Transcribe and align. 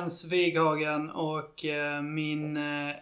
Jens 0.00 0.24
Wighagen 0.24 1.10
och 1.10 1.64
eh, 1.64 2.02
min 2.02 2.56
eh, 2.56 2.94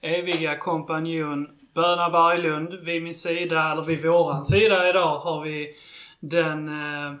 eviga 0.00 0.58
kompanjon 0.58 1.48
Böna 1.74 2.10
Berglund. 2.10 2.74
Vid 2.74 3.02
min 3.02 3.14
sida, 3.14 3.72
eller 3.72 3.82
vid 3.82 4.02
våran 4.02 4.44
sida 4.44 4.88
idag 4.88 5.18
har 5.18 5.44
vi 5.44 5.74
den 6.20 6.68
eh, 6.68 7.14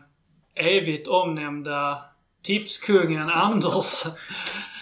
evigt 0.54 1.08
omnämnda 1.08 1.98
tipskungen 2.42 3.30
Anders. 3.30 4.04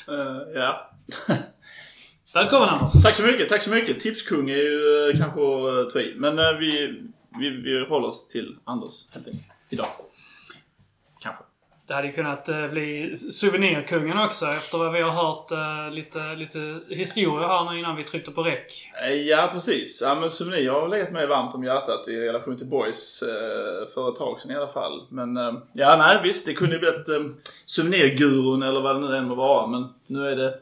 Eh, 0.08 0.60
ja. 0.60 0.90
Välkommen 2.34 2.68
Anders! 2.68 3.02
Tack 3.02 3.16
så 3.16 3.22
mycket, 3.22 3.48
tack 3.48 3.62
så 3.62 3.70
mycket. 3.70 4.00
Tipskung 4.00 4.50
är 4.50 4.56
ju 4.56 4.80
uh, 4.80 5.18
kanske 5.18 5.40
att 5.80 5.90
ta 5.90 6.00
i. 6.00 6.14
Men 6.16 6.36
vi, 6.36 7.02
vi, 7.38 7.50
vi 7.50 7.86
håller 7.88 8.08
oss 8.08 8.26
till 8.26 8.56
Anders 8.64 9.14
helt 9.14 9.26
enkelt. 9.26 9.46
Idag. 9.68 9.88
Det 11.88 11.94
hade 11.94 12.06
ju 12.06 12.12
kunnat 12.12 12.48
eh, 12.48 12.66
bli 12.66 13.16
souvenirkungen 13.16 14.18
också 14.18 14.46
efter 14.46 14.78
vad 14.78 14.92
vi 14.92 15.00
har 15.00 15.10
hört 15.10 15.50
eh, 15.50 15.94
lite, 15.94 16.34
lite 16.34 16.80
historia 16.88 17.48
här 17.48 17.70
nu 17.70 17.78
innan 17.78 17.96
vi 17.96 18.04
tryckte 18.04 18.30
på 18.30 18.42
räck. 18.42 18.90
Eh, 19.02 19.12
ja, 19.12 19.50
precis. 19.52 20.02
Ja, 20.02 20.14
men 20.14 20.30
souvenir 20.30 20.70
har 20.70 20.88
legat 20.88 21.12
mig 21.12 21.26
varmt 21.26 21.54
om 21.54 21.64
hjärtat 21.64 22.08
i 22.08 22.20
relation 22.20 22.56
till 22.56 22.66
Boys 22.66 23.22
för 23.94 24.08
ett 24.08 24.16
tag 24.16 24.40
sedan 24.40 24.50
i 24.50 24.56
alla 24.56 24.68
fall. 24.68 25.06
Men 25.08 25.36
ja, 25.72 25.96
nej 25.96 26.20
visst. 26.22 26.46
Det 26.46 26.54
kunde 26.54 26.74
ju 26.74 26.80
blivit 26.80 27.08
eh, 27.08 27.20
souvenirgurun 27.64 28.62
eller 28.62 28.80
vad 28.80 28.96
det 28.96 29.08
nu 29.08 29.16
än 29.16 29.28
må 29.28 29.34
vara. 29.34 29.66
Men 29.66 29.88
nu 30.06 30.28
är 30.28 30.36
det 30.36 30.54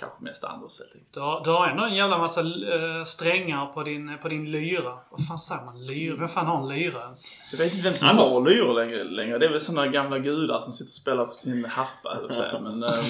kanske 0.00 0.24
mest 0.24 0.44
Anders 0.44 0.78
helt 0.78 0.94
enkelt. 0.94 1.14
Du 1.14 1.20
har, 1.20 1.44
du 1.44 1.50
har 1.50 1.68
ändå 1.68 1.84
en 1.84 1.94
jävla 1.94 2.18
massa 2.18 2.40
eh, 2.40 3.04
strängar 3.04 3.66
på 3.66 3.82
din, 3.82 4.18
på 4.22 4.28
din 4.28 4.50
lyra. 4.50 4.98
Vad 5.10 5.26
fan 5.26 5.38
säger 5.38 5.64
man? 5.64 5.84
Lyra? 5.84 6.16
Vem 6.16 6.28
fan 6.28 6.46
har 6.46 6.62
en 6.62 6.68
lyra 6.68 7.02
ens? 7.02 7.26
Jag 7.50 7.58
vet 7.58 7.72
inte 7.72 7.84
vem 7.84 7.94
som 7.94 8.08
Anders. 8.08 8.32
har 8.32 8.50
lyror 8.50 8.74
längre, 8.74 9.04
längre. 9.04 9.38
Det 9.38 9.46
är 9.46 9.50
väl 9.50 9.60
sådana 9.60 9.86
gamla 9.86 10.18
gudar 10.18 10.60
som 10.60 10.72
sitter 10.72 10.90
och 10.90 10.94
spelar 10.94 11.26
på 11.26 11.34
sin 11.34 11.64
harpa, 11.64 12.08
höll 12.14 12.16
jag 12.20 12.28
på 12.28 12.32
att 12.32 12.36
säga. 12.36 12.60
Men, 12.60 12.82
eh, 12.82 13.06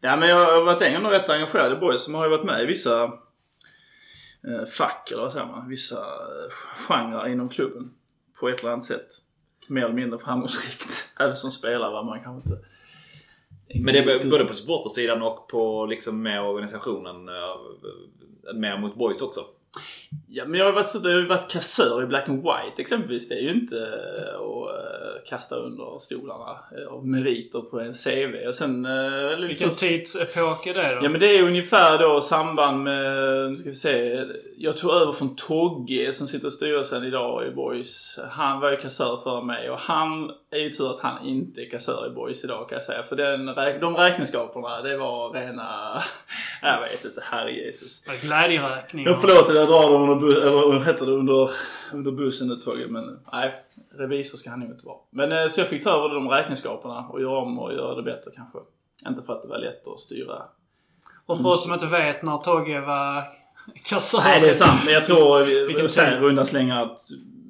ja, 0.00 0.16
men 0.16 0.28
jag 0.28 0.36
har 0.36 0.64
varit 0.64 0.82
ändå 0.82 1.10
rätt 1.10 1.30
engagerad 1.30 1.72
i 1.72 1.76
Boys 1.76 2.04
som 2.04 2.14
har 2.14 2.24
ju 2.24 2.30
varit 2.30 2.44
med 2.44 2.62
i 2.62 2.66
vissa 2.66 3.02
eh, 3.04 4.64
fack, 4.78 5.10
eller 5.10 5.22
vad 5.22 5.32
säger 5.32 5.46
man? 5.46 5.68
Vissa 5.68 5.98
genrer 6.88 7.28
inom 7.28 7.48
klubben. 7.48 7.90
På 8.40 8.48
ett 8.48 8.60
eller 8.60 8.72
annat 8.72 8.84
sätt. 8.84 9.08
Mer 9.68 9.84
eller 9.84 9.94
mindre 9.94 10.18
framgångsrikt. 10.18 11.10
Även 11.20 11.36
som 11.36 11.50
spelare 11.50 11.90
var 11.90 12.04
man 12.04 12.22
kanske 12.24 12.50
inte... 12.50 12.64
Men 13.80 13.94
det 13.94 13.98
är 13.98 14.30
både 14.30 14.44
på 14.44 14.54
supportersidan 14.54 15.22
och 15.22 15.48
på 15.48 15.86
liksom 15.86 16.22
med 16.22 16.40
organisationen. 16.42 17.28
Eh, 17.28 18.54
mer 18.54 18.78
mot 18.78 18.94
boys 18.94 19.22
också. 19.22 19.40
Ja, 20.28 20.44
men 20.46 20.58
jag 20.58 20.66
har 20.66 20.72
ju 20.72 20.74
varit, 20.74 21.04
jag 21.04 21.10
har 21.10 21.28
varit 21.28 21.50
kassör 21.50 22.02
i 22.02 22.06
Black 22.06 22.28
and 22.28 22.42
White 22.42 22.82
exempelvis. 22.82 23.28
Det 23.28 23.34
är 23.34 23.42
ju 23.42 23.52
inte 23.52 23.78
eh, 23.78 24.40
Och, 24.40 24.70
eh, 24.70 25.13
kasta 25.28 25.56
under 25.56 25.98
stolarna 25.98 26.50
eh, 26.78 26.92
av 26.92 27.06
meriter 27.06 27.60
på 27.60 27.80
en 27.80 27.92
CV. 27.92 28.48
Och 28.48 28.54
sen... 28.54 28.84
eh, 28.86 29.28
Vilken 29.28 29.48
liksom- 29.48 29.70
tidsepok 29.70 30.66
är 30.66 30.74
det 30.74 30.94
då? 30.94 31.00
Ja 31.04 31.08
men 31.08 31.20
det 31.20 31.38
är 31.38 31.42
ungefär 31.42 31.98
då 31.98 32.20
samband 32.20 32.82
med, 32.82 33.04
nu 33.50 33.56
ska 33.56 33.68
vi 33.68 33.74
se, 33.74 34.24
jag 34.56 34.76
tog 34.76 34.90
över 34.90 35.12
från 35.12 35.36
Togge 35.36 36.12
som 36.12 36.28
sitter 36.28 36.48
i 36.48 36.50
styrelsen 36.50 37.04
idag 37.04 37.46
i 37.46 37.50
Boys. 37.50 38.18
Han 38.30 38.60
var 38.60 38.70
ju 38.70 38.76
kassör 38.76 39.16
för 39.24 39.42
mig 39.42 39.70
och 39.70 39.78
han 39.78 40.30
är 40.50 40.58
ju 40.58 40.70
tur 40.70 40.90
att 40.90 41.00
han 41.00 41.26
inte 41.26 41.60
är 41.60 41.70
kassör 41.70 42.06
i 42.06 42.10
Boys 42.10 42.44
idag 42.44 42.68
kan 42.68 42.76
jag 42.76 42.82
säga. 42.82 43.02
För 43.02 43.16
den, 43.16 43.46
de 43.80 43.96
räkenskaperna, 43.96 44.82
det 44.82 44.96
var 44.96 45.30
rena, 45.32 45.68
jag 46.62 46.80
vet 46.80 47.04
inte, 47.04 47.20
herre 47.24 47.52
Jesus. 47.52 48.02
Glädjeräkning. 48.22 49.04
Jag 49.04 49.20
förlåt 49.20 49.48
att 49.48 49.54
jag 49.56 49.68
drar 49.68 49.92
dem 49.92 50.10
under, 50.10 50.40
eller 50.40 50.84
heter 50.84 51.06
det, 51.06 51.12
under, 51.12 51.50
under 51.92 52.10
bussen 52.10 52.50
ett 52.52 52.62
tag. 52.62 52.86
Men 52.88 53.18
nej, 53.32 53.52
revisor 53.98 54.38
ska 54.38 54.50
han 54.50 54.60
nog 54.60 54.70
inte 54.70 54.86
vara. 54.86 54.98
Men 55.10 55.32
eh, 55.32 55.46
så 55.46 55.60
jag 55.60 55.68
fick 55.68 55.84
ta 55.84 55.90
över 55.90 56.14
de 56.14 56.28
räkenskaperna 56.28 57.06
och 57.08 57.20
göra 57.20 57.38
om 57.38 57.58
och 57.58 57.72
göra 57.72 57.94
det 57.94 58.02
bättre 58.02 58.30
kanske. 58.34 58.58
Inte 59.08 59.22
för 59.22 59.32
att 59.32 59.42
det 59.42 59.48
var 59.48 59.58
lätt 59.58 59.88
att 59.88 60.00
styra 60.00 60.42
Och 61.26 61.40
för 61.40 61.48
oss 61.48 61.62
som 61.64 61.72
inte 61.72 61.86
vet 61.86 62.22
när 62.22 62.38
Togge 62.38 62.80
var 62.80 63.22
kassör. 63.84 64.18
Nej, 64.24 64.40
det 64.40 64.48
är 64.48 64.52
sant. 64.52 64.80
Men 64.84 64.94
jag 64.94 65.04
tror, 65.04 65.38
tid? 66.14 66.22
runda 66.22 66.44
slängar 66.44 66.82
att 66.82 66.98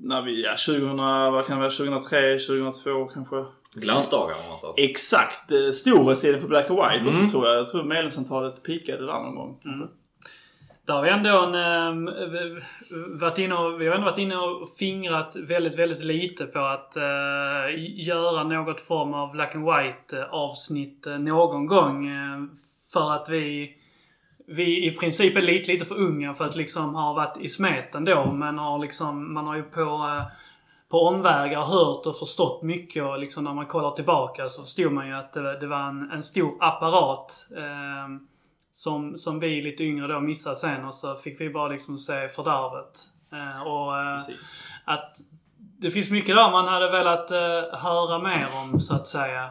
när 0.02 0.22
vi, 0.22 0.42
ja 0.44 0.50
2000, 0.66 0.96
vad 1.32 1.46
kan 1.46 1.56
det 1.56 1.60
vara, 1.62 1.70
2003, 1.70 2.38
2002 2.38 3.04
kanske? 3.14 3.44
Glansdagar 3.74 4.36
någonstans. 4.42 4.78
Exakt. 4.78 5.52
eh, 5.52 5.70
Storhetstiden 5.74 6.40
för 6.40 6.48
Black 6.48 6.70
and 6.70 6.78
White. 6.78 7.08
Och 7.08 7.14
Mm. 7.14 7.28
så 7.28 7.32
tror 7.32 7.46
jag, 7.48 7.56
jag 7.58 7.68
tror 7.68 7.82
medlemsantalet 7.84 8.62
pikade 8.62 9.06
där 9.06 9.12
någon 9.22 9.34
gång. 9.34 9.58
kanske. 9.62 9.88
Där 10.86 10.94
har 10.94 11.02
vi 11.02 11.10
ändå 11.10 11.42
en, 11.42 11.54
ehm, 11.54 12.10
varit 13.20 13.38
inne 13.38 13.54
och, 13.54 13.80
vi 13.80 13.86
har 13.86 13.94
ändå 13.94 14.10
varit 14.10 14.18
inne 14.18 14.36
och 14.36 14.68
fingrat 14.78 15.36
väldigt, 15.36 15.78
väldigt 15.78 16.04
lite 16.04 16.46
på 16.46 16.58
att 16.58 16.96
eh, 16.96 18.02
göra 18.06 18.44
något 18.44 18.80
form 18.80 19.14
av 19.14 19.32
Black 19.32 19.54
and 19.54 19.64
White 19.64 20.18
eh, 20.18 20.34
avsnitt 20.34 21.06
eh, 21.06 21.18
någon 21.18 21.66
gång. 21.66 22.06
Eh, 22.06 22.44
för 22.92 23.12
att 23.12 23.28
vi, 23.28 23.74
vi 24.46 24.86
i 24.86 24.90
princip 24.90 25.36
är 25.36 25.42
lite, 25.42 25.72
lite 25.72 25.84
för 25.84 25.98
unga 25.98 26.34
för 26.34 26.44
att 26.44 26.56
liksom 26.56 26.94
ha 26.94 27.12
varit 27.12 27.36
i 27.40 27.48
smeten 27.48 28.04
då. 28.04 28.32
Men 28.32 28.58
har 28.58 28.78
liksom, 28.78 29.34
man 29.34 29.46
har 29.46 29.56
ju 29.56 29.62
på, 29.62 30.22
på 30.90 30.98
omvägar 30.98 31.62
hört 31.62 32.06
och 32.06 32.18
förstått 32.18 32.62
mycket 32.62 33.04
och 33.04 33.18
liksom 33.18 33.44
när 33.44 33.54
man 33.54 33.66
kollar 33.66 33.90
tillbaka 33.90 34.48
så 34.48 34.62
förstod 34.62 34.92
man 34.92 35.08
ju 35.08 35.14
att 35.14 35.32
det, 35.32 35.60
det 35.60 35.66
var 35.66 35.88
en, 35.88 36.10
en 36.10 36.22
stor 36.22 36.56
apparat. 36.60 37.48
ehm, 37.56 38.28
som, 38.74 39.18
som 39.18 39.40
vi 39.40 39.62
lite 39.62 39.84
yngre 39.84 40.06
då 40.06 40.20
missade 40.20 40.56
sen 40.56 40.84
och 40.84 40.94
så 40.94 41.14
fick 41.14 41.40
vi 41.40 41.50
bara 41.50 41.68
liksom 41.68 41.98
se 41.98 42.28
fördärvet. 42.28 43.08
Eh, 43.32 43.62
och 43.62 44.00
eh, 44.00 44.20
att 44.84 45.16
det 45.78 45.90
finns 45.90 46.10
mycket 46.10 46.36
där 46.36 46.50
man 46.50 46.68
hade 46.68 46.90
velat 46.90 47.30
eh, 47.30 47.78
höra 47.78 48.18
mer 48.18 48.48
om 48.62 48.80
så 48.80 48.94
att 48.94 49.06
säga. 49.06 49.50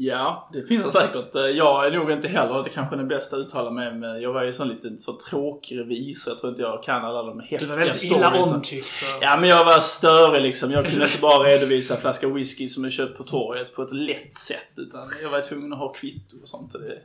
Ja, 0.00 0.48
det 0.52 0.62
finns 0.66 0.84
det 0.84 0.90
säkert. 0.92 1.34
Eh, 1.34 1.42
Jag 1.42 1.86
är 1.86 1.90
nog 1.90 2.10
inte 2.10 2.28
heller 2.28 2.62
det 2.62 2.70
kanske 2.70 2.96
den 2.96 3.08
bästa 3.08 3.36
att 3.36 3.40
uttala 3.40 3.70
mig 3.70 3.94
men 3.94 4.20
jag 4.22 4.32
var 4.32 4.42
ju 4.42 4.52
sån 4.52 4.68
liten 4.68 4.98
så 4.98 5.12
tråkig 5.30 5.78
revisor. 5.78 6.30
Jag 6.32 6.38
tror 6.40 6.50
inte 6.50 6.62
jag 6.62 6.82
kan 6.82 7.04
alla 7.04 7.22
de 7.22 7.36
Du 7.38 7.44
häftiga 7.44 7.68
var 7.68 7.76
väldigt 7.76 8.02
illa 8.04 8.42
omtyckt. 8.42 8.86
och- 9.16 9.22
Ja 9.22 9.36
men 9.36 9.48
jag 9.48 9.64
var 9.64 9.80
störig 9.80 10.42
liksom. 10.42 10.70
Jag 10.72 10.86
kunde 10.90 11.04
inte 11.06 11.18
bara 11.20 11.48
redovisa 11.48 11.94
en 11.94 12.00
flaska 12.00 12.28
whisky 12.28 12.68
som 12.68 12.84
är 12.84 12.90
köpt 12.90 13.16
på 13.18 13.24
torget 13.24 13.74
på 13.74 13.82
ett 13.82 13.92
lätt 13.92 14.36
sätt. 14.36 14.72
Utan 14.76 15.00
jag 15.22 15.30
var 15.30 15.40
tvungen 15.40 15.72
att 15.72 15.78
ha 15.78 15.92
kvitto 15.92 16.36
och 16.42 16.48
sånt. 16.48 16.74
Och 16.74 16.80
det 16.80 16.86
är 16.92 16.98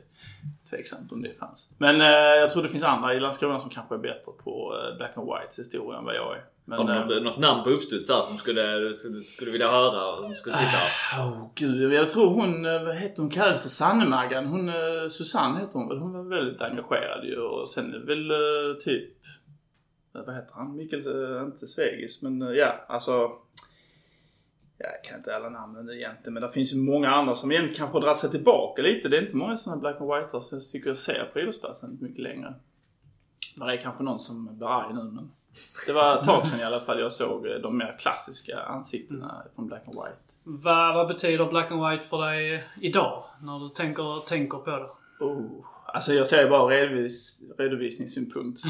tveksamt 0.70 1.12
om 1.12 1.22
det 1.22 1.38
fanns. 1.38 1.68
Men 1.78 2.00
eh, 2.00 2.06
jag 2.08 2.50
tror 2.50 2.62
det 2.62 2.68
finns 2.68 2.84
andra 2.84 3.14
i 3.14 3.20
Landskrona 3.20 3.60
som 3.60 3.70
kanske 3.70 3.94
är 3.94 3.98
bättre 3.98 4.32
på 4.44 4.74
eh, 4.90 4.96
Black 4.96 5.12
and 5.16 5.26
Whites 5.28 5.58
historia 5.58 5.98
än 5.98 6.04
vad 6.04 6.14
jag 6.16 6.36
är. 6.36 6.42
Men, 6.66 6.78
Har 6.78 6.84
du 6.84 6.92
eh, 6.92 7.00
något, 7.00 7.22
något 7.22 7.38
namn 7.38 7.64
på 7.64 7.70
uppstuds 7.70 8.10
här 8.10 8.22
som 8.22 8.38
skulle, 8.38 8.94
skulle, 8.94 9.20
skulle 9.20 9.50
vilja 9.50 9.70
höra? 9.70 10.12
och 10.12 10.24
Som 10.24 10.34
skulle 10.34 10.56
sitta 10.56 10.66
här? 10.66 11.26
Åh 11.26 11.50
gud, 11.54 11.92
jag 11.92 12.10
tror 12.10 12.30
hon, 12.30 12.66
eh, 12.66 12.84
vad 12.84 12.94
heter 12.94 13.22
hon, 13.22 13.30
kallades 13.30 13.62
för 13.62 13.68
Sannemaggan. 13.68 14.46
Hon, 14.46 14.68
eh, 14.68 15.08
Susanne 15.10 15.60
heter 15.60 15.72
hon 15.72 15.88
väl. 15.88 15.98
Hon 15.98 16.12
var 16.12 16.22
väldigt 16.22 16.60
engagerad 16.60 17.24
ju. 17.24 17.36
Och 17.36 17.68
sen 17.68 18.06
väl 18.06 18.32
typ, 18.80 19.10
vad 20.12 20.34
heter 20.34 20.54
han? 20.54 20.76
Mikael, 20.76 21.02
inte 21.44 21.66
Svegis, 21.66 22.22
men 22.22 22.40
ja, 22.40 22.84
alltså. 22.88 23.30
Jag 24.78 25.04
kan 25.04 25.18
inte 25.18 25.36
alla 25.36 25.48
namnen 25.48 25.90
egentligen, 25.90 26.34
men 26.34 26.42
det 26.42 26.52
finns 26.52 26.72
ju 26.72 26.76
många 26.76 27.10
andra 27.10 27.34
som 27.34 27.52
egentligen 27.52 27.76
kanske 27.76 27.96
har 27.96 28.02
dragit 28.02 28.18
sig 28.18 28.30
tillbaka 28.30 28.82
lite. 28.82 29.08
Det 29.08 29.18
är 29.18 29.22
inte 29.22 29.36
många 29.36 29.56
sådana 29.56 29.80
black 29.80 30.00
and 30.00 30.10
white 30.10 30.40
som 30.40 30.58
jag 30.58 30.68
tycker 30.68 30.88
jag 30.88 30.98
ser 30.98 31.30
på 31.32 31.40
idrottsplatsen 31.40 31.98
mycket 32.00 32.22
längre. 32.22 32.54
Det 33.56 33.64
är 33.64 33.76
kanske 33.76 34.02
någon 34.02 34.18
som 34.18 34.56
blir 34.56 34.68
arg 34.68 34.94
nu, 34.94 35.02
men 35.02 35.30
det 35.86 35.92
var 35.92 36.18
ett 36.18 36.24
tag 36.24 36.46
sedan 36.46 36.60
i 36.60 36.64
alla 36.64 36.80
fall 36.80 37.00
jag 37.00 37.12
såg 37.12 37.46
eh, 37.46 37.54
de 37.54 37.78
mer 37.78 37.96
klassiska 37.98 38.60
ansiktena 38.60 39.42
från 39.54 39.66
black 39.66 39.82
and 39.88 39.96
white. 39.96 40.34
Vad, 40.46 40.94
vad 40.94 41.08
betyder 41.08 41.46
Black 41.46 41.70
and 41.70 41.90
White 41.90 42.06
för 42.06 42.18
dig 42.18 42.64
idag? 42.80 43.24
När 43.42 43.58
du 43.58 43.68
tänker, 43.68 44.26
tänker 44.26 44.58
på 44.58 44.70
det? 44.70 44.88
Oh. 45.24 45.66
Alltså 45.86 46.12
jag 46.12 46.26
säger 46.26 46.50
bara 46.50 46.76
redovis, 46.76 47.42
redovisningssynpunkt 47.58 48.58
så, 48.58 48.68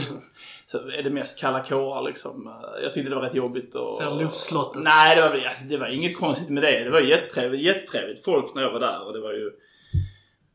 så 0.67 0.79
är 0.79 1.03
det 1.03 1.11
mest 1.11 1.39
kalla 1.39 1.65
kårar 1.65 2.03
liksom. 2.03 2.55
Jag 2.83 2.93
tyckte 2.93 3.11
det 3.11 3.17
var 3.17 3.23
rätt 3.23 3.35
jobbigt 3.35 3.75
och... 3.75 4.03
För 4.03 4.15
luftslottet. 4.15 4.83
Nej, 4.83 5.17
det 5.17 5.23
var, 5.23 5.29
alltså, 5.29 5.65
det 5.65 5.77
var 5.77 5.87
inget 5.87 6.19
konstigt 6.19 6.49
med 6.49 6.63
det. 6.63 6.85
Det 6.85 6.91
var 6.91 7.01
jättetrevligt, 7.01 7.63
jättetrevligt 7.63 8.25
folk 8.25 8.55
när 8.55 8.63
jag 8.63 8.73
var 8.73 8.81
där 8.81 9.07
och 9.07 9.13
det 9.13 9.21
var 9.21 9.33
ju 9.33 9.51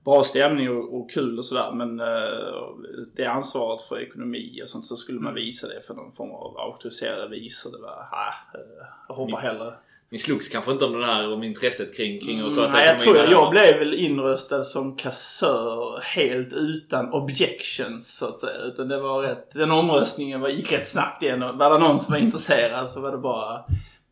bra 0.09 0.23
stämning 0.23 0.69
och, 0.69 0.99
och 0.99 1.11
kul 1.11 1.39
och 1.39 1.45
sådär. 1.45 1.71
Men 1.71 1.99
eh, 1.99 2.05
det 3.15 3.25
ansvaret 3.25 3.81
för 3.81 4.01
ekonomi 4.01 4.59
och 4.63 4.69
sånt 4.69 4.85
så 4.85 4.95
skulle 4.95 5.19
man 5.19 5.33
visa 5.33 5.67
det 5.67 5.81
för 5.87 5.93
någon 5.93 6.11
form 6.11 6.31
av 6.31 6.57
auktoriserade 6.57 7.27
visor. 7.27 7.71
Det 7.71 7.81
var, 7.81 7.89
ah, 8.11 8.33
jag 9.07 9.15
hoppar 9.15 9.37
hellre. 9.37 9.73
Ni 10.11 10.19
slogs 10.19 10.47
kanske 10.47 10.71
inte 10.71 10.85
om 10.85 10.93
den 10.93 11.03
här, 11.03 11.35
om 11.35 11.43
intresset 11.43 11.97
kring, 11.97 12.19
kring 12.19 12.39
att 12.39 12.55
sköta 12.55 12.71
Nej, 12.71 12.87
jag 12.87 12.99
tror 12.99 13.17
jag, 13.17 13.31
jag 13.31 13.51
blev 13.51 13.79
väl 13.79 13.93
inröstad 13.93 14.63
som 14.63 14.95
kassör 14.95 15.99
helt 16.15 16.53
utan 16.53 17.13
objections 17.13 18.17
så 18.17 18.25
att 18.25 18.39
säga. 18.39 18.61
Utan 18.61 18.87
det 18.87 19.01
var 19.01 19.21
rätt, 19.21 19.51
den 19.51 19.71
omröstningen 19.71 20.41
var, 20.41 20.49
gick 20.49 20.71
rätt 20.71 20.87
snabbt 20.87 21.23
igenom. 21.23 21.57
Var 21.57 21.69
det 21.69 21.79
någon 21.79 21.99
som 21.99 22.13
var 22.13 22.19
intresserad 22.19 22.89
så 22.89 23.01
var 23.01 23.11
det 23.11 23.17
bara 23.17 23.63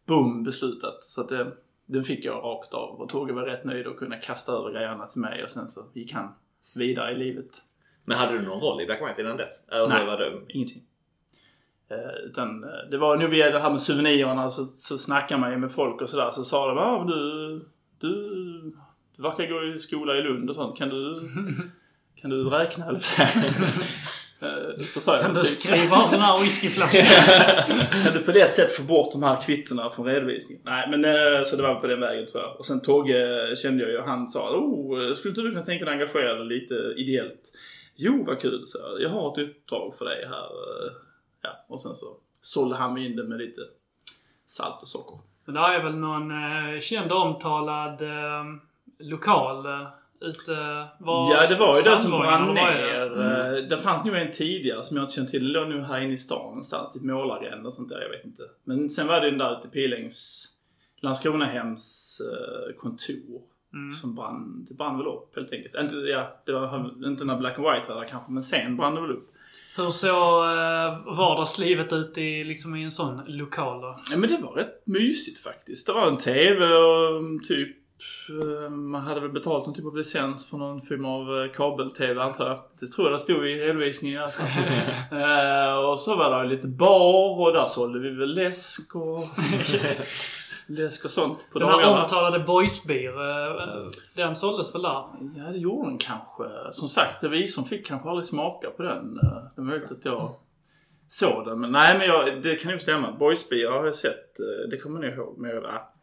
boom 0.08 0.44
beslutat. 0.44 1.04
Så 1.04 1.22
att 1.22 1.30
det, 1.30 1.48
den 1.88 2.04
fick 2.04 2.26
jag 2.26 2.44
rakt 2.44 2.74
av. 2.74 3.02
Och 3.02 3.10
Togge 3.10 3.34
var 3.34 3.44
rätt 3.44 3.64
nöjd 3.64 3.88
att 3.88 3.98
kunna 3.98 4.18
kasta 4.18 4.52
över 4.52 4.72
grejerna 4.72 5.06
till 5.06 5.22
mig 5.22 5.44
och 5.44 5.50
sen 5.50 5.70
så 5.70 5.86
gick 5.94 6.14
han 6.14 6.34
vidare 6.76 7.12
i 7.12 7.16
livet. 7.16 7.62
Men 8.06 8.18
hade 8.18 8.38
du 8.38 8.42
någon 8.42 8.60
roll 8.60 8.82
i 8.82 8.86
Black 8.86 9.02
White 9.02 9.22
innan 9.22 9.38
dess? 9.38 9.70
Alltså, 9.70 9.98
Nej. 9.98 10.06
Var 10.06 10.18
det... 10.18 10.42
Ingenting. 10.50 10.84
Eh, 11.90 12.26
utan 12.26 12.64
eh, 12.64 12.70
det 12.92 12.98
var 12.98 13.18
nu 13.18 13.28
via 13.28 13.52
det 13.52 13.60
här 13.60 13.70
med 13.70 13.82
souvenirerna 13.82 14.50
så, 14.50 14.66
så 14.66 14.98
snackade 14.98 15.42
man 15.42 15.52
ju 15.52 15.58
med 15.58 15.72
folk 15.72 16.02
och 16.02 16.10
sådär. 16.10 16.32
Så 16.32 16.44
sa 16.44 16.68
de 16.68 16.78
ah, 16.78 17.04
du, 17.04 17.62
du, 18.00 18.12
du 19.16 19.22
verkar 19.22 19.48
gå 19.48 19.76
i 19.76 19.80
skola 19.80 20.18
i 20.18 20.22
Lund 20.22 20.50
och 20.50 20.56
sånt. 20.56 20.78
Kan 20.78 20.90
du, 20.90 21.16
kan 22.16 22.30
du 22.30 22.44
räkna 22.44 22.86
eller 22.88 23.00
Så 24.94 25.00
sa 25.00 25.14
jag 25.16 25.22
Kan 25.22 25.34
du 25.34 25.42
typ, 25.42 25.50
skriva 25.50 25.96
av 25.98 26.12
den 26.12 26.22
här 26.22 26.40
whiskyflaskan? 26.40 27.06
Kan 28.04 28.14
du 28.14 28.20
på 28.20 28.32
det 28.32 28.52
sätt 28.52 28.72
få 28.72 28.84
bort 28.84 29.12
de 29.12 29.24
här 29.24 29.42
kvittona 29.42 29.90
från 29.90 30.06
redovisningen? 30.06 30.64
Nej 30.66 30.90
men 30.90 31.06
eh, 31.06 31.44
så 31.46 31.56
det 31.56 31.64
var 31.64 31.76
på 31.76 31.88
den 31.88 32.00
vägen 32.00 32.28
tror 32.28 32.44
jag. 32.44 32.60
Och 32.60 32.66
sen 32.66 32.82
Togge 32.82 33.56
kände 33.56 33.84
jag 33.84 33.92
ju, 33.92 34.02
han 34.02 34.28
sa 34.28 34.50
oh, 34.50 35.14
skulle 35.16 35.30
inte 35.32 35.42
du 35.42 35.50
kunna 35.52 35.66
tänka 35.66 35.86
dig 35.86 35.94
att 35.94 36.00
engagera 36.02 36.34
dig 36.34 36.46
lite 36.46 36.74
ideellt? 36.74 37.52
Jo 37.96 38.24
vad 38.28 38.42
kul, 38.42 38.62
så 38.66 38.78
jag. 38.78 39.02
jag 39.02 39.10
har 39.10 39.32
ett 39.32 39.50
uppdrag 39.50 39.96
för 39.98 40.06
dig 40.06 40.26
här. 40.30 40.46
Eh, 40.46 40.92
Ja, 41.42 41.50
och 41.68 41.82
sen 41.82 41.96
så 41.96 42.06
sålde 42.42 42.76
han 42.76 42.98
in 42.98 43.16
det 43.16 43.24
med 43.24 43.38
lite 43.38 43.62
salt 44.46 44.82
och 44.82 44.88
socker. 44.88 45.20
Men 45.46 45.56
där 45.56 45.72
är 45.72 45.84
väl 45.84 45.96
någon 45.96 46.32
eh, 46.32 46.80
känd 46.80 47.12
omtalad 47.12 48.02
eh, 48.02 48.44
lokal 49.00 49.66
eh, 49.66 49.88
ute... 50.22 50.52
Var 51.00 51.34
Ja 51.34 51.48
det 51.50 51.56
var 51.56 51.78
ju 51.78 51.82
den 51.84 52.02
som 52.02 52.12
Sandvågen, 52.12 52.28
brann 52.28 52.58
eller 52.58 52.62
vad 52.62 52.74
är 52.74 53.10
det? 53.10 53.52
ner. 53.54 53.58
Eh, 53.58 53.68
Det 53.68 53.78
fanns 53.78 54.06
nog 54.06 54.16
en 54.16 54.32
tidigare 54.32 54.84
som 54.84 54.98
jag 54.98 55.04
inte 55.04 55.14
känner 55.14 55.28
till. 55.30 55.54
Det 55.54 55.60
låg 55.60 55.70
nog 55.70 55.84
här 55.84 56.00
inne 56.00 56.14
i 56.14 56.18
stan 56.18 56.46
någonstans. 56.48 56.94
Typ 56.94 57.04
Målargränd 57.04 57.66
och 57.66 57.74
sånt 57.74 57.90
där. 57.90 58.02
Jag 58.02 58.10
vet 58.10 58.26
inte. 58.26 58.44
Men 58.64 58.90
sen 58.90 59.08
var 59.08 59.22
det 59.22 59.30
den 59.30 59.38
där 59.40 59.60
ute 59.60 59.68
Pilängs 59.68 60.48
Landskronahems 61.02 62.18
eh, 62.22 62.76
kontor. 62.76 63.42
Mm. 63.74 63.96
Som 63.96 64.16
brann. 64.16 64.66
Det 64.70 64.74
brann 64.74 64.98
väl 64.98 65.08
upp 65.08 65.36
helt 65.36 65.54
enkelt. 65.54 65.76
Inte, 65.76 65.96
ja, 65.96 66.42
det 66.46 66.52
var 66.52 66.94
inte 67.06 67.26
när 67.26 67.38
Black 67.38 67.60
and 67.60 67.68
White 67.68 67.94
var 67.94 68.02
där 68.02 68.08
kanske. 68.10 68.32
Men 68.32 68.44
sen 68.44 68.78
brann 68.78 68.96
det 68.96 69.02
väl 69.02 69.12
upp. 69.12 69.34
Hur 69.78 69.90
såg 69.90 70.46
eh, 70.46 71.16
vardagslivet 71.18 71.94
ut 71.94 72.18
i, 72.18 72.44
liksom, 72.44 72.76
i 72.76 72.84
en 72.84 72.92
sån 72.92 73.22
lokal 73.28 73.82
då? 73.82 74.00
Ja, 74.12 74.18
men 74.18 74.30
det 74.30 74.38
var 74.38 74.52
rätt 74.52 74.82
mysigt 74.88 75.40
faktiskt. 75.44 75.88
Det 75.88 75.94
var 75.94 76.08
en 76.08 76.18
TV 76.18 76.66
och 76.66 77.18
mm, 77.18 77.40
typ 77.44 77.70
eh, 77.70 77.77
man 78.70 79.02
hade 79.02 79.20
väl 79.20 79.30
betalt 79.30 79.66
någon 79.66 79.76
typ 79.76 79.86
av 79.86 79.96
licens 79.98 80.50
för 80.50 80.58
någon 80.58 80.82
form 80.82 81.06
av 81.06 81.44
eh, 81.44 81.52
kabel-TV 81.52 82.22
antar 82.22 82.48
jag. 82.48 82.60
Det 82.80 82.88
tror 82.88 83.08
jag 83.08 83.16
det 83.16 83.24
stod 83.24 83.48
i 83.48 83.56
redovisningen 83.56 84.18
i 84.18 84.22
alla 84.22 84.32
fall. 84.32 84.48
Eh, 85.12 85.90
och 85.90 86.00
så 86.00 86.16
var 86.16 86.44
det 86.44 86.50
lite 86.50 86.68
bar 86.68 87.40
och 87.40 87.54
där 87.54 87.66
sålde 87.66 88.00
vi 88.00 88.10
väl 88.10 88.34
läsk 88.34 88.96
och 88.96 89.24
läsk 90.68 91.06
och 91.06 91.12
sånt 91.12 91.46
på 91.52 91.60
Den 91.60 91.68
här 91.68 91.76
dagarna. 91.76 92.04
omtalade 92.04 92.40
boysbeer, 92.40 93.14
eh, 93.14 93.88
den 94.16 94.36
såldes 94.36 94.76
väl 94.76 94.82
där? 94.82 95.04
Ja, 95.36 95.44
det 95.52 95.58
gjorde 95.58 95.90
den 95.90 95.98
kanske. 95.98 96.44
Som 96.72 96.88
sagt, 96.88 97.24
revisorn 97.24 97.66
fick 97.66 97.86
kanske 97.86 98.10
aldrig 98.10 98.26
smaka 98.26 98.70
på 98.70 98.84
den. 98.84 99.16
Det 99.56 99.62
är 99.62 99.66
möjligt 99.66 99.92
att 99.92 100.06
jag 100.06 100.36
såg 101.08 101.46
den. 101.46 101.60
Men 101.60 101.72
nej, 101.72 101.98
men 101.98 102.08
jag, 102.08 102.42
det 102.44 102.56
kan 102.56 102.72
nog 102.72 102.82
stämma. 102.82 103.12
Boysbeer 103.12 103.72
har 103.72 103.86
jag 103.86 103.96
sett. 103.96 104.38
Det 104.70 104.78
kommer 104.78 105.04
jag 105.04 105.14
ihåg. 105.14 105.38
Men, 105.38 105.50
ja, 105.52 105.94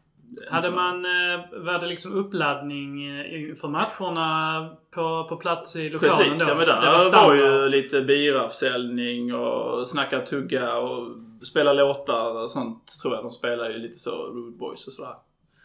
Hade 0.49 0.71
man, 0.71 1.05
eh, 1.05 1.39
var 1.63 1.79
det 1.79 1.87
liksom 1.87 2.13
uppladdning 2.13 3.05
eh, 3.19 3.55
för 3.55 3.67
matcherna 3.67 4.69
på, 4.91 5.25
på 5.29 5.37
plats 5.37 5.75
i 5.75 5.89
lokalen 5.89 6.15
Precis, 6.17 6.39
då? 6.39 6.51
ja 6.51 6.55
men 6.55 6.67
Det 6.67 6.73
där 6.73 6.91
var, 6.91 6.99
standard. 6.99 7.37
ju 7.37 7.69
lite 7.69 8.01
biraförsäljning 8.01 9.35
och 9.35 9.87
snacka 9.87 10.19
tugga 10.25 10.77
och 10.77 11.07
spela 11.45 11.73
låtar 11.73 12.39
och 12.43 12.51
sånt 12.51 12.87
tror 13.01 13.13
jag. 13.15 13.23
De 13.23 13.31
spelar 13.31 13.69
ju 13.69 13.77
lite 13.77 13.99
så 13.99 14.11
Rude 14.11 14.57
Boys 14.57 14.87
och 14.87 14.93
sådär. 14.93 15.15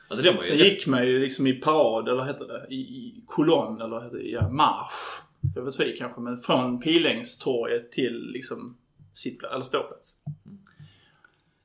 Alltså 0.08 0.24
det 0.24 0.30
var 0.30 0.36
ju 0.36 0.40
Sen 0.42 0.58
gick 0.58 0.86
man 0.86 1.06
ju 1.06 1.20
liksom 1.20 1.46
i 1.46 1.52
parad, 1.52 2.08
eller 2.08 2.18
vad 2.18 2.26
heter 2.26 2.46
det? 2.46 2.74
I, 2.74 2.78
i 2.80 3.24
kolonn, 3.26 3.80
eller 3.80 3.90
vad 3.90 4.02
heter 4.04 4.16
det? 4.16 4.24
Ja, 4.28 4.48
marsch. 4.48 5.22
Jag 5.54 5.62
vet 5.62 5.80
inte 5.80 5.92
kanske, 5.98 6.20
men 6.20 6.36
från 6.38 6.80
Pilängstorget 6.80 7.92
till 7.92 8.30
liksom 8.32 8.76
sittplats, 9.14 9.54
eller 9.54 9.64
ståplats. 9.64 10.14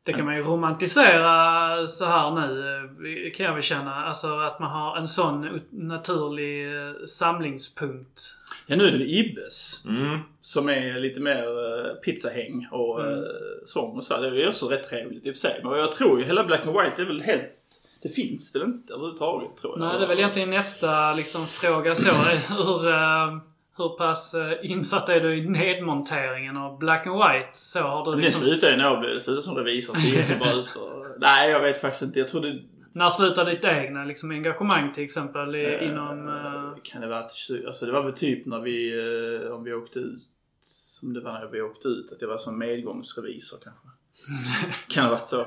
Det 0.05 0.13
kan 0.13 0.25
man 0.25 0.37
ju 0.37 0.43
romantisera 0.43 1.87
så 1.87 2.05
här 2.05 2.31
nu, 2.31 3.25
eh, 3.25 3.33
kan 3.33 3.45
jag 3.45 3.53
väl 3.53 3.63
känna. 3.63 4.05
Alltså 4.05 4.39
att 4.39 4.59
man 4.59 4.71
har 4.71 4.97
en 4.97 5.07
sån 5.07 5.61
naturlig 5.69 6.75
eh, 6.75 6.93
samlingspunkt. 7.07 8.21
Ja, 8.67 8.75
nu 8.75 8.87
är 8.87 8.91
det 8.91 9.05
Ibbes. 9.05 9.85
Mm. 9.85 10.19
Som 10.41 10.69
är 10.69 10.99
lite 10.99 11.21
mer 11.21 11.47
uh, 11.47 11.93
pizzahäng 11.93 12.67
och 12.71 13.01
Mm. 13.01 13.23
sång 13.65 13.97
och 13.97 14.03
så. 14.03 14.17
Det 14.17 14.27
är 14.27 14.31
ju 14.31 14.47
också 14.47 14.67
rätt 14.67 14.89
trevligt 14.89 15.25
i 15.25 15.31
och 15.31 15.35
för 15.35 15.39
sig. 15.39 15.61
Men 15.63 15.79
jag 15.79 15.91
tror 15.91 16.19
ju 16.19 16.25
hela 16.25 16.43
Black 16.43 16.65
and 16.67 16.77
White 16.77 17.01
är 17.01 17.05
väl 17.05 17.21
helt... 17.21 17.51
Det 18.01 18.09
finns 18.09 18.55
väl 18.55 18.61
inte 18.63 18.93
överhuvudtaget 18.93 19.57
tror 19.57 19.79
jag. 19.79 19.87
Nej, 19.87 19.97
det 19.97 20.03
är 20.03 20.07
väl 20.07 20.19
egentligen 20.19 20.49
nästa 20.49 21.13
liksom, 21.13 21.45
fråga 21.45 21.95
så. 21.95 22.11
Hur, 22.49 22.87
eh, 22.89 23.37
hur 23.77 23.89
pass 23.97 24.33
eh, 24.33 24.71
insatt 24.71 25.09
är 25.09 25.19
du 25.21 25.35
i 25.37 25.49
nedmonteringen 25.49 26.57
av 26.57 26.79
Black 26.79 27.07
and 27.07 27.15
White? 27.17 27.49
Så 27.51 27.79
har 27.79 28.05
du 28.05 28.11
Men 28.11 28.19
det 28.19 28.25
liksom... 28.25 28.43
slutar 28.45 28.69
ju 28.69 28.77
när 28.77 28.83
jag 28.83 28.99
blev 28.99 29.19
slutade 29.19 29.41
som 29.41 29.55
revisor. 29.55 29.93
Så 29.95 30.07
gick 30.07 30.27
det 30.27 30.39
bara 30.39 30.53
ut 30.53 30.75
och... 30.75 31.05
Nej, 31.19 31.49
jag 31.51 31.59
vet 31.59 31.81
faktiskt 31.81 32.01
inte. 32.03 32.19
Jag 32.19 32.27
tror 32.27 32.41
det... 32.41 32.59
När 32.91 33.09
slutar 33.09 33.45
ditt 33.45 33.65
egna 33.65 34.05
liksom, 34.05 34.31
engagemang 34.31 34.93
till 34.93 35.03
exempel 35.03 35.55
i, 35.55 35.65
eh, 35.75 35.89
inom... 35.89 36.27
eh, 36.27 36.81
Kan 36.83 37.01
det 37.01 37.07
vara... 37.07 37.19
Alltså 37.67 37.85
det 37.85 37.91
var 37.91 38.03
väl 38.03 38.13
typ 38.13 38.45
när 38.45 38.59
vi... 38.59 38.93
eh, 39.45 39.51
Om 39.51 39.63
vi 39.63 39.73
åkte 39.73 39.99
ut. 39.99 40.21
Som 40.61 41.13
det 41.13 41.21
var 41.21 41.33
när 41.33 41.47
vi 41.47 41.61
åkte 41.61 41.87
ut. 41.87 42.11
Att 42.11 42.21
jag 42.21 42.27
var 42.27 42.37
som 42.37 42.57
medgångsrevisor 42.59 43.57
kanske. 43.63 43.87
kan 44.93 45.03
ha 45.03 45.11
varit 45.11 45.27
så. 45.27 45.45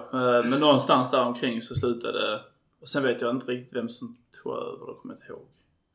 Men 0.49 0.61
någonstans 0.61 1.11
där 1.11 1.23
omkring 1.23 1.63
så 1.63 1.75
slutade 1.75 2.19
det. 2.19 2.41
Och 2.83 2.89
sen 2.89 3.03
vet 3.03 3.21
jag 3.21 3.31
inte 3.31 3.53
riktigt 3.53 3.77
vem 3.77 3.89
som 3.89 4.17
tog 4.43 4.53
över. 4.53 4.87
Det 4.87 4.95
kommer 5.03 5.15
jag 5.15 5.17
inte 5.17 5.33
ihåg. 5.33 5.47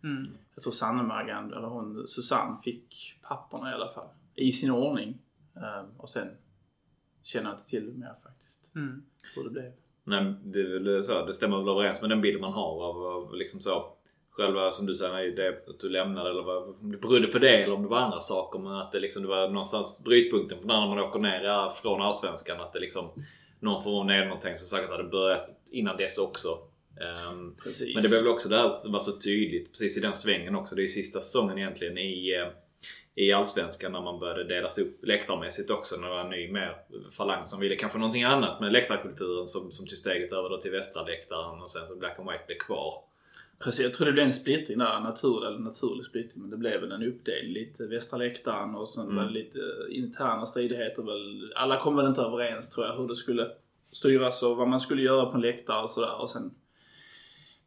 Mm. 0.03 0.23
Jag 0.55 0.63
tror 0.63 0.73
Sanne 0.73 1.03
Margand, 1.03 1.53
eller 1.53 1.67
hon, 1.67 2.07
Susanne, 2.07 2.57
fick 2.63 3.15
papperna 3.21 3.71
i 3.71 3.73
alla 3.73 3.89
fall. 3.89 4.07
I 4.35 4.51
sin 4.51 4.71
ordning. 4.71 5.17
Ehm, 5.55 5.85
och 5.97 6.09
sen 6.09 6.27
känner 7.23 7.49
jag 7.49 7.59
inte 7.59 7.69
till 7.69 7.85
det 7.85 7.99
mer 7.99 8.15
faktiskt. 8.23 8.71
Mm. 8.75 9.03
Hur 9.35 9.43
det 9.43 9.49
blev. 9.49 9.71
Nej, 10.03 10.33
det, 10.43 10.63
väl 10.63 11.03
så, 11.03 11.25
det 11.25 11.33
stämmer 11.33 11.57
väl 11.57 11.69
överens 11.69 12.01
med 12.01 12.09
den 12.09 12.21
bild 12.21 12.41
man 12.41 12.53
har 12.53 12.83
av, 12.83 13.05
av 13.05 13.35
liksom 13.35 13.59
så. 13.59 13.93
Själva 14.29 14.71
som 14.71 14.85
du 14.85 14.95
säger, 14.95 15.35
det 15.35 15.69
att 15.69 15.79
du 15.79 15.89
lämnade 15.89 16.29
eller 16.29 16.43
vad, 16.43 16.63
om 16.63 16.91
det 16.91 16.97
berodde 16.97 17.27
på 17.27 17.39
det 17.39 17.63
eller 17.63 17.73
om 17.73 17.81
det 17.81 17.87
var 17.87 17.97
andra 17.97 18.19
saker. 18.19 18.59
Men 18.59 18.75
att 18.75 18.91
det 18.91 18.99
liksom 18.99 19.21
det 19.21 19.29
var 19.29 19.49
någonstans 19.49 20.03
brytpunkten 20.05 20.59
för 20.59 20.67
när 20.67 20.87
man 20.87 20.99
åker 20.99 21.19
ner 21.19 21.69
från 21.69 22.01
Allsvenskan. 22.01 22.61
Att 22.61 22.73
det 22.73 22.79
liksom 22.79 23.09
någon 23.59 23.83
form 23.83 23.95
av 23.95 24.05
nedmontering 24.05 24.57
som 24.57 24.67
säkert 24.67 24.91
hade 24.91 25.03
börjat 25.03 25.49
innan 25.71 25.97
dess 25.97 26.17
också. 26.17 26.57
Precis. 27.63 27.93
men 27.95 28.03
det 28.03 28.09
blev 28.09 28.21
väl 28.21 28.31
också 28.31 28.49
där 28.49 28.69
som 28.69 28.91
var 28.91 28.99
så 28.99 29.11
tydligt 29.11 29.71
precis 29.71 29.97
i 29.97 29.99
den 29.99 30.15
svängen 30.15 30.55
också. 30.55 30.75
Det 30.75 30.81
är 30.81 30.83
ju 30.83 30.89
sista 30.89 31.21
säsongen 31.21 31.57
egentligen 31.57 31.97
i, 31.97 32.35
eh, 32.35 32.47
i 33.15 33.33
Allsvenskan 33.33 33.91
när 33.91 34.01
man 34.01 34.19
började 34.19 34.43
delas 34.43 34.77
upp 34.77 35.05
läktarmässigt 35.05 35.69
också. 35.69 35.95
När 35.95 36.07
det 36.07 36.13
var 36.13 36.23
en 36.23 36.29
ny 36.29 36.51
mer 36.51 36.75
falang 37.11 37.45
som 37.45 37.59
ville 37.59 37.75
kanske 37.75 37.97
någonting 37.99 38.23
annat 38.23 38.61
med 38.61 38.73
läktarkulturen 38.73 39.47
som, 39.47 39.71
som 39.71 39.87
tog 39.87 39.97
steget 39.97 40.33
över 40.33 40.49
då 40.49 40.57
till 40.57 40.71
västra 40.71 41.03
läktaren 41.03 41.61
och 41.61 41.71
sen 41.71 41.87
så 41.87 41.95
Black 41.95 42.19
and 42.19 42.29
White 42.31 42.43
blev 42.47 42.57
kvar. 42.57 43.03
Precis, 43.59 43.81
jag 43.81 43.93
tror 43.93 44.05
det 44.05 44.13
blev 44.13 44.25
en 44.25 44.33
splittring 44.33 44.77
där, 44.77 44.99
naturlig, 44.99 45.47
eller 45.47 45.59
naturlig 45.59 46.05
splittring, 46.05 46.41
men 46.41 46.49
det 46.51 46.57
blev 46.57 46.81
väl 46.81 46.91
en 46.91 47.03
uppdelning. 47.03 47.53
Lite 47.53 47.87
västra 47.87 48.17
läktaren 48.17 48.75
och 48.75 48.89
sen 48.89 49.03
Mm. 49.03 49.15
var 49.15 49.23
det 49.23 49.31
lite 49.31 49.59
interna 49.89 50.45
stridigheter 50.45 51.03
väl. 51.03 51.53
Alla 51.55 51.79
kom 51.79 51.95
väl 51.95 52.05
inte 52.07 52.21
överens 52.21 52.69
tror 52.69 52.85
jag 52.85 52.97
hur 52.97 53.07
det 53.07 53.15
skulle 53.15 53.47
styras 53.91 54.43
och 54.43 54.57
vad 54.57 54.67
man 54.67 54.79
skulle 54.79 55.01
göra 55.01 55.25
på 55.25 55.35
en 55.35 55.41
läktare 55.41 55.83
och 55.83 55.89
sådär. 55.89 56.21
Och 56.21 56.29
sen 56.29 56.51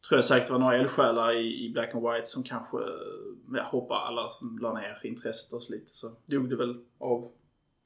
tror 0.09 0.17
jag 0.19 0.25
säkert 0.25 0.51
var 0.51 0.59
några 0.59 0.77
eldsjälar 0.77 1.33
i, 1.33 1.65
i 1.65 1.71
Black 1.73 1.95
and 1.95 2.05
White 2.13 2.27
som 2.27 2.43
kanske 2.43 2.77
ja, 3.55 3.63
hoppade 3.63 4.01
alla 4.01 4.29
som 4.29 4.59
la 4.59 4.73
ner 4.75 4.99
intresset 5.03 5.53
och 5.53 5.63
så 5.63 5.73
lite. 5.73 5.97
Så 5.97 6.13
dog 6.27 6.51
det 6.51 6.57
väl 6.57 6.81
av 6.99 7.33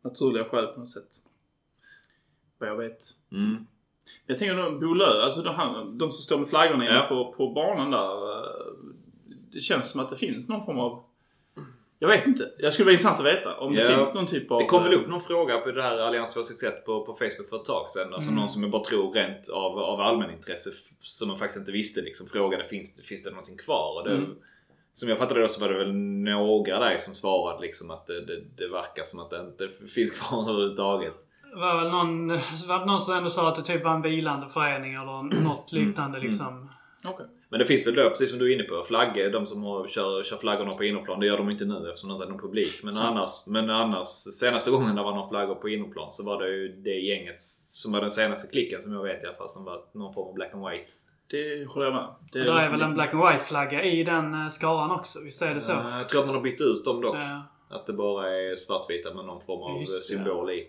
naturliga 0.03 0.45
skäl 0.45 0.67
på 0.67 0.81
något 0.81 0.91
sätt. 0.91 1.21
Vad 2.59 2.69
jag 2.69 2.77
vet. 2.77 3.03
Mm. 3.33 3.67
Jag 4.27 4.39
tänker 4.39 4.57
då 4.57 4.79
Bo 4.79 4.95
Lö, 4.95 5.23
alltså 5.23 5.43
de, 5.43 5.55
han, 5.55 5.99
de 5.99 6.11
som 6.13 6.23
står 6.23 6.39
med 6.39 6.49
flaggorna 6.49 6.85
Ja. 6.85 7.07
på, 7.09 7.33
på 7.33 7.53
banan 7.53 7.91
där. 7.91 8.31
eh, 8.39 8.51
Det 9.53 9.61
känns 9.61 9.91
som 9.91 10.01
att 10.01 10.11
det 10.11 10.17
finns 10.17 10.49
någon 10.49 10.65
form 10.67 10.79
av... 10.79 11.05
Jag 12.03 12.09
vet 12.09 12.27
inte. 12.27 12.51
Jag 12.59 12.73
skulle 12.73 12.85
vara 12.85 12.93
intressant 12.93 13.21
att 13.21 13.27
veta 13.27 13.57
om 13.57 13.75
det 13.75 13.83
Ja. 13.83 13.97
finns 13.97 14.15
någon 14.15 14.27
typ 14.27 14.51
av... 14.51 14.59
Det 14.59 14.65
kom 14.65 14.83
väl 14.83 14.95
upp 14.95 15.09
någon 15.09 15.21
fråga 15.21 15.59
på 15.59 15.71
det 15.71 15.83
här 15.83 15.99
Allians 15.99 16.33
261 16.33 16.85
på, 16.85 17.05
på 17.07 17.15
Facebook 17.15 17.49
för 17.51 17.57
ett 17.57 17.65
tag 17.65 17.89
sedan. 17.89 18.15
Alltså 18.15 18.31
Mm. 18.31 18.41
någon 18.41 18.49
som 18.51 18.63
jag 18.63 18.71
bara 18.71 18.85
tror 18.85 19.13
rent 19.13 19.49
av, 19.49 19.79
av 19.79 20.01
allmänintresse 20.01 20.71
som 21.01 21.29
man 21.29 21.39
faktiskt 21.39 21.59
inte 21.61 21.73
visste 21.73 22.01
liksom 22.01 22.27
frågade 22.27 22.65
finns 22.65 22.97
det, 22.97 23.03
finns 23.03 23.23
det 23.23 23.31
någonting 23.31 23.57
kvar? 23.57 23.99
Och 24.01 24.09
det, 24.09 24.15
Mm. 24.15 24.35
Som 24.93 25.09
jag 25.09 25.19
fattade 25.19 25.41
det 25.41 25.49
så 25.49 25.61
var 25.61 25.69
det 25.69 25.79
väl 25.79 25.93
några 25.95 26.79
där 26.79 26.97
som 26.99 27.15
svarade 27.15 27.61
liksom 27.61 27.91
att 27.91 28.07
det, 28.07 28.21
det, 28.27 28.41
det 28.57 28.69
verkar 28.69 29.03
som 29.05 29.21
att 29.21 29.31
det 29.31 29.41
inte 29.41 29.69
finns 29.95 30.11
kvar 30.11 30.43
överhuvudtaget. 30.51 31.15
var 31.55 31.83
väl 31.83 31.91
någon, 31.91 32.29
var 32.69 32.79
det 32.79 32.87
någon 32.87 33.01
som 33.01 33.17
ändå 33.17 33.31
sa 33.31 33.49
att 33.49 33.57
det 33.57 33.63
typ 33.63 33.85
var 33.85 33.95
en 33.95 34.03
vilande 34.03 34.49
förening 34.49 34.95
eller 34.95 35.43
något 35.43 35.73
liknande 35.73 36.19
Mm. 36.19 36.31
liksom. 36.31 36.71
Okej. 37.05 37.27
Men 37.51 37.59
det 37.59 37.65
finns 37.65 37.87
väl 37.87 37.95
då, 37.95 38.09
precis 38.09 38.31
som 38.31 38.39
du 38.39 38.51
är 38.51 38.55
inne 38.55 38.63
på, 38.65 38.83
flaggor. 38.85 39.31
De 39.31 39.47
som 39.47 39.63
har, 39.63 39.87
kör, 39.87 40.23
kör 40.23 40.37
flaggorna 40.37 40.75
på 40.75 40.85
innerplan. 40.85 41.21
Det 41.21 41.27
gör 41.27 41.37
de 41.37 41.51
inte 41.51 41.65
nu 41.65 41.89
eftersom 41.89 42.09
det 42.09 42.15
inte 42.15 42.27
är 42.27 42.31
någon 42.31 42.41
publik. 42.41 42.81
Men 42.83 42.93
Sant. 42.93 43.07
annars, 43.07 43.47
men 43.47 43.71
annars, 43.71 44.07
senaste 44.09 44.71
gången 44.71 44.97
det 44.97 45.03
var 45.03 45.15
någon 45.15 45.29
flaggor 45.29 45.55
på 45.55 45.69
innerplan 45.69 46.13
så 46.13 46.25
var 46.25 46.43
det 46.43 46.49
ju 46.49 46.69
det 46.69 46.91
gänget 47.01 47.41
som 47.41 47.93
var 47.93 48.01
den 48.01 48.11
senaste 48.11 48.51
klicken 48.53 48.83
som 48.83 48.93
jag 48.93 49.03
vet 49.03 49.23
i 49.25 49.27
alla 49.27 49.37
fall 49.37 49.49
som 49.51 49.65
var 49.65 49.85
någon 49.93 50.15
form 50.15 50.29
av 50.29 50.35
black 50.35 50.55
and 50.55 50.69
white. 50.69 50.93
Det 51.31 51.69
håller 51.69 51.87
jag 51.87 51.95
med. 51.95 52.07
Det 52.33 52.39
Det 52.45 52.51
är 52.51 52.55
liksom 52.55 52.73
väl 52.73 52.83
en 52.83 52.95
black 52.95 53.15
and 53.15 53.29
white 53.29 53.45
flagga 53.45 53.85
i 53.85 54.05
den 54.05 54.35
eh, 54.35 54.49
skaran 54.49 54.91
också? 54.91 55.21
Visst 55.25 55.43
är 55.43 55.55
det 55.55 55.61
så? 55.61 55.73
Jag 55.73 56.09
tror 56.09 56.21
att 56.21 56.27
man 56.27 56.35
har 56.37 56.43
bytt 56.43 56.61
ut 56.61 56.85
dem 56.85 57.01
dock. 57.01 57.17
Ja. 57.17 57.43
Att 57.71 57.87
det 57.87 57.93
bara 57.93 58.29
är 58.29 58.57
svartvita 58.57 59.15
med 59.15 59.25
någon 59.25 59.41
form 59.41 59.63
av 59.63 59.81
Just 59.81 60.09
symbol 60.09 60.51
i. 60.51 60.69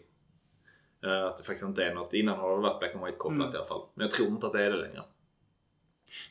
Eh, 1.06 1.26
Att 1.26 1.38
det 1.38 1.44
faktiskt 1.44 1.66
inte 1.68 1.84
är 1.86 1.94
något. 1.96 2.14
Innan 2.14 2.40
har 2.40 2.56
det 2.56 2.62
varit 2.62 2.80
black 2.80 2.96
and 2.96 3.06
white 3.06 3.18
kopplat 3.18 3.42
Mm. 3.42 3.54
i 3.54 3.58
alla 3.58 3.66
fall. 3.66 3.82
Men 3.94 4.06
jag 4.06 4.12
tror 4.12 4.28
inte 4.28 4.48
att 4.48 4.54
det 4.54 4.64
är 4.64 4.72
det 4.72 4.78
längre. 4.78 5.04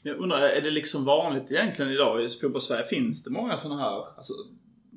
Jag 0.02 0.16
undrar, 0.16 0.40
är 0.40 0.60
det 0.60 0.70
liksom 0.70 1.04
vanligt 1.04 1.52
egentligen 1.52 1.92
idag 1.92 2.24
i 2.24 2.28
fotbollssverige? 2.28 2.84
Finns 2.84 3.24
det 3.24 3.30
många 3.30 3.56
sådana 3.56 3.82
här 3.82 4.16
alltså, 4.16 4.32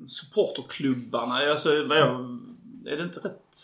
supporterklubbarna? 0.08 1.34
Alltså, 1.34 1.84
vad 1.84 1.98
jag, 1.98 2.38
är 2.86 2.96
det 2.96 3.02
inte 3.02 3.20
rätt... 3.20 3.56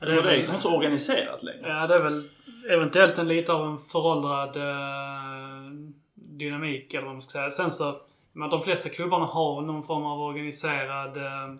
Ja, 0.00 0.06
Det 0.06 0.12
är 0.12 0.22
det 0.22 0.30
är 0.30 0.36
inte 0.36 0.60
så 0.60 0.76
organiserat 0.76 1.42
längre. 1.42 1.68
Ja, 1.68 1.86
det 1.86 1.94
är 1.94 2.02
väl 2.02 2.28
eventuellt 2.70 3.18
en 3.18 3.28
lite 3.28 3.52
av 3.52 3.66
en 3.66 3.78
föråldrad 3.78 4.56
eh, 4.56 5.72
dynamik 6.14 6.94
eller 6.94 7.04
vad 7.04 7.14
man 7.14 7.22
ska 7.22 7.32
säga. 7.32 7.50
Sen 7.50 7.70
så, 7.70 7.96
men 8.32 8.50
de 8.50 8.62
flesta 8.62 8.88
klubbarna 8.88 9.24
har 9.24 9.62
någon 9.62 9.82
form 9.82 10.04
av 10.04 10.20
organiserad, 10.20 11.16
eh, 11.16 11.56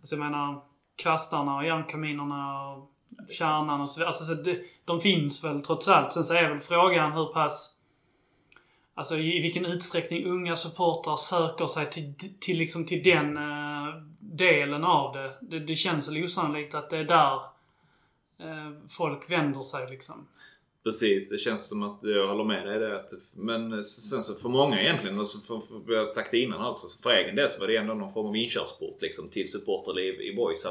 alltså 0.00 0.16
jag 0.16 0.18
menar 0.18 0.60
kvastarna 0.96 1.56
och 1.56 1.64
järnkaminerna 1.64 2.68
och 2.70 2.90
kärnan 3.30 3.80
och 3.80 3.90
så 3.90 3.98
vidare. 3.98 4.08
Alltså 4.08 4.24
så 4.24 4.34
det, 4.34 4.58
de 4.84 5.00
finns 5.00 5.44
väl 5.44 5.62
trots 5.62 5.88
allt. 5.88 6.12
Sen 6.12 6.24
så 6.24 6.34
är 6.34 6.48
väl 6.48 6.58
frågan 6.58 7.12
hur 7.12 7.26
pass 7.26 7.79
Alltså 8.94 9.16
i 9.16 9.40
vilken 9.40 9.64
utsträckning 9.66 10.24
unga 10.24 10.56
supportrar 10.56 11.16
söker 11.16 11.66
sig 11.66 11.90
till, 11.90 12.14
till, 12.40 12.58
liksom 12.58 12.86
till 12.86 13.02
den 13.02 13.36
eh, 13.36 14.02
delen 14.18 14.84
av 14.84 15.14
det. 15.14 15.36
det. 15.40 15.60
Det 15.60 15.76
känns 15.76 16.08
väl 16.08 16.24
osannolikt 16.24 16.74
att 16.74 16.90
det 16.90 16.98
är 16.98 17.04
där 17.04 17.34
eh, 18.38 18.72
folk 18.88 19.30
vänder 19.30 19.60
sig 19.60 19.90
liksom. 19.90 20.26
Precis, 20.84 21.28
det 21.28 21.38
känns 21.38 21.68
som 21.68 21.82
att 21.82 21.98
jag 22.02 22.28
håller 22.28 22.44
med 22.44 22.66
dig 22.66 22.78
där. 22.78 22.90
Att, 22.90 23.08
typ. 23.08 23.20
men 23.32 23.72
eh, 23.72 23.80
sen 23.80 24.22
så 24.22 24.34
för 24.34 24.48
många 24.48 24.82
egentligen, 24.82 25.18
och 25.18 25.26
så 25.26 25.40
för, 25.40 25.84
för, 25.86 25.92
jag 25.92 26.12
sagt 26.12 26.30
det 26.30 26.38
innan 26.38 26.60
här 26.60 26.70
också, 26.70 26.86
så 26.86 27.02
för 27.02 27.10
egen 27.10 27.36
del 27.36 27.50
så 27.50 27.60
var 27.60 27.68
det 27.68 27.76
ändå 27.76 27.94
någon 27.94 28.12
form 28.12 28.26
av 28.26 28.36
inkörsport 28.36 29.02
liksom, 29.02 29.28
till 29.28 29.52
supporterliv 29.52 30.20
i 30.20 30.34
Boys. 30.34 30.66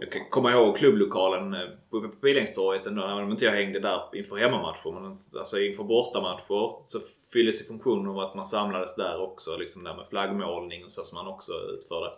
Jag 0.00 0.12
kan 0.12 0.30
komma 0.30 0.52
ihåg 0.52 0.76
klubblokalen 0.76 1.54
eh, 1.54 1.68
på 1.90 2.08
Pilängstorget, 2.08 2.86
ändå, 2.86 3.02
även 3.02 3.24
om 3.24 3.30
inte 3.30 3.44
jag 3.44 3.52
hängde 3.52 3.80
där 3.80 4.00
inför 4.12 4.36
hemmamatcher. 4.36 5.00
Men 5.00 5.04
alltså 5.38 5.60
inför 5.60 5.84
bortamatcher 5.84 6.86
så 6.86 7.00
fylldes 7.32 7.60
ju 7.60 7.64
funktionen 7.64 8.06
av 8.06 8.18
att 8.18 8.34
man 8.34 8.46
samlades 8.46 8.96
där 8.96 9.20
också. 9.20 9.56
Liksom 9.56 9.84
där 9.84 9.96
med 9.96 10.06
flaggmålning 10.08 10.84
och 10.84 10.92
så 10.92 11.04
som 11.04 11.16
man 11.16 11.26
också 11.26 11.52
utförde. 11.52 12.12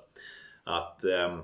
Att 0.64 1.04
eh, 1.04 1.38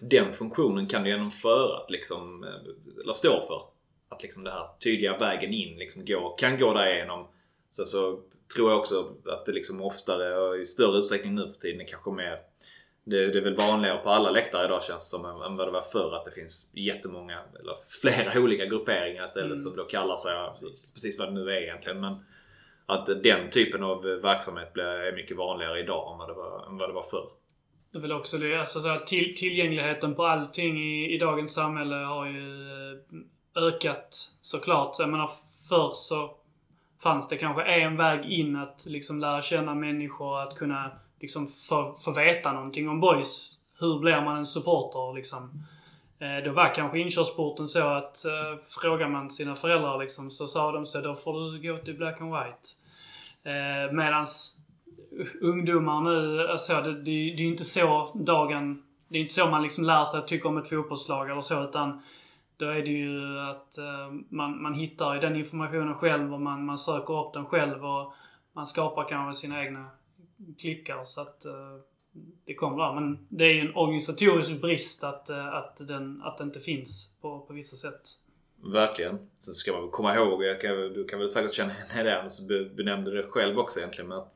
den 0.00 0.32
funktionen 0.32 0.86
kan 0.86 1.02
du 1.02 1.10
genomföra, 1.10 1.86
liksom, 1.88 2.44
eh, 2.44 3.02
eller 3.04 3.12
stå 3.12 3.40
för. 3.40 3.69
Att 4.10 4.22
liksom 4.22 4.44
det 4.44 4.50
här 4.50 4.68
tydliga 4.84 5.18
vägen 5.18 5.52
in 5.52 5.78
liksom 5.78 6.04
gå, 6.04 6.30
kan 6.30 6.58
gå 6.58 6.74
därigenom. 6.74 7.28
Så, 7.68 7.84
så 7.84 8.20
tror 8.54 8.70
jag 8.70 8.78
också 8.78 9.14
att 9.26 9.46
det 9.46 9.52
liksom 9.52 9.82
oftare 9.82 10.36
och 10.36 10.58
i 10.58 10.64
större 10.64 10.98
utsträckning 10.98 11.34
nu 11.34 11.48
för 11.48 11.60
tiden 11.60 11.80
är 11.80 11.84
kanske 11.84 12.10
mer 12.10 12.38
det, 13.04 13.26
det 13.26 13.38
är 13.38 13.42
väl 13.42 13.56
vanligare 13.56 13.98
på 13.98 14.10
alla 14.10 14.30
läktare 14.30 14.64
idag 14.64 14.82
känns 14.82 15.10
det 15.10 15.16
som 15.16 15.42
än, 15.42 15.56
vad 15.56 15.68
det 15.68 15.72
var 15.72 15.82
förr 15.82 16.14
att 16.14 16.24
det 16.24 16.30
finns 16.30 16.70
jättemånga, 16.74 17.38
eller 17.60 17.74
flera 18.02 18.40
olika 18.44 18.66
grupperingar 18.66 19.24
istället 19.24 19.50
Mm. 19.50 19.60
som 19.62 19.76
då 19.76 19.84
kallar 19.84 20.16
sig 20.16 20.32
precis 20.94 21.18
vad 21.18 21.28
det 21.28 21.34
nu 21.34 21.50
är 21.50 21.62
egentligen. 21.62 22.00
Men 22.00 22.24
att 22.86 23.06
den 23.06 23.50
typen 23.50 23.82
av 23.82 24.02
verksamhet 24.02 24.76
är 24.76 25.16
mycket 25.16 25.36
vanligare 25.36 25.80
idag 25.80 26.12
än 26.12 26.18
vad 26.18 26.28
det 26.28 26.34
var, 26.34 26.66
än 26.66 26.78
vad 26.78 26.88
det 26.88 26.92
var 26.92 27.02
förr. 27.02 27.28
Det 27.92 27.98
är 27.98 28.02
väl 28.02 28.12
också 28.12 28.38
det, 28.38 28.60
alltså 28.60 28.80
så 28.80 28.88
här, 28.88 28.98
till, 28.98 29.34
tillgängligheten 29.34 30.14
på 30.14 30.24
allting 30.26 30.78
i, 30.78 31.14
i 31.14 31.18
dagens 31.18 31.54
samhälle 31.54 31.94
har 31.94 32.26
ju 32.26 32.70
eh, 32.70 32.98
ökat 33.56 34.30
såklart. 34.40 34.98
Jag 34.98 35.08
menar 35.08 35.30
förr 35.68 35.90
så 35.94 36.30
fanns 37.02 37.28
det 37.28 37.36
kanske 37.36 37.62
en 37.62 37.96
väg 37.96 38.24
in 38.24 38.56
att 38.56 38.86
liksom 38.86 39.20
lära 39.20 39.42
känna 39.42 39.74
människor, 39.74 40.40
att 40.40 40.54
kunna 40.56 40.90
liksom 41.20 41.48
få, 41.48 41.92
få 41.92 42.12
veta 42.12 42.52
någonting 42.52 42.88
om 42.88 43.00
boys. 43.00 43.56
Hur 43.78 43.98
blir 43.98 44.20
man 44.20 44.36
en 44.36 44.46
supporter 44.46 45.14
liksom? 45.14 45.64
Eh, 46.18 46.44
då 46.44 46.52
var 46.52 46.74
kanske 46.74 46.98
inkörsporten 46.98 47.68
så 47.68 47.88
att 47.88 48.24
eh, 48.24 48.62
frågar 48.80 49.08
man 49.08 49.30
sina 49.30 49.54
föräldrar 49.54 49.98
liksom 49.98 50.30
så 50.30 50.46
sa 50.46 50.72
de 50.72 50.86
så 50.86 51.00
då 51.00 51.14
får 51.14 51.52
du 51.52 51.72
gå 51.72 51.78
till 51.84 51.96
black 51.96 52.20
and 52.20 52.32
white. 52.32 52.68
Eh, 53.42 53.92
medans 53.92 54.56
ungdomar 55.40 56.00
nu, 56.00 56.48
alltså 56.48 56.80
det, 56.80 56.94
det, 56.94 57.04
det 57.04 57.10
är 57.10 57.40
ju 57.40 57.46
inte 57.46 57.64
så 57.64 58.10
dagen... 58.14 58.82
Det 59.08 59.18
är 59.18 59.22
inte 59.22 59.34
så 59.34 59.46
man 59.46 59.62
liksom 59.62 59.84
lär 59.84 60.04
sig 60.04 60.18
att 60.18 60.28
tycka 60.28 60.48
om 60.48 60.58
ett 60.58 60.68
fotbollslag 60.68 61.30
eller 61.30 61.40
så 61.40 61.64
utan 61.64 62.02
då 62.60 62.66
är 62.66 62.82
det 62.82 62.90
ju 62.90 63.40
att 63.40 63.78
eh, 63.78 64.12
man, 64.28 64.62
man 64.62 64.74
hittar 64.74 65.14
ju 65.14 65.20
den 65.20 65.36
informationen 65.36 65.94
själv 65.94 66.34
och 66.34 66.40
man, 66.40 66.64
man 66.64 66.78
söker 66.78 67.26
upp 67.26 67.32
den 67.32 67.46
själv 67.46 67.84
och 67.86 68.12
man 68.52 68.66
skapar 68.66 69.08
kanske 69.08 69.40
sina 69.40 69.64
egna 69.64 69.90
klickar 70.58 71.04
så 71.04 71.20
att 71.20 71.44
eh, 71.44 71.52
det 72.44 72.54
kommer 72.54 72.76
där. 72.76 73.00
Men 73.00 73.26
det 73.28 73.44
är 73.44 73.52
ju 73.52 73.60
en 73.60 73.76
organisatorisk 73.76 74.60
brist 74.60 75.04
att, 75.04 75.30
eh, 75.30 75.54
att, 75.54 75.76
den, 75.76 76.22
att 76.22 76.38
det 76.38 76.44
inte 76.44 76.60
finns 76.60 77.18
på, 77.20 77.40
på 77.40 77.52
vissa 77.52 77.76
sätt. 77.76 78.00
Verkligen. 78.62 79.18
Sen 79.38 79.54
ska 79.54 79.72
man 79.72 79.80
väl 79.80 79.90
komma 79.90 80.14
ihåg, 80.14 80.44
jag 80.44 80.60
kan, 80.60 80.70
du 80.70 81.04
kan 81.04 81.18
väl 81.18 81.28
säkert 81.28 81.54
känna 81.54 81.72
igen 81.72 82.04
det, 82.04 82.24
och 82.24 82.32
så 82.32 82.42
benämnde 82.42 82.74
benämnde 82.74 83.22
det 83.22 83.28
själv 83.28 83.58
också 83.58 83.78
egentligen, 83.78 84.08
men 84.08 84.18
att 84.18 84.34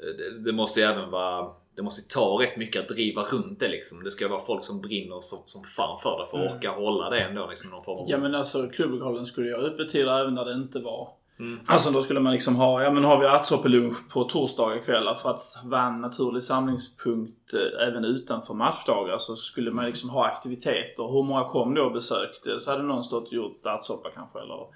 eh, 0.00 0.16
det, 0.18 0.38
det 0.38 0.52
måste 0.52 0.80
ju 0.80 0.86
även 0.86 1.10
vara 1.10 1.52
det 1.76 1.82
måste 1.82 2.14
ta 2.14 2.38
rätt 2.42 2.56
mycket 2.56 2.82
att 2.82 2.88
driva 2.88 3.22
runt 3.22 3.60
det 3.60 3.68
liksom. 3.68 4.04
Det 4.04 4.10
ska 4.10 4.28
vara 4.28 4.40
folk 4.40 4.64
som 4.64 4.80
brinner 4.80 5.20
som, 5.20 5.38
som 5.46 5.64
fan 5.64 5.98
för 5.98 6.18
det 6.18 6.26
för 6.30 6.38
att 6.38 6.44
Mm. 6.44 6.56
orka 6.56 6.70
hålla 6.70 7.10
det 7.10 7.20
ändå. 7.20 7.46
Liksom, 7.46 7.70
någon 7.70 7.84
form 7.84 7.98
av... 7.98 8.04
Ja 8.08 8.18
men 8.18 8.34
alltså 8.34 8.68
klubblokalen 8.68 9.26
skulle 9.26 9.56
ha 9.56 9.62
öppettider 9.62 10.20
även 10.20 10.34
när 10.34 10.44
det 10.44 10.52
inte 10.52 10.78
var. 10.78 11.08
Mm. 11.38 11.60
Alltså 11.66 11.90
då 11.90 12.02
skulle 12.02 12.20
man 12.20 12.32
liksom 12.32 12.56
ha, 12.56 12.82
ja 12.82 12.90
men 12.90 13.04
har 13.04 13.18
vi 13.20 13.26
ärtsoppelunch 13.26 14.12
på 14.12 14.24
torsdagar 14.24 14.78
kvällar 14.78 15.14
för 15.14 15.30
att 15.30 15.40
vara 15.64 15.82
en 15.82 16.00
naturlig 16.00 16.42
samlingspunkt 16.42 17.54
eh, 17.54 17.88
även 17.88 18.04
utanför 18.04 18.54
matchdagar 18.54 19.18
så 19.18 19.36
skulle 19.36 19.70
man 19.70 19.84
liksom 19.84 20.10
ha 20.10 20.26
aktiviteter. 20.26 21.12
Hur 21.12 21.22
många 21.22 21.44
kom 21.44 21.74
då 21.74 21.82
och 21.82 21.92
besökte? 21.92 22.60
Så 22.60 22.70
hade 22.70 22.82
någon 22.82 23.04
stått 23.04 23.26
och 23.26 23.32
gjort 23.32 23.66
ärtsoppa 23.66 24.10
kanske 24.14 24.38
eller 24.40 24.66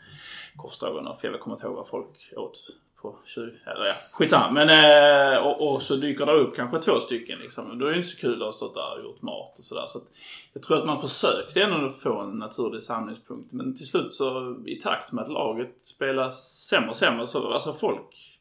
korvstroganoff. 0.57 1.25
Jag 1.25 1.40
kommer 1.40 1.57
inte 1.57 1.66
ihåg 1.66 1.76
vad 1.76 1.88
folk 1.88 2.33
åt 2.37 2.59
på 3.02 3.19
20, 3.25 3.42
eller 3.42 3.87
ja, 3.87 3.95
skitsamma. 4.12 4.50
Men 4.50 4.69
eh, 4.69 5.38
och, 5.38 5.73
och 5.73 5.83
så 5.83 5.97
dyker 5.97 6.26
det 6.26 6.33
upp 6.33 6.57
kanske 6.57 6.78
två 6.78 7.00
stycken 7.00 7.38
liksom. 7.38 7.78
Då 7.78 7.87
är 7.87 7.90
det 7.90 7.97
inte 7.97 8.09
så 8.09 8.16
kul 8.16 8.42
att 8.42 8.47
ha 8.47 8.52
stått 8.52 8.75
där 8.75 8.99
och 8.99 9.04
gjort 9.04 9.23
mat 9.23 9.59
och 9.59 9.64
sådär. 9.64 9.85
Så 9.87 9.99
att 9.99 10.04
jag 10.52 10.62
tror 10.62 10.78
att 10.78 10.87
man 10.87 11.00
försökte 11.00 11.62
ändå 11.62 11.90
få 11.90 12.21
en 12.21 12.38
naturlig 12.38 12.83
samlingspunkt. 12.83 13.52
Men 13.52 13.76
till 13.76 13.87
slut 13.87 14.12
så 14.12 14.57
i 14.66 14.76
takt 14.76 15.12
med 15.12 15.25
att 15.25 15.30
laget 15.30 15.83
spelas 15.83 16.66
sämre 16.69 16.90
och 16.90 16.97
sämre 16.97 17.26
så 17.26 17.52
alltså 17.52 17.73
folk 17.73 18.40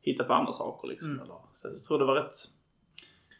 hittar 0.00 0.24
på 0.24 0.34
andra 0.34 0.52
saker 0.52 0.88
liksom. 0.88 1.10
Mm. 1.10 1.22
Eller, 1.22 1.34
så 1.54 1.68
jag 1.68 1.84
tror 1.84 1.98
det 1.98 2.04
var 2.04 2.14
rätt 2.14 2.36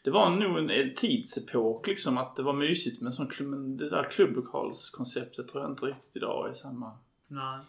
det 0.03 0.11
var 0.11 0.29
nog 0.29 0.57
en, 0.57 0.69
en 0.69 0.95
tidsepok 0.95 1.87
liksom 1.87 2.17
att 2.17 2.35
det 2.35 2.43
var 2.43 2.53
mysigt 2.53 3.01
med 3.01 3.13
sån 3.13 3.27
klubb, 3.27 3.49
men 3.49 3.77
det 3.77 3.89
där 3.89 4.09
klubblokalskonceptet 4.11 5.47
tror 5.47 5.63
jag 5.63 5.71
inte 5.71 5.85
riktigt 5.85 6.15
idag 6.15 6.49
är 6.49 6.53
samma. 6.53 6.97
Nej. 7.27 7.59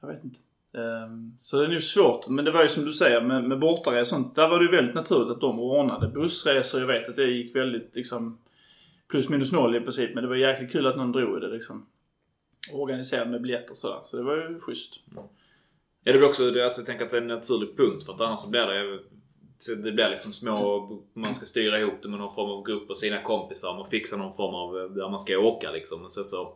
Jag 0.00 0.08
vet 0.08 0.24
inte. 0.24 0.38
Ehm, 0.74 1.34
så 1.38 1.56
det 1.56 1.64
är 1.64 1.68
nog 1.68 1.82
svårt. 1.82 2.28
Men 2.28 2.44
det 2.44 2.50
var 2.50 2.62
ju 2.62 2.68
som 2.68 2.84
du 2.84 2.92
säger 2.92 3.20
med, 3.20 3.44
med 3.44 3.58
bortaresor 3.58 4.00
och 4.00 4.06
sånt. 4.06 4.34
Där 4.34 4.48
var 4.48 4.58
det 4.58 4.64
ju 4.64 4.70
väldigt 4.70 4.94
naturligt 4.94 5.30
att 5.30 5.40
de 5.40 5.60
ordnade 5.60 6.08
bussresor. 6.08 6.80
Jag 6.80 6.86
vet 6.86 7.08
att 7.08 7.16
det 7.16 7.24
gick 7.24 7.56
väldigt 7.56 7.96
liksom 7.96 8.38
plus 9.08 9.28
minus 9.28 9.52
noll 9.52 9.76
i 9.76 9.80
princip. 9.80 10.14
Men 10.14 10.22
det 10.24 10.28
var 10.28 10.36
jäkligt 10.36 10.72
kul 10.72 10.86
att 10.86 10.96
någon 10.96 11.12
drog 11.12 11.36
i 11.36 11.40
det 11.40 11.48
liksom. 11.48 11.86
Och 12.72 12.80
organiserade 12.80 13.30
med 13.30 13.42
biljetter 13.42 13.70
och 13.70 13.76
sådär. 13.76 14.00
Så 14.04 14.16
det 14.16 14.22
var 14.22 14.36
ju 14.36 14.60
schysst. 14.60 15.00
Mm. 15.10 15.24
Ja, 16.04 16.12
det 16.12 16.18
blir 16.18 16.28
också, 16.28 16.62
alltså, 16.62 16.80
jag 16.80 16.86
tänker 16.86 17.04
att 17.04 17.10
det 17.10 17.16
är 17.16 17.22
en 17.22 17.28
naturlig 17.28 17.76
punkt 17.76 18.04
för 18.04 18.12
att 18.12 18.20
annars 18.20 18.40
så 18.40 18.50
blir 18.50 18.66
det 18.66 19.00
så 19.58 19.74
det 19.74 19.92
blir 19.92 20.10
liksom 20.10 20.32
små, 20.32 20.88
man 21.12 21.34
ska 21.34 21.46
styra 21.46 21.78
ihop 21.78 22.02
det 22.02 22.08
med 22.08 22.18
någon 22.18 22.34
form 22.34 22.50
av 22.50 22.66
grupp 22.66 22.90
och 22.90 22.98
sina 22.98 23.22
kompisar. 23.22 23.74
Man 23.74 23.90
fixar 23.90 24.16
någon 24.16 24.34
form 24.34 24.54
av 24.54 24.94
där 24.94 25.08
man 25.08 25.20
ska 25.20 25.38
åka 25.38 25.70
liksom. 25.70 26.04
Och 26.04 26.12
sen 26.12 26.24
så 26.24 26.54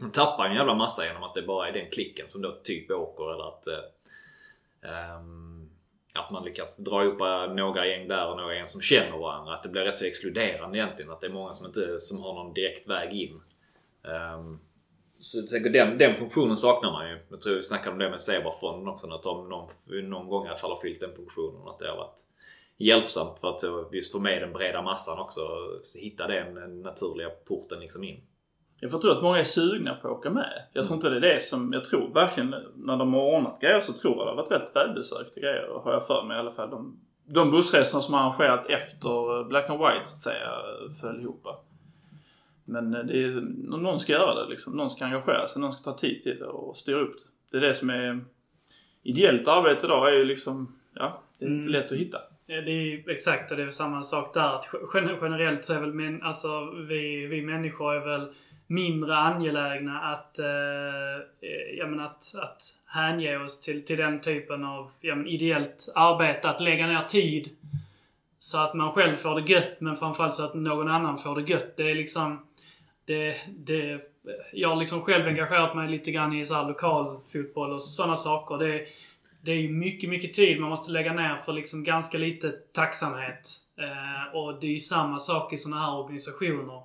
man 0.00 0.10
tappar 0.10 0.46
en 0.46 0.54
jävla 0.54 0.74
massa 0.74 1.06
genom 1.06 1.22
att 1.22 1.34
det 1.34 1.42
bara 1.42 1.68
är 1.68 1.72
den 1.72 1.90
klicken 1.90 2.28
som 2.28 2.42
då 2.42 2.52
typ 2.62 2.90
åker 2.90 3.34
eller 3.34 3.48
att 3.48 3.66
eh, 3.66 4.90
ehm, 4.90 5.70
att 6.18 6.30
man 6.30 6.44
lyckas 6.44 6.76
dra 6.76 7.04
ihop 7.04 7.20
eh, 7.20 7.54
några 7.54 7.86
gäng 7.86 8.08
där 8.08 8.30
och 8.30 8.36
några 8.36 8.54
gäng 8.54 8.66
som 8.66 8.80
känner 8.80 9.18
varandra. 9.18 9.52
Att 9.52 9.62
det 9.62 9.68
blir 9.68 9.82
rätt 9.82 9.98
så 9.98 10.04
exkluderande 10.04 10.78
egentligen. 10.78 11.10
Att 11.10 11.20
det 11.20 11.26
är 11.26 11.32
många 11.32 11.52
som 11.52 11.66
inte 11.66 12.00
som 12.00 12.20
har 12.20 12.34
någon 12.34 12.54
direkt 12.54 12.88
väg 12.88 13.12
in. 13.12 13.40
Um, 14.36 14.60
så 15.20 15.38
jag 15.38 15.48
tänker, 15.48 15.70
den, 15.70 15.98
den 15.98 16.18
funktionen 16.18 16.56
saknar 16.56 16.92
man 16.92 17.10
ju. 17.10 17.18
Jag 17.28 17.40
tror 17.40 17.54
vi 17.54 17.62
snackade 17.62 17.92
om 17.92 17.98
det 17.98 18.10
med 18.10 18.20
Zebrafonden 18.20 18.88
också. 18.88 19.10
Att 19.10 19.22
de 19.22 19.48
någon, 19.48 19.70
någon 20.10 20.28
gång 20.28 20.46
i 20.46 20.48
alla 20.48 20.58
fall 20.58 20.70
har 20.70 20.80
fyllt 20.80 21.00
den 21.00 21.16
funktionen. 21.16 21.68
Att 21.68 21.78
det 21.78 21.88
har 21.88 21.96
varit 21.96 22.20
hjälpsamt 22.76 23.38
för 23.38 23.48
att 23.48 23.92
just 23.92 24.12
få 24.12 24.18
med 24.18 24.42
den 24.42 24.52
breda 24.52 24.82
massan 24.82 25.18
också. 25.18 25.40
Så 25.82 25.98
hitta 25.98 26.26
den 26.26 26.82
naturliga 26.82 27.30
porten 27.30 27.80
liksom 27.80 28.04
in. 28.04 28.20
Jag 28.80 28.90
får 28.90 28.98
tro 28.98 29.10
att 29.10 29.22
många 29.22 29.38
är 29.38 29.44
sugna 29.44 29.94
på 29.94 30.08
att 30.08 30.14
åka 30.18 30.30
med. 30.30 30.62
Jag 30.72 30.84
tror 30.84 30.96
inte 30.96 31.10
det 31.10 31.16
är 31.16 31.34
det 31.34 31.42
som, 31.42 31.72
jag 31.72 31.84
tror 31.84 32.14
verkligen 32.14 32.54
när 32.74 32.96
de 32.96 33.14
har 33.14 33.22
ordnat 33.22 33.60
grejer 33.60 33.80
så 33.80 33.92
tror 33.92 34.16
jag 34.16 34.26
det 34.26 34.30
har 34.30 34.36
varit 34.36 34.50
rätt 34.50 34.70
välbesökta 34.74 35.40
grejer. 35.40 35.68
Har 35.84 35.92
jag 35.92 36.06
för 36.06 36.24
mig 36.24 36.36
i 36.36 36.40
alla 36.40 36.50
fall. 36.50 36.70
De, 36.70 37.00
de 37.26 37.50
bussresorna 37.50 38.02
som 38.02 38.14
har 38.14 38.20
arrangerats 38.20 38.68
efter 38.68 39.44
Black 39.44 39.70
and 39.70 39.78
White 39.78 40.00
så 40.04 40.14
att 40.16 40.20
säga 40.22 40.50
föll 41.00 41.20
ihop. 41.20 41.46
Men 42.64 42.90
det 42.90 43.22
är, 43.22 43.40
någon 43.76 44.00
ska 44.00 44.12
göra 44.12 44.34
det 44.44 44.50
liksom. 44.50 44.72
Någon 44.76 44.90
ska 44.90 45.04
engagera 45.04 45.48
sig, 45.48 45.60
någon 45.60 45.72
ska 45.72 45.90
ta 45.90 45.98
tid 45.98 46.22
till 46.22 46.38
det 46.38 46.46
och 46.46 46.76
styra 46.76 46.98
upp 46.98 47.16
det. 47.18 47.58
Det 47.58 47.64
är 47.64 47.68
det 47.68 47.74
som 47.74 47.90
är... 47.90 48.24
Ideellt 49.02 49.48
arbete 49.48 49.86
idag 49.86 50.08
är 50.08 50.12
ju 50.18 50.24
liksom, 50.24 50.74
ja, 50.94 51.22
det 51.38 51.44
är 51.44 51.48
inte 51.48 51.60
Mm. 51.60 51.72
lätt 51.72 51.92
att 51.92 51.98
hitta. 51.98 52.18
Det 52.46 52.54
är 52.54 53.10
exakt 53.10 53.50
och 53.50 53.56
det 53.56 53.62
är 53.62 53.70
samma 53.70 54.02
sak 54.02 54.34
där. 54.34 54.60
Generellt 55.22 55.64
så 55.64 55.72
är 55.72 55.80
väl 55.80 55.92
men, 55.92 56.22
alltså, 56.22 56.70
vi, 56.88 57.26
vi 57.26 57.42
människor 57.42 57.94
är 57.94 58.04
väl 58.06 58.28
mindre 58.66 59.16
angelägna 59.16 60.00
att, 60.00 60.38
eh, 60.38 60.46
eh, 61.40 61.76
ja, 61.78 61.86
men 61.86 62.00
att, 62.00 62.34
att 62.42 62.62
hänge 62.86 63.38
oss 63.38 63.60
till, 63.60 63.84
till 63.84 63.96
den 63.96 64.20
typen 64.20 64.64
av 64.64 64.90
ja, 65.00 65.14
men 65.14 65.26
ideellt 65.26 65.92
arbete. 65.94 66.50
Att 66.50 66.60
lägga 66.60 66.86
ner 66.86 67.02
tid 67.02 67.50
så 68.38 68.58
att 68.58 68.74
man 68.74 68.92
själv 68.92 69.16
får 69.16 69.40
det 69.40 69.52
gött 69.52 69.80
men 69.80 69.96
framförallt 69.96 70.34
så 70.34 70.44
att 70.44 70.54
någon 70.54 70.88
annan 70.88 71.18
får 71.18 71.40
det 71.40 71.50
gött. 71.50 71.76
Det 71.76 71.90
är 71.90 71.94
liksom... 71.94 72.46
Det, 73.04 73.36
det, 73.48 74.00
jag 74.52 74.68
har 74.68 74.76
liksom 74.76 75.02
själv 75.02 75.26
engagerat 75.26 75.76
mig 75.76 75.88
lite 75.88 76.10
grann 76.10 76.32
i 76.32 76.46
så 76.46 76.54
här 76.54 76.68
lokalfotboll 76.68 77.72
och 77.72 77.82
sådana 77.82 78.16
saker. 78.16 78.58
Det, 78.58 78.86
det 79.40 79.52
är 79.52 79.56
ju 79.56 79.68
mycket, 79.68 80.10
mycket 80.10 80.32
tid 80.32 80.60
man 80.60 80.70
måste 80.70 80.92
lägga 80.92 81.12
ner 81.12 81.36
för 81.36 81.52
liksom 81.52 81.84
ganska 81.84 82.18
lite 82.18 82.50
tacksamhet. 82.50 83.50
Eh, 83.78 84.36
och 84.36 84.60
det 84.60 84.66
är 84.66 84.70
ju 84.70 84.78
samma 84.78 85.18
sak 85.18 85.52
i 85.52 85.56
sådana 85.56 85.82
här 85.82 85.98
organisationer. 85.98 86.82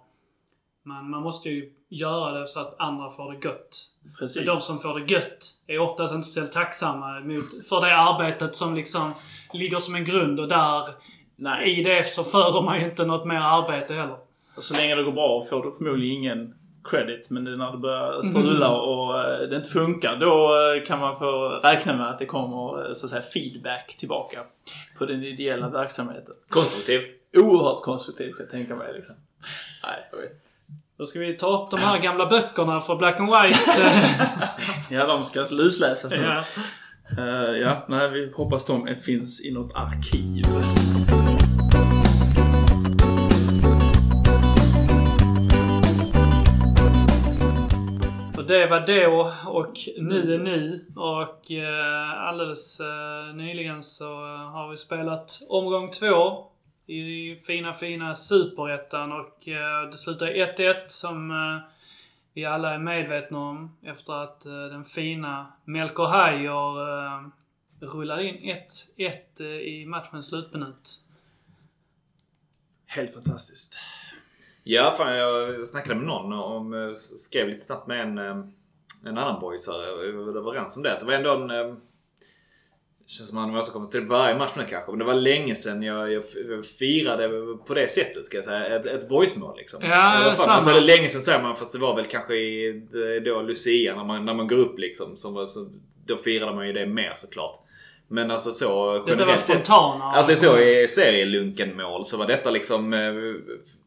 Man, 0.84 1.10
man 1.10 1.22
måste 1.22 1.50
ju 1.50 1.74
göra 1.90 2.40
det 2.40 2.48
så 2.48 2.60
att 2.60 2.76
andra 2.80 3.10
får 3.10 3.32
det 3.32 3.48
gött. 3.48 3.78
Precis. 4.20 4.38
Men 4.38 4.46
de 4.46 4.62
som 4.62 4.80
får 4.80 5.00
det 5.00 5.14
gött 5.14 5.54
är 5.68 5.80
oftast 5.80 6.14
inte 6.14 6.28
speciellt 6.28 6.52
tacksamma 6.52 7.20
mot, 7.20 7.68
för 7.70 7.82
det 7.82 7.96
arbetet 7.96 8.56
som 8.56 8.76
liksom 8.76 9.14
ligger 9.54 9.80
som 9.80 9.96
en 9.96 10.06
grund 10.06 10.40
och 10.40 10.48
där 10.48 10.84
Nej. 11.36 11.80
i 11.80 11.84
det 11.84 12.08
så 12.08 12.24
föder 12.24 12.62
man 12.62 12.80
ju 12.80 12.86
inte 12.86 13.06
något 13.06 13.28
mer 13.28 13.40
arbete 13.40 13.94
heller. 13.94 14.18
Så 14.58 14.76
länge 14.76 14.96
det 14.96 15.04
går 15.04 15.12
bra 15.12 15.46
får 15.50 15.64
du 15.64 15.72
förmodligen 15.72 16.18
ingen 16.18 16.54
credit. 16.84 17.30
Men 17.30 17.44
det 17.44 17.52
är 17.52 17.56
när 17.56 17.72
det 17.72 17.78
börjar 17.78 18.22
strula 18.22 18.72
och 18.72 19.20
eh, 19.20 19.50
det 19.50 19.56
inte 19.56 19.70
funkar. 19.70 20.16
Då 20.16 20.56
eh, 20.76 20.86
kan 20.86 21.00
man 21.00 21.20
få 21.20 21.50
räkna 21.64 21.98
med 21.98 22.10
att 22.10 22.20
det 22.20 22.26
kommer 22.26 22.88
eh, 22.88 22.94
så 22.94 23.06
att 23.06 23.10
säga 23.10 23.22
feedback 23.22 23.96
tillbaka 23.98 24.40
på 24.98 25.06
den 25.06 25.24
ideella 25.24 25.70
verksamheten. 25.70 26.36
Konstruktiv. 26.50 27.02
Oerhört 27.34 27.82
konstruktivt 27.82 28.38
kan 28.38 28.46
jag 28.46 28.52
tänka 28.52 28.76
mig. 28.76 28.94
Liksom. 28.94 29.16
Nej, 29.84 30.08
jag 30.12 30.18
vet. 30.18 30.51
Då 31.02 31.08
ska 31.08 31.20
vi 31.20 31.34
ta 31.34 31.62
upp 31.62 31.72
de 31.72 31.80
här 31.80 32.00
gamla 32.00 32.26
böckerna 32.26 32.80
för 32.80 32.96
Black 32.96 33.20
and 33.20 33.30
White. 33.30 33.60
Ja, 34.90 35.08
de 35.08 35.26
ska 35.26 35.40
alltså 35.40 35.56
lusläsas 35.56 36.12
nu. 36.12 36.18
ja. 36.18 36.44
Eh, 37.18 37.58
ja, 37.58 37.86
nej, 37.88 38.10
vi 38.10 38.32
hoppas 38.36 38.66
de 38.66 38.96
finns 39.04 39.46
i 39.46 39.52
något 39.52 39.76
arkiv. 39.76 40.44
Det 48.48 48.68
var 48.68 48.88
då 48.88 49.32
och 49.46 49.74
nu 49.98 50.34
är 50.34 50.40
nu. 50.40 50.86
Och 50.96 51.52
eh, 51.52 52.28
alldeles 52.28 52.80
eh, 52.80 53.36
nyligen 53.36 53.84
så 53.84 54.06
har 54.54 54.70
vi 54.70 54.78
spelat 54.78 55.40
omgång 55.50 55.92
två 55.92 56.51
i 56.92 57.40
fina, 57.46 57.74
fina 57.74 58.16
Superettan. 58.16 59.12
Och 59.12 59.48
eh, 59.48 59.90
det 59.92 59.98
slutar 59.98 60.28
1-1 60.28 60.76
som 60.88 61.32
eh, 61.32 61.70
vi 62.34 62.46
alla 62.46 62.74
är 62.74 62.80
medvetna 62.80 63.40
om 63.40 63.78
efter 63.84 64.14
att 64.14 64.46
eh, 64.46 64.52
den 64.52 64.84
fina 64.84 65.54
Melker 65.66 66.04
Hajer 66.04 66.82
eh, 66.82 67.28
rullade 67.80 68.24
in 68.24 68.58
1-1 68.98 69.12
eh, 69.40 69.46
i 69.48 69.86
matchens 69.86 70.28
slutminut. 70.30 71.00
Helt 72.86 73.14
fantastiskt. 73.14 73.80
Ja, 74.64 74.94
fan 74.98 75.16
jag 75.16 75.68
snackade 75.68 75.96
med 75.96 76.08
någon 76.08 76.34
om, 76.34 76.74
eh, 76.74 76.94
skrev 76.94 77.48
lite 77.48 77.66
snabbt 77.66 77.88
med 77.88 78.02
en, 78.02 78.18
en 78.18 79.18
annan 79.18 79.42
boys 79.42 79.68
här. 79.68 80.06
Vi 80.06 80.12
var 80.12 80.38
överens 80.38 80.78
om 80.78 80.84
det. 80.84 80.98
Det 81.00 81.06
var 81.06 81.14
ändå 81.14 81.34
en... 81.34 81.82
eh, 83.12 83.18
känns 83.18 83.30
som 83.30 83.38
att 83.38 83.48
man 83.50 83.58
återkommer 83.62 83.88
till 83.88 84.02
varje 84.08 84.36
match 84.38 84.52
nu 84.58 84.64
kanske. 84.70 84.92
Men 84.92 85.00
det 85.00 85.06
var 85.06 85.14
länge 85.14 85.56
sedan 85.56 85.84
jag, 85.84 86.14
jag 86.14 86.24
firade 86.80 87.30
på 87.68 87.74
det 87.74 87.88
sättet 87.88 88.26
ska 88.26 88.38
jag 88.38 88.46
säga. 88.46 88.66
Ett, 88.66 88.86
ett 88.86 89.10
boysmål 89.10 89.58
liksom. 89.58 89.80
Ja, 89.84 90.16
Eller 90.22 90.32
fan, 90.34 90.50
alltså, 90.50 90.72
det 90.72 90.78
är 90.78 90.82
länge 90.82 91.10
sedan 91.10 91.22
säger 91.22 91.42
man 91.44 91.56
fast 91.56 91.72
det 91.74 91.80
var 91.80 91.96
väl 91.96 92.06
kanske 92.06 92.36
i 92.36 92.72
det- 92.92 93.20
då 93.20 93.42
Lucia 93.42 93.96
när 93.96 94.04
man, 94.04 94.26
när 94.26 94.34
man 94.34 94.48
går 94.48 94.58
upp 94.58 94.80
liksom. 94.80 95.18
Som 95.18 95.34
var, 95.34 95.46
så, 95.46 95.68
då 96.06 96.18
firade 96.18 96.56
man 96.56 96.68
ju 96.68 96.74
det 96.74 96.86
mer 96.86 97.14
såklart. 97.16 97.58
Men 98.08 98.32
alltså 98.32 98.52
så 98.54 98.98
Detta 99.08 99.26
var 99.26 99.36
spontana. 99.36 100.06
Alltså 100.06 100.36
så 100.36 100.60
i 100.60 100.88
serielunken-mål 100.88 102.06
så 102.06 102.18
var 102.18 102.28
detta 102.28 102.52
liksom... 102.52 102.94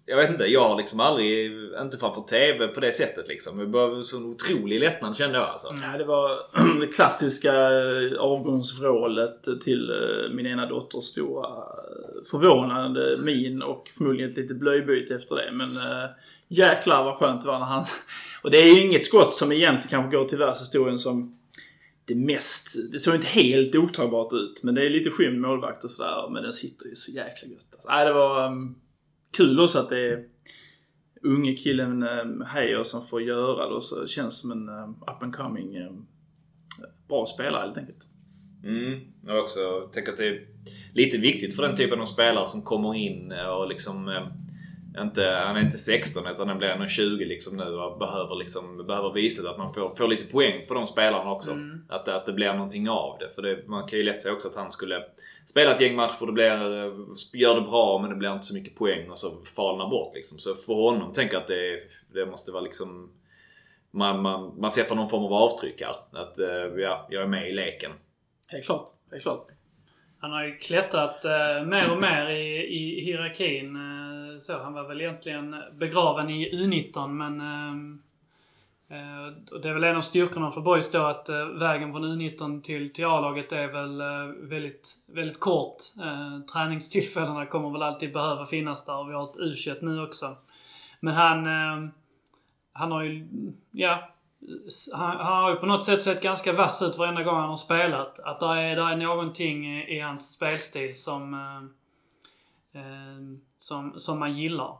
Jag 0.06 0.16
vet 0.16 0.30
inte, 0.30 0.44
jag 0.44 0.68
har 0.68 0.76
liksom 0.76 1.00
aldrig, 1.00 1.52
inte 1.80 1.98
framför 1.98 2.20
TV 2.20 2.68
på 2.68 2.80
det 2.80 2.92
sättet 2.92 3.28
liksom. 3.28 3.58
Det 3.58 3.66
var 3.66 4.02
så 4.02 4.24
otrolig 4.24 4.80
lättnad 4.80 5.16
kände 5.16 5.38
jag 5.38 5.48
alltså. 5.48 5.72
Nej, 5.80 5.98
det 5.98 6.04
var 6.04 6.30
det 6.80 6.86
klassiska 6.86 7.52
eh, 7.52 8.18
avgångsvrålet 8.18 9.60
till 9.64 9.90
eh, 9.90 10.34
min 10.34 10.46
ena 10.46 10.66
dotters 10.66 11.04
stora 11.04 11.46
eh, 11.46 12.24
förvånande 12.30 13.16
min 13.18 13.62
och 13.62 13.90
förmodligen 13.96 14.30
ett 14.30 14.36
litet 14.36 14.56
blöjbyte 14.56 15.14
efter 15.14 15.36
det. 15.36 15.52
Men 15.52 15.76
äh, 15.76 16.10
jäklar 16.48 17.04
vad 17.04 17.14
skönt 17.14 17.42
det 17.42 17.48
var 17.48 17.58
när 17.58 17.66
han... 17.66 17.84
Och 18.42 18.50
det 18.50 18.58
är 18.58 18.74
ju 18.74 18.80
inget 18.80 19.06
skott 19.06 19.34
som 19.34 19.52
egentligen 19.52 19.88
kanske 19.90 20.16
går 20.16 20.24
till 20.24 20.38
världshistorien 20.38 20.98
som 20.98 21.38
det 22.04 22.14
mest... 22.14 22.92
Det 22.92 22.98
såg 22.98 23.14
inte 23.14 23.26
helt 23.26 23.74
otagbart 23.74 24.32
ut. 24.32 24.62
Men 24.62 24.74
det 24.74 24.86
är 24.86 24.90
lite 24.90 25.10
skymd 25.10 25.40
målvakt 25.40 25.84
och 25.84 25.90
sådär. 25.90 26.28
Men 26.30 26.42
den 26.42 26.52
sitter 26.52 26.86
ju 26.86 26.94
så 26.94 27.10
jäkla 27.10 27.48
gött. 27.48 27.66
Alltså, 27.72 27.88
nej, 27.88 28.06
det 28.06 28.12
var 28.12 28.46
ehm, 28.46 28.74
kul 29.36 29.60
också 29.60 29.78
att 29.78 29.88
det 29.88 29.98
är 29.98 30.24
unge 31.22 31.54
killen 31.54 32.02
ehm, 32.02 32.40
Heyer 32.40 32.46
Heijer 32.46 32.82
som 32.82 33.06
får 33.06 33.22
göra 33.22 33.68
det. 33.68 33.74
Och 33.74 33.82
så 33.82 34.06
känns 34.06 34.38
som 34.38 34.50
en 34.50 34.68
ehm, 34.68 34.90
up 34.90 35.22
and 35.22 35.34
coming 35.34 35.76
ehm, 35.76 36.06
bra 37.08 37.26
spelare 37.26 37.62
helt 37.62 37.78
enkelt. 37.78 38.06
Mm. 38.64 39.00
Jag 39.26 39.38
också 39.38 39.88
tänker 39.92 40.12
att 40.12 40.18
det 40.18 40.28
är 40.28 40.46
lite 40.94 41.18
viktigt 41.18 41.56
för 41.56 41.62
den 41.62 41.76
typen 41.76 42.00
av 42.00 42.04
spelare 42.04 42.46
som 42.46 42.62
kommer 42.62 42.94
in 42.94 43.32
och 43.32 43.68
liksom... 43.68 44.08
Inte, 44.98 45.42
han 45.46 45.57
är 45.57 45.61
inte 45.61 45.78
16 45.78 46.26
utan 46.26 46.48
han 46.48 46.59
blir 46.59 46.68
ändå 46.68 46.87
20 46.87 47.24
liksom 47.24 47.57
nu 47.57 47.64
och 47.64 47.98
behöver, 47.98 48.35
liksom, 48.35 48.87
behöver 48.87 49.12
visa 49.12 49.50
att 49.50 49.59
man 49.59 49.74
får, 49.74 49.94
får 49.94 50.09
lite 50.09 50.24
poäng 50.24 50.66
på 50.68 50.74
de 50.74 50.87
spelarna 50.87 51.30
också. 51.33 51.50
Mm. 51.50 51.85
Att, 51.88 52.09
att 52.09 52.26
det 52.26 52.33
blir 52.33 52.52
någonting 52.52 52.88
av 52.88 53.18
det. 53.18 53.30
För 53.35 53.42
det, 53.42 53.68
man 53.68 53.88
kan 53.88 53.98
ju 53.98 54.04
lätt 54.04 54.22
säga 54.22 54.35
också 54.35 54.48
att 54.48 54.57
han 54.57 54.72
skulle 54.72 55.02
spela 55.46 55.74
ett 55.74 55.80
gäng 55.80 55.96
matcher, 55.96 56.26
det 56.26 56.33
blir, 56.33 56.85
eh, 56.85 56.92
gör 57.33 57.54
det 57.54 57.61
bra 57.61 57.98
men 57.98 58.11
det 58.11 58.16
blir 58.16 58.33
inte 58.33 58.46
så 58.46 58.54
mycket 58.54 58.76
poäng 58.76 59.11
och 59.11 59.18
så 59.18 59.30
falnar 59.57 59.88
bort 59.90 60.14
liksom. 60.14 60.38
Så 60.38 60.54
för 60.54 60.74
honom 60.74 61.12
tänker 61.12 61.35
jag 61.35 61.40
att 61.40 61.48
det, 61.48 61.80
det 62.12 62.26
måste 62.26 62.52
vara 62.52 62.62
liksom... 62.62 63.11
Man, 63.90 64.22
man, 64.22 64.61
man 64.61 64.70
sätter 64.70 64.94
någon 64.94 65.11
form 65.11 65.24
av 65.24 65.33
avtryck 65.33 65.83
här. 65.83 66.22
Att 66.22 66.38
eh, 66.38 66.83
ja, 66.83 67.07
jag 67.11 67.22
är 67.22 67.26
med 67.26 67.48
i 67.48 67.52
leken. 67.52 67.92
Helt 68.48 68.64
klart. 68.64 68.88
Helt 69.11 69.22
klart. 69.22 69.46
Han 70.18 70.33
har 70.33 70.44
ju 70.44 70.57
klättrat 70.57 71.24
eh, 71.24 71.64
mer 71.66 71.90
och 71.90 72.00
mer 72.00 72.30
i, 72.30 72.66
i 72.66 73.00
hierarkin. 73.00 73.76
Eh, 73.76 74.03
så, 74.40 74.58
han 74.58 74.72
var 74.72 74.88
väl 74.88 75.00
egentligen 75.00 75.56
begraven 75.72 76.30
i 76.30 76.50
U19 76.50 77.08
men... 77.08 77.40
Eh, 77.40 77.74
eh, 78.98 79.32
och 79.52 79.60
det 79.60 79.68
är 79.68 79.74
väl 79.74 79.84
en 79.84 79.96
av 79.96 80.00
styrkorna 80.00 80.50
för 80.50 80.60
Boys 80.60 80.90
då 80.90 81.02
att 81.02 81.28
eh, 81.28 81.46
vägen 81.46 81.92
från 81.92 82.04
U19 82.04 82.62
till, 82.62 82.92
till 82.92 83.04
A-laget 83.04 83.52
är 83.52 83.66
väl 83.66 84.00
eh, 84.00 84.48
väldigt, 84.48 84.88
väldigt 85.06 85.40
kort. 85.40 85.76
Eh, 86.00 86.38
träningstillfällena 86.52 87.46
kommer 87.46 87.70
väl 87.70 87.82
alltid 87.82 88.12
behöva 88.12 88.46
finnas 88.46 88.84
där 88.84 88.98
och 88.98 89.08
vi 89.08 89.14
har 89.14 89.24
ett 89.24 89.36
U21 89.36 89.78
nu 89.80 90.02
också. 90.02 90.36
Men 91.00 91.14
han... 91.14 91.46
Eh, 91.46 91.90
han 92.74 92.92
har 92.92 93.02
ju... 93.02 93.26
Ja. 93.70 94.10
Han, 94.92 95.16
han 95.16 95.42
har 95.42 95.50
ju 95.50 95.56
på 95.56 95.66
något 95.66 95.84
sätt 95.84 96.02
sett 96.02 96.22
ganska 96.22 96.52
vass 96.52 96.82
ut 96.82 96.98
varenda 96.98 97.22
gång 97.22 97.36
han 97.36 97.48
har 97.48 97.56
spelat. 97.56 98.18
Att 98.18 98.40
det 98.40 98.46
är, 98.46 98.76
där 98.76 98.90
är 98.90 98.96
någonting 98.96 99.66
i, 99.66 99.96
i 99.96 100.00
hans 100.00 100.32
spelstil 100.32 101.02
som, 101.02 101.34
eh, 101.34 101.83
eh, 102.74 102.80
eh, 102.80 103.38
som, 103.58 104.00
som 104.00 104.18
man 104.18 104.37
gillar. 104.37 104.78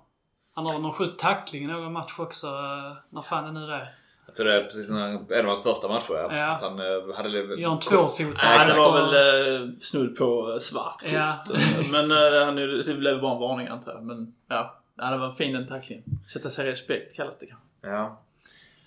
Han 0.55 0.67
har 0.67 0.79
någon 0.79 0.93
sjuk 0.93 1.17
tackling 1.17 1.65
i 1.65 1.67
någon 1.67 1.93
match 1.93 2.15
också. 2.19 2.47
Eh, 2.47 2.97
när 3.11 3.23
fan 3.23 3.45
det 3.55 3.61
nu 3.61 3.73
är. 3.73 3.95
Jag 4.27 4.35
tror 4.35 4.47
det 4.47 4.55
är 4.57 4.65
precis 4.65 4.91
när, 4.91 5.33
en 5.33 5.41
av 5.41 5.47
hans 5.47 5.63
första 5.63 5.89
matcher 5.89 6.15
ja. 6.15 6.37
Ja. 6.37 6.51
Att 6.51 6.63
han 6.63 6.79
eh, 6.79 7.17
hade... 7.17 7.29
Gör 7.29 7.73
en 7.73 7.79
tvåfotare. 7.79 8.35
Ja, 8.43 8.67
Ja, 8.69 8.75
det 8.75 8.81
var 8.81 9.13
väl 9.13 9.63
eh, 9.63 9.69
snudd 9.81 10.17
på 10.17 10.59
svart 10.61 11.03
kort. 11.03 11.13
Ja. 11.13 11.45
Men 11.93 12.11
eh, 12.11 12.45
han 12.45 12.59
är- 12.59 12.89
det 12.89 12.95
blev 12.95 13.21
bara 13.21 13.33
en 13.35 13.41
varning 13.41 13.67
antar 13.67 13.93
jag. 13.93 14.05
Men 14.05 14.35
ja, 14.49 14.81
det 14.95 15.17
var 15.19 15.31
fin 15.31 15.53
den 15.53 15.67
tacklingen. 15.67 16.05
Sätta 16.33 16.49
sig 16.49 16.67
i 16.67 16.71
respekt 16.71 17.17
kallas 17.17 17.39
det 17.39 17.47
kanske. 17.47 17.67
Ja. 17.81 18.21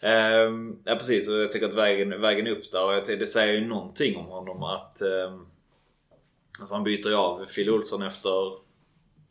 Ehm, 0.02 0.80
ja 0.86 0.96
precis, 0.96 1.30
och 1.30 1.36
jag 1.36 1.52
tycker 1.52 1.68
att 1.68 1.74
vägen, 1.74 2.22
vägen 2.22 2.48
upp 2.48 2.72
där, 2.72 2.86
och 2.86 2.94
jag 2.94 3.06
det 3.06 3.28
säger 3.28 3.54
ju 3.54 3.68
någonting 3.68 4.18
om 4.18 4.26
honom 4.26 4.64
att... 4.64 5.02
Um, 5.02 5.48
alltså 6.60 6.76
han 6.76 6.84
byter 6.84 7.08
ju 7.08 7.16
av 7.16 7.46
Phil 7.46 7.70
Olsson 7.70 8.02
efter, 8.02 8.67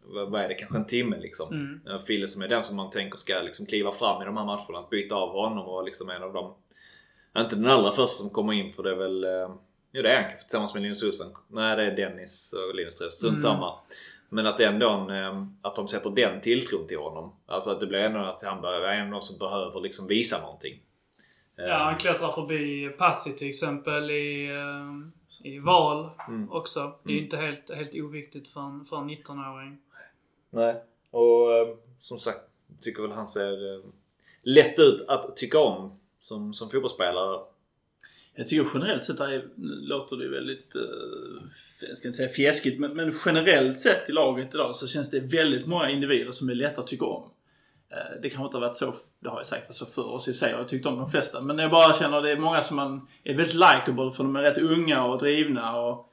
vad, 0.06 0.34
är 0.40 0.48
det, 0.48 0.54
kanske 0.54 0.76
en 0.78 0.86
timme 0.86 1.18
liksom. 1.20 1.52
Mm. 1.52 1.80
Ja, 1.84 1.98
Phil 1.98 2.28
som 2.28 2.42
är 2.42 2.48
den 2.48 2.64
som 2.64 2.76
man 2.76 2.90
tänker 2.90 3.18
ska 3.18 3.40
liksom 3.42 3.66
kliva 3.66 3.92
fram 3.92 4.22
i 4.22 4.24
de 4.24 4.36
här 4.36 4.44
matcherna. 4.44 4.78
Att 4.78 4.90
byta 4.90 5.14
av 5.14 5.28
honom 5.32 5.66
och 5.66 5.84
liksom 5.84 6.10
en 6.10 6.22
av 6.22 6.32
dem. 6.32 6.54
Inte 7.38 7.56
den 7.56 7.66
allra 7.66 7.90
första 7.92 8.06
som 8.22 8.30
kommer 8.30 8.52
in 8.52 8.72
för 8.72 8.82
det 8.82 8.90
är 8.90 8.96
väl... 8.96 9.24
eh, 9.24 9.50
Jo 9.92 10.02
det 10.02 10.10
är 10.12 10.22
han 10.22 10.30
tillsammans 10.40 10.74
med 10.74 10.82
Linus 10.82 11.02
Olsson. 11.02 11.26
Nej 11.48 11.76
det 11.76 11.82
är 11.84 11.96
Dennis 11.96 12.54
och 12.68 12.74
Linus 12.74 12.94
Ström. 12.94 13.10
Strunt 13.10 13.38
Mm. 13.38 13.42
samma. 13.42 13.74
Men 14.28 14.46
att 14.46 14.60
ändå 14.60 14.90
en, 14.90 15.10
eh, 15.10 15.46
att 15.62 15.76
de 15.76 15.88
sätter 15.88 16.10
den 16.10 16.40
tilltron 16.40 16.86
till 16.86 16.98
honom. 16.98 17.32
Alltså 17.46 17.70
att 17.70 17.80
det 17.80 17.86
blir 17.86 18.00
ändå 18.00 18.18
att 18.20 18.42
han 18.44 18.64
är 18.64 19.04
någon 19.04 19.22
som 19.22 19.38
behöver 19.38 19.80
liksom 19.80 20.06
visa 20.06 20.40
någonting. 20.40 20.80
Ja, 21.56 21.74
han 21.76 21.96
klättrar 21.98 22.30
förbi 22.30 22.88
Passi 22.88 23.32
till 23.32 23.48
exempel 23.48 24.10
i, 24.10 24.50
i 25.44 25.58
val 25.58 26.10
Mm. 26.28 26.50
också. 26.52 26.92
Det 27.04 27.10
är 27.12 27.16
ju 27.16 27.22
inte 27.24 27.36
helt, 27.36 27.70
helt 27.76 27.94
oviktigt 27.94 28.48
för 28.48 28.60
en, 28.60 28.84
för 28.84 28.96
en 28.96 29.10
19-åring. 29.10 29.78
Nej. 30.50 30.82
Och 31.10 31.52
eh, 31.52 31.76
som 31.98 32.18
sagt, 32.18 32.40
tycker 32.80 33.02
väl 33.02 33.12
han 33.12 33.28
ser 33.28 33.74
eh, 33.74 33.80
lätt 34.42 34.78
ut 34.78 35.04
att 35.08 35.36
tycka 35.36 35.58
om 35.58 36.00
som, 36.20 36.54
som 36.54 36.70
fotbollsspelare. 36.70 37.40
Jag 38.34 38.46
tycker 38.46 38.70
generellt 38.74 39.02
sett, 39.02 39.18
där 39.18 39.28
är, 39.28 39.48
låter 39.88 40.16
det 40.16 40.28
väldigt, 40.28 40.74
eh, 40.74 41.88
jag 41.88 41.98
ska 41.98 42.08
inte 42.08 42.16
säga 42.16 42.28
fjäskigt, 42.28 42.80
men, 42.80 42.96
men 42.96 43.12
generellt 43.26 43.80
sett 43.80 44.08
i 44.08 44.12
laget 44.12 44.54
idag 44.54 44.76
så 44.76 44.86
känns 44.86 45.10
det 45.10 45.20
väldigt 45.20 45.66
många 45.66 45.90
individer 45.90 46.32
som 46.32 46.48
är 46.48 46.54
lätta 46.54 46.80
att 46.80 46.86
tycka 46.86 47.04
om. 47.04 47.30
Det 48.22 48.30
kanske 48.30 48.44
inte 48.44 48.56
har 48.56 48.66
varit 48.66 48.76
så, 48.76 48.94
det 49.20 49.28
har 49.28 49.38
jag 49.38 49.46
sagt 49.46 49.66
alltså 49.66 49.86
förr 49.86 50.14
och 50.14 50.28
i 50.28 50.34
sig, 50.34 50.50
jag 50.50 50.58
har 50.58 50.64
tyckt 50.64 50.86
om 50.86 50.98
de 50.98 51.10
flesta. 51.10 51.40
Men 51.40 51.58
jag 51.58 51.70
bara 51.70 51.94
känner 51.94 52.16
att 52.16 52.24
det 52.24 52.30
är 52.30 52.36
många 52.36 52.60
som 52.60 52.76
man 52.76 53.08
är 53.24 53.34
väldigt 53.34 53.54
likeable 53.54 54.10
för 54.10 54.24
de 54.24 54.36
är 54.36 54.42
rätt 54.42 54.58
unga 54.58 55.04
och 55.04 55.18
drivna 55.18 55.80
och 55.80 56.12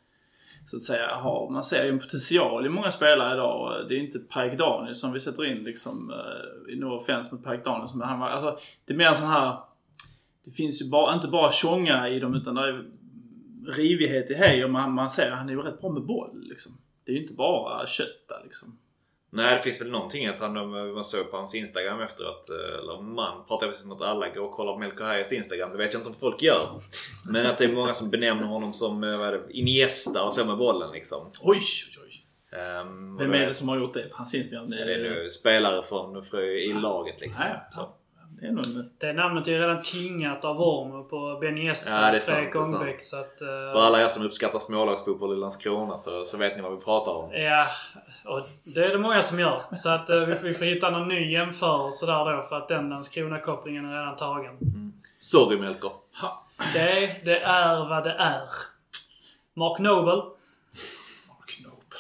så 0.66 0.78
att 0.78 0.84
säga 0.84 1.16
har, 1.16 1.50
man 1.50 1.64
ser 1.64 1.84
ju 1.84 1.90
en 1.90 2.00
potential 2.00 2.66
i 2.66 2.70
många 2.70 2.92
spelare 2.92 3.34
idag. 3.34 3.86
Det 3.90 3.96
är 3.96 4.00
inte 4.00 4.20
Pajk 4.20 4.58
Daniel 4.58 4.96
som 4.96 5.12
vi 5.12 5.20
sätter 5.20 5.46
in 5.46 5.64
liksom, 5.64 6.12
eh, 6.12 6.74
i 6.74 6.76
no 6.76 6.86
offense 6.86 7.36
mot 7.36 7.44
Pike 7.44 7.62
Daniel. 7.64 7.90
Men 7.96 8.08
han 8.08 8.20
var, 8.20 8.28
alltså, 8.28 8.58
det 8.86 8.94
är 8.94 8.98
mer 8.98 9.10
en 9.10 9.16
sån 9.16 9.28
här, 9.28 9.58
det 10.46 10.52
finns 10.52 10.82
ju 10.82 10.90
bara, 10.90 11.14
inte 11.14 11.28
bara 11.28 11.52
tjonga 11.52 12.10
i 12.10 12.20
dem 12.20 12.34
utan 12.34 12.56
det 12.56 12.62
är 12.62 12.86
rivighet 13.68 14.32
i 14.32 14.34
hej 14.34 14.64
och 14.64 14.70
man, 14.70 14.94
man 14.94 15.10
ser 15.10 15.32
att 15.32 15.38
han 15.38 15.50
är 15.50 15.54
ju 15.54 15.62
rätt 15.62 15.82
bra 15.82 15.92
med 15.92 16.04
boll 16.04 16.48
liksom. 16.50 16.72
Det 17.06 17.12
är 17.12 17.16
ju 17.16 17.22
inte 17.22 17.34
bara 17.34 17.88
kötta 17.88 18.44
liksom. 18.44 18.78
Nej, 19.36 19.56
det 19.56 19.62
finns 19.62 19.82
väl 19.82 19.92
någonting 19.92 20.28
att 20.28 20.40
han, 20.40 20.54
man 20.94 21.04
såg 21.04 21.32
på 21.32 21.38
hans 21.38 21.56
Instagram 21.56 22.02
efteråt, 22.02 22.50
eh, 22.50 22.80
eller 22.80 23.02
man 23.02 23.46
pratar 23.48 23.68
precis 23.68 23.86
om 23.86 23.92
att 23.92 24.02
alla 24.02 24.30
går 24.30 24.42
och 24.42 24.52
kollar 24.52 24.74
på 24.74 24.80
Melker 24.80 25.04
Hayes 25.04 25.32
Instagram. 25.32 25.72
Det 25.72 25.78
vet 25.78 25.94
jag 25.94 26.00
inte 26.00 26.10
om 26.10 26.16
folk 26.20 26.42
gör. 26.42 26.80
Men 27.26 27.46
att 27.46 27.58
det 27.58 27.64
är 27.64 27.74
många 27.74 27.94
som 27.94 28.10
benämner 28.10 28.48
honom 28.48 28.74
som 28.74 29.04
eh, 29.04 29.18
vad 29.18 29.28
är 29.28 29.32
det, 29.32 29.44
Iniesta 29.50 30.24
och 30.24 30.34
så 30.34 30.46
med 30.46 30.58
bollen 30.58 30.92
liksom. 30.92 31.32
Oj, 31.42 31.62
oj, 31.90 32.00
oj. 32.04 32.26
Um, 32.82 33.18
Vem 33.18 33.34
är 33.34 33.40
det 33.40 33.54
som 33.54 33.70
har 33.70 33.78
gjort 33.78 33.94
det 33.94 34.10
på 34.10 34.18
hans 34.18 34.34
Instagram? 34.34 34.70
Det 34.70 34.82
är 34.82 35.00
nu 35.00 35.30
spelare 35.30 35.84
från, 35.84 36.26
från, 36.26 36.42
i 36.42 36.74
laget 36.74 37.22
liksom. 37.22 37.46
Så. 37.72 37.80
ja. 37.82 37.98
Det 38.42 38.48
är 38.48 38.52
nog 38.52 38.66
en- 38.66 38.90
Det 38.98 39.14
namnet 39.14 39.48
är 39.48 39.52
ju 39.52 39.58
redan 39.60 39.82
tingat 39.82 40.46
av 40.46 40.62
Ormo 40.62 41.04
på 41.04 41.38
Benny 41.42 41.68
Ester 41.70 41.92
Ja, 41.92 42.12
det 42.12 42.18
är 42.18 42.20
sant, 42.20 42.36
Fredrik 42.36 42.54
det. 42.54 42.60
Ångbäck. 42.60 43.02
Så 43.02 43.18
att, 43.18 43.42
eh, 43.42 43.48
För 43.48 43.82
alla 43.82 44.02
er 44.02 44.08
som 44.08 44.26
uppskattar 44.26 44.60
smålagsfotboll 44.60 45.38
i 45.38 45.40
Landskrona 45.40 45.98
så, 45.98 46.26
så 46.26 46.38
vet 46.38 46.56
ni 46.56 46.62
vad 46.62 46.76
vi 46.76 46.82
pratar 46.84 47.12
om. 47.12 47.32
Ja, 47.34 47.68
och 48.26 48.42
det 48.64 48.86
är 48.86 48.90
det 48.90 48.98
många 48.98 49.22
som 49.22 49.40
gör. 49.40 49.76
Så 49.76 49.90
att 49.90 50.10
eh, 50.10 50.20
vi, 50.26 50.36
får, 50.36 50.48
vi 50.48 50.54
får 50.54 50.66
hitta 50.66 50.90
någon 50.90 51.08
ny 51.08 51.32
jämförelse 51.32 52.06
där 52.06 52.36
då 52.36 52.42
för 52.44 52.56
att 52.58 52.68
den 52.68 52.90
Landskrona-kopplingen 52.90 53.86
är 53.86 53.90
redan 54.00 54.16
tagen. 54.16 54.58
Sorry 55.18 55.58
Melker. 55.60 55.92
Ha. 56.22 56.46
Det, 56.74 57.16
det 57.26 57.40
är 57.40 57.90
vad 57.90 58.04
det 58.04 58.14
är. 58.14 58.42
Mark 59.54 59.80
Noble. 59.80 60.16
Mark 61.30 61.60
Noble. 61.64 62.00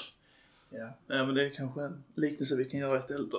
Ja. 0.69 0.89
ja, 1.15 1.25
men 1.25 1.35
det 1.35 1.45
är 1.45 1.49
kanske 1.55 1.81
en 1.81 2.03
liknelse 2.15 2.55
vi 2.55 2.65
kan 2.65 2.79
göra 2.79 2.97
istället 2.97 3.31
då. 3.31 3.37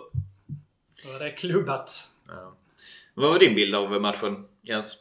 Då 1.04 1.12
är 1.14 1.18
det 1.18 1.30
klubbat. 1.30 2.09
Ja. 2.28 2.52
Vad 3.14 3.30
var 3.30 3.38
din 3.38 3.54
bild 3.54 3.74
av 3.74 4.00
matchen 4.00 4.48
Jens? 4.62 4.96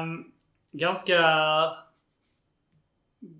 Um, 0.00 0.32
ganska... 0.72 1.20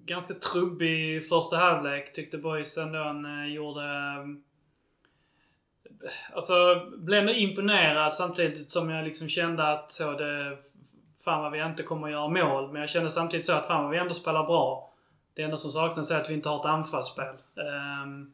Ganska 0.04 0.34
trubbig 0.34 1.28
första 1.28 1.56
halvlek 1.56 2.12
tyckte 2.12 2.38
boys 2.38 2.78
ändå 2.78 2.98
han 2.98 3.24
eh, 3.24 3.52
gjorde... 3.54 3.84
Eh, 3.84 4.26
alltså, 6.34 6.86
blev 6.96 7.20
ändå 7.20 7.32
imponerad 7.32 8.14
samtidigt 8.14 8.70
som 8.70 8.90
jag 8.90 9.04
liksom 9.04 9.28
kände 9.28 9.72
att 9.72 9.90
så 9.90 10.12
det... 10.12 10.58
Fan 11.24 11.42
vad 11.42 11.52
vi 11.52 11.62
inte 11.62 11.82
kommer 11.82 12.06
att 12.06 12.12
göra 12.12 12.28
mål. 12.28 12.72
Men 12.72 12.80
jag 12.80 12.90
kände 12.90 13.10
samtidigt 13.10 13.44
så 13.44 13.52
att 13.52 13.66
fan 13.66 13.82
vad 13.82 13.90
vi 13.90 13.98
ändå 13.98 14.14
spelar 14.14 14.46
bra. 14.46 14.94
Det 15.34 15.42
enda 15.42 15.56
som 15.56 15.70
saknas 15.70 16.10
är 16.10 16.20
att 16.20 16.30
vi 16.30 16.34
inte 16.34 16.48
har 16.48 16.60
ett 16.60 16.66
anfallsspel. 16.66 17.34
Um, 18.04 18.32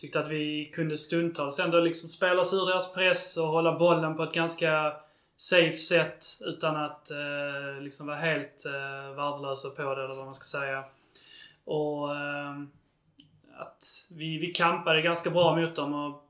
tyckte 0.00 0.20
att 0.20 0.30
vi 0.30 0.70
kunde 0.74 0.96
stundtals 0.96 1.58
ändå 1.58 1.80
liksom 1.80 2.08
spela 2.08 2.42
oss 2.42 2.52
ur 2.52 2.66
deras 2.66 2.92
press 2.92 3.36
och 3.36 3.46
hålla 3.46 3.78
bollen 3.78 4.16
på 4.16 4.22
ett 4.22 4.32
ganska 4.32 4.92
safe 5.36 5.76
sätt 5.76 6.24
utan 6.40 6.76
att 6.76 7.10
eh, 7.10 7.82
liksom 7.82 8.06
vara 8.06 8.16
helt 8.16 8.66
eh, 8.66 9.16
värdelösa 9.16 9.70
på 9.70 9.94
det 9.94 10.04
eller 10.04 10.14
vad 10.14 10.24
man 10.24 10.34
ska 10.34 10.58
säga. 10.58 10.84
Och 11.64 12.16
eh, 12.16 12.60
att 13.58 14.06
vi, 14.08 14.38
vi 14.38 14.46
kampade 14.46 15.02
ganska 15.02 15.30
bra 15.30 15.56
mot 15.56 15.76
dem 15.76 15.94
och 15.94 16.22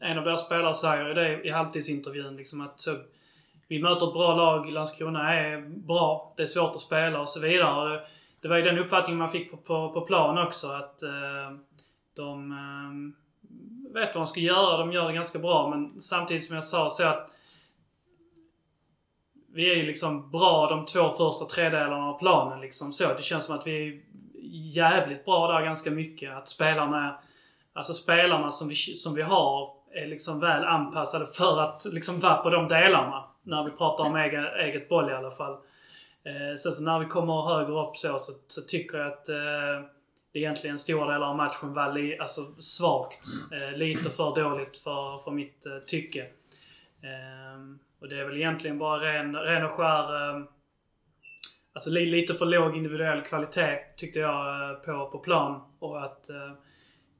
en 0.00 0.18
av 0.18 0.24
deras 0.24 0.46
spelare 0.46 0.74
säger 0.74 1.08
ju 1.08 1.14
det 1.14 1.42
i 1.42 1.50
halvtidsintervjun 1.50 2.36
liksom 2.36 2.60
att 2.60 2.80
så, 2.80 2.96
vi 3.68 3.82
möter 3.82 4.06
ett 4.06 4.12
bra 4.12 4.36
lag, 4.36 4.70
Landskrona 4.70 5.34
är 5.34 5.60
bra, 5.60 6.34
det 6.36 6.42
är 6.42 6.46
svårt 6.46 6.74
att 6.74 6.80
spela 6.80 7.20
och 7.20 7.28
så 7.28 7.40
vidare. 7.40 7.82
Och 7.82 7.88
det, 7.88 8.04
det 8.40 8.48
var 8.48 8.56
ju 8.56 8.62
den 8.62 8.78
uppfattningen 8.78 9.18
man 9.18 9.30
fick 9.30 9.50
på, 9.50 9.56
på, 9.56 9.92
på 9.92 10.00
plan 10.00 10.38
också 10.38 10.68
att 10.68 11.02
eh, 11.02 11.52
de 12.14 12.52
eh, 12.52 13.94
vet 13.94 14.14
vad 14.14 14.22
de 14.22 14.26
ska 14.26 14.40
göra, 14.40 14.76
de 14.76 14.92
gör 14.92 15.08
det 15.08 15.14
ganska 15.14 15.38
bra 15.38 15.68
men 15.68 16.00
samtidigt 16.00 16.44
som 16.44 16.54
jag 16.54 16.64
sa 16.64 16.90
så 16.90 17.04
att 17.04 17.30
vi 19.54 19.72
är 19.72 19.76
ju 19.76 19.86
liksom 19.86 20.30
bra 20.30 20.66
de 20.68 20.84
två 20.86 21.10
första 21.10 21.44
tredelarna 21.44 22.06
av 22.06 22.18
planen 22.18 22.60
liksom 22.60 22.92
så. 22.92 23.14
Det 23.14 23.22
känns 23.22 23.44
som 23.44 23.54
att 23.54 23.66
vi 23.66 23.88
är 23.88 24.00
jävligt 24.74 25.24
bra 25.24 25.52
där 25.52 25.64
ganska 25.64 25.90
mycket. 25.90 26.36
Att 26.36 26.48
spelarna, 26.48 27.18
alltså 27.72 27.94
spelarna 27.94 28.50
som 28.50 28.68
vi, 28.68 28.74
som 28.74 29.14
vi 29.14 29.22
har 29.22 29.70
är 29.94 30.06
liksom 30.06 30.40
väl 30.40 30.64
anpassade 30.64 31.26
för 31.26 31.60
att 31.60 31.84
liksom 31.84 32.20
vara 32.20 32.36
på 32.36 32.50
de 32.50 32.68
delarna. 32.68 33.24
När 33.42 33.64
vi 33.64 33.70
pratar 33.70 34.04
om 34.04 34.16
eget, 34.16 34.54
eget 34.54 34.88
boll 34.88 35.10
i 35.10 35.14
alla 35.14 35.30
fall. 35.30 35.52
Eh, 36.24 36.56
sen 36.58 36.72
så 36.72 36.82
när 36.82 36.98
vi 36.98 37.06
kommer 37.06 37.42
högre 37.42 37.72
upp 37.72 37.96
så, 37.96 38.18
så, 38.18 38.32
så 38.46 38.62
tycker 38.62 38.98
jag 38.98 39.12
att 39.12 39.28
eh, 39.28 39.88
det 40.32 40.38
egentligen 40.38 40.78
stora 40.78 41.12
delar 41.12 41.26
av 41.26 41.36
matchen 41.36 41.74
var 41.74 41.92
li, 41.92 42.18
alltså 42.18 42.42
svagt. 42.58 43.26
Eh, 43.52 43.78
lite 43.78 44.10
för 44.10 44.34
dåligt 44.34 44.76
för, 44.76 45.18
för 45.18 45.30
mitt 45.30 45.66
eh, 45.66 45.78
tycke. 45.78 46.26
Ehm, 47.02 47.78
och 48.00 48.08
det 48.08 48.20
är 48.20 48.24
väl 48.24 48.36
egentligen 48.36 48.78
bara 48.78 49.00
ren, 49.00 49.36
ren 49.36 49.64
och 49.64 49.70
skär... 49.70 50.30
ehm, 50.30 50.46
alltså 51.72 51.90
li, 51.90 52.06
lite 52.06 52.34
för 52.34 52.46
låg 52.46 52.76
individuell 52.76 53.22
kvalitet 53.22 53.78
tyckte 53.96 54.18
jag 54.18 54.70
eh, 54.70 54.76
på, 54.76 55.10
på 55.10 55.18
plan. 55.18 55.60
Och 55.78 56.04
att 56.04 56.30
eh, 56.30 56.52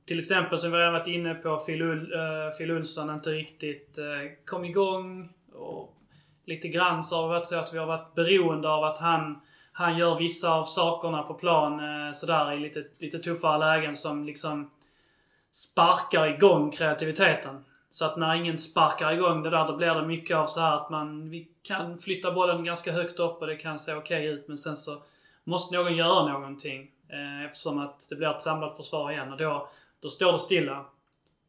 till 0.04 0.20
exempel 0.20 0.58
som 0.58 0.72
vi 0.72 0.78
redan 0.78 0.92
varit 0.92 1.06
inne 1.06 1.34
på, 1.34 1.56
Phil, 1.58 1.82
Ul, 1.82 2.12
eh, 2.12 2.56
Phil 2.58 2.70
Olsson 2.70 3.10
inte 3.10 3.30
riktigt 3.30 3.98
eh, 3.98 4.04
kom 4.44 4.64
igång. 4.64 5.32
Och 5.52 5.96
lite 6.44 6.68
grann 6.68 7.04
så 7.04 7.16
har 7.16 7.22
det 7.22 7.28
varit 7.28 7.46
så 7.46 7.58
att 7.58 7.74
vi 7.74 7.78
har 7.78 7.86
varit 7.86 8.14
beroende 8.14 8.68
av 8.68 8.84
att 8.84 8.98
han, 8.98 9.40
han 9.72 9.98
gör 9.98 10.18
vissa 10.18 10.52
av 10.52 10.64
sakerna 10.64 11.22
på 11.22 11.34
plan 11.34 11.80
eh, 11.80 12.12
sådär 12.12 12.52
i 12.52 12.60
lite, 12.60 12.84
lite 12.98 13.18
tuffare 13.18 13.58
lägen 13.58 13.96
som 13.96 14.24
liksom 14.24 14.70
sparkar 15.50 16.26
igång 16.26 16.70
kreativiteten. 16.70 17.64
Så 17.90 18.04
att 18.04 18.16
när 18.16 18.34
ingen 18.34 18.58
sparkar 18.58 19.12
igång 19.12 19.42
det 19.42 19.50
där, 19.50 19.66
då 19.66 19.76
blir 19.76 19.94
det 19.94 20.06
mycket 20.06 20.36
av 20.36 20.46
så 20.46 20.60
här 20.60 20.76
att 20.76 20.90
man 20.90 21.30
vi 21.30 21.48
kan 21.62 21.98
flytta 21.98 22.32
bollen 22.32 22.64
ganska 22.64 22.92
högt 22.92 23.18
upp 23.18 23.40
och 23.40 23.46
det 23.46 23.56
kan 23.56 23.78
se 23.78 23.94
okej 23.94 24.26
ut. 24.26 24.48
Men 24.48 24.58
sen 24.58 24.76
så 24.76 25.02
måste 25.44 25.76
någon 25.76 25.96
göra 25.96 26.32
någonting. 26.32 26.90
Eh, 27.08 27.44
eftersom 27.44 27.78
att 27.78 28.06
det 28.08 28.16
blir 28.16 28.28
ett 28.28 28.42
samlat 28.42 28.76
försvar 28.76 29.12
igen 29.12 29.32
och 29.32 29.38
då, 29.38 29.68
då 30.00 30.08
står 30.08 30.32
det 30.32 30.38
stilla. 30.38 30.84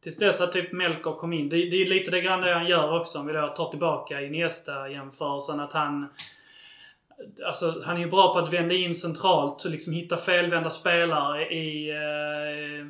Tills 0.02 0.16
dess 0.16 0.40
att 0.40 0.52
typ 0.52 0.72
Melker 0.72 1.12
kom 1.12 1.32
in. 1.32 1.48
Det, 1.48 1.56
det 1.56 1.82
är 1.82 1.86
lite 1.86 2.10
det 2.10 2.20
grann 2.20 2.40
det 2.40 2.54
han 2.54 2.66
gör 2.66 3.00
också 3.00 3.18
om 3.18 3.26
vi 3.26 3.32
då 3.32 3.48
tar 3.48 3.70
tillbaka 3.70 4.20
i 4.20 4.30
nästa 4.30 4.88
jämförelsen 4.88 5.60
att 5.60 5.72
han 5.72 6.08
Alltså 7.46 7.82
han 7.84 7.96
är 7.96 8.00
ju 8.00 8.10
bra 8.10 8.32
på 8.32 8.38
att 8.38 8.52
vända 8.52 8.74
in 8.74 8.94
centralt 8.94 9.64
och 9.64 9.70
liksom 9.70 9.92
hitta 9.92 10.16
felvända 10.16 10.70
spelare 10.70 11.54
i, 11.54 11.90
eh, 11.90 12.86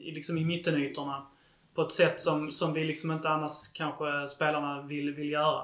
i, 0.00 0.12
liksom 0.12 0.38
i 0.38 0.44
mittenytorna. 0.44 1.26
På 1.74 1.82
ett 1.82 1.92
sätt 1.92 2.20
som, 2.20 2.52
som 2.52 2.72
vi 2.74 2.84
liksom 2.84 3.12
inte 3.12 3.28
annars 3.28 3.72
kanske 3.74 4.26
spelarna 4.28 4.82
vill, 4.82 5.14
vill 5.14 5.30
göra. 5.30 5.62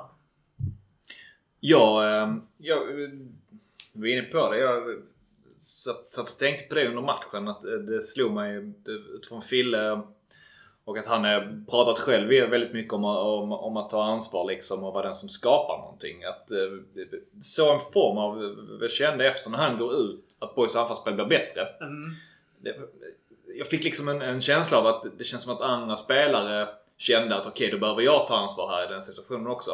Ja, 1.60 2.08
ehm, 2.08 2.42
jag 2.58 2.78
var 3.92 4.06
inne 4.06 4.22
på 4.22 4.50
det. 4.52 4.58
Jag 4.58 5.02
satt, 5.58 6.08
satt 6.08 6.30
och 6.30 6.38
tänkte 6.38 6.68
på 6.68 6.74
det 6.74 6.88
under 6.88 7.02
matchen. 7.02 7.48
Att 7.48 7.64
eh, 7.64 7.70
det 7.70 8.00
slog 8.00 8.32
mig 8.32 8.56
eh, 8.56 8.92
utifrån 9.14 9.42
Fille 9.42 10.00
och 10.84 10.98
att 10.98 11.06
han 11.06 11.24
har 11.24 11.64
pratat 11.70 11.98
själv 11.98 12.28
väldigt 12.50 12.72
mycket 12.72 12.92
om, 12.92 13.04
om, 13.04 13.52
om 13.52 13.76
att 13.76 13.90
ta 13.90 14.04
ansvar 14.04 14.44
liksom 14.44 14.84
och 14.84 14.92
vara 14.92 15.06
den 15.06 15.14
som 15.14 15.28
skapar 15.28 15.78
någonting. 15.78 16.24
Att 16.24 16.50
eh, 16.50 16.58
så 17.42 17.74
en 17.74 17.80
form 17.92 18.18
av, 18.18 18.56
jag 18.80 18.90
kände 18.90 19.28
efter 19.28 19.50
när 19.50 19.58
han 19.58 19.78
går 19.78 19.94
ut 19.94 20.36
att 20.40 20.54
Boys 20.54 20.76
anfallsspel 20.76 21.14
blir 21.14 21.24
bättre. 21.24 21.60
Mm. 21.80 22.10
Det, 22.58 22.76
jag 23.58 23.66
fick 23.66 23.84
liksom 23.84 24.08
en, 24.08 24.22
en 24.22 24.42
känsla 24.42 24.78
av 24.78 24.86
att 24.86 25.18
det 25.18 25.24
känns 25.24 25.42
som 25.42 25.52
att 25.52 25.60
andra 25.60 25.96
spelare 25.96 26.68
kände 26.96 27.36
att 27.36 27.46
okej, 27.46 27.70
då 27.70 27.78
behöver 27.78 28.02
jag 28.02 28.26
ta 28.26 28.36
ansvar 28.36 28.68
här 28.68 28.90
i 28.90 28.92
den 28.92 29.02
situationen 29.02 29.46
också. 29.46 29.70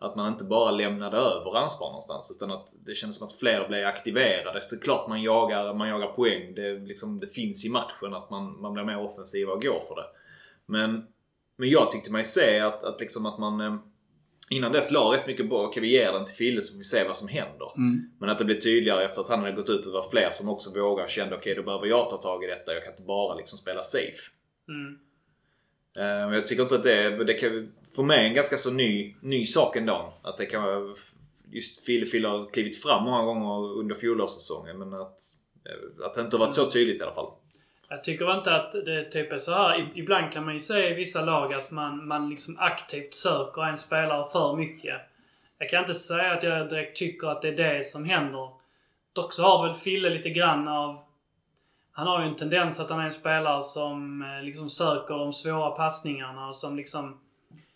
Att 0.00 0.16
man 0.16 0.28
inte 0.28 0.44
bara 0.44 0.70
lämnade 0.70 1.16
över 1.16 1.56
ansvar 1.56 1.88
någonstans 1.88 2.32
utan 2.36 2.50
att 2.50 2.72
det 2.86 2.94
känns 2.94 3.16
som 3.16 3.26
att 3.26 3.32
fler 3.32 3.68
blev 3.68 3.86
aktiverade. 3.86 4.60
Såklart 4.60 5.08
man 5.08 5.22
jagar, 5.22 5.74
man 5.74 5.88
jagar 5.88 6.06
poäng. 6.06 6.54
Det, 6.54 6.72
liksom, 6.72 7.20
det 7.20 7.26
finns 7.26 7.64
i 7.64 7.68
matchen 7.68 8.14
att 8.14 8.30
man, 8.30 8.60
man 8.60 8.72
blir 8.72 8.84
mer 8.84 8.98
offensiv 8.98 9.48
och 9.48 9.62
går 9.62 9.80
för 9.80 9.94
det. 9.94 10.06
Men, 10.68 11.04
men 11.56 11.68
jag 11.70 11.90
tyckte 11.90 12.12
mig 12.12 12.24
se 12.24 12.60
att, 12.60 12.84
att, 12.84 13.00
liksom 13.00 13.26
att 13.26 13.38
man... 13.38 13.60
eh, 13.60 13.76
innan 14.50 14.72
dess 14.72 14.90
la 14.90 15.12
rätt 15.12 15.26
mycket 15.26 15.48
på 15.48 15.58
okej 15.58 15.82
vi 15.82 15.88
ger 15.92 16.12
den 16.12 16.24
till 16.24 16.34
Fille 16.34 16.62
så 16.62 16.72
får 16.72 16.78
vi 16.78 16.84
se 16.84 17.04
vad 17.04 17.16
som 17.16 17.28
händer. 17.28 17.72
Mm. 17.76 18.10
Men 18.20 18.28
att 18.28 18.38
det 18.38 18.44
blev 18.44 18.60
tydligare 18.60 19.04
efter 19.04 19.20
att 19.20 19.28
han 19.28 19.40
hade 19.40 19.52
gått 19.52 19.68
ut 19.68 19.78
att 19.78 19.84
det 19.84 19.90
var 19.90 20.10
fler 20.10 20.30
som 20.32 20.48
också 20.48 20.70
vågade 20.70 21.04
och 21.04 21.10
kände 21.10 21.36
okej 21.36 21.54
då 21.54 21.62
behöver 21.62 21.86
jag 21.86 22.10
ta 22.10 22.16
tag 22.16 22.44
i 22.44 22.46
detta. 22.46 22.74
Jag 22.74 22.84
kan 22.84 22.92
inte 22.92 23.02
bara 23.02 23.34
liksom 23.34 23.58
spela 23.58 23.82
safe. 23.82 24.30
Mm. 24.68 24.98
Eh, 25.96 26.28
Men 26.28 26.32
jag 26.32 26.46
tycker 26.46 26.62
inte 26.62 26.74
att 26.74 26.82
det, 26.82 27.24
det 27.24 27.34
kan, 27.34 27.72
för 27.96 28.02
mig 28.02 28.28
en 28.28 28.34
ganska 28.34 28.56
så 28.56 28.70
ny, 28.70 29.16
ny 29.22 29.46
sak 29.46 29.76
ändå. 29.76 30.12
Att 30.22 30.38
det 30.38 30.46
kan 30.46 30.62
vara, 30.62 30.94
just 31.50 31.84
Fille 31.84 32.06
Fille 32.06 32.28
har 32.28 32.50
klivit 32.52 32.82
fram 32.82 33.04
många 33.04 33.22
gånger 33.22 33.78
under 33.78 33.94
fjolårssäsongen 33.94 34.78
men 34.78 34.94
att, 34.94 35.20
eh, 35.64 36.06
att 36.06 36.14
det 36.14 36.20
inte 36.20 36.36
har 36.36 36.46
varit 36.46 36.54
så 36.54 36.70
tydligt 36.70 37.00
i 37.00 37.02
alla 37.02 37.14
fall. 37.14 37.32
Jag 37.88 38.04
tycker 38.04 38.34
inte 38.34 38.54
att 38.54 38.72
det 38.72 39.04
typ 39.04 39.32
är 39.32 39.38
så 39.38 39.52
här. 39.52 39.90
Ibland 39.94 40.32
kan 40.32 40.44
man 40.44 40.54
ju 40.54 40.60
se 40.60 40.90
i 40.90 40.94
vissa 40.94 41.24
lag 41.24 41.54
att 41.54 41.70
man, 41.70 42.06
man 42.06 42.30
liksom 42.30 42.56
aktivt 42.58 43.14
söker 43.14 43.62
en 43.62 43.78
spelare 43.78 44.28
för 44.32 44.56
mycket. 44.56 45.00
Jag 45.58 45.70
kan 45.70 45.80
inte 45.80 45.94
säga 45.94 46.32
att 46.32 46.42
jag 46.42 46.68
direkt 46.68 46.96
tycker 46.96 47.28
att 47.28 47.42
det 47.42 47.48
är 47.48 47.56
det 47.56 47.86
som 47.86 48.04
händer. 48.04 48.48
Dock 49.12 49.32
så 49.32 49.42
har 49.42 49.66
väl 49.66 49.74
Fille 49.74 50.10
lite 50.10 50.30
grann 50.30 50.68
av... 50.68 50.98
Han 51.92 52.06
har 52.06 52.22
ju 52.22 52.28
en 52.28 52.36
tendens 52.36 52.80
att 52.80 52.90
han 52.90 53.00
är 53.00 53.04
en 53.04 53.10
spelare 53.10 53.62
som 53.62 54.22
eh, 54.22 54.42
liksom 54.44 54.68
söker 54.68 55.14
de 55.14 55.32
svåra 55.32 55.70
passningarna 55.70 56.48
och 56.48 56.54
som 56.54 56.76
liksom 56.76 57.20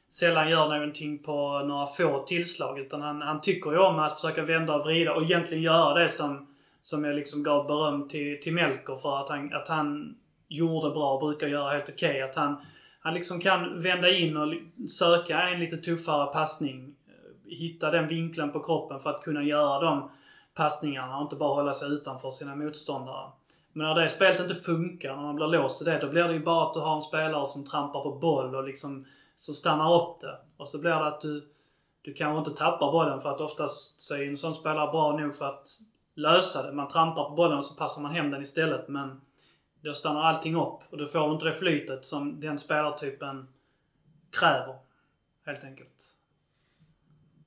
sällan 0.08 0.50
gör 0.50 0.68
någonting 0.68 1.18
på 1.18 1.58
några 1.58 1.86
få 1.86 2.22
tillslag. 2.26 2.78
Utan 2.78 3.02
han, 3.02 3.22
han 3.22 3.40
tycker 3.40 3.70
ju 3.70 3.78
om 3.78 3.98
att 3.98 4.14
försöka 4.20 4.42
vända 4.42 4.74
och 4.74 4.84
vrida 4.84 5.14
och 5.14 5.22
egentligen 5.22 5.62
göra 5.62 5.94
det 5.94 6.08
som, 6.08 6.51
som 6.82 7.04
jag 7.04 7.14
liksom 7.14 7.42
gav 7.42 7.66
beröm 7.66 8.08
till, 8.08 8.40
till 8.40 8.52
Melker 8.52 8.96
för 8.96 9.20
att 9.20 9.28
han, 9.28 9.54
att 9.54 9.68
han 9.68 10.16
gjorde 10.48 10.90
bra 10.90 11.14
och 11.14 11.20
brukar 11.20 11.46
göra 11.46 11.70
helt 11.70 11.88
okej. 11.88 12.22
Att 12.22 12.34
han, 12.34 12.56
han 13.00 13.14
liksom 13.14 13.40
kan 13.40 13.80
vända 13.80 14.10
in 14.10 14.36
och 14.36 14.54
söka 14.88 15.42
en 15.42 15.60
lite 15.60 15.76
tuffare 15.76 16.32
passning. 16.32 16.94
Eh, 17.06 17.56
hitta 17.56 17.90
den 17.90 18.08
vinkeln 18.08 18.52
på 18.52 18.60
kroppen 18.60 19.00
för 19.00 19.10
att 19.10 19.22
kunna 19.22 19.42
göra 19.42 19.80
de 19.80 20.10
passningarna 20.54 21.16
och 21.16 21.22
inte 21.22 21.36
bara 21.36 21.54
hålla 21.54 21.72
sig 21.72 21.92
utanför 21.92 22.30
sina 22.30 22.56
motståndare. 22.56 23.30
Men 23.72 23.86
när 23.86 23.94
det 23.94 24.08
spelet 24.08 24.40
inte 24.40 24.54
funkar, 24.54 25.16
när 25.16 25.22
man 25.22 25.36
blir 25.36 25.46
låst 25.46 25.82
i 25.82 25.84
det, 25.84 25.98
då 25.98 26.08
blir 26.08 26.24
det 26.24 26.32
ju 26.32 26.44
bara 26.44 26.66
att 26.66 26.74
du 26.74 26.80
har 26.80 26.96
en 26.96 27.02
spelare 27.02 27.46
som 27.46 27.64
trampar 27.64 28.02
på 28.02 28.18
boll 28.18 28.54
och 28.54 28.64
liksom 28.64 29.06
så 29.36 29.54
stannar 29.54 29.94
upp 29.94 30.20
det. 30.20 30.38
Och 30.56 30.68
så 30.68 30.78
blir 30.78 30.90
det 30.90 31.06
att 31.06 31.20
du, 31.20 31.48
du 32.02 32.14
kanske 32.14 32.38
inte 32.38 32.62
tappar 32.62 32.92
bollen 32.92 33.20
för 33.20 33.30
att 33.30 33.40
oftast 33.40 34.00
så 34.00 34.14
är 34.14 34.18
ju 34.18 34.28
en 34.28 34.36
sån 34.36 34.54
spelare 34.54 34.90
bra 34.90 35.16
nog 35.16 35.34
för 35.34 35.44
att 35.44 35.66
lösa 36.14 36.62
det. 36.62 36.72
Man 36.72 36.88
trampar 36.88 37.24
på 37.24 37.34
bollen 37.34 37.58
och 37.58 37.64
så 37.64 37.74
passar 37.74 38.02
man 38.02 38.12
hem 38.12 38.30
den 38.30 38.42
istället 38.42 38.88
men 38.88 39.20
då 39.80 39.94
stannar 39.94 40.22
allting 40.22 40.56
upp 40.56 40.80
och 40.90 40.98
då 40.98 41.06
får 41.06 41.28
du 41.28 41.34
inte 41.34 41.44
det 41.44 41.52
flytet 41.52 42.04
som 42.04 42.40
den 42.40 42.58
spelartypen 42.58 43.48
kräver. 44.30 44.76
Helt 45.46 45.64
enkelt. 45.64 46.12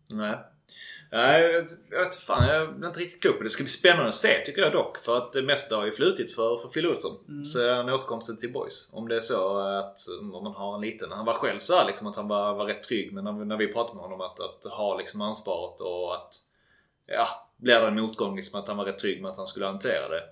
Nej. 0.10 0.38
Nej, 1.12 1.42
jag 1.42 1.66
jag 1.90 2.16
fan. 2.16 2.48
Jag 2.48 2.62
är 2.62 2.88
inte 2.88 3.00
riktigt 3.00 3.22
klok 3.22 3.38
på 3.38 3.44
det. 3.44 3.50
Ska 3.50 3.64
bli 3.64 3.70
spännande 3.70 4.08
att 4.08 4.16
se 4.16 4.44
tycker 4.46 4.62
jag 4.62 4.72
dock. 4.72 4.98
För 4.98 5.18
att 5.18 5.34
det 5.34 5.42
mesta 5.42 5.76
har 5.76 5.86
ju 5.86 5.92
flutit 5.92 6.36
för, 6.36 6.58
för 6.58 6.70
Phil 6.70 6.88
Olsson. 6.88 7.18
Mm. 7.28 7.46
Sen 7.46 7.90
återkomsten 7.90 8.38
till 8.38 8.54
Boys. 8.54 8.90
Om 8.94 9.08
det 9.08 9.16
är 9.16 9.22
så 9.22 9.58
att 9.58 9.98
om 10.22 10.44
man 10.44 10.54
har 10.54 10.76
en 10.76 10.82
liten... 10.82 11.12
Han 11.12 11.26
var 11.26 11.34
själv 11.34 11.60
så 11.60 11.76
här, 11.76 11.86
liksom 11.86 12.08
att 12.08 12.16
han 12.16 12.28
var, 12.28 12.54
var 12.54 12.66
rätt 12.66 12.84
trygg. 12.84 13.14
Men 13.14 13.24
när, 13.24 13.32
när 13.32 13.58
vi 13.58 13.74
pratade 13.74 13.96
med 13.96 14.04
honom 14.04 14.22
att, 14.22 14.40
att 14.40 14.72
ha 14.72 14.98
liksom 14.98 15.22
ansvaret 15.22 15.82
och 15.82 16.16
att... 16.16 16.34
Ja, 17.06 17.45
blir 17.58 17.82
det 17.82 17.88
en 17.88 17.96
motgång 18.02 18.36
liksom 18.36 18.60
att 18.60 18.68
han 18.68 18.78
var 18.78 18.86
rätt 18.86 19.00
trygg 19.00 19.22
med 19.22 19.32
att 19.32 19.38
han 19.38 19.48
skulle 19.48 19.66
hantera 19.66 20.08
det. 20.10 20.24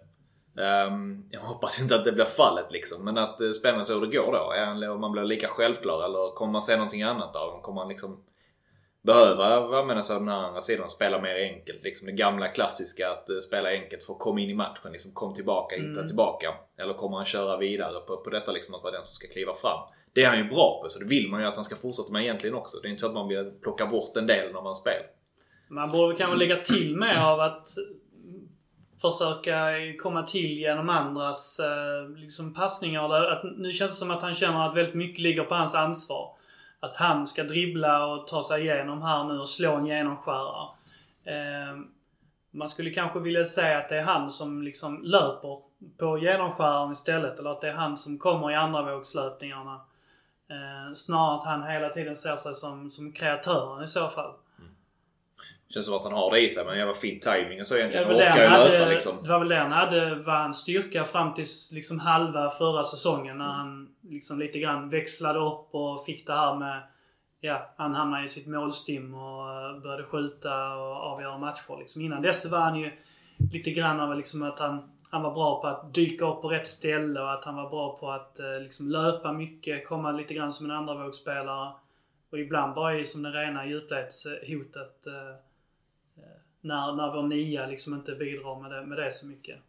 Ehm, 0.64 1.24
jag 1.32 1.40
hoppas 1.40 1.80
inte 1.82 1.96
att 1.96 2.06
det 2.06 2.12
blir 2.12 2.26
fallet 2.26 2.72
liksom. 2.72 3.06
Men 3.06 3.18
att 3.18 3.42
är 3.42 3.54
spännande 3.54 3.86
se 3.86 3.94
hur 3.94 4.02
det 4.02 4.18
går 4.18 4.32
då. 4.32 4.52
Är 4.52 4.90
Om 4.90 5.02
man 5.02 5.12
blir 5.12 5.24
lika 5.24 5.48
självklar 5.48 6.06
eller 6.06 6.36
kommer 6.36 6.52
man 6.52 6.62
se 6.62 6.76
någonting 6.76 7.04
annat 7.04 7.36
av 7.36 7.48
honom? 7.48 7.62
Kommer 7.62 7.82
man 7.82 7.88
liksom 7.90 8.24
behöva 9.04 9.80
använda 9.80 10.04
sig 10.04 10.16
av 10.16 10.22
den 10.22 10.30
här 10.30 10.44
andra 10.44 10.62
sidan 10.62 10.86
och 10.86 10.92
spela 10.92 11.22
mer 11.22 11.36
enkelt. 11.36 11.84
Liksom 11.84 12.06
det 12.06 12.12
gamla 12.12 12.48
klassiska 12.48 13.12
att 13.12 13.30
eh, 13.30 13.38
spela 13.38 13.70
enkelt 13.70 14.04
för 14.04 14.14
att 14.14 14.20
komma 14.20 14.40
in 14.40 14.50
i 14.50 14.54
matchen. 14.54 14.92
Liksom 14.92 15.12
kom 15.14 15.34
tillbaka, 15.34 15.76
hitta 15.76 15.88
Mm. 16.00 16.08
tillbaka. 16.08 16.54
Eller 16.78 16.94
kommer 16.94 17.18
han 17.18 17.26
köra 17.26 17.58
vidare 17.58 18.00
på, 18.00 18.18
på 18.18 18.30
detta 18.30 18.52
liksom 18.52 18.76
att 18.76 18.84
vara 18.84 18.94
den 18.94 19.06
som 19.06 19.14
ska 19.14 19.28
kliva 19.28 19.54
fram. 19.54 19.80
Det 20.14 20.24
är 20.24 20.30
han 20.30 20.38
ju 20.38 20.44
bra 20.44 20.80
på 20.84 20.90
så 20.90 21.00
det 21.00 21.06
vill 21.06 21.30
man 21.30 21.42
ju 21.42 21.48
att 21.48 21.56
han 21.56 21.64
ska 21.64 21.76
fortsätta 21.76 22.12
med 22.12 22.22
egentligen 22.24 22.56
också. 22.56 22.78
Det 22.82 22.88
är 22.88 22.90
inte 22.90 23.02
så 23.02 23.08
att 23.08 23.14
man 23.14 23.28
vill 23.28 23.52
plocka 23.62 23.86
bort 23.86 24.18
en 24.18 24.28
del 24.28 24.54
när 24.54 24.62
man 24.62 24.76
spelar. 24.76 25.06
Man 25.74 25.90
borde 25.90 26.16
kanske 26.16 26.38
lägga 26.38 26.56
till 26.56 26.98
mer 26.98 27.20
av 27.20 27.40
att 27.40 27.68
försöka 29.02 29.72
komma 30.02 30.24
till 30.24 30.58
genom 30.58 30.90
andras 30.90 31.60
eh, 31.60 32.10
liksom 32.10 32.54
passningar. 32.54 33.14
Att, 33.14 33.44
nu 33.58 33.72
känns 33.72 33.92
det 33.92 33.98
som 33.98 34.12
att 34.12 34.22
han 34.22 34.36
känner 34.36 34.70
att 34.70 34.78
väldigt 34.78 34.96
mycket 34.96 35.20
ligger 35.20 35.44
på 35.44 35.56
hans 35.56 35.76
ansvar. 35.76 36.36
Att 36.80 36.96
han 36.96 37.28
ska 37.28 37.44
dribbla 37.44 38.06
och 38.06 38.28
ta 38.28 38.44
sig 38.44 38.62
igenom 38.62 39.02
här 39.02 39.24
nu 39.24 39.40
och 39.40 39.50
slå 39.50 39.76
en 39.76 39.86
genomskärare. 39.86 40.68
Eh, 41.24 41.78
man 42.52 42.70
skulle 42.70 42.90
kanske 42.90 43.20
vilja 43.20 43.46
säga 43.46 43.78
att 43.78 43.90
det 43.90 43.98
är 43.98 44.04
han 44.04 44.30
som 44.30 44.64
liksom 44.64 45.04
löper 45.04 45.60
på 45.98 46.18
genomskäraren 46.18 46.92
istället. 46.92 47.40
Eller 47.40 47.52
att 47.52 47.62
det 47.62 47.70
är 47.70 47.74
han 47.74 47.98
som 47.98 48.20
kommer 48.20 48.52
i 48.52 48.56
andra 48.56 48.96
vågslöpningarna. 48.96 49.82
Eh, 50.50 50.94
snarare 50.94 51.38
att 51.38 51.46
han 51.46 51.64
hela 51.64 51.90
tiden 51.90 52.16
ser 52.16 52.36
sig 52.36 52.54
som, 52.54 52.90
som 52.90 53.12
kreatören 53.12 53.84
i 53.84 53.88
så 53.88 54.10
fall. 54.10 54.34
Känns 55.74 55.86
som 55.86 55.96
att 55.96 56.04
han 56.04 56.14
har 56.14 56.32
det 56.32 56.40
i 56.40 56.50
sig 56.50 56.66
men 56.66 56.78
jävla 56.78 56.94
fin 56.94 57.20
timing 57.20 57.60
och 57.60 57.68
så 57.68 57.76
egentligen. 57.76 58.08
var, 58.08 58.16
det 58.16 58.26
han 58.26 58.52
hade, 58.52 58.80
löpa 58.80 58.90
liksom. 58.90 59.16
det 59.24 59.30
var 59.30 59.40
väl 59.40 59.50
det 59.50 59.56
han 59.56 59.72
hade 59.72 60.16
var 60.16 60.36
hans 60.36 60.58
styrka 60.58 61.06
fram 61.06 61.34
till 61.34 61.46
liksom 61.72 62.00
halva 62.00 62.50
förra 62.50 62.84
säsongen 62.84 63.38
när 63.38 63.46
han 63.46 63.90
liksom 64.02 64.40
lite 64.40 64.60
grann 64.60 64.90
växlade 64.90 65.40
upp 65.40 65.68
och 65.72 66.06
fick 66.06 66.28
det 66.28 66.34
här 66.34 66.56
med... 66.56 66.84
Ja, 67.42 67.74
han 67.78 67.96
hamnade 67.96 68.26
i 68.26 68.28
sitt 68.28 68.48
målstim 68.48 69.14
och 69.14 69.50
eh, 69.50 69.80
började 69.80 70.04
skjuta 70.04 70.74
och 70.76 70.96
avgöra 70.96 71.38
matcher. 71.38 71.80
Liksom. 71.80 72.02
Innan 72.02 72.22
dess 72.22 72.46
var 72.46 72.60
han 72.60 72.80
ju 72.80 72.92
lite 73.54 73.72
grann 73.72 74.00
av 74.00 74.18
liksom 74.18 74.44
att 74.44 74.60
han, 74.60 74.92
han 75.10 75.24
var 75.24 75.34
bra 75.34 75.62
på 75.62 75.68
att 75.68 75.94
dyka 75.94 76.26
upp 76.26 76.42
på 76.42 76.50
rätt 76.50 76.68
ställe 76.68 77.22
och 77.22 77.34
att 77.34 77.46
han 77.46 77.56
var 77.56 77.70
bra 77.70 77.98
på 77.98 78.12
att 78.12 78.40
eh, 78.40 78.62
liksom 78.62 78.90
löpa 78.90 79.32
mycket, 79.32 79.88
komma 79.88 80.12
lite 80.12 80.34
grann 80.34 80.52
som 80.52 80.66
en 80.66 80.78
andravågsspelare. 80.78 81.72
Och 82.32 82.40
ibland 82.40 82.74
bara 82.74 83.00
i 83.00 83.06
som 83.06 83.24
det 83.24 83.30
rena 83.30 83.66
djupledshotet. 83.66 85.08
Eh, 85.08 85.53
när, 86.64 86.96
när 86.96 87.12
vår 87.12 87.24
nia 87.24 87.68
liksom 87.68 87.94
inte 87.94 88.12
bidrar 88.12 88.62
med 88.62 88.72
det, 88.72 88.86
med 88.86 88.98
det 88.98 89.12
så 89.12 89.28
mycket. 89.28 89.60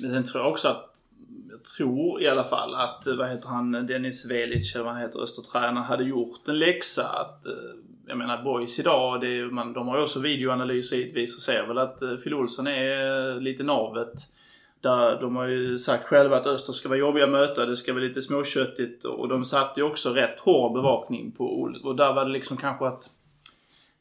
Men 0.00 0.10
sen 0.10 0.24
tror 0.24 0.44
jag 0.44 0.52
också 0.52 0.68
att, 0.68 0.86
jag 1.50 1.64
tror 1.64 2.22
i 2.22 2.28
alla 2.28 2.44
fall 2.44 2.74
att, 2.74 3.06
eh, 3.06 3.14
vad 3.14 3.28
heter 3.28 3.48
han, 3.48 3.72
Dennis 3.72 4.30
Velic 4.30 4.74
eller 4.74 4.84
vad 4.84 4.92
han 4.92 5.02
heter, 5.02 5.20
Östertränaren, 5.20 5.76
hade 5.76 6.04
gjort 6.04 6.48
en 6.48 6.58
läxa. 6.58 7.02
Att, 7.02 7.46
eh, 7.46 7.52
jag 8.06 8.18
menar 8.18 8.42
boys 8.42 8.78
idag, 8.78 9.20
det 9.20 9.44
man, 9.44 9.72
de 9.72 9.88
har 9.88 9.96
ju 9.96 10.02
också 10.02 10.20
videoanalyser 10.20 10.96
givetvis 10.96 11.36
och 11.36 11.42
ser 11.42 11.66
väl 11.66 11.78
att 11.78 12.02
eh, 12.02 12.14
Phil 12.14 12.34
Olsson 12.34 12.66
är 12.66 13.40
lite 13.40 13.62
navet. 13.62 14.12
Där 14.80 15.20
de 15.20 15.36
har 15.36 15.46
ju 15.46 15.78
sagt 15.78 16.04
själva 16.04 16.36
att 16.36 16.46
Öster 16.46 16.72
ska 16.72 16.88
vara 16.88 16.98
jobbiga 16.98 17.24
att 17.24 17.30
möta, 17.30 17.66
det 17.66 17.76
ska 17.76 17.92
vara 17.92 18.04
lite 18.04 18.22
småköttigt 18.22 19.04
och 19.04 19.28
de 19.28 19.44
satte 19.44 19.80
ju 19.80 19.86
också 19.86 20.12
rätt 20.12 20.40
hård 20.40 20.72
bevakning 20.72 21.32
på 21.32 21.60
Ol- 21.60 21.80
Och 21.84 21.96
där 21.96 22.12
var 22.12 22.24
det 22.24 22.30
liksom 22.30 22.56
kanske 22.56 22.86
att 22.86 23.10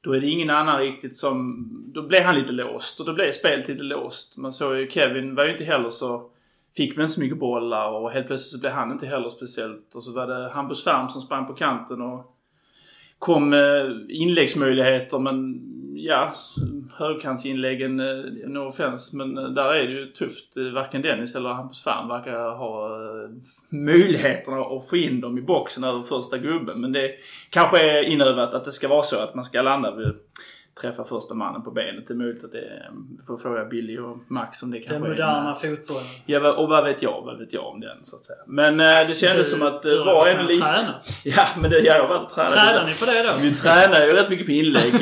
då 0.02 0.14
är 0.14 0.22
det 0.22 0.28
ingen 0.28 0.50
annan 0.50 0.80
riktigt 0.80 1.16
som... 1.16 1.66
Då 1.94 2.02
blev 2.02 2.24
han 2.24 2.36
lite 2.36 2.52
låst 2.52 3.00
och 3.00 3.06
då 3.06 3.14
blev 3.14 3.32
spelet 3.32 3.68
lite 3.68 3.84
låst. 3.84 4.38
Man 4.38 4.54
såg 4.54 4.78
ju 4.78 4.90
Kevin 4.90 5.36
var 5.36 5.46
ju 5.46 5.52
inte 5.52 5.64
heller 5.64 5.90
så... 5.90 6.30
Fick 6.78 6.98
väl 6.98 7.04
inte 7.04 7.14
så 7.14 7.22
mycket 7.22 7.40
bollar 7.40 7.92
och 7.92 8.12
helt 8.12 8.28
plötsligt 8.28 8.52
så 8.52 8.60
blev 8.60 8.72
han 8.72 8.92
inte 8.92 9.06
heller 9.06 9.30
speciellt. 9.30 9.96
Och 9.96 10.04
så 10.04 10.14
var 10.14 10.28
det 10.28 10.50
Hampus 10.50 10.84
Färm 10.84 11.10
som 11.10 11.22
sprang 11.22 11.48
på 11.48 11.54
kanten 11.54 12.02
och 12.02 12.36
kom 13.20 13.50
med 13.50 14.06
inläggsmöjligheter 14.10 15.20
men 15.20 15.62
ja, 16.06 16.34
högkantsinläggen, 16.98 18.00
eh, 18.00 18.50
no 18.50 18.60
offense, 18.60 19.18
men 19.18 19.38
eh, 19.38 19.44
där 19.44 19.74
är 19.74 19.88
det 19.88 19.94
ju 19.94 20.06
tufft. 20.06 20.58
Eh, 20.58 20.64
varken 20.64 21.02
Dennis 21.02 21.36
eller 21.36 21.50
Hampus 21.50 21.84
Färm 21.84 22.08
verkar 22.08 22.56
ha 22.56 22.90
möjligheterna 23.70 24.62
att 24.62 24.90
få 24.90 24.98
in 24.98 25.22
dem 25.22 25.38
i 25.38 25.42
boxen 25.42 25.84
över 25.84 26.04
första 26.04 26.38
gubben. 26.38 26.82
Men 26.82 26.92
det 26.92 27.12
kanske 27.50 27.80
är 27.80 28.04
inövat 28.04 28.54
att 28.54 28.66
det 28.66 28.72
ska 28.72 28.88
vara 28.88 29.04
så 29.04 29.20
att 29.20 29.36
man 29.36 29.46
ska 29.46 29.62
landa 29.62 29.96
vid 29.96 30.14
träffa 30.82 31.04
första 31.04 31.34
mannen 31.34 31.64
på 31.64 31.72
benet. 31.72 32.08
Det 32.08 32.14
är 32.14 32.16
möjligt 32.16 32.44
att 32.44 32.52
det 32.52 32.60
är, 32.60 32.90
får 33.28 33.38
fråga 33.38 33.66
Billy 33.66 33.98
och 33.98 34.18
Max 34.28 34.64
om 34.64 34.72
det 34.72 34.78
Den 34.78 34.88
kanske 34.88 35.10
moderna 35.10 35.50
är... 35.50 35.54
fotbollen. 35.54 36.08
Ja, 36.26 36.54
och 36.54 36.70
vad 36.70 36.84
vet 36.84 37.02
jag? 37.02 37.22
Vad 37.26 37.40
vet 37.40 37.54
jag 37.54 37.66
om 37.66 37.80
den 37.80 37.98
så 38.04 38.16
att 38.16 38.24
säga. 38.24 38.40
Men 38.48 38.80
eh, 38.80 38.86
det 38.86 39.18
kändes 39.18 39.52
som 39.52 39.62
att 39.62 39.82
du 39.82 39.90
det 39.98 40.04
var 40.04 40.40
och 40.40 40.46
lite... 40.46 40.66
tränat. 40.66 41.22
Ja, 41.24 41.48
men 41.62 41.72
det, 41.72 41.80
jag 41.80 42.02
har 42.02 42.08
varit 42.08 42.24
och 42.24 42.30
tränat. 42.30 42.54
Tränar 42.54 42.86
ni 42.86 42.94
på 42.94 43.06
det 43.06 43.24
då? 43.24 43.34
Vi 43.42 43.56
tränar 43.56 44.06
ju 44.06 44.14
rätt 44.14 44.30
mycket 44.30 44.46
på 44.46 44.52
inlägg. 44.52 44.94
eh, 44.94 45.00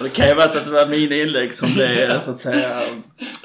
det 0.00 0.08
kan 0.08 0.28
ju 0.28 0.34
vara 0.34 0.44
att 0.44 0.64
det 0.64 0.70
var 0.70 0.86
mina 0.86 1.14
inlägg 1.14 1.54
som 1.54 1.72
blev 1.72 2.20
så 2.20 2.30
att 2.30 2.38
säga... 2.38 2.80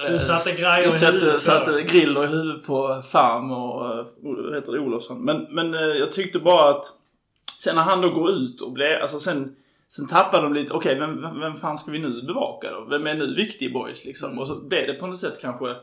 Du 0.10 0.20
satte 0.20 0.52
grejer 0.52 0.80
i 0.80 0.84
Jag 0.84 0.94
satte, 0.94 1.12
huvudet 1.12 1.36
på 1.36 1.42
satte 1.42 1.82
griller 1.84 2.24
i 2.24 2.28
huvudet 2.28 2.66
på 2.66 3.02
Farm 3.12 3.52
och 3.52 3.86
eh, 3.86 4.56
heter 4.56 4.72
det, 4.72 4.80
Olofsson. 4.80 5.26
Men, 5.26 5.48
men 5.50 5.74
eh, 5.74 5.80
jag 5.82 6.12
tyckte 6.12 6.40
bara 6.40 6.70
att 6.70 6.86
sen 7.60 7.76
när 7.76 7.84
han 7.84 8.02
då 8.02 8.10
går 8.10 8.32
ut 8.32 8.62
och 8.62 8.72
blir... 8.72 9.00
Alltså 9.02 9.20
sen, 9.20 9.56
sen 9.90 10.08
tappade 10.08 10.44
de 10.44 10.54
lite. 10.54 10.74
Okej, 10.74 11.00
vem, 11.00 11.22
vem, 11.22 11.40
vem 11.40 11.56
fan 11.56 11.78
ska 11.78 11.92
vi 11.92 12.00
nu 12.00 12.22
bevaka 12.22 12.72
då? 12.72 12.86
Vem 12.90 13.08
är 13.08 13.16
nu 13.16 13.36
viktig 13.36 13.66
i 13.66 13.74
boys 13.74 14.06
liksom? 14.06 14.40
Och 14.40 14.48
så 14.48 14.56
blev 14.56 14.88
det 14.88 14.94
på 14.94 15.08
något 15.08 15.20
sätt 15.20 15.42
kanske 15.42 15.76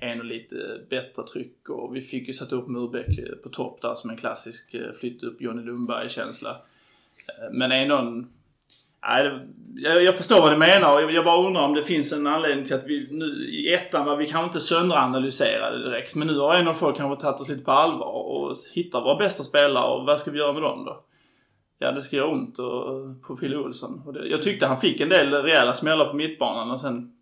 ännu 0.00 0.22
lite 0.22 0.80
bättre 0.90 1.22
tryck 1.24 1.68
och 1.68 1.96
vi 1.96 2.00
fick 2.00 2.26
ju 2.26 2.32
sätta 2.32 2.56
upp 2.56 2.68
Murbeck 2.68 3.18
eh, 3.18 3.34
på 3.42 3.48
topp 3.48 3.78
där 3.82 3.94
som 3.94 4.10
en 4.10 4.16
klassisk 4.16 4.74
eh, 4.74 4.92
flytta 5.00 5.26
upp 5.26 5.40
Johnny 5.40 5.62
Lundberg-känsla. 5.62 6.56
Men 7.52 7.72
är 7.72 7.86
någon... 7.86 8.28
Nej, 9.02 9.40
jag, 9.76 10.02
jag 10.02 10.16
förstår 10.16 10.40
vad 10.40 10.52
du 10.52 10.56
menar 10.56 10.94
och 10.94 11.02
jag, 11.02 11.12
jag 11.12 11.24
bara 11.24 11.46
undrar 11.46 11.62
om 11.62 11.74
det 11.74 11.82
finns 11.82 12.12
en 12.12 12.26
anledning 12.26 12.64
till 12.64 12.74
att 12.74 12.86
vi 12.86 13.08
nu 13.10 13.50
i 13.50 13.74
ettan 13.74 14.06
var 14.06 14.16
vi 14.16 14.26
kanske 14.26 14.44
inte 14.46 14.60
sönderanalyserade 14.60 15.84
direkt. 15.84 16.14
Men 16.14 16.26
nu 16.26 16.38
har 16.38 16.54
en 16.54 16.68
av 16.68 16.74
folk 16.74 16.96
kanske 16.96 17.22
tagit 17.22 17.40
oss 17.40 17.48
lite 17.48 17.64
på 17.64 17.72
allvar 17.72 18.06
och 18.06 18.56
hittat 18.74 19.04
våra 19.04 19.18
bästa 19.18 19.42
spelare 19.42 19.94
och 19.94 20.06
vad 20.06 20.20
ska 20.20 20.30
vi 20.30 20.38
göra 20.38 20.52
med 20.52 20.62
dem 20.62 20.84
då? 20.84 21.04
Ja, 21.78 21.92
det 21.92 22.00
ska 22.02 22.16
göra 22.16 22.28
ont 22.28 22.58
och, 22.58 23.22
på 23.22 23.36
Fille 23.36 23.56
Olsson. 23.56 24.02
Och 24.06 24.12
det, 24.12 24.26
jag 24.28 24.42
tyckte 24.42 24.66
han 24.66 24.80
fick 24.80 25.00
en 25.00 25.08
del 25.08 25.34
rejäla 25.34 25.74
smällar 25.74 26.04
på 26.08 26.16
mittbanan 26.16 26.70
och 26.70 26.80
sen... 26.80 27.16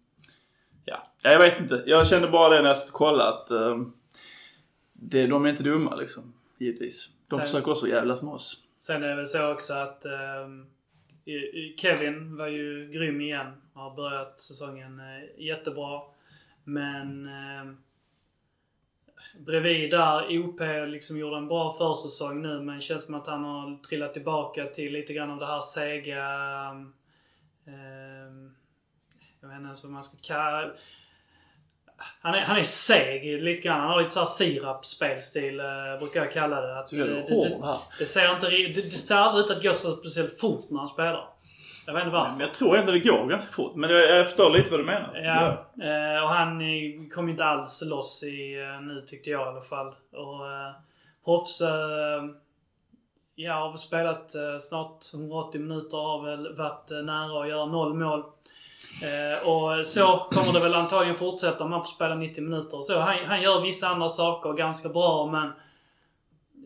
Ja, 0.85 1.03
ja, 1.23 1.31
jag 1.31 1.39
vet 1.39 1.61
inte. 1.61 1.83
Jag 1.87 2.07
kände 2.07 2.29
bara 2.29 2.55
det 2.55 2.63
när 2.63 2.69
jag 2.69 2.87
kollade 2.89 3.29
att 3.29 3.51
eh, 3.51 3.79
det, 4.93 5.27
de 5.27 5.45
är 5.45 5.49
inte 5.51 5.63
dumma 5.63 5.95
liksom. 5.95 6.33
Givetvis. 6.59 7.09
De 7.29 7.37
Sen- 7.37 7.47
försöker 7.47 7.71
också 7.71 7.89
jävlas 7.89 8.23
med 8.23 8.35
oss. 8.35 8.63
Sen 8.79 9.03
är 9.03 9.09
det 9.09 9.17
väl 9.17 9.27
så 9.27 9.53
också 9.53 9.75
att 9.75 10.07
i- 11.25 11.75
Kevin 11.77 12.37
var 12.37 12.47
ju 12.47 12.91
grym 12.93 13.21
igen. 13.21 13.47
Har 13.75 13.97
börjat 13.97 14.41
säsongen 14.41 15.01
eh, 15.01 15.45
jättebra. 15.45 16.01
Men 16.65 17.27
ehm, 17.29 17.77
bredvid 19.39 19.91
där, 19.91 20.39
OP 20.39 20.61
liksom 20.89 21.19
gjorde 21.19 21.37
en 21.37 21.49
bra 21.49 21.71
försäsong 21.71 22.43
nu 22.43 22.61
men 22.61 22.81
känns 22.81 23.05
som 23.05 23.15
att 23.15 23.27
han 23.27 23.45
har 23.45 23.83
trillat 23.83 24.15
tillbaka 24.15 24.65
till 24.65 24.93
lite 24.93 25.13
grann 25.13 25.31
av 25.31 25.39
det 25.39 25.47
här 25.47 25.61
sega... 25.61 26.25
ehm, 27.67 28.55
jag 29.41 29.49
vet 29.49 29.57
inte 29.57 29.67
ens 29.67 29.85
vad 29.85 29.93
man 29.93 30.03
ska 30.03 30.17
kalla 30.23 30.73
han 32.21 32.35
är, 32.35 32.41
han 32.41 32.57
är 32.57 32.63
seg 32.63 33.43
lite 33.43 33.63
grann. 33.63 33.81
Han 33.81 33.91
har 33.91 33.99
lite 33.99 34.11
såhär 34.11 34.27
sirap-spelstil 34.27 35.61
eh, 35.61 35.99
brukar 35.99 36.21
jag 36.21 36.33
kalla 36.33 36.61
det. 36.61 36.79
Att, 36.79 36.93
eh, 36.93 36.99
det, 36.99 37.05
det, 37.07 37.65
här. 37.65 37.79
det 37.99 38.07
ser 38.07 38.35
inte 38.35 38.51
det, 38.51 38.73
det 38.73 38.91
ser 38.91 39.41
ut 39.41 39.51
att 39.51 39.63
gå 39.63 39.73
så 39.73 39.97
speciellt 39.97 40.41
fort 40.41 40.71
när 40.71 40.79
han 40.79 40.89
spelar. 40.89 41.29
Jag 41.87 41.95
vet 41.95 42.03
inte 42.03 42.17
varför. 42.17 42.31
Men 42.31 42.41
jag 42.41 42.55
tror 42.55 42.77
ändå 42.77 42.93
det 42.93 42.99
går 42.99 43.27
ganska 43.27 43.53
fort. 43.53 43.75
Men 43.75 43.91
jag, 43.91 44.19
jag 44.19 44.27
förstår 44.27 44.51
lite 44.51 44.71
vad 44.71 44.81
du 44.81 44.85
menar. 44.85 45.17
Ja, 45.17 45.49
eh, 45.85 46.23
och 46.23 46.29
han 46.29 46.61
eh, 46.61 47.09
kom 47.15 47.29
inte 47.29 47.45
alls 47.45 47.83
loss 47.83 48.23
i 48.23 48.61
eh, 48.61 48.81
nu 48.81 49.01
tyckte 49.01 49.31
jag 49.31 49.41
i 49.41 49.49
alla 49.49 49.63
fall. 49.63 49.95
Och 50.13 50.47
eh, 50.47 52.25
ja 53.35 53.55
har 53.55 53.69
väl 53.69 53.79
spelat 53.79 54.35
snart 54.61 55.15
180 55.15 55.61
minuter 55.61 55.97
har 55.97 56.23
väl 56.23 56.57
varit 56.57 56.91
nära 56.91 57.43
att 57.43 57.49
göra 57.49 57.67
noll 57.67 57.95
mål. 57.95 58.25
Eh, 59.03 59.49
och 59.49 59.87
så 59.87 60.27
kommer 60.31 60.53
det 60.53 60.61
väl 60.61 60.75
antagligen 60.75 61.15
fortsätta 61.15 61.65
om 61.65 61.73
han 61.73 61.81
får 61.81 61.89
spela 61.89 62.15
90 62.15 62.45
minuter. 62.45 62.83
Så 62.83 62.99
han, 62.99 63.17
han 63.27 63.43
gör 63.43 63.61
vissa 63.61 63.89
andra 63.89 64.09
saker 64.09 64.53
ganska 64.53 64.89
bra 64.89 65.27
men 65.27 65.53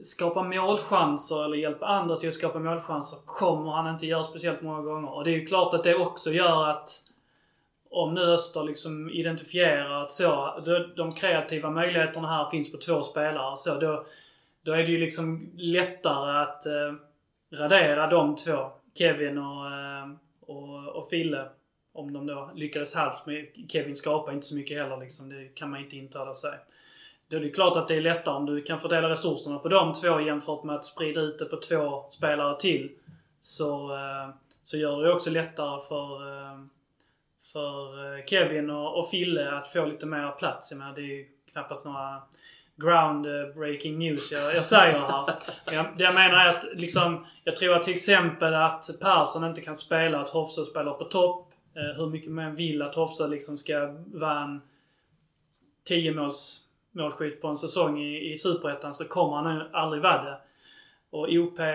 skapa 0.03 0.43
målchanser 0.43 1.45
eller 1.45 1.57
hjälpa 1.57 1.87
andra 1.87 2.17
till 2.17 2.29
att 2.29 2.35
skapa 2.35 2.59
målchanser 2.59 3.19
kommer 3.27 3.71
han 3.71 3.95
inte 3.95 4.07
göra 4.07 4.23
speciellt 4.23 4.63
många 4.63 4.83
gånger. 4.83 5.15
Och 5.15 5.25
det 5.25 5.31
är 5.31 5.39
ju 5.39 5.47
klart 5.47 5.75
att 5.75 5.85
det 5.85 5.95
också 5.95 6.31
gör 6.31 6.69
att 6.69 6.89
om 7.91 8.15
nu 8.15 8.21
Öster 8.21 8.65
liksom 8.65 9.11
identifierar 9.11 10.03
att 10.03 10.13
så, 10.13 10.61
de, 10.97 11.13
kreativa 11.13 11.71
möjligheterna 11.71 12.29
här 12.29 12.51
finns 12.51 12.73
på 12.73 12.79
två 12.79 13.03
spelare 13.03 13.57
så 13.57 13.75
då, 13.75 14.07
då 14.63 14.73
är 14.73 14.83
det 14.83 14.91
ju 14.91 14.99
liksom 14.99 15.51
lättare 15.57 16.43
att 16.43 16.67
eh, 16.67 16.95
radera 17.59 18.07
de 18.07 18.37
två. 18.37 18.71
Kevin 18.95 19.39
och, 19.39 19.67
eh, 19.67 20.11
och, 20.41 20.87
och 20.89 21.09
Fille. 21.09 21.49
Om 21.93 22.13
de 22.13 22.27
då 22.27 22.51
lyckades 22.55 22.95
halvt 22.95 23.27
med 23.27 23.47
Kevin 23.69 23.97
skapar 23.97 24.33
inte 24.33 24.47
så 24.47 24.55
mycket 24.55 24.83
heller 24.83 24.97
liksom. 24.97 25.29
Det 25.29 25.49
kan 25.55 25.71
man 25.71 25.81
inte 25.81 25.97
intala 25.97 26.35
sig. 26.35 26.59
Då 27.31 27.37
är 27.37 27.41
det 27.41 27.51
klart 27.51 27.77
att 27.77 27.89
det 27.89 27.95
är 27.95 28.01
lättare 28.01 28.35
om 28.35 28.47
du 28.47 28.63
kan 28.63 28.79
fördela 28.79 29.09
resurserna 29.09 29.59
på 29.59 29.69
de 29.69 29.95
två 29.95 30.21
jämfört 30.21 30.65
med 30.65 30.77
att 30.77 30.85
sprida 30.85 31.21
ut 31.21 31.39
det 31.39 31.45
på 31.45 31.57
två 31.57 32.05
spelare 32.09 32.61
till. 32.61 32.91
Så, 33.41 33.95
eh, 33.95 34.35
så 34.63 34.77
gör 34.77 35.03
det 35.03 35.13
också 35.13 35.31
lättare 35.31 35.81
för, 35.89 36.29
eh, 36.29 36.59
för 37.53 38.05
eh, 38.19 38.25
Kevin 38.25 38.71
och, 38.71 38.99
och 38.99 39.11
Fille 39.11 39.51
att 39.53 39.69
få 39.69 39.87
lite 39.87 40.07
mer 40.07 40.31
plats. 40.31 40.71
Jag 40.71 40.79
menar, 40.79 40.95
det 40.95 41.01
är 41.01 41.05
ju 41.05 41.27
knappast 41.53 41.85
några 41.85 42.23
groundbreaking 42.77 43.99
news 43.99 44.33
jag, 44.33 44.55
jag 44.55 44.65
säger 44.65 44.99
här. 44.99 45.31
Jag, 45.65 45.87
det 45.97 46.05
jag 46.05 46.15
menar 46.15 46.47
är 46.47 46.49
att 46.49 46.65
liksom, 46.73 47.27
jag 47.45 47.57
tror 47.57 47.77
att 47.77 47.83
till 47.83 47.95
exempel 47.95 48.55
att 48.55 48.91
Persson 49.01 49.45
inte 49.45 49.61
kan 49.61 49.77
spela, 49.77 50.21
att 50.21 50.29
Hofse 50.29 50.65
spelar 50.65 50.93
på 50.93 51.05
topp. 51.05 51.53
Eh, 51.75 51.97
hur 51.97 52.07
mycket 52.07 52.31
man 52.31 52.55
vill 52.55 52.83
att 52.83 52.95
Hofse 52.95 53.29
liksom 53.29 53.57
ska 53.57 53.97
vara 54.07 54.41
en 54.41 54.63
10 55.85 56.13
måls 56.13 56.67
målskytt 56.93 57.41
på 57.41 57.49
en 57.49 57.57
säsong 57.57 57.99
i, 58.01 58.31
i 58.33 58.37
Superettan 58.37 58.95
så 58.95 59.05
kommer 59.09 59.37
han 59.37 59.59
nu 59.59 59.69
aldrig 59.73 60.03
vara 60.03 60.23
det. 60.25 60.39
Och 61.11 61.29
OP, 61.31 61.59
eh, 61.59 61.67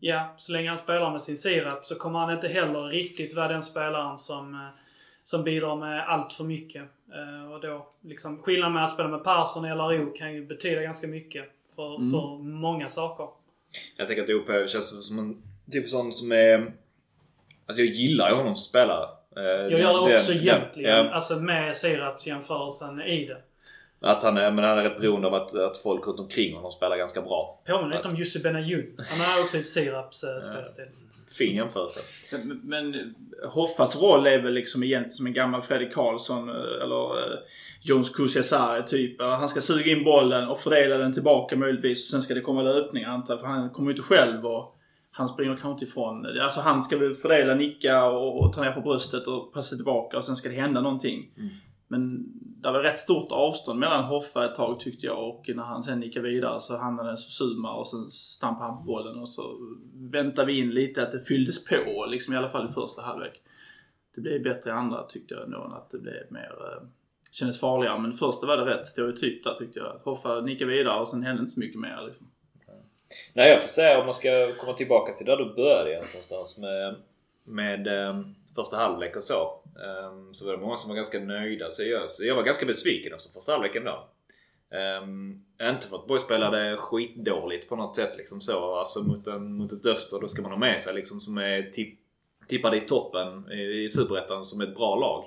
ja, 0.00 0.34
så 0.36 0.52
länge 0.52 0.68
han 0.68 0.78
spelar 0.78 1.10
med 1.10 1.22
sin 1.22 1.36
sirap 1.36 1.84
så 1.84 1.94
kommer 1.94 2.18
han 2.18 2.32
inte 2.32 2.48
heller 2.48 2.82
riktigt 2.82 3.34
vara 3.36 3.48
den 3.48 3.62
spelaren 3.62 4.18
som, 4.18 4.54
eh, 4.54 4.60
som 5.22 5.44
bidrar 5.44 5.76
med 5.76 6.08
allt 6.08 6.32
för 6.32 6.44
mycket. 6.44 6.82
Eh, 7.14 7.52
och 7.52 7.60
då, 7.60 7.86
liksom, 8.00 8.42
skillnaden 8.42 8.72
med 8.74 8.84
att 8.84 8.90
spela 8.94 9.08
med 9.08 9.24
Persson 9.24 9.64
eller 9.64 9.84
Ro 9.88 10.12
kan 10.12 10.32
ju 10.34 10.46
betyda 10.46 10.82
ganska 10.82 11.06
mycket 11.06 11.44
för, 11.76 11.96
Mm. 11.96 12.10
för 12.10 12.38
många 12.42 12.88
saker. 12.88 13.28
Jag 13.96 14.06
tänker 14.06 14.22
att 14.22 14.30
OP 14.30 14.68
känns 14.68 15.06
som 15.08 15.18
en 15.18 15.42
typ 15.70 15.88
sån 15.88 16.12
som 16.12 16.32
är... 16.32 16.72
Alltså 17.66 17.82
jag 17.82 17.94
gillar 17.94 18.28
ju 18.30 18.34
honom 18.34 18.56
som 18.56 18.64
spelare. 18.64 19.08
Jag 19.34 19.44
den- 19.70 19.80
gör 19.80 19.92
det 20.08 20.16
också 20.16 20.32
den- 20.32 20.40
egentligen, 20.42 21.06
ja, 21.06 21.10
alltså 21.12 21.36
med 21.40 21.76
sirapsjämförelsen 21.76 23.00
i 23.02 23.24
det. 23.26 23.42
Att 24.00 24.22
han 24.22 24.36
är, 24.36 24.50
men 24.50 24.64
han 24.64 24.78
är 24.78 24.82
rätt 24.82 25.00
beroende 25.00 25.28
av 25.28 25.34
att, 25.34 25.54
att 25.54 25.78
folk 25.78 26.06
runt 26.06 26.20
omkring 26.20 26.56
honom 26.56 26.72
spelar 26.72 26.96
ganska 26.96 27.22
bra. 27.22 27.60
Påminner 27.66 27.96
lite 27.96 28.08
om 28.08 28.16
Jussi 28.16 28.38
Benayoun. 28.38 28.96
Han 29.10 29.20
har 29.20 29.40
också 29.42 29.58
ett 29.58 29.66
siraps 29.66 30.24
eh, 30.24 30.38
spelstil. 30.38 30.84
Fin 31.38 31.56
jämförelse. 31.56 32.00
Men, 32.32 32.60
men 32.64 33.14
Hoffas 33.48 33.96
roll 33.96 34.26
är 34.26 34.42
väl 34.42 34.54
liksom 34.54 34.82
egentligen 34.82 35.10
som 35.10 35.26
en 35.26 35.32
gammal 35.32 35.62
Fredrik 35.62 35.94
Karlsson 35.94 36.48
eh, 36.48 36.82
eller 36.82 37.18
eh, 37.18 37.38
Jones 37.82 38.10
Kusiasare 38.10 38.82
typ. 38.82 39.22
Han 39.22 39.48
ska 39.48 39.60
suga 39.60 39.92
in 39.92 40.04
bollen 40.04 40.48
och 40.48 40.58
fördela 40.58 40.98
den 40.98 41.12
tillbaka 41.12 41.56
möjligtvis. 41.56 42.10
Sen 42.10 42.22
ska 42.22 42.34
det 42.34 42.40
komma 42.40 42.62
löpningar 42.62 43.10
antar 43.10 43.34
jag, 43.34 43.40
för 43.40 43.48
han 43.48 43.70
kommer 43.70 43.90
ju 43.90 43.96
inte 43.96 44.08
själv 44.14 44.46
och 44.46 44.76
han 45.10 45.28
springer 45.28 45.52
kanske 45.52 45.70
inte 45.70 45.84
ifrån. 45.84 46.26
Alltså 46.40 46.60
han 46.60 46.82
ska 46.82 46.96
väl 46.96 47.14
fördela, 47.14 47.54
nicka 47.54 48.04
och, 48.04 48.40
och 48.40 48.52
ta 48.52 48.62
ner 48.62 48.72
på 48.72 48.80
bröstet 48.80 49.26
och 49.26 49.52
passa 49.52 49.76
tillbaka 49.76 50.16
och 50.16 50.24
sen 50.24 50.36
ska 50.36 50.48
det 50.48 50.54
hända 50.54 50.80
någonting. 50.80 51.32
Mm. 51.36 51.50
Men 51.90 52.24
det 52.36 52.70
var 52.70 52.80
rätt 52.80 52.98
stort 52.98 53.32
avstånd 53.32 53.78
mellan 53.78 54.04
Hoffa 54.04 54.44
ett 54.44 54.54
tag 54.54 54.80
tyckte 54.80 55.06
jag 55.06 55.28
och 55.28 55.44
när 55.48 55.62
han 55.62 55.82
sen 55.82 56.00
nickade 56.00 56.28
vidare 56.28 56.60
så 56.60 56.76
hamnade 56.76 57.16
Suma 57.16 57.74
och 57.74 57.88
sen 57.88 58.06
stampade 58.06 58.70
han 58.70 58.78
på 58.78 58.82
bollen 58.82 59.18
och 59.18 59.28
så 59.28 59.56
väntade 59.94 60.46
vi 60.46 60.58
in 60.58 60.70
lite 60.70 61.02
att 61.02 61.12
det 61.12 61.20
fylldes 61.20 61.64
på 61.64 62.06
liksom 62.08 62.34
i 62.34 62.36
alla 62.36 62.48
fall 62.48 62.66
i 62.66 62.72
första 62.72 63.02
halvlek. 63.02 63.42
Det 64.14 64.20
blev 64.20 64.42
bättre 64.42 64.70
i 64.70 64.72
andra 64.72 65.02
tyckte 65.02 65.34
jag 65.34 65.50
nog 65.50 65.72
att 65.72 65.90
det 65.90 65.98
blev 65.98 66.32
mer 66.32 66.54
eh, 66.60 66.88
kändes 67.32 67.60
farligare 67.60 67.98
men 67.98 68.12
första 68.12 68.46
var 68.46 68.56
det 68.56 68.64
rätt 68.64 68.86
stereotypt 68.86 69.44
där 69.44 69.54
tyckte 69.54 69.78
jag. 69.78 70.00
Hoffa 70.04 70.40
nickade 70.40 70.70
vidare 70.70 71.00
och 71.00 71.08
sen 71.08 71.22
hände 71.22 71.40
inte 71.40 71.52
så 71.52 71.60
mycket 71.60 71.80
mer 71.80 72.02
liksom. 72.06 72.26
Nej, 73.32 73.50
jag 73.50 73.60
får 73.60 73.68
säga 73.68 73.98
om 73.98 74.04
man 74.04 74.14
ska 74.14 74.52
komma 74.60 74.72
tillbaka 74.72 75.12
till 75.12 75.26
där 75.26 75.36
du 75.36 75.54
började 75.54 75.94
någonstans 75.94 76.58
med, 76.58 76.96
med 77.44 77.86
eh, 77.86 78.20
första 78.54 78.76
halvlek 78.76 79.16
och 79.16 79.24
så. 79.24 79.62
Um, 80.10 80.34
så 80.34 80.46
var 80.46 80.52
det 80.52 80.58
många 80.58 80.76
som 80.76 80.88
var 80.88 80.96
ganska 80.96 81.20
nöjda. 81.20 81.70
Så 81.70 81.82
jag, 81.82 82.10
så 82.10 82.24
jag 82.24 82.34
var 82.34 82.42
ganska 82.42 82.66
besviken 82.66 83.14
också 83.14 83.32
första 83.32 83.52
halvleken 83.52 83.84
då. 83.84 84.08
Um, 85.02 85.44
inte 85.62 85.86
för 85.86 85.96
att 85.96 86.06
Borg 86.06 86.20
spelade 86.20 86.76
skitdåligt 86.76 87.68
på 87.68 87.76
något 87.76 87.96
sätt 87.96 88.16
liksom 88.16 88.40
så. 88.40 88.74
Alltså 88.74 89.00
mot, 89.00 89.26
en, 89.26 89.52
mot 89.52 89.72
ett 89.72 89.86
Öster, 89.86 90.20
då 90.20 90.28
ska 90.28 90.42
man 90.42 90.50
ha 90.50 90.58
med 90.58 90.80
sig 90.80 90.94
liksom 90.94 91.20
som 91.20 91.38
är 91.38 91.62
tipp, 91.62 92.00
tippade 92.48 92.76
i 92.76 92.80
toppen 92.80 93.52
i, 93.52 93.84
i 93.84 93.88
Superettan 93.88 94.44
som 94.44 94.60
ett 94.60 94.74
bra 94.74 94.96
lag. 94.96 95.24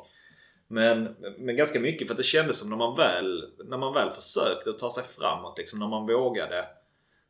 Men, 0.67 1.15
men 1.37 1.55
ganska 1.55 1.79
mycket 1.79 2.07
för 2.07 2.13
att 2.13 2.17
det 2.17 2.23
kändes 2.23 2.57
som 2.57 2.69
när 2.69 2.77
man 2.77 2.95
väl, 2.95 3.53
när 3.65 3.77
man 3.77 3.93
väl 3.93 4.09
försökte 4.09 4.69
att 4.69 4.79
ta 4.79 4.91
sig 4.91 5.03
framåt, 5.03 5.57
liksom 5.57 5.79
när 5.79 5.87
man 5.87 6.07
vågade 6.07 6.65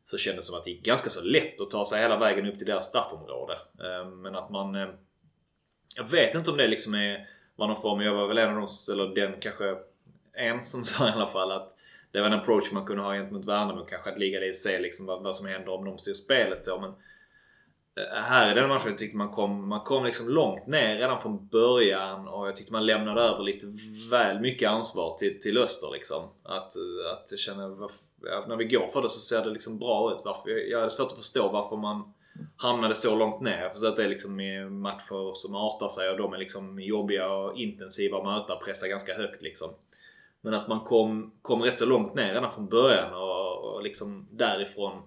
så 0.04 0.18
kändes 0.18 0.44
det 0.44 0.48
som 0.48 0.58
att 0.58 0.64
det 0.64 0.70
gick 0.70 0.84
ganska 0.84 1.10
så 1.10 1.20
lätt 1.20 1.60
att 1.60 1.70
ta 1.70 1.86
sig 1.86 2.02
hela 2.02 2.18
vägen 2.18 2.46
upp 2.46 2.58
till 2.58 2.66
deras 2.66 2.88
straffområde. 2.88 3.58
Ehm, 3.84 4.22
men 4.22 4.34
att 4.34 4.50
man... 4.50 4.74
Eh, 4.74 4.88
jag 5.96 6.04
vet 6.04 6.34
inte 6.34 6.50
om 6.50 6.56
det 6.56 6.68
liksom 6.68 6.94
är 6.94 7.28
var 7.56 7.66
någon 7.66 7.82
form, 7.82 8.00
jag 8.00 8.14
var 8.14 8.26
väl 8.26 8.38
en 8.38 8.48
av 8.48 8.56
dem, 8.56 8.68
eller 8.92 9.14
den 9.14 9.40
kanske 9.40 9.76
en 10.32 10.64
som 10.64 10.84
sa 10.84 11.08
i 11.08 11.12
alla 11.12 11.26
fall 11.26 11.52
att 11.52 11.76
det 12.12 12.20
var 12.20 12.26
en 12.26 12.32
approach 12.32 12.72
man 12.72 12.86
kunde 12.86 13.02
ha 13.02 13.14
gentemot 13.14 13.44
Värnamo 13.44 13.84
kanske 13.84 14.10
att 14.10 14.18
ligga 14.18 14.40
där 14.40 14.48
och 14.48 14.54
se 14.54 14.78
liksom 14.78 15.06
vad, 15.06 15.22
vad 15.22 15.36
som 15.36 15.46
händer 15.46 15.72
om 15.72 15.84
de 15.84 15.98
styr 15.98 16.14
spelet 16.14 16.64
så 16.64 16.80
men 16.80 16.90
eh, 16.90 18.22
här 18.22 18.52
i 18.52 18.54
den 18.54 18.68
matchen 18.68 18.88
jag 18.88 18.98
tyckte 18.98 19.16
man 19.16 19.30
kom, 19.30 19.68
man 19.68 19.80
kom 19.80 20.04
liksom 20.04 20.28
långt 20.28 20.66
ner 20.66 20.96
redan 20.96 21.22
från 21.22 21.46
början 21.46 22.28
och 22.28 22.48
jag 22.48 22.56
tyckte 22.56 22.72
man 22.72 22.86
lämnade 22.86 23.20
över 23.20 23.42
lite 23.42 23.66
väl 24.10 24.40
mycket 24.40 24.70
ansvar 24.70 25.16
till, 25.18 25.40
till 25.40 25.58
Öster 25.58 25.88
liksom. 25.92 26.22
Att, 26.42 26.72
att 27.12 27.28
jag 27.30 27.38
känner, 27.38 27.76
ja, 28.22 28.44
när 28.48 28.56
vi 28.56 28.64
går 28.64 28.86
för 28.86 29.02
det 29.02 29.10
så 29.10 29.20
ser 29.20 29.44
det 29.44 29.50
liksom 29.50 29.78
bra 29.78 30.12
ut. 30.12 30.22
Varför, 30.24 30.50
jag, 30.50 30.68
jag 30.68 30.78
hade 30.78 30.90
svårt 30.90 31.12
att 31.12 31.18
förstå 31.18 31.48
varför 31.52 31.76
man 31.76 32.12
hamnade 32.56 32.94
så 32.94 33.16
långt 33.16 33.40
ner. 33.40 33.68
Förstår 33.68 33.88
att 33.88 33.96
det 33.96 34.04
är 34.04 34.08
liksom 34.08 34.40
i 34.40 34.64
matcher 34.64 35.34
som 35.34 35.54
artar 35.54 35.88
sig 35.88 36.10
och 36.10 36.16
de 36.18 36.32
är 36.32 36.38
liksom 36.38 36.80
jobbiga 36.80 37.28
och 37.28 37.56
intensiva 37.56 38.18
att 38.18 38.24
möta, 38.24 38.56
pressar 38.56 38.88
ganska 38.88 39.14
högt 39.14 39.42
liksom. 39.42 39.70
Men 40.40 40.54
att 40.54 40.68
man 40.68 40.80
kom, 40.80 41.32
kom 41.42 41.62
rätt 41.62 41.78
så 41.78 41.86
långt 41.86 42.14
ner 42.14 42.34
redan 42.34 42.52
från 42.52 42.68
början 42.68 43.14
och, 43.14 43.74
och 43.74 43.82
liksom 43.82 44.28
därifrån 44.30 45.02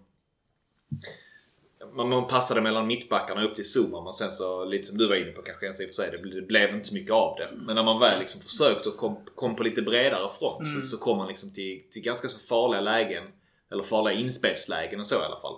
man, 1.93 2.09
man 2.09 2.27
passade 2.27 2.61
mellan 2.61 2.87
mittbackarna 2.87 3.43
upp 3.43 3.55
till 3.55 3.65
Zuma 3.77 4.03
men 4.03 4.13
sen 4.13 4.31
så 4.31 4.65
lite 4.65 4.87
som 4.87 4.97
du 4.97 5.07
var 5.07 5.15
inne 5.15 5.31
på 5.31 5.41
kanske 5.41 5.65
ens 5.65 5.81
i 5.81 5.83
och 5.85 5.87
för 5.87 5.93
sig. 5.93 6.11
Det, 6.11 6.17
ble- 6.17 6.35
det 6.35 6.41
blev 6.41 6.73
inte 6.73 6.87
så 6.87 6.93
mycket 6.93 7.11
av 7.13 7.35
det. 7.37 7.49
Men 7.55 7.75
när 7.75 7.83
man 7.83 7.99
väl 7.99 8.19
liksom 8.19 8.41
försökte 8.41 8.89
och 8.89 8.97
kom, 8.97 9.17
kom 9.35 9.55
på 9.55 9.63
lite 9.63 9.81
bredare 9.81 10.29
front 10.39 10.67
så, 10.67 10.87
så 10.87 10.97
kom 10.97 11.17
man 11.17 11.27
liksom 11.27 11.53
till, 11.53 11.83
till 11.91 12.01
ganska 12.01 12.27
så 12.27 12.39
farliga 12.39 12.81
lägen. 12.81 13.23
Eller 13.71 13.83
farliga 13.83 14.19
inspelslägen 14.19 14.99
och 14.99 15.07
så 15.07 15.15
i 15.15 15.25
alla 15.25 15.39
fall. 15.39 15.55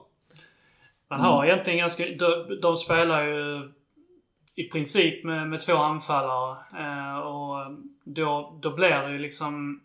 Man 1.10 1.20
har 1.20 1.45
egentligen 1.45 1.80
ganska... 1.80 2.05
De, 2.05 2.60
de 2.62 2.78
spelar 2.78 3.24
ju 3.24 3.72
i 4.55 4.64
princip 4.64 5.24
med, 5.24 5.47
med 5.47 5.62
två 5.62 5.78
anfallare. 5.78 6.57
Eh, 6.78 7.20
och 7.20 7.72
då, 8.03 8.60
då 8.62 8.76
blir 8.76 9.01
det 9.01 9.12
ju 9.12 9.20
liksom... 9.20 9.82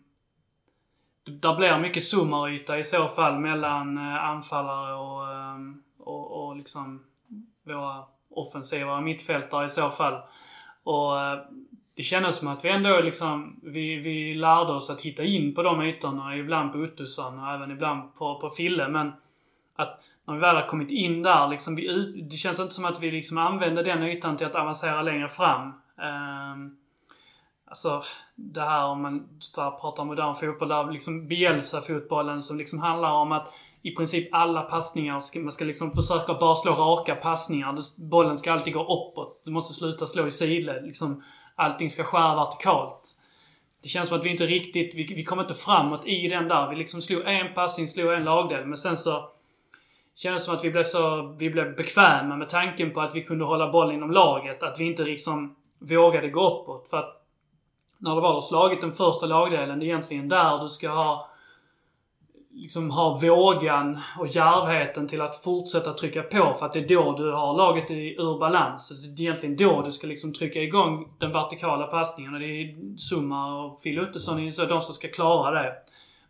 Där 1.25 1.55
blir 1.55 1.77
mycket 1.77 2.03
summaryta 2.03 2.79
i 2.79 2.83
så 2.83 3.07
fall 3.07 3.39
mellan 3.39 3.97
eh, 3.97 4.23
anfallare 4.23 4.93
och, 4.93 5.31
eh, 5.31 5.57
och, 5.97 6.47
och 6.47 6.55
liksom 6.55 7.03
våra 7.63 8.03
offensiva 8.29 9.01
mittfältare 9.01 9.65
i 9.65 9.69
så 9.69 9.89
fall. 9.89 10.21
Och 10.83 11.19
eh, 11.19 11.39
det 11.95 12.03
kändes 12.03 12.37
som 12.37 12.47
att 12.47 12.65
vi 12.65 12.69
ändå 12.69 13.01
liksom, 13.01 13.59
vi, 13.63 13.95
vi 13.95 14.33
lärde 14.33 14.73
oss 14.73 14.89
att 14.89 15.01
hitta 15.01 15.23
in 15.23 15.55
på 15.55 15.63
de 15.63 15.81
ytorna. 15.81 16.37
Ibland 16.37 16.71
på 16.71 16.77
Uttusson 16.77 17.39
och 17.39 17.51
även 17.51 17.71
ibland 17.71 18.15
på, 18.15 18.39
på 18.39 18.49
Fille. 18.49 18.87
Men 18.87 19.13
att 19.75 20.03
när 20.27 20.33
vi 20.33 20.39
väl 20.39 20.55
har 20.55 20.67
kommit 20.67 20.89
in 20.89 21.23
där, 21.23 21.47
liksom, 21.47 21.75
vi 21.75 21.87
ut, 21.91 22.29
det 22.29 22.37
känns 22.37 22.59
inte 22.59 22.73
som 22.73 22.85
att 22.85 23.01
vi 23.01 23.11
liksom 23.11 23.37
använder 23.37 23.83
den 23.83 24.03
ytan 24.03 24.37
till 24.37 24.47
att 24.47 24.55
avancera 24.55 25.01
längre 25.01 25.27
fram. 25.27 25.61
Um, 25.67 26.77
alltså, 27.67 28.03
det 28.35 28.61
här 28.61 28.85
om 28.85 29.01
man 29.01 29.27
så 29.39 29.61
här, 29.61 29.71
pratar 29.71 30.01
om 30.03 30.07
modern 30.07 30.35
fotboll, 30.35 30.67
där 30.67 30.91
liksom 30.91 31.27
Bielsa-fotbollen 31.27 32.41
som 32.41 32.57
liksom 32.57 32.79
handlar 32.79 33.11
om 33.11 33.31
att 33.31 33.53
i 33.81 33.95
princip 33.95 34.29
alla 34.31 34.61
passningar, 34.61 35.19
ska, 35.19 35.39
man 35.39 35.51
ska 35.51 35.65
liksom 35.65 35.91
försöka 35.91 36.33
bara 36.33 36.55
slå 36.55 36.71
raka 36.71 37.15
passningar. 37.15 37.73
Du- 37.73 38.05
Bollen 38.05 38.37
ska 38.37 38.53
alltid 38.53 38.73
gå 38.73 38.83
uppåt. 38.83 39.41
Du 39.45 39.51
måste 39.51 39.73
sluta 39.73 40.05
slå 40.07 40.27
i 40.27 40.31
sidled. 40.31 40.85
Liksom, 40.85 41.23
allting 41.55 41.89
ska 41.89 42.03
skära 42.03 42.35
vertikalt. 42.35 43.15
Det 43.83 43.89
känns 43.89 44.09
som 44.09 44.17
att 44.17 44.25
vi 44.25 44.29
inte 44.29 44.45
riktigt, 44.45 44.95
vi, 44.95 45.13
vi 45.15 45.23
kom 45.23 45.39
inte 45.39 45.53
framåt 45.53 46.05
i 46.05 46.27
den 46.27 46.47
där. 46.47 46.69
Vi 46.69 46.75
liksom 46.75 47.01
slog 47.01 47.21
en 47.25 47.53
passning, 47.53 47.87
slog 47.87 48.13
en 48.13 48.23
lagdel. 48.23 48.65
Men 48.65 48.77
sen 48.77 48.97
så 48.97 49.29
kändes 50.15 50.45
som 50.45 50.55
att 50.55 50.63
vi 50.63 50.71
blev 50.71 50.83
så, 50.83 51.35
vi 51.39 51.49
blev 51.49 51.75
bekväma 51.75 52.35
med 52.35 52.49
tanken 52.49 52.93
på 52.93 53.01
att 53.01 53.15
vi 53.15 53.23
kunde 53.23 53.45
hålla 53.45 53.71
bollen 53.71 53.95
inom 53.95 54.11
laget. 54.11 54.63
Att 54.63 54.79
vi 54.79 54.85
inte 54.85 55.03
liksom 55.03 55.55
vågade 55.79 56.29
gå 56.29 56.61
uppåt. 56.61 56.87
För 56.89 56.97
att 56.97 57.21
när 57.97 58.15
du 58.15 58.21
väl 58.21 58.31
har 58.31 58.41
slagit 58.41 58.81
den 58.81 58.91
första 58.91 59.25
lagdelen, 59.25 59.79
det 59.79 59.85
är 59.85 59.87
egentligen 59.87 60.29
där 60.29 60.63
du 60.63 60.69
ska 60.69 60.89
ha 60.89 61.29
liksom 62.55 62.91
ha 62.91 63.19
vågan 63.21 63.99
och 64.19 64.27
djärvheten 64.27 65.07
till 65.07 65.21
att 65.21 65.43
fortsätta 65.43 65.93
trycka 65.93 66.23
på 66.23 66.53
för 66.59 66.65
att 66.65 66.73
det 66.73 66.79
är 66.79 66.87
då 66.87 67.17
du 67.17 67.31
har 67.31 67.57
laget 67.57 67.91
i, 67.91 68.15
ur 68.17 68.39
balans. 68.39 68.87
Så 68.87 68.93
Det 68.93 69.07
är 69.07 69.21
egentligen 69.21 69.55
då 69.55 69.81
du 69.81 69.91
ska 69.91 70.07
liksom 70.07 70.33
trycka 70.33 70.61
igång 70.61 71.13
den 71.17 71.31
vertikala 71.31 71.87
passningen 71.87 72.33
och 72.33 72.39
det 72.39 72.45
är 72.45 72.97
Summa 72.97 73.63
och 73.63 73.83
Phil 73.83 73.99
Ottosson 73.99 74.39
är 74.39 74.51
så 74.51 74.65
de 74.65 74.81
som 74.81 74.93
ska 74.93 75.07
klara 75.07 75.63
det. 75.63 75.73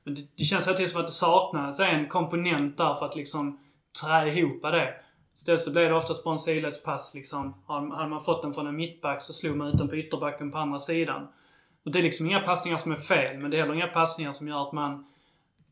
Men 0.03 0.15
det, 0.15 0.27
det 0.35 0.43
känns 0.43 0.67
hela 0.67 0.77
tiden 0.77 0.89
som 0.89 1.01
att 1.01 1.07
det 1.07 1.13
saknas 1.13 1.79
en 1.79 2.07
komponent 2.07 2.77
där 2.77 2.93
för 2.93 3.05
att 3.05 3.15
liksom 3.15 3.59
trä 4.01 4.27
ihop 4.29 4.61
det. 4.61 4.93
Istället 5.33 5.61
så 5.61 5.71
blir 5.71 5.89
det 5.89 5.95
oftast 5.95 6.23
på 6.23 6.29
en 6.29 6.39
sidledspass 6.39 7.13
liksom. 7.15 7.53
Har- 7.65 7.95
Hade 7.95 8.09
man 8.09 8.21
fått 8.21 8.41
den 8.41 8.53
från 8.53 8.67
en 8.67 8.75
mittback 8.75 9.21
så 9.21 9.33
slog 9.33 9.57
man 9.57 9.67
ut 9.67 9.77
den 9.77 9.87
på 9.89 9.95
ytterbacken 9.95 10.51
på 10.51 10.57
andra 10.57 10.79
sidan. 10.79 11.27
Och 11.85 11.91
det 11.91 11.99
är 11.99 12.03
liksom 12.03 12.25
inga 12.25 12.39
passningar 12.39 12.77
som 12.77 12.91
är 12.91 12.95
fel, 12.95 13.37
men 13.37 13.51
det 13.51 13.57
är 13.57 13.61
heller 13.61 13.73
inga 13.73 13.87
passningar 13.87 14.31
som 14.31 14.47
gör 14.47 14.67
att 14.67 14.73
man 14.73 15.05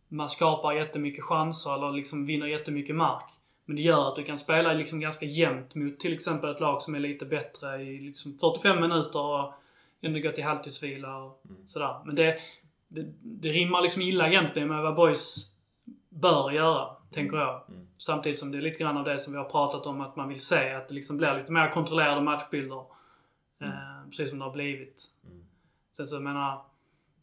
man 0.08 0.30
skapar 0.30 0.74
jättemycket 0.74 1.24
chanser 1.24 1.74
eller 1.76 1.92
liksom 1.92 2.26
vinner 2.26 2.48
jättemycket 2.48 2.96
mark. 2.96 3.24
Men 3.66 3.76
det 3.76 3.82
gör 3.82 4.10
att 4.10 4.16
du 4.16 4.24
kan 4.24 4.38
spela 4.38 4.74
liksom 4.74 5.00
ganska 5.00 5.26
jämnt 5.26 5.76
mot 5.76 6.00
till 6.00 6.14
exempel 6.14 6.50
ett 6.52 6.60
lag 6.60 6.82
som 6.82 6.96
är 6.96 7.00
lite 7.00 7.26
bättre 7.26 7.82
i 7.84 8.00
liksom 8.00 8.38
45 8.40 8.82
minuter 8.82 9.20
och 9.20 9.54
ändå 10.02 10.20
gå 10.20 10.32
till 10.32 10.44
halvtidsvila 10.44 11.18
och 11.18 11.42
sådär. 11.66 11.96
Men 12.06 12.16
det, 12.16 12.38
det, 12.88 13.06
det 13.22 13.50
rimmar 13.50 13.82
liksom 13.82 14.02
illa 14.02 14.28
egentligen 14.28 14.68
med 14.68 14.82
vad 14.84 14.96
boys 14.96 15.52
bör 16.10 16.52
göra, 16.52 16.88
tänker 17.14 17.38
jag. 17.38 17.62
Samtidigt 17.98 18.40
som 18.40 18.52
det 18.52 18.58
är 18.58 18.62
lite 18.62 18.80
grann 18.80 18.98
av 18.98 19.04
det 19.04 19.20
som 19.20 19.34
vi 19.34 19.40
har 19.40 19.46
pratat 19.50 19.86
om 19.86 20.02
att 20.02 20.16
man 20.16 20.30
vill 20.30 20.42
se. 20.46 20.74
Att 20.74 20.88
det 20.88 20.94
liksom 20.94 21.18
blir 21.18 21.38
lite 21.38 21.52
mer 21.52 21.70
kontrollerade 21.70 22.22
matchbilder. 22.22 22.84
Eh, 23.62 24.10
precis 24.10 24.30
som 24.30 24.40
det 24.40 24.46
har 24.46 24.52
blivit. 24.52 25.04
Sen 25.98 26.08
så 26.08 26.16
jag 26.16 26.22
menar, 26.24 26.62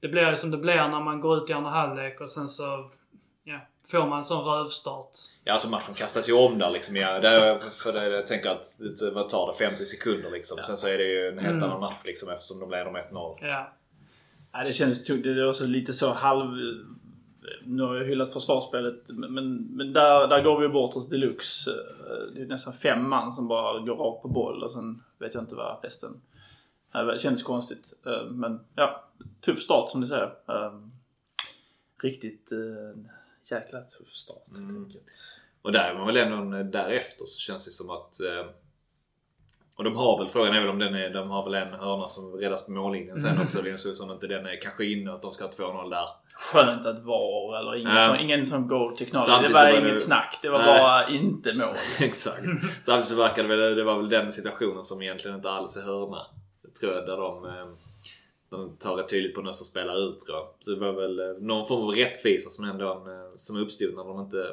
det 0.01 0.09
blir 0.09 0.31
ju 0.31 0.37
som 0.37 0.51
det 0.51 0.57
blir 0.59 0.89
när 0.89 1.01
man 1.01 1.21
går 1.21 1.37
ut 1.45 1.51
i 1.51 1.53
andra 1.53 1.71
halvlek 1.71 2.21
och 2.21 2.31
sen 2.31 2.49
så 2.49 2.91
ja, 3.45 3.59
får 3.89 4.07
man 4.07 4.19
en 4.19 4.25
sån 4.25 4.45
rövstart. 4.45 5.11
Ja, 5.45 5.53
alltså 5.53 5.69
matchen 5.69 5.95
kastas 5.95 6.29
ju 6.29 6.33
om 6.33 6.59
där 6.59 6.71
liksom. 6.71 6.97
Ja, 6.97 7.21
det, 7.21 7.61
för 7.83 7.93
det, 7.93 8.09
jag 8.09 8.27
tänker 8.27 8.51
att 8.51 8.79
det, 9.01 9.11
vad 9.11 9.29
tar 9.29 9.53
det? 9.53 9.59
50 9.69 9.85
sekunder 9.87 10.31
liksom. 10.31 10.59
Sen 10.63 10.77
så 10.77 10.89
är 10.89 10.99
det 10.99 11.05
ju 11.05 11.29
en 11.29 11.39
helt 11.39 11.51
Mm. 11.55 11.63
annan 11.65 11.81
match 11.81 11.97
liksom 12.05 12.29
eftersom 12.31 12.61
de 12.61 12.71
leder 12.71 12.91
med 12.91 13.05
1-0. 13.13 13.39
Ja. 13.41 13.73
Ja, 14.53 14.65
det 14.65 14.73
känns 14.73 15.05
tungt. 15.05 15.23
Det 15.23 15.31
är 15.31 15.49
också 15.49 15.67
lite 15.67 15.93
så 15.93 16.13
halv... 16.13 16.51
Nu 17.65 17.83
har 17.83 17.97
jag 17.97 18.05
hyllat 18.05 18.33
försvarsspelet 18.33 19.09
men, 19.09 19.57
men 19.57 19.93
där, 19.93 20.29
där 20.29 20.43
går 20.43 20.61
vi 20.61 20.69
bort 20.69 20.97
oss 20.97 21.09
deluxe. 21.09 21.71
Det 22.35 22.43
är 22.43 22.47
nästan 22.47 22.73
fem 22.73 23.09
man 23.09 23.33
som 23.33 23.49
bara 23.49 23.79
går 23.79 23.97
rakt 23.97 24.23
på 24.23 24.29
boll 24.29 24.63
och 24.63 24.71
sen 24.71 25.03
vet 25.19 25.35
jag 25.35 25.43
inte 25.43 25.55
vad 25.55 25.85
resten... 25.85 26.21
Det 26.93 27.21
känns 27.21 27.43
konstigt. 27.43 27.93
Eh, 28.07 28.31
Men 28.31 28.61
ja, 28.75 29.05
tuff 29.41 29.59
start 29.63 29.91
som 29.91 30.01
ni 30.01 30.07
säger. 30.07 30.33
Eh, 30.49 30.81
Riktigt 32.03 32.53
eh, 32.53 33.03
jäkla 33.51 33.81
tuff 33.81 34.09
start 34.09 34.49
helt 34.57 34.77
enkelt. 34.77 35.11
Och 35.63 35.73
där 35.73 35.91
är 35.91 35.95
man 35.95 36.07
väl 36.07 36.17
ändå 36.17 36.63
därefter 36.63 37.25
så 37.25 37.41
känns 37.41 37.65
det 37.65 37.73
som 37.73 37.91
att... 37.91 38.15
Och 39.81 39.85
de 39.85 39.97
har 39.97 40.19
väl, 40.19 40.29
frågan 40.29 40.55
är 40.55 40.61
väl 40.61 40.69
om 40.69 40.79
den 40.79 40.95
är, 40.95 41.11
de 41.11 41.31
har 41.31 41.45
väl 41.45 41.55
en 41.55 41.73
hörna 41.75 42.09
som 42.09 42.33
räddas 42.33 42.67
på 42.67 42.71
mållinjen 42.73 43.19
sen 43.19 43.41
också. 43.43 43.63
Linus 43.63 43.87
Olsson 43.87 44.11
inte 44.11 44.27
den 44.27 44.47
är 44.47 44.61
kanske 44.63 44.85
inne 44.87 45.11
och 45.11 45.17
att 45.17 45.23
de 45.23 45.33
ska 45.33 45.45
ha 45.45 45.51
2-0 45.51 45.91
där. 45.91 46.05
Skönt 46.35 46.87
att 46.87 47.05
VAR 47.05 47.59
eller 47.59 47.77
ingen, 47.77 47.97
Ja. 47.97 48.07
som, 48.09 48.17
ingen 48.25 48.47
som 48.47 48.69
goal 48.69 48.97
technology. 48.97 49.27
Det 49.27 49.33
Samtidigt 49.33 49.55
var 49.57 49.71
inget 49.79 49.93
det- 49.95 49.99
snack. 50.01 50.39
Det 50.43 50.49
var 50.49 50.59
Nej. 50.59 50.79
bara 50.81 51.09
inte 51.09 51.55
mål. 51.55 51.75
Exakt. 51.99 52.45
Samtidigt 52.83 53.09
så 53.09 53.17
verkar 53.17 53.43
det 53.43 53.49
väl, 53.57 53.75
det 53.77 53.85
var 53.85 53.97
väl 53.97 54.09
den 54.09 54.33
situationen 54.33 54.85
som 54.85 55.03
egentligen 55.03 55.37
inte 55.37 55.51
alls 55.51 55.77
är 55.77 55.83
hörna. 55.83 56.27
Det 56.63 56.81
tror 56.81 56.93
jag, 56.95 57.07
där 57.07 57.17
de, 57.17 57.45
eh, 57.45 57.67
de 58.51 58.77
tar 58.77 58.97
rätt 58.97 59.09
tydligt 59.09 59.35
på 59.35 59.43
nästa 59.43 59.65
spelar 59.65 60.09
ut 60.09 60.21
tror 60.21 60.37
jag. 60.37 60.47
Så 60.61 60.71
det 60.71 60.81
var 60.81 60.93
väl 60.93 61.19
eh, 61.21 61.27
någon 61.41 61.69
form 61.69 61.83
av 61.83 61.91
rättvisa 61.95 62.51
som 62.51 62.65
ändå 62.65 62.91
eh, 62.91 63.37
som 63.37 63.57
uppstod 63.57 63.95
när 63.95 64.05
de 64.05 64.21
inte 64.21 64.47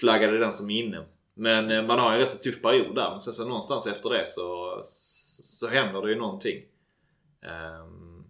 flaggade 0.00 0.38
den 0.38 0.52
som 0.52 0.70
inne. 0.70 0.98
Men 1.34 1.70
eh, 1.70 1.86
man 1.86 1.98
har 1.98 2.12
en 2.12 2.18
rätt 2.18 2.30
så 2.30 2.38
tuff 2.38 2.62
period 2.62 2.94
där. 2.94 3.10
Men 3.10 3.20
sen 3.20 3.34
så 3.34 3.48
någonstans 3.48 3.86
efter 3.86 4.10
det 4.10 4.26
så, 4.26 4.80
så 5.42 5.66
händer 5.66 6.02
det 6.02 6.10
ju 6.10 6.18
någonting. 6.18 6.62
Ehm, 7.42 8.24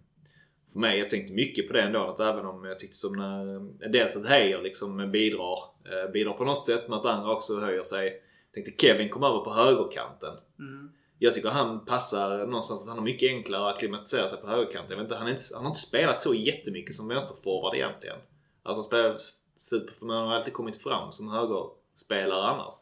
för 0.73 0.79
mig, 0.79 0.99
jag 0.99 1.09
tänkte 1.09 1.33
mycket 1.33 1.67
på 1.67 1.73
det 1.73 1.81
ändå. 1.81 2.03
Att 2.03 2.19
även 2.19 2.45
om 2.45 2.65
jag 2.65 2.79
tyckte 2.79 2.97
som 2.97 3.15
när, 3.15 3.55
eh, 3.55 3.91
dels 3.91 4.15
att 4.15 4.27
Heijer 4.27 4.61
liksom 4.61 5.11
bidrar, 5.11 5.59
eh, 5.85 6.11
bidrar 6.11 6.33
på 6.33 6.45
något 6.45 6.65
sätt 6.65 6.87
men 6.87 6.99
att 6.99 7.05
andra 7.05 7.31
också 7.31 7.59
höjer 7.59 7.83
sig. 7.83 8.05
Jag 8.05 8.53
tänkte 8.53 8.85
Kevin 8.87 9.09
kom 9.09 9.23
över 9.23 9.39
på 9.39 9.53
högerkanten. 9.53 10.33
Mm. 10.59 10.91
Jag 11.19 11.33
tycker 11.33 11.49
han 11.49 11.85
passar 11.85 12.47
någonstans 12.47 12.81
att 12.81 12.87
han 12.87 12.97
har 12.97 13.05
mycket 13.05 13.29
enklare 13.29 13.69
att 13.69 13.75
akklimatisera 13.75 14.29
sig 14.29 14.41
på 14.41 14.47
högerkanten. 14.47 14.89
Jag 14.89 14.97
vet 14.97 15.05
inte, 15.05 15.15
han, 15.15 15.29
inte, 15.29 15.41
han 15.53 15.63
har 15.63 15.69
inte 15.69 15.81
spelat 15.81 16.21
så 16.21 16.33
jättemycket 16.33 16.95
som 16.95 17.07
vänsterforward 17.07 17.75
egentligen. 17.75 18.17
Alltså 18.63 18.79
han 18.81 18.83
spelar 18.83 19.17
super, 19.55 19.93
men 20.05 20.15
han 20.15 20.27
har 20.27 20.35
alltid 20.35 20.53
kommit 20.53 20.77
fram 20.77 21.11
som 21.11 21.29
högerspelare 21.29 22.43
annars. 22.43 22.73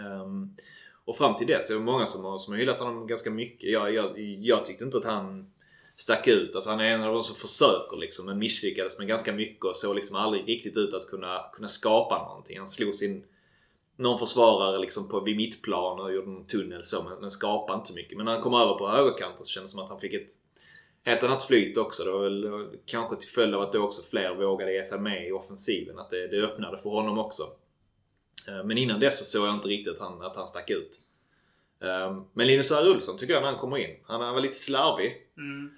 Ehm, 0.00 0.56
och 1.04 1.16
fram 1.16 1.34
till 1.34 1.46
dess 1.46 1.70
är 1.70 1.74
det 1.74 1.80
många 1.80 2.06
som 2.06 2.24
har, 2.24 2.38
som 2.38 2.52
har 2.52 2.58
hyllat 2.58 2.80
honom 2.80 3.06
ganska 3.06 3.30
mycket. 3.30 3.70
Jag, 3.70 3.94
jag, 3.94 4.18
jag 4.18 4.64
tyckte 4.64 4.84
inte 4.84 4.96
att 4.98 5.04
han 5.04 5.50
stack 5.96 6.28
ut. 6.28 6.54
Alltså 6.54 6.70
han 6.70 6.80
är 6.80 6.84
en 6.84 7.02
av 7.02 7.14
de 7.14 7.24
som 7.24 7.36
försöker 7.36 7.96
liksom, 7.96 8.26
men 8.26 8.38
misslyckades 8.38 8.98
med 8.98 9.08
ganska 9.08 9.32
mycket 9.32 9.64
och 9.64 9.76
såg 9.76 9.96
liksom 9.96 10.16
aldrig 10.16 10.48
riktigt 10.48 10.76
ut 10.76 10.94
att 10.94 11.06
kunna, 11.06 11.44
kunna 11.52 11.68
skapa 11.68 12.28
någonting. 12.28 12.58
Han 12.58 12.68
slog 12.68 12.94
sin 12.94 13.24
någon 13.96 14.18
försvarare 14.18 14.78
liksom 14.78 15.08
på, 15.08 15.20
vid 15.20 15.36
mittplan 15.36 16.00
och 16.00 16.12
gjorde 16.12 16.30
en 16.30 16.46
tunnel 16.46 16.84
så 16.84 17.02
men, 17.02 17.20
men 17.20 17.30
skapade 17.30 17.76
inte 17.76 17.88
så 17.88 17.94
mycket. 17.94 18.16
Men 18.16 18.26
när 18.26 18.32
han 18.32 18.42
kom 18.42 18.54
över 18.54 18.74
på 18.74 18.88
högerkanten 18.88 19.46
så 19.46 19.50
kändes 19.50 19.70
det 19.70 19.72
som 19.72 19.84
att 19.84 19.90
han 19.90 20.00
fick 20.00 20.14
ett 20.14 20.30
helt 21.04 21.22
annat 21.22 21.42
flyt 21.42 21.76
också. 21.76 22.04
Det 22.04 22.10
var 22.10 22.20
väl 22.20 22.66
kanske 22.86 23.16
till 23.16 23.28
följd 23.28 23.54
av 23.54 23.62
att 23.62 23.72
då 23.72 23.82
också 23.82 24.02
fler 24.02 24.34
vågade 24.34 24.72
ge 24.72 24.84
sig 24.84 25.00
med 25.00 25.28
i 25.28 25.32
offensiven. 25.32 25.98
Att 25.98 26.10
det, 26.10 26.28
det 26.28 26.42
öppnade 26.42 26.78
för 26.78 26.90
honom 26.90 27.18
också. 27.18 27.42
Eh, 28.48 28.64
Men 28.64 28.78
innan 28.78 29.00
dess 29.00 29.18
så 29.18 29.24
såg 29.24 29.46
jag 29.46 29.54
inte 29.54 29.68
riktigt 29.68 29.92
att 29.94 30.00
han, 30.00 30.22
att 30.22 30.36
han 30.36 30.48
stack 30.48 30.70
ut. 30.70 31.00
Eh, 31.82 32.22
Men 32.32 32.46
Linus 32.46 32.70
R. 32.70 32.90
Olsson 32.90 33.16
tycker 33.18 33.32
jag 33.34 33.42
när 33.42 33.50
han 33.50 33.58
kommer 33.58 33.76
in. 33.78 33.96
Han 34.06 34.20
han 34.20 34.34
var 34.34 34.40
lite 34.40 34.54
slarvig. 34.56 35.16
Mm. 35.36 35.70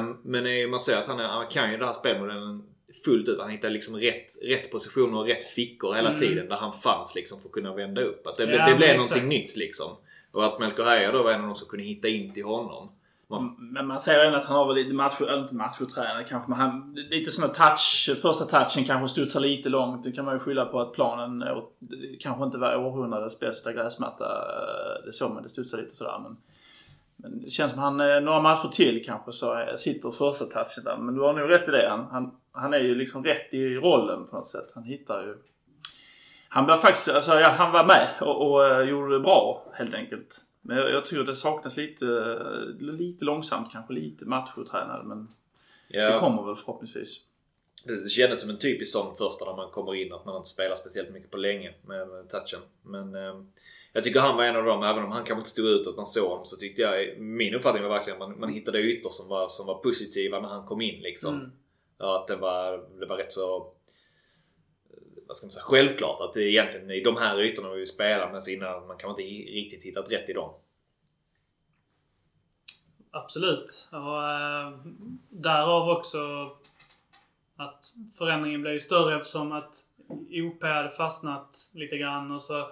Um, 0.00 0.18
men 0.24 0.70
man 0.70 0.80
ser 0.80 0.96
att 0.96 1.06
han, 1.06 1.20
är, 1.20 1.24
han 1.28 1.46
kan 1.46 1.70
ju 1.70 1.76
den 1.76 1.86
här 1.86 1.94
spelmodellen 1.94 2.62
fullt 3.04 3.28
ut. 3.28 3.40
Han 3.40 3.50
hittar 3.50 3.70
liksom 3.70 3.96
rätt, 3.96 4.26
rätt 4.42 4.70
positioner 4.70 5.18
och 5.18 5.26
rätt 5.26 5.44
fickor 5.44 5.94
hela 5.94 6.08
Mm. 6.08 6.20
tiden 6.20 6.48
där 6.48 6.56
han 6.56 6.72
fanns 6.72 7.14
liksom 7.14 7.40
för 7.40 7.48
att 7.48 7.52
kunna 7.52 7.74
vända 7.74 8.02
upp. 8.02 8.26
Att 8.26 8.36
det, 8.36 8.44
Ja, 8.56 8.68
det 8.70 8.74
blev 8.76 8.96
någonting 8.96 9.28
nytt 9.28 9.56
liksom. 9.56 9.96
Och 10.32 10.44
att 10.44 10.58
Melker 10.60 10.82
Heier 10.84 11.12
då 11.12 11.22
var 11.22 11.32
en 11.32 11.40
av 11.40 11.46
de 11.46 11.54
som 11.56 11.68
kunde 11.68 11.84
hitta 11.84 12.08
in 12.08 12.34
till 12.34 12.44
honom. 12.44 12.92
Man, 13.40 13.56
Men 13.58 13.86
man 13.86 14.00
ser 14.00 14.24
ändå 14.24 14.38
att 14.38 14.44
han 14.44 14.56
har 14.56 14.66
väl 14.66 14.74
lite 14.76 14.94
match, 14.94 15.20
eller 15.20 15.42
inte 15.42 15.54
matchotränare 15.54 16.24
kanske, 16.24 16.50
men 16.50 16.58
han, 16.58 16.94
lite 17.10 17.30
sådana 17.30 17.54
touch, 17.54 18.10
första 18.22 18.44
touchen 18.44 18.84
kanske 18.84 19.08
studsar 19.08 19.40
lite 19.40 19.68
långt. 19.68 20.04
Det 20.04 20.12
kan 20.12 20.24
man 20.24 20.34
ju 20.34 20.38
skylla 20.40 20.64
på 20.64 20.80
att 20.80 20.92
planen 20.92 21.42
åt- 21.42 21.78
kanske 22.20 22.44
inte 22.44 22.58
var 22.58 22.76
århundradets 22.76 23.40
bästa 23.40 23.72
gräsmatta. 23.72 24.24
Eh, 24.24 25.04
det 25.06 25.12
såg 25.12 25.30
man, 25.34 25.42
det 25.42 25.48
studsar 25.48 25.78
lite 25.78 25.94
sådär. 25.94 26.18
Men, 26.22 26.36
men 27.16 27.42
det 27.42 27.50
känns 27.50 27.72
som 27.72 27.80
han, 27.80 28.00
eh, 28.00 28.20
några 28.20 28.40
matcher 28.40 28.68
till 28.68 29.04
kanske 29.04 29.32
så 29.32 29.64
sitter 29.76 30.10
första 30.10 30.44
touchen 30.44 30.84
där. 30.84 30.96
Men 30.96 31.14
du 31.14 31.20
har 31.20 31.32
nog 31.32 31.50
rätt 31.50 31.68
i 31.68 31.70
det. 31.70 31.88
Han, 31.90 32.06
han, 32.10 32.30
han 32.52 32.74
är 32.74 32.78
ju 32.78 32.94
liksom 32.94 33.24
rätt 33.24 33.54
i 33.54 33.74
rollen 33.76 34.26
på 34.26 34.36
något 34.36 34.46
sätt. 34.46 34.72
Han 34.74 34.84
hittar 34.84 35.20
ju... 35.22 35.34
Han 36.48 36.66
var 36.66 36.78
faktiskt, 36.78 37.08
alltså 37.08 37.34
ja, 37.34 37.48
han 37.58 37.72
var 37.72 37.84
med 37.84 38.08
och, 38.20 38.50
och 38.52 38.66
eh, 38.66 38.80
gjorde 38.88 39.12
det 39.14 39.20
bra 39.20 39.62
helt 39.74 39.94
enkelt. 39.94 40.40
Men 40.62 40.76
jag, 40.76 40.90
jag 40.90 41.06
tycker 41.06 41.24
det 41.24 41.36
saknas 41.36 41.76
lite, 41.76 42.04
lite 42.78 43.24
långsamt 43.24 43.72
kanske, 43.72 43.92
lite 43.92 44.24
machotränare 44.24 45.04
men 45.04 45.28
det 45.88 45.98
ja, 45.98 46.20
kommer 46.20 46.42
väl 46.42 46.56
förhoppningsvis. 46.56 47.20
det 47.84 48.10
kändes 48.10 48.40
som 48.40 48.50
en 48.50 48.58
typisk 48.58 48.92
sån 48.92 49.16
första 49.16 49.44
när 49.44 49.56
man 49.56 49.70
kommer 49.70 49.94
in 49.94 50.12
att 50.12 50.24
man 50.26 50.36
inte 50.36 50.48
spelar 50.48 50.76
speciellt 50.76 51.10
mycket 51.10 51.30
på 51.30 51.36
länge 51.36 51.74
med, 51.86 52.08
med 52.08 52.28
touchen. 52.28 52.60
Men 52.82 53.14
eh, 53.14 53.34
jag 53.92 54.04
tycker 54.04 54.20
han 54.20 54.36
var 54.36 54.44
en 54.44 54.56
av 54.56 54.64
dem, 54.64 54.82
även 54.82 55.04
om 55.04 55.12
han 55.12 55.24
kanske 55.24 55.40
inte 55.40 55.50
stod 55.50 55.66
ut 55.66 55.86
att 55.86 55.96
man 55.96 56.06
såg 56.06 56.28
honom 56.30 56.46
så 56.46 56.56
tyckte 56.56 56.82
jag, 56.82 57.18
min 57.18 57.54
uppfattning 57.54 57.82
var 57.82 57.90
verkligen 57.90 58.22
att 58.22 58.28
man, 58.28 58.40
man 58.40 58.52
hittade 58.52 58.78
ytor 58.78 59.10
som 59.10 59.28
var, 59.28 59.48
som 59.48 59.66
var 59.66 59.74
positiva 59.74 60.40
när 60.40 60.48
han 60.48 60.66
kom 60.66 60.80
in 60.80 61.02
liksom. 61.02 61.34
Mm. 61.34 61.50
Ja, 61.98 62.20
att 62.20 62.28
det 62.28 62.36
var, 62.36 63.00
det 63.00 63.06
var 63.06 63.16
rätt 63.16 63.32
så 63.32 63.72
vad 65.32 65.36
ska 65.36 65.46
man 65.46 65.52
säga, 65.52 65.64
självklart 65.64 66.20
att 66.20 66.34
det 66.34 66.42
är 66.42 66.46
egentligen 66.46 66.90
i 66.90 67.00
de 67.00 67.16
här 67.16 67.40
ytorna 67.40 67.70
vi 67.70 67.78
vill 67.78 67.86
spela 67.86 68.32
men 68.32 68.42
innan 68.48 68.86
man 68.86 68.96
kan 68.96 69.10
inte 69.10 69.22
riktigt 69.22 69.82
hittat 69.82 70.10
rätt 70.10 70.28
i 70.28 70.32
dem. 70.32 70.50
Absolut. 73.10 73.88
Och 73.92 74.28
eh, 74.28 74.66
äh, 74.66 74.72
därav 75.28 75.88
också 75.88 76.18
att 77.56 77.92
förändringen 78.18 78.62
blev 78.62 78.72
ju 78.72 78.80
större 78.80 79.16
eftersom 79.16 79.52
att 79.52 79.76
OP 80.30 80.62
hade 80.62 80.90
fastnat 80.90 81.70
lite 81.74 81.96
grann 81.96 82.30
och 82.30 82.42
så 82.42 82.68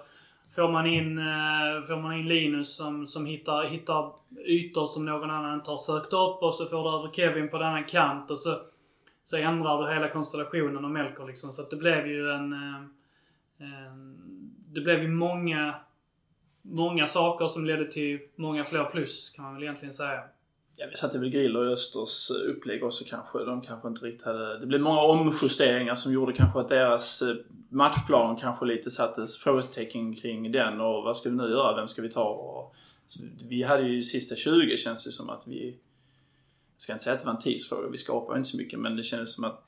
får 0.55 0.71
man 0.71 0.85
in, 0.85 1.17
eh, 1.17 1.83
får 1.87 2.01
man 2.01 2.13
in 2.13 2.27
Linus 2.27 2.75
som, 2.75 3.07
som 3.07 3.25
hittar, 3.25 3.63
hittar 3.63 4.13
ytor 4.45 4.85
som 4.85 5.05
någon 5.05 5.31
annan 5.31 5.53
inte 5.53 5.69
har 5.69 5.77
sökt 5.77 6.13
upp 6.13 6.43
och 6.43 6.53
så 6.53 6.65
får 6.65 6.83
du 6.83 6.97
över 6.97 7.11
Kevin 7.13 7.49
på 7.49 7.57
denna 7.57 7.83
kant 7.83 8.31
och 8.31 8.39
så, 8.39 8.55
så 9.23 9.37
ändrar 9.37 9.81
du 9.81 9.93
hela 9.93 10.09
konstellationen 10.09 10.85
och 10.85 10.91
Melker 10.91 11.25
liksom. 11.25 11.51
Så 11.51 11.61
att 11.61 11.69
det 11.69 11.77
blev 11.77 12.07
ju 12.07 12.31
en... 12.31 12.53
eh, 12.53 12.83
en 13.67 14.17
det 14.73 14.81
blev 14.81 15.01
ju 15.01 15.07
många, 15.07 15.75
många 16.61 17.07
saker 17.07 17.47
som 17.47 17.65
ledde 17.65 17.91
till 17.91 18.19
många 18.35 18.63
fler 18.63 18.83
plus 18.83 19.29
kan 19.29 19.45
man 19.45 19.53
väl 19.53 19.63
egentligen 19.63 19.93
säga. 19.93 20.23
Ja, 20.77 20.85
vi 20.89 20.95
satte 20.95 21.19
väl 21.19 21.29
Griller 21.29 21.69
i 21.69 21.73
Östers 21.73 22.31
upplägg 22.31 22.83
också 22.83 23.03
kanske. 23.07 23.39
De 23.39 23.61
kanske 23.61 23.87
inte 23.87 24.05
riktigt 24.05 24.25
hade... 24.25 24.59
Det 24.59 24.65
blev 24.65 24.81
många 24.81 25.01
omjusteringar 25.01 25.95
som 25.95 26.13
gjorde 26.13 26.33
kanske 26.33 26.59
att 26.59 26.69
deras 26.69 27.21
eh, 27.21 27.35
matchplan 27.69 28.35
kanske 28.35 28.65
lite 28.65 28.91
sattes 28.91 29.37
frågetecken 29.37 30.15
kring 30.15 30.51
den 30.51 30.81
och 30.81 31.03
vad 31.03 31.17
ska 31.17 31.29
vi 31.29 31.35
nu 31.35 31.49
göra? 31.49 31.75
Vem 31.75 31.87
ska 31.87 32.01
vi 32.01 32.09
ta? 32.09 32.29
Och, 32.29 32.75
så 33.05 33.23
vi 33.49 33.63
hade 33.63 33.83
ju 33.83 34.03
sista 34.03 34.35
20 34.35 34.77
känns 34.77 35.05
det 35.05 35.11
som 35.11 35.29
att 35.29 35.47
vi... 35.47 35.77
Jag 36.81 36.83
ska 36.83 36.93
inte 36.93 37.03
säga 37.03 37.13
att 37.13 37.19
det 37.19 37.25
var 37.25 37.33
en 37.33 37.39
tidsfråga, 37.39 37.87
vi 37.87 37.97
skapade 37.97 38.37
inte 38.37 38.49
så 38.49 38.57
mycket 38.57 38.79
men 38.79 38.95
det 38.95 39.03
kändes 39.03 39.33
som 39.35 39.43
att 39.43 39.63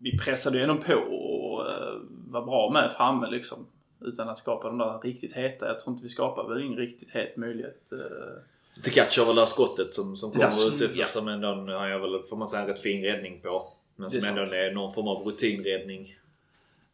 vi 0.00 0.18
pressade 0.18 0.62
ändå 0.62 0.76
på 0.76 0.94
och 0.94 1.60
uh, 1.66 2.00
var 2.30 2.42
bra 2.44 2.70
med 2.72 2.92
framme 2.92 3.30
liksom. 3.30 3.66
Utan 4.00 4.28
att 4.28 4.38
skapa 4.38 4.68
de 4.68 4.78
där 4.78 4.98
riktigt 5.02 5.32
heta. 5.32 5.66
Jag 5.66 5.80
tror 5.80 5.92
inte 5.92 6.02
vi 6.02 6.08
skapade 6.08 6.48
väl 6.54 6.62
ingen 6.64 6.78
riktigt 6.78 7.10
het 7.10 7.36
möjlighet. 7.36 7.92
eh, 7.92 8.82
Tekac 8.82 9.18
har 9.18 9.26
väl 9.26 9.34
det 9.34 9.40
här 9.40 9.46
skottet 9.46 9.94
som, 9.94 10.16
som 10.16 10.30
där 10.30 10.38
kommer 10.38 10.50
som- 10.50 10.82
ut 10.82 10.96
ja. 10.96 11.06
som 11.06 11.28
ändå 11.28 11.48
har 11.48 11.88
jag 11.88 11.98
väl, 12.00 12.22
får 12.22 12.36
man 12.36 12.48
säga, 12.48 12.62
en 12.62 12.68
rätt 12.68 12.80
fin 12.80 13.04
räddning 13.04 13.40
på. 13.40 13.66
Men 13.96 14.06
är 14.06 14.10
som 14.10 14.28
ändå 14.28 14.46
sant. 14.46 14.52
är 14.52 14.72
någon 14.74 14.92
form 14.94 15.08
av 15.08 15.22
rutinräddning. 15.26 16.16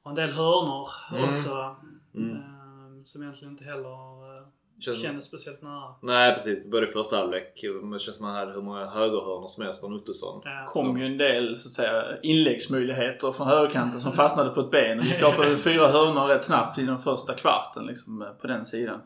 Och 0.03 0.11
en 0.11 0.15
del 0.15 0.31
hörnor 0.31 0.89
Mm. 1.13 1.35
också. 1.35 1.77
Mm. 2.15 2.31
eh, 2.37 3.03
som 3.05 3.23
egentligen 3.23 3.53
inte 3.53 3.65
heller 3.65 4.25
eh, 4.25 4.28
Känns, 4.81 5.03
kändes 5.03 5.25
speciellt 5.25 5.63
nära. 5.63 5.95
Nej 6.03 6.33
precis, 6.33 6.65
både 6.65 6.89
i 6.89 6.91
första 6.91 7.17
halvlek. 7.17 7.61
Det 7.93 7.99
känns 7.99 8.17
som 8.17 8.27
man 8.27 8.35
hade 8.35 8.53
hur 8.53 8.63
många 8.63 8.87
högerhörnor 8.87 9.47
som 9.47 9.65
helst 9.65 9.81
från 9.81 9.95
Ottosson. 9.95 10.43
Ja. 10.45 10.67
kom 10.69 10.99
ju 10.99 11.07
en 11.07 11.19
del 11.19 11.57
så 11.57 11.69
att 11.69 11.73
säga, 11.73 12.05
inläggsmöjligheter 12.23 13.33
från 13.33 13.47
högerkanten 13.47 14.01
som 14.01 14.13
fastnade 14.13 14.51
på 14.51 14.61
ett 14.61 14.71
ben. 14.71 14.99
Och 14.99 15.05
vi 15.05 15.15
skapade 15.15 15.59
fyra 15.59 15.89
hörnor 15.89 16.27
rätt 16.27 16.43
snabbt 16.43 16.79
i 16.79 16.87
den 16.87 16.99
första 16.99 17.35
kvarten 17.35 17.87
liksom, 17.87 18.27
på 18.41 18.47
den 18.47 18.65
sidan. 18.65 19.01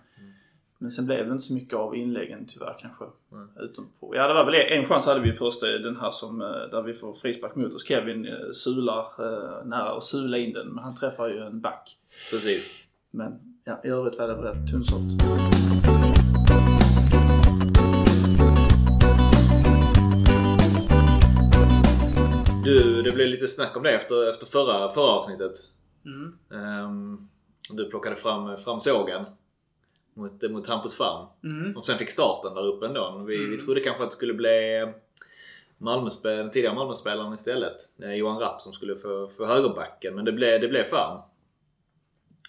Men 0.83 0.91
sen 0.91 1.07
blev 1.07 1.27
det 1.27 1.33
inte 1.33 1.45
så 1.45 1.55
mycket 1.55 1.75
av 1.75 1.97
inläggen 1.97 2.47
tyvärr 2.47 2.77
kanske. 2.81 3.05
Mm. 3.33 3.49
Utom 3.61 3.89
på, 4.01 4.17
ja 4.17 4.29
det 4.29 4.35
var 4.35 4.45
väl 4.45 4.55
en 4.55 4.85
chans 4.85 5.07
hade 5.07 5.21
vi 5.21 5.29
i 5.29 5.33
första, 5.33 5.67
den 5.67 5.97
här 5.97 6.11
som, 6.11 6.41
eh, 6.41 6.47
där 6.47 6.83
vi 6.83 6.95
får 6.95 7.15
frispark 7.15 7.55
mot 7.55 7.75
oss. 7.75 7.87
Kevin 7.87 8.27
eh, 8.27 8.51
sular 8.53 9.07
eh, 9.19 9.65
nära 9.65 9.93
och 9.93 10.05
sula 10.05 10.39
in 10.39 10.53
den 10.53 10.69
men 10.69 10.85
han 10.85 10.97
träffar 10.97 11.29
ju 11.29 11.39
en 11.39 11.61
back. 11.61 11.97
Precis. 12.31 12.71
Men 13.11 13.52
ja, 13.65 13.81
i 13.85 13.89
övrigt 13.89 14.19
var 14.19 14.29
det 14.29 14.35
rätt 14.35 14.71
tunnsålt. 14.71 15.23
Du, 22.65 23.03
det 23.03 23.11
blev 23.15 23.29
lite 23.29 23.49
snack 23.49 23.77
om 23.77 23.83
det 23.83 23.91
efter, 23.93 24.31
efter 24.31 24.47
förra, 24.47 24.89
förra 24.89 25.11
avsnittet. 25.11 25.53
Mm. 26.07 26.39
Ehm, 26.53 27.29
du 27.71 27.91
plockade 27.91 28.17
fram, 28.17 28.57
fram 28.57 28.81
sågen 28.81 29.25
mot, 30.15 30.51
mot 30.51 30.67
Hampus 30.67 30.95
Farm. 30.97 31.27
Mm. 31.45 31.77
Och 31.77 31.87
sen 31.87 31.99
fick 31.99 32.11
starten 32.11 32.55
där 32.55 32.67
uppe 32.67 32.87
ändå. 32.87 33.25
Vi, 33.29 33.37
vi 33.37 33.45
Mm. 33.45 33.59
trodde 33.59 33.81
kanske 33.81 34.03
att 34.05 34.11
det 34.11 34.17
skulle 34.17 34.35
bli 34.35 34.87
Malmöspel, 35.79 36.37
den 36.37 36.51
tidigare 36.51 36.75
Malmöspelaren 36.75 37.33
istället. 37.35 37.77
Eh, 38.03 38.15
Johan 38.15 38.39
Rapp 38.39 38.61
som 38.61 38.73
skulle 38.73 38.97
få, 38.97 39.31
få 39.37 39.47
högerbacken. 39.47 40.15
Men 40.15 40.25
det 40.25 40.33
blev, 40.33 40.61
det 40.61 40.69
blev 40.69 40.85
Farm. 40.85 41.21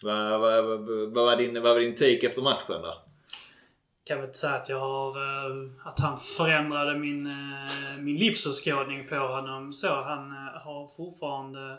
Vad, 0.03 0.39
vad, 0.39 0.63
vad, 1.13 1.25
var 1.25 1.35
din, 1.35 1.53
vad 1.53 1.73
var 1.73 1.79
din 1.79 1.95
take 1.95 2.27
efter 2.27 2.41
matchen 2.41 2.81
då? 2.81 2.95
kan 4.05 4.17
väl 4.17 4.25
inte 4.25 4.37
säga 4.37 4.53
att 4.53 4.69
jag 4.69 4.79
har... 4.79 5.09
Eh, 5.09 5.69
att 5.83 5.99
han 5.99 6.17
förändrade 6.17 6.99
min, 6.99 7.27
eh, 7.27 7.97
min 7.99 8.17
livsåskådning 8.17 9.07
på 9.07 9.15
honom 9.15 9.73
så. 9.73 10.01
Han 10.03 10.31
eh, 10.31 10.61
har 10.61 10.87
fortfarande... 10.87 11.77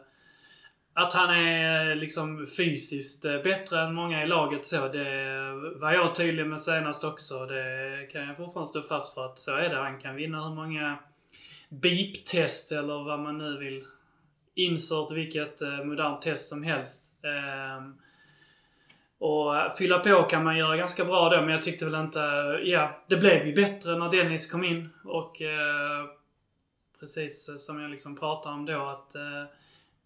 Att 0.97 1.13
han 1.13 1.31
är 1.31 1.95
liksom 1.95 2.47
fysiskt 2.57 3.23
bättre 3.23 3.81
än 3.81 3.95
många 3.95 4.23
i 4.25 4.27
laget 4.27 4.65
så. 4.65 4.89
Det 4.89 5.53
var 5.81 5.93
jag 5.93 6.15
tydlig 6.15 6.47
med 6.47 6.61
senast 6.61 7.05
också. 7.05 7.47
Det 7.47 8.09
kan 8.13 8.29
jag 8.29 8.37
fortfarande 8.37 8.69
stå 8.69 8.83
fast 8.83 9.15
för 9.15 9.27
att 9.27 9.39
så 9.39 9.57
är 9.57 9.69
det. 9.69 9.77
Han 9.77 10.01
kan 10.01 10.17
vinna 10.17 10.49
hur 10.49 10.55
många 10.55 10.99
beep-test 11.69 12.73
eller 12.73 13.05
vad 13.05 13.21
man 13.21 13.39
nu 13.39 13.59
vill. 13.59 13.85
Insert 14.55 15.11
vilket 15.11 15.61
modernt 15.85 16.23
test 16.23 16.49
som 16.49 16.63
helst. 16.63 17.13
Ehm, 17.25 17.95
och 19.19 19.77
fylla 19.79 19.99
på 19.99 20.23
kan 20.23 20.45
man 20.45 20.59
göra 20.59 20.77
ganska 20.77 21.05
bra 21.05 21.29
då, 21.29 21.41
men 21.41 21.49
jag 21.49 21.63
tyckte 21.63 21.85
väl 21.85 22.05
inte... 22.05 22.19
Ja, 22.65 23.01
det 23.09 23.17
blev 23.17 23.47
ju 23.47 23.55
bättre 23.55 23.99
när 23.99 24.11
Dennis 24.11 24.51
kom 24.51 24.65
in. 24.65 24.89
Och 25.05 25.43
eh, 25.43 26.07
precis 27.01 27.51
som 27.67 27.81
jag 27.81 27.91
liksom 27.91 28.17
pratade 28.17 28.55
om 28.55 28.67
då 28.67 28.87
att 28.87 29.15
eh, 29.15 29.45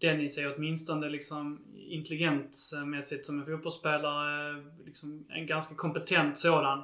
Dennis 0.01 0.37
är 0.37 0.55
åtminstone 0.55 1.09
liksom 1.09 1.61
intelligensmässigt 1.75 3.25
som 3.25 3.39
en 3.39 3.45
fotbollsspelare 3.45 4.63
liksom 4.85 5.25
en 5.29 5.45
ganska 5.45 5.75
kompetent 5.75 6.37
sådan. 6.37 6.83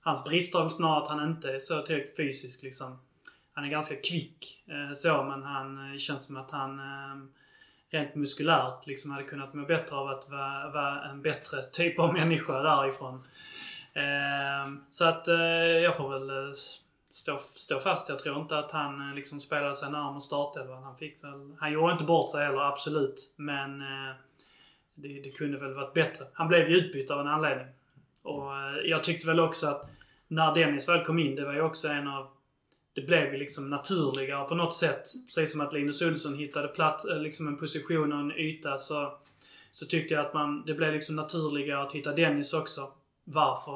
Hans 0.00 0.24
brister 0.24 0.58
är 0.58 0.62
väl 0.62 0.72
snarare 0.72 1.02
att 1.02 1.08
han 1.08 1.30
inte 1.30 1.54
är 1.54 1.58
så 1.58 1.82
tillräckligt 1.82 2.16
fysisk 2.16 2.62
liksom. 2.62 2.98
Han 3.52 3.64
är 3.64 3.68
ganska 3.68 3.94
kvick 3.94 4.64
eh, 4.66 4.92
så, 4.94 5.22
men 5.22 5.42
han 5.42 5.92
eh, 5.92 5.96
känns 5.96 6.26
som 6.26 6.36
att 6.36 6.50
han 6.50 6.78
eh, 6.78 7.16
rent 7.94 8.14
muskulärt 8.14 8.86
liksom 8.86 9.10
hade 9.10 9.24
kunnat 9.24 9.54
må 9.54 9.64
bättre 9.64 9.96
av 9.96 10.08
att 10.08 10.30
vara, 10.30 10.70
vara 10.70 11.04
en 11.04 11.22
bättre 11.22 11.62
typ 11.62 11.98
av 11.98 12.12
människa 12.12 12.62
därifrån. 12.62 13.14
Eh, 13.92 14.72
så 14.90 15.04
att 15.04 15.28
eh, 15.28 15.36
jag 15.82 15.96
får 15.96 16.10
väl 16.10 16.30
eh, 16.30 16.52
stå, 17.12 17.38
stå 17.38 17.78
fast. 17.78 18.08
Jag 18.08 18.18
tror 18.18 18.40
inte 18.40 18.58
att 18.58 18.70
han 18.70 19.08
eh, 19.08 19.14
liksom 19.14 19.40
spelade 19.40 19.74
sig 19.74 19.90
närmare 19.90 20.20
startelvan. 20.20 20.82
Han 20.82 20.96
fick 20.96 21.24
väl... 21.24 21.56
Han 21.58 21.72
gjorde 21.72 21.92
inte 21.92 22.04
bort 22.04 22.30
sig 22.30 22.46
heller, 22.46 22.60
absolut. 22.60 23.34
Men 23.36 23.80
eh, 23.80 24.14
det, 24.94 25.20
det 25.20 25.30
kunde 25.30 25.58
väl 25.58 25.74
varit 25.74 25.94
bättre. 25.94 26.24
Han 26.32 26.48
blev 26.48 26.70
ju 26.70 26.76
utbytt 26.76 27.10
av 27.10 27.20
en 27.20 27.26
anledning. 27.26 27.66
Och 28.22 28.56
eh, 28.56 28.76
jag 28.84 29.04
tyckte 29.04 29.26
väl 29.26 29.40
också 29.40 29.66
att 29.66 29.90
när 30.28 30.54
Dennis 30.54 30.88
väl 30.88 31.04
kom 31.04 31.18
in, 31.18 31.36
det 31.36 31.44
var 31.44 31.52
ju 31.52 31.62
också 31.62 31.88
en 31.88 32.08
av 32.08 32.28
det 32.94 33.02
blev 33.02 33.32
ju 33.32 33.38
liksom 33.38 33.70
naturligare 33.70 34.48
på 34.48 34.54
något 34.54 34.74
sätt. 34.74 35.02
Precis 35.26 35.52
som 35.52 35.60
att 35.60 35.72
Linus 35.72 36.02
Olsson 36.02 36.34
hittade 36.34 36.68
plats, 36.68 37.04
eh, 37.04 37.18
liksom 37.18 37.48
en 37.48 37.58
position 37.58 38.12
och 38.12 38.18
en 38.18 38.38
yta 38.38 38.78
så, 38.78 39.18
så 39.72 39.86
tyckte 39.86 40.14
jag 40.14 40.26
att 40.26 40.34
man, 40.34 40.64
det 40.66 40.74
blev 40.74 40.92
liksom 40.92 41.16
naturligare 41.16 41.82
att 41.82 41.92
hitta 41.92 42.12
Dennis 42.12 42.52
också. 42.52 42.92
Varför 43.24 43.72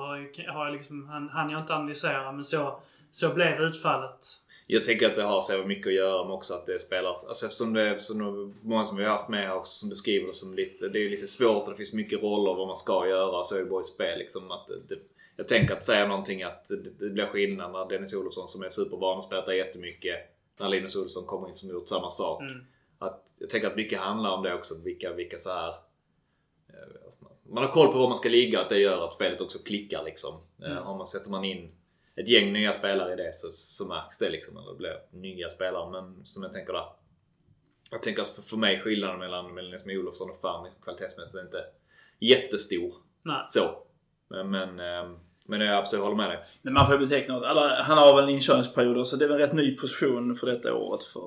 har 0.52 0.66
jag 0.66 0.74
liksom, 0.74 1.08
han, 1.08 1.28
han 1.28 1.50
jag 1.50 1.60
inte 1.60 1.74
analysera 1.74 2.32
men 2.32 2.44
så, 2.44 2.80
så 3.10 3.34
blev 3.34 3.60
utfallet. 3.60 4.26
Jag 4.70 4.84
tänker 4.84 5.06
att 5.06 5.14
det 5.14 5.22
har 5.22 5.42
så 5.42 5.66
mycket 5.66 5.86
att 5.86 5.94
göra 5.94 6.24
med 6.24 6.34
också 6.34 6.54
att 6.54 6.66
det 6.66 6.78
spelas, 6.78 7.24
alltså 7.28 7.46
eftersom 7.46 7.72
det 7.72 7.82
är 7.82 7.98
så 7.98 8.14
många 8.62 8.84
som 8.84 8.96
vi 8.96 9.04
har 9.04 9.10
haft 9.10 9.28
med 9.28 9.46
här 9.46 9.54
också 9.54 9.72
som 9.72 9.88
beskriver 9.88 10.26
det 10.26 10.34
som 10.34 10.54
lite, 10.54 10.88
det 10.88 10.98
är 10.98 11.10
lite 11.10 11.26
svårt 11.26 11.62
och 11.62 11.70
det 11.70 11.76
finns 11.76 11.92
mycket 11.92 12.22
roller 12.22 12.54
vad 12.54 12.66
man 12.66 12.76
ska 12.76 13.08
göra 13.08 13.44
så 13.44 13.54
är 13.54 13.58
det 13.58 13.64
bara 13.64 13.80
ett 13.80 13.86
spel 13.86 14.18
liksom. 14.18 14.50
Att 14.50 14.66
det, 14.88 14.98
jag 15.38 15.48
tänker 15.48 15.74
att 15.74 15.84
säga 15.84 16.06
någonting 16.06 16.42
att 16.42 16.70
det, 16.98 17.10
blir 17.10 17.26
skillnad 17.26 17.72
när 17.72 17.88
Dennis 17.88 18.14
Olofsson 18.14 18.48
som 18.48 18.62
är 18.62 18.70
supervan 18.70 19.16
och 19.16 19.24
spelat 19.24 19.46
där 19.46 19.52
jättemycket, 19.52 20.16
när 20.60 20.68
Linus 20.68 20.96
Olsson 20.96 21.26
kommer 21.26 21.48
in 21.48 21.54
som 21.54 21.68
gjort 21.68 21.88
samma 21.88 22.10
sak. 22.10 22.42
Mm. 22.42 22.64
Att, 22.98 23.24
jag 23.38 23.50
tänker 23.50 23.68
att 23.68 23.76
mycket 23.76 23.98
handlar 23.98 24.30
om 24.30 24.42
det 24.42 24.54
också, 24.54 24.74
vilka, 24.84 25.12
vilka 25.12 25.38
så 25.38 25.50
här 25.50 25.68
eh, 26.68 27.08
man 27.48 27.64
har 27.64 27.70
koll 27.70 27.92
på 27.92 27.98
var 27.98 28.08
man 28.08 28.16
ska 28.16 28.28
ligga, 28.28 28.60
att 28.60 28.68
det 28.68 28.78
gör 28.78 29.04
att 29.04 29.14
spelet 29.14 29.40
också 29.40 29.58
klickar 29.58 30.04
liksom. 30.04 30.34
Eh, 30.62 30.70
Mm. 30.70 30.84
Har 30.84 30.98
man, 30.98 31.06
sätter 31.06 31.30
man 31.30 31.44
in 31.44 31.72
ett 32.16 32.28
gäng 32.28 32.52
nya 32.52 32.72
spelare 32.72 33.12
i 33.12 33.16
det 33.16 33.34
så, 33.34 33.48
så 33.52 33.86
märks 33.86 34.18
det 34.18 34.30
liksom. 34.30 34.56
Eller 34.56 34.70
det 34.72 34.78
blir 34.78 35.00
nya 35.10 35.48
spelare. 35.48 35.90
Men 35.90 36.26
som 36.26 36.42
jag 36.42 36.52
tänker 36.52 36.72
där. 36.72 36.86
Jag 37.90 38.02
tänker 38.02 38.22
att 38.22 38.28
för, 38.28 38.42
för 38.42 38.56
mig 38.56 38.80
skillnaden 38.80 39.18
mellan, 39.18 39.54
mellan 39.54 39.74
Esme 39.74 39.96
Olofsson 39.96 40.30
och 40.30 40.40
Fermi 40.40 40.68
kvalitetsmässigt 40.82 41.34
är 41.34 41.42
inte 41.42 41.64
jättestor. 42.18 42.92
Nej. 43.24 43.44
Så. 43.48 43.82
Men, 44.28 44.50
men, 44.50 44.80
ehm, 44.80 45.18
men 45.48 45.60
jag 45.60 45.74
absolut 45.74 46.04
håller 46.04 46.16
med 46.16 46.30
dig. 46.30 46.38
Men 46.62 46.72
man 46.74 46.86
får 46.86 46.94
ju 46.94 47.00
beteckna 47.00 47.36
att 47.36 47.86
han 47.86 47.98
har 47.98 48.16
väl 48.16 48.24
en 48.24 48.30
inkörningsperiod 48.30 49.06
så 49.06 49.16
det 49.16 49.24
är 49.24 49.28
väl 49.28 49.40
en 49.40 49.46
rätt 49.46 49.54
ny 49.54 49.76
position 49.76 50.34
för 50.34 50.46
detta 50.46 50.74
året. 50.74 51.04
För, 51.04 51.20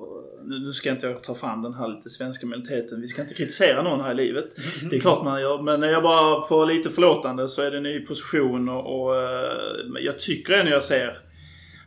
nu, 0.44 0.58
nu 0.58 0.72
ska 0.72 0.90
inte 0.90 1.06
jag 1.06 1.22
ta 1.22 1.34
fram 1.34 1.62
den 1.62 1.74
här 1.74 1.88
lite 1.88 2.08
svenska 2.08 2.46
mentaliteten. 2.46 3.00
Vi 3.00 3.06
ska 3.06 3.22
inte 3.22 3.34
kritisera 3.34 3.82
någon 3.82 4.00
här 4.00 4.12
i 4.12 4.14
livet. 4.14 4.44
Det 4.90 4.96
är 4.96 5.00
klart 5.00 5.24
man 5.24 5.40
gör. 5.40 5.62
Men 5.62 5.80
när 5.80 5.88
jag 5.88 6.02
bara 6.02 6.42
får 6.42 6.66
lite 6.66 6.90
förlåtande 6.90 7.48
så 7.48 7.62
är 7.62 7.70
det 7.70 7.76
en 7.76 7.82
ny 7.82 8.00
position 8.00 8.68
och, 8.68 9.02
och 9.02 9.16
eh, 9.16 10.02
jag 10.04 10.18
tycker 10.18 10.52
ändå 10.52 10.72
jag 10.72 10.84
ser 10.84 11.16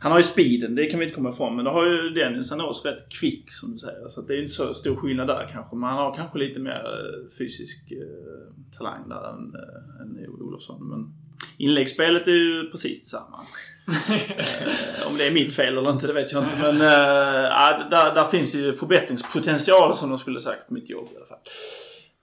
han 0.00 0.12
har 0.12 0.18
ju 0.18 0.24
speeden, 0.24 0.74
det 0.74 0.86
kan 0.86 1.00
vi 1.00 1.04
inte 1.04 1.14
komma 1.14 1.30
ifrån. 1.30 1.56
Men 1.56 1.64
då 1.64 1.70
har 1.70 1.86
ju 1.86 2.10
Dennis, 2.10 2.50
han 2.50 2.60
är 2.60 2.68
också 2.68 2.88
rätt 2.88 3.08
kvick 3.08 3.52
som 3.52 3.72
du 3.72 3.78
säger. 3.78 4.08
Så 4.08 4.22
det 4.22 4.34
är 4.34 4.38
inte 4.38 4.52
så 4.52 4.74
stor 4.74 4.96
skillnad 4.96 5.26
där 5.26 5.48
kanske. 5.52 5.76
Men 5.76 5.88
han 5.88 5.98
har 5.98 6.14
kanske 6.14 6.38
lite 6.38 6.60
mer 6.60 6.82
eh, 6.84 7.36
fysisk 7.38 7.92
eh, 7.92 8.78
talang 8.78 9.08
där 9.08 9.32
än, 9.32 9.54
eh, 9.54 10.02
än 10.02 10.28
Olofsson. 10.28 10.88
Men 10.88 11.12
inläggsspelet 11.58 12.26
är 12.26 12.32
ju 12.32 12.70
precis 12.70 13.00
detsamma. 13.00 13.40
eh, 14.08 15.06
om 15.06 15.18
det 15.18 15.26
är 15.26 15.30
mitt 15.30 15.54
fel 15.54 15.78
eller 15.78 15.90
inte, 15.90 16.06
det 16.06 16.12
vet 16.12 16.32
jag 16.32 16.44
inte. 16.44 16.56
Men 16.56 16.80
eh, 16.80 17.48
ja, 17.48 17.80
där, 17.90 18.14
där 18.14 18.24
finns 18.26 18.54
ju 18.54 18.76
förbättringspotential 18.76 19.96
som 19.96 20.08
de 20.08 20.18
skulle 20.18 20.40
sagt 20.40 20.68
på 20.68 20.74
mitt 20.74 20.90
jobb 20.90 21.08
i 21.12 21.16
alla 21.16 21.26
fall. 21.26 21.38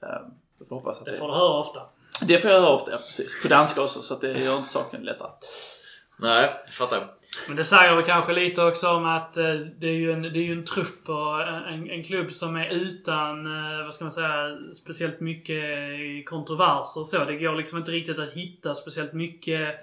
Eh, 0.04 0.28
jag 0.60 0.68
får 0.68 0.76
hoppas 0.76 1.00
att 1.00 1.06
Det 1.06 1.14
får 1.14 1.28
du 1.28 1.34
höra 1.34 1.60
ofta. 1.60 1.82
det 2.22 2.40
får 2.40 2.52
jag 2.52 2.62
höra 2.62 2.70
ofta, 2.70 2.92
ja, 2.92 2.98
precis. 2.98 3.42
På 3.42 3.48
danska 3.48 3.82
också, 3.82 4.02
så 4.02 4.14
att 4.14 4.22
det 4.22 4.40
gör 4.40 4.58
inte 4.58 4.70
saken 4.70 5.02
lättare. 5.02 5.30
Nej, 6.20 6.64
jag 6.66 6.74
fattar. 6.74 7.14
Men 7.48 7.56
det 7.56 7.66
säger 7.66 7.96
väl 7.96 8.06
kanske 8.06 8.34
lite 8.34 8.64
också 8.64 8.88
om 8.88 9.06
att 9.06 9.38
eh, 9.38 9.54
det 9.54 9.88
är 9.88 9.96
ju 9.96 10.12
en, 10.12 10.22
det 10.22 10.40
är 10.40 10.44
ju 10.44 10.54
en 10.54 10.66
trupp 10.66 11.10
och 11.10 11.48
en, 11.48 11.90
en 11.90 12.04
klubb 12.04 12.32
som 12.32 12.56
är 12.56 12.74
utan, 12.74 13.46
eh, 13.46 13.84
vad 13.84 13.94
ska 13.94 14.06
man 14.06 14.12
säga, 14.12 14.58
speciellt 14.74 15.20
mycket 15.20 15.66
kontroverser 16.26 17.00
och 17.00 17.08
så. 17.08 17.26
Det 17.26 17.36
går 17.36 17.56
liksom 17.56 17.78
inte 17.78 17.92
riktigt 17.92 18.20
att 18.20 18.34
hitta 18.34 18.76
speciellt 18.76 19.14
mycket 19.14 19.76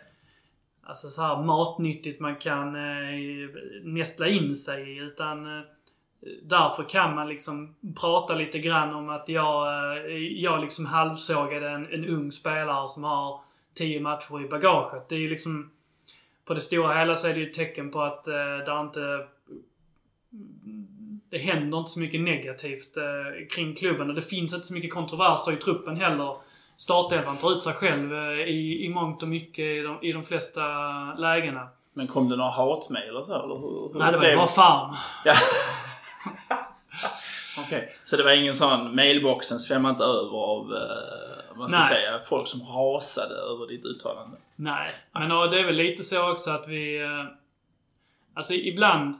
alltså 0.82 1.08
så 1.08 1.22
här 1.22 1.42
matnyttigt 1.42 2.20
man 2.20 2.36
kan 2.36 2.76
eh, 2.76 3.48
nästla 3.82 4.26
in 4.26 4.56
sig 4.56 4.96
i. 4.96 4.98
Utan 4.98 5.62
därför 6.42 6.82
kan 6.82 7.14
man 7.14 7.28
liksom 7.28 7.74
prata 8.00 8.34
lite 8.34 8.58
grann 8.58 8.94
om 8.94 9.08
att 9.08 9.28
jag, 9.28 9.66
jag 10.20 10.60
liksom 10.60 10.86
halvsågade 10.86 11.70
en, 11.70 11.92
en 11.92 12.04
ung 12.04 12.32
spelare 12.32 12.88
som 12.88 13.04
har 13.04 13.40
10 13.74 14.00
matcher 14.00 14.44
i 14.44 14.48
bagaget. 14.48 15.08
Det 15.08 15.14
är 15.14 15.18
ju 15.18 15.30
liksom 15.30 15.70
på 16.50 16.54
det 16.54 16.60
stora 16.60 16.98
hela 16.98 17.16
så 17.16 17.28
är 17.28 17.34
det 17.34 17.40
ju 17.40 17.46
ett 17.46 17.54
tecken 17.54 17.90
på 17.90 18.02
att 18.02 18.26
eh, 18.26 18.34
där 18.34 18.80
inte... 18.80 19.00
Det 21.30 21.38
händer 21.38 21.78
inte 21.78 21.90
så 21.90 22.00
mycket 22.00 22.20
negativt 22.20 22.96
eh, 22.96 23.48
kring 23.50 23.74
klubben 23.74 24.08
och 24.08 24.14
det 24.14 24.22
finns 24.22 24.54
inte 24.54 24.66
så 24.66 24.74
mycket 24.74 24.92
kontroverser 24.92 25.52
i 25.52 25.56
truppen 25.56 25.96
heller. 25.96 26.36
Startelvan 26.76 27.36
tar 27.36 27.52
ut 27.52 27.62
sig 27.62 27.72
själv 27.72 28.14
eh, 28.14 28.30
i, 28.30 28.84
i 28.84 28.88
mångt 28.88 29.22
och 29.22 29.28
mycket 29.28 29.64
i 29.64 29.80
de, 29.80 29.98
i 30.02 30.12
de 30.12 30.22
flesta 30.22 30.62
lägena. 31.14 31.68
Men 31.94 32.06
kom 32.06 32.28
det 32.28 32.36
några 32.36 32.50
hatmejl 32.50 33.08
eller 33.08 33.22
så? 33.22 33.34
Eller 33.34 33.54
hur, 33.54 33.92
hur 33.92 33.98
Nej, 33.98 34.12
det 34.12 34.18
var 34.18 34.24
ju 34.24 34.36
bara 34.36 34.46
farm. 34.46 34.94
Ja. 35.24 35.34
Okej, 37.66 37.96
så 38.04 38.16
det 38.16 38.22
var 38.22 38.32
ingen 38.32 38.54
sån 38.54 38.94
mailboxen 38.94 39.58
svämmade 39.58 39.92
inte 39.92 40.04
över 40.04 40.36
av, 40.36 40.74
eh, 40.74 41.29
vad 41.60 41.70
ska 41.70 41.78
Nej. 41.78 41.88
säga, 41.88 42.18
folk 42.18 42.48
som 42.48 42.60
rasade 42.60 43.34
över 43.34 43.66
ditt 43.66 43.84
uttalande? 43.84 44.36
Nej, 44.56 44.90
men 45.12 45.32
och 45.32 45.50
det 45.50 45.60
är 45.60 45.64
väl 45.64 45.74
lite 45.76 46.02
så 46.02 46.32
också 46.32 46.50
att 46.50 46.68
vi... 46.68 47.00
eh, 47.02 47.24
Alltså 48.34 48.54
ibland, 48.54 49.14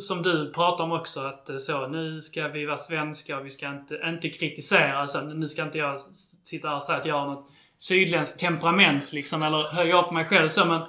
som 0.00 0.22
du 0.22 0.52
pratar 0.52 0.84
om 0.84 0.92
också, 0.92 1.20
att 1.20 1.50
eh, 1.50 1.56
så 1.56 1.86
nu 1.86 2.20
ska 2.20 2.48
vi 2.48 2.66
vara 2.66 2.76
svenska 2.76 3.38
och 3.38 3.46
vi 3.46 3.50
ska 3.50 3.68
inte, 3.68 4.00
inte 4.04 4.28
kritisera. 4.28 4.98
Alltså, 4.98 5.20
nu 5.20 5.46
ska 5.46 5.62
inte 5.62 5.78
jag 5.78 6.00
sitta 6.44 6.68
här 6.68 6.76
och 6.76 6.82
säga 6.82 6.98
att 6.98 7.06
jag 7.06 7.14
har 7.18 7.26
något 7.26 7.50
sydländskt 7.78 8.40
temperament 8.40 9.12
liksom, 9.12 9.42
eller 9.42 9.62
höja 9.62 10.02
upp 10.02 10.12
mig 10.12 10.24
själv 10.24 10.48
så, 10.48 10.64
men... 10.64 10.80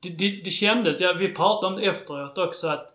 Det, 0.00 0.08
det, 0.08 0.40
det 0.44 0.50
kändes, 0.50 1.00
ja, 1.00 1.12
vi 1.12 1.34
pratade 1.34 1.74
om 1.74 1.80
det 1.80 1.86
efteråt 1.86 2.38
också, 2.38 2.68
att 2.68 2.91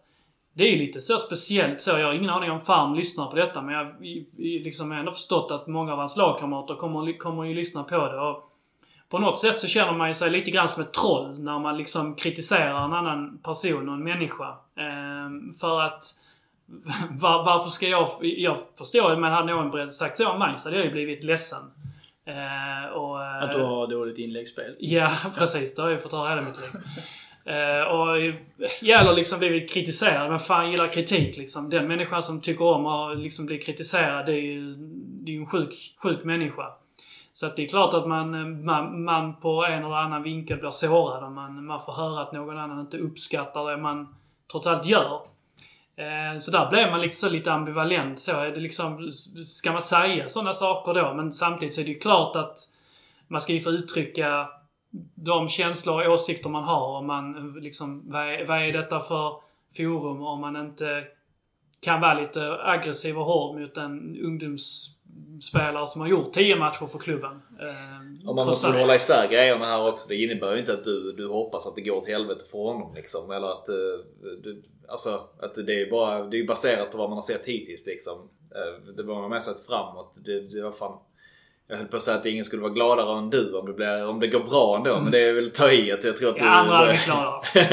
det 0.57 0.73
är 0.73 0.77
lite 0.77 1.01
så 1.01 1.17
speciellt 1.17 1.81
så. 1.81 1.89
Jag 1.89 2.05
har 2.05 2.13
ingen 2.13 2.29
aning 2.29 2.51
om 2.51 2.61
Farm 2.61 2.95
lyssnar 2.95 3.27
på 3.27 3.35
detta 3.35 3.61
men 3.61 3.75
jag 3.75 3.95
liksom 4.37 4.91
har 4.91 4.97
ändå 4.97 5.11
förstått 5.11 5.51
att 5.51 5.67
många 5.67 5.91
av 5.91 5.99
hans 5.99 6.17
lagkamrater 6.17 6.75
kommer, 6.75 7.17
kommer 7.17 7.43
ju 7.43 7.53
lyssna 7.53 7.83
på 7.83 7.97
det. 7.97 8.19
Och 8.19 8.51
på 9.09 9.19
något 9.19 9.39
sätt 9.39 9.59
så 9.59 9.67
känner 9.67 9.93
man 9.93 10.07
ju 10.07 10.13
sig 10.13 10.29
lite 10.29 10.51
grann 10.51 10.67
som 10.67 10.83
ett 10.83 10.93
troll 10.93 11.39
när 11.39 11.59
man 11.59 11.77
liksom 11.77 12.15
kritiserar 12.15 12.85
en 12.85 12.93
annan 12.93 13.37
person 13.37 13.89
och 13.89 13.95
en 13.95 14.03
människa. 14.03 14.55
Ehm, 14.79 15.53
för 15.53 15.81
att 15.81 16.03
var, 17.09 17.45
varför 17.45 17.69
ska 17.69 17.87
jag... 17.87 18.09
Jag 18.21 18.57
förstår 18.77 19.15
men 19.15 19.31
hade 19.31 19.53
någon 19.53 19.91
sagt 19.91 20.17
så 20.17 20.29
om 20.29 20.39
mig 20.39 20.53
så 20.57 20.67
hade 20.67 20.77
jag 20.77 20.85
ju 20.85 20.91
blivit 20.91 21.23
ledsen. 21.23 21.71
Ehm, 22.25 22.93
och, 22.93 23.23
eh, 23.23 23.43
Att 23.43 23.53
du 23.53 23.61
har 23.61 23.87
dåligt 23.87 24.17
inläggsspel? 24.17 24.75
Ja, 24.79 25.11
precis. 25.35 25.75
Det 25.75 25.81
har 25.81 25.89
jag 25.89 26.03
fått 26.03 26.11
höra 26.11 26.29
hela 26.29 26.41
mitt 26.41 26.61
liv. 26.61 26.81
Eh, 27.47 27.81
och 27.81 28.17
gäller 28.81 29.13
liksom 29.13 29.39
blivit 29.39 29.71
kritiserad. 29.71 30.29
Men 30.29 30.39
fan 30.39 30.71
gillar 30.71 30.87
kritik 30.87 31.37
liksom. 31.37 31.69
Den 31.69 31.87
människan 31.87 32.23
som 32.23 32.41
tycker 32.41 32.65
om 32.65 32.85
att 32.85 33.17
liksom 33.17 33.45
bli 33.45 33.57
kritiserad, 33.57 34.25
det 34.25 34.33
är 34.33 34.41
ju, 34.41 34.75
det 35.25 35.31
är 35.31 35.33
ju 35.33 35.39
en 35.39 35.47
sjuk, 35.47 35.95
sjuk 36.03 36.23
människa. 36.23 36.65
Så 37.33 37.45
att 37.45 37.55
det 37.55 37.63
är 37.63 37.67
klart 37.67 37.93
att 37.93 38.07
man, 38.07 38.35
eh, 38.35 38.45
man, 38.45 39.03
man 39.03 39.35
på 39.35 39.65
en 39.65 39.83
eller 39.83 39.95
annan 39.95 40.23
vinkel 40.23 40.57
blir 40.57 40.69
sårad 40.69 41.23
om 41.23 41.33
man, 41.35 41.65
man 41.65 41.81
får 41.81 41.93
höra 41.93 42.21
att 42.21 42.31
någon 42.33 42.57
annan 42.57 42.79
inte 42.79 42.97
uppskattar 42.97 43.71
det 43.71 43.77
man 43.77 44.15
trots 44.51 44.67
allt 44.67 44.85
gör. 44.85 45.21
Eh, 45.95 46.39
Så 46.39 46.51
där 46.51 46.69
blev 46.69 46.91
man 46.91 47.01
liksom 47.01 47.31
lite 47.31 47.51
ambivalent 47.51 48.19
så. 48.19 48.31
Är 48.31 48.51
det 48.51 48.59
liksom, 48.59 49.11
ska 49.45 49.71
man 49.71 49.81
säga 49.81 50.29
sådana 50.29 50.53
saker 50.53 50.93
då? 50.93 51.13
Men 51.13 51.31
samtidigt 51.31 51.75
så 51.75 51.81
är 51.81 51.85
det 51.85 51.91
ju 51.91 51.99
klart 51.99 52.35
att 52.35 52.57
man 53.27 53.41
ska 53.41 53.53
ju 53.53 53.59
få 53.59 53.69
uttrycka 53.69 54.49
de 55.15 55.49
känslor 55.49 56.07
och 56.07 56.13
åsikter 56.13 56.49
man 56.49 56.63
har. 56.63 56.97
Om 56.97 57.07
man 57.07 57.53
liksom, 57.61 58.03
vad 58.11 58.21
är, 58.21 58.45
vad 58.45 58.57
är 58.57 58.73
detta 58.73 58.99
för 58.99 59.33
forum 59.77 60.21
om 60.23 60.41
man 60.41 60.55
inte 60.55 61.03
kan 61.79 62.01
vara 62.01 62.13
lite 62.19 62.57
aggressiv 62.63 63.17
och 63.17 63.25
hård 63.25 63.59
mot 63.61 63.77
en 63.77 64.17
ungdomsspelare 64.23 65.87
som 65.87 66.01
har 66.01 66.07
gjort 66.07 66.33
10 66.33 66.55
matcher 66.55 66.85
för 66.85 66.99
klubben. 66.99 67.41
Eh, 67.59 68.29
Om 68.29 68.35
man 68.35 68.45
måste 68.47 68.67
hålla 68.67 68.95
isär 68.95 69.27
grejerna 69.27 69.65
här 69.65 69.87
också. 69.87 70.09
Det 70.09 70.15
innebär 70.15 70.53
ju 70.53 70.59
inte 70.59 70.73
att 70.73 70.83
du, 70.83 71.11
du 71.11 71.27
hoppas 71.27 71.67
att 71.67 71.75
det 71.75 71.81
går 71.81 71.95
åt 71.95 72.07
helvete 72.07 72.45
för 72.51 72.57
honom 72.57 72.93
liksom. 72.95 73.31
Eller 73.31 73.47
att, 73.47 73.69
eh, 73.69 73.75
du, 74.43 74.63
alltså, 74.87 75.09
att 75.41 75.55
det 75.67 75.81
är 75.81 75.91
bara 75.91 76.23
det 76.23 76.39
är 76.39 76.47
baserat 76.47 76.91
på 76.91 76.97
vad 76.97 77.09
man 77.09 77.17
har 77.17 77.23
sett 77.23 77.45
hittills 77.45 77.85
liksom. 77.85 78.29
Eh, 78.55 78.93
Det 78.97 79.03
var 79.03 79.21
man 79.21 79.29
med 79.29 79.43
sett 79.43 79.65
framåt. 79.65 80.17
Det, 80.25 80.39
det 80.39 80.61
var 80.61 80.71
fan... 80.71 80.99
Jag 81.69 81.77
höll 81.77 81.85
på 81.87 81.95
att 81.95 82.01
säga 82.03 82.17
att 82.17 82.25
ingen 82.25 82.45
skulle 82.45 82.61
vara 82.61 82.73
gladare 82.73 83.17
än 83.17 83.29
du 83.29 83.53
om 83.53 83.65
det, 83.65 83.73
blir, 83.73 84.07
om 84.07 84.19
det 84.19 84.27
går 84.27 84.39
bra 84.39 84.75
ändå. 84.77 84.99
Men 84.99 85.11
det 85.11 85.29
är 85.29 85.33
väl 85.33 85.49
ta 85.49 85.71
i 85.71 85.91
att 85.91 86.03
jag 86.03 86.17
tror 86.17 86.29
att 86.29 86.35
Ja, 86.39 86.43
du... 86.43 86.49
andra 86.49 86.91
vi 86.91 86.97
klarat. 86.97 87.45
ja, 87.55 87.69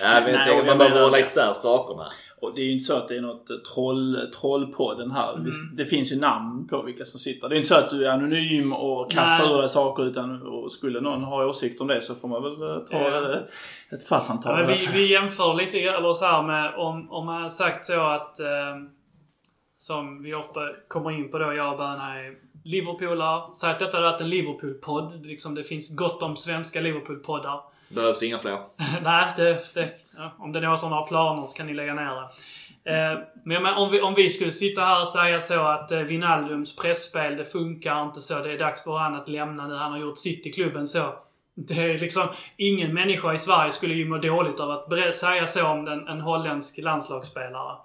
men 0.00 0.24
Nej, 0.24 0.32
jag 0.32 0.44
tänker 0.44 0.60
att 0.60 0.66
man 0.66 0.78
behöver 0.78 1.02
hålla 1.02 1.18
isär 1.18 1.52
sakerna. 1.52 2.08
Och 2.40 2.54
det 2.54 2.60
är 2.60 2.64
ju 2.64 2.72
inte 2.72 2.84
så 2.84 2.96
att 2.96 3.08
det 3.08 3.16
är 3.16 3.20
något 3.20 3.46
troll, 3.74 4.30
troll 4.40 4.72
på 4.72 4.94
den 4.94 5.10
här. 5.10 5.32
Mm. 5.32 5.44
Visst, 5.44 5.76
det 5.76 5.86
finns 5.86 6.12
ju 6.12 6.16
namn 6.16 6.68
på 6.68 6.82
vilka 6.82 7.04
som 7.04 7.20
sitter. 7.20 7.48
Det 7.48 7.54
är 7.54 7.56
inte 7.56 7.68
så 7.68 7.74
att 7.74 7.90
du 7.90 8.06
är 8.06 8.10
anonym 8.10 8.72
och 8.72 9.10
kastar 9.10 9.44
Nej. 9.44 9.54
ur 9.54 9.58
dig 9.58 9.68
saker 9.68 10.04
utan 10.04 10.42
och 10.42 10.72
skulle 10.72 11.00
någon 11.00 11.24
ha 11.24 11.46
åsikt 11.46 11.80
om 11.80 11.86
det 11.86 12.00
så 12.00 12.14
får 12.14 12.28
man 12.28 12.42
väl 12.42 12.52
eh, 12.62 12.84
ta 12.84 12.96
Ja. 12.98 13.32
eh, 13.32 13.38
ett 13.92 14.08
kvartssamtal. 14.08 14.60
Ja, 14.60 14.66
vi, 14.66 14.88
vi 14.92 15.12
jämför 15.12 15.54
lite 15.54 15.78
eller 15.78 16.14
så 16.14 16.24
här 16.24 16.42
med 16.42 16.74
om, 16.74 17.10
om 17.10 17.26
man 17.26 17.42
har 17.42 17.48
sagt 17.48 17.84
så 17.84 18.00
att 18.00 18.40
eh, 18.40 18.46
som 19.76 20.22
vi 20.22 20.34
ofta 20.34 20.60
kommer 20.88 21.10
in 21.10 21.30
på 21.30 21.38
då, 21.38 21.54
jag 21.54 21.72
och 21.72 21.78
Böna 21.78 22.20
är 22.20 22.47
Liverpoolare. 22.64 23.54
Säg 23.54 23.70
att 23.70 23.78
detta 23.78 23.96
hade 23.96 24.10
varit 24.10 24.20
en 24.20 24.28
Liverpool-podd. 24.28 25.26
Liksom, 25.26 25.54
det 25.54 25.64
finns 25.64 25.96
gott 25.96 26.22
om 26.22 26.36
svenska 26.36 26.80
Liverpool-poddar. 26.80 27.60
Behövs 27.88 28.22
inga 28.22 28.38
fler. 28.38 28.58
Nej, 29.02 29.32
det, 29.36 29.74
det, 29.74 29.90
ja, 30.16 30.34
om 30.38 30.52
det 30.52 30.58
är 30.58 30.76
som 30.76 30.92
har 30.92 31.06
planer 31.06 31.46
så 31.46 31.56
kan 31.56 31.66
ni 31.66 31.74
lägga 31.74 31.94
ner 31.94 32.14
det. 32.14 32.28
Eh, 32.84 33.18
men 33.44 33.62
men 33.62 33.74
om 33.74 33.90
vi, 33.90 34.00
om 34.00 34.14
vi 34.14 34.30
skulle 34.30 34.50
sitta 34.52 34.80
här 34.80 35.00
och 35.00 35.08
säga 35.08 35.40
så 35.40 35.60
att 35.60 35.92
eh, 35.92 35.98
Wijnaldums 35.98 36.76
pressspel 36.76 37.36
det 37.36 37.44
funkar 37.44 38.02
inte 38.02 38.20
så. 38.20 38.42
Det 38.42 38.52
är 38.52 38.58
dags 38.58 38.84
för 38.84 38.98
han 38.98 39.14
att 39.14 39.28
lämna 39.28 39.66
nu. 39.66 39.74
Han 39.74 39.92
har 39.92 39.98
gjort 39.98 40.18
sitt 40.18 40.46
i 40.46 40.52
klubben 40.52 40.86
så. 40.86 41.14
Det 41.54 41.74
är 41.74 41.98
liksom, 41.98 42.28
ingen 42.56 42.94
människa 42.94 43.34
i 43.34 43.38
Sverige 43.38 43.70
skulle 43.70 43.94
ju 43.94 44.08
må 44.08 44.18
dåligt 44.18 44.60
av 44.60 44.70
att 44.70 45.14
säga 45.14 45.46
så 45.46 45.66
om 45.66 45.86
en, 45.86 46.08
en 46.08 46.20
holländsk 46.20 46.78
landslagsspelare. 46.78 47.76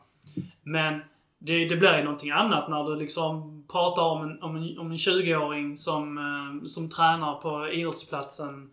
Men 0.64 1.02
det, 1.46 1.66
det 1.66 1.76
blir 1.76 1.98
ju 1.98 2.04
någonting 2.04 2.32
annat 2.32 2.70
när 2.70 2.84
du 2.84 2.96
liksom 2.96 3.64
pratar 3.72 4.02
om 4.02 4.24
en, 4.24 4.44
om 4.44 4.56
en, 4.56 4.80
om 4.80 4.92
en 4.92 4.98
20-åring 4.98 5.78
som, 5.78 6.18
eh, 6.18 6.68
som 6.68 6.90
tränar 6.90 7.36
på 7.36 7.70
idrottsplatsen 7.72 8.70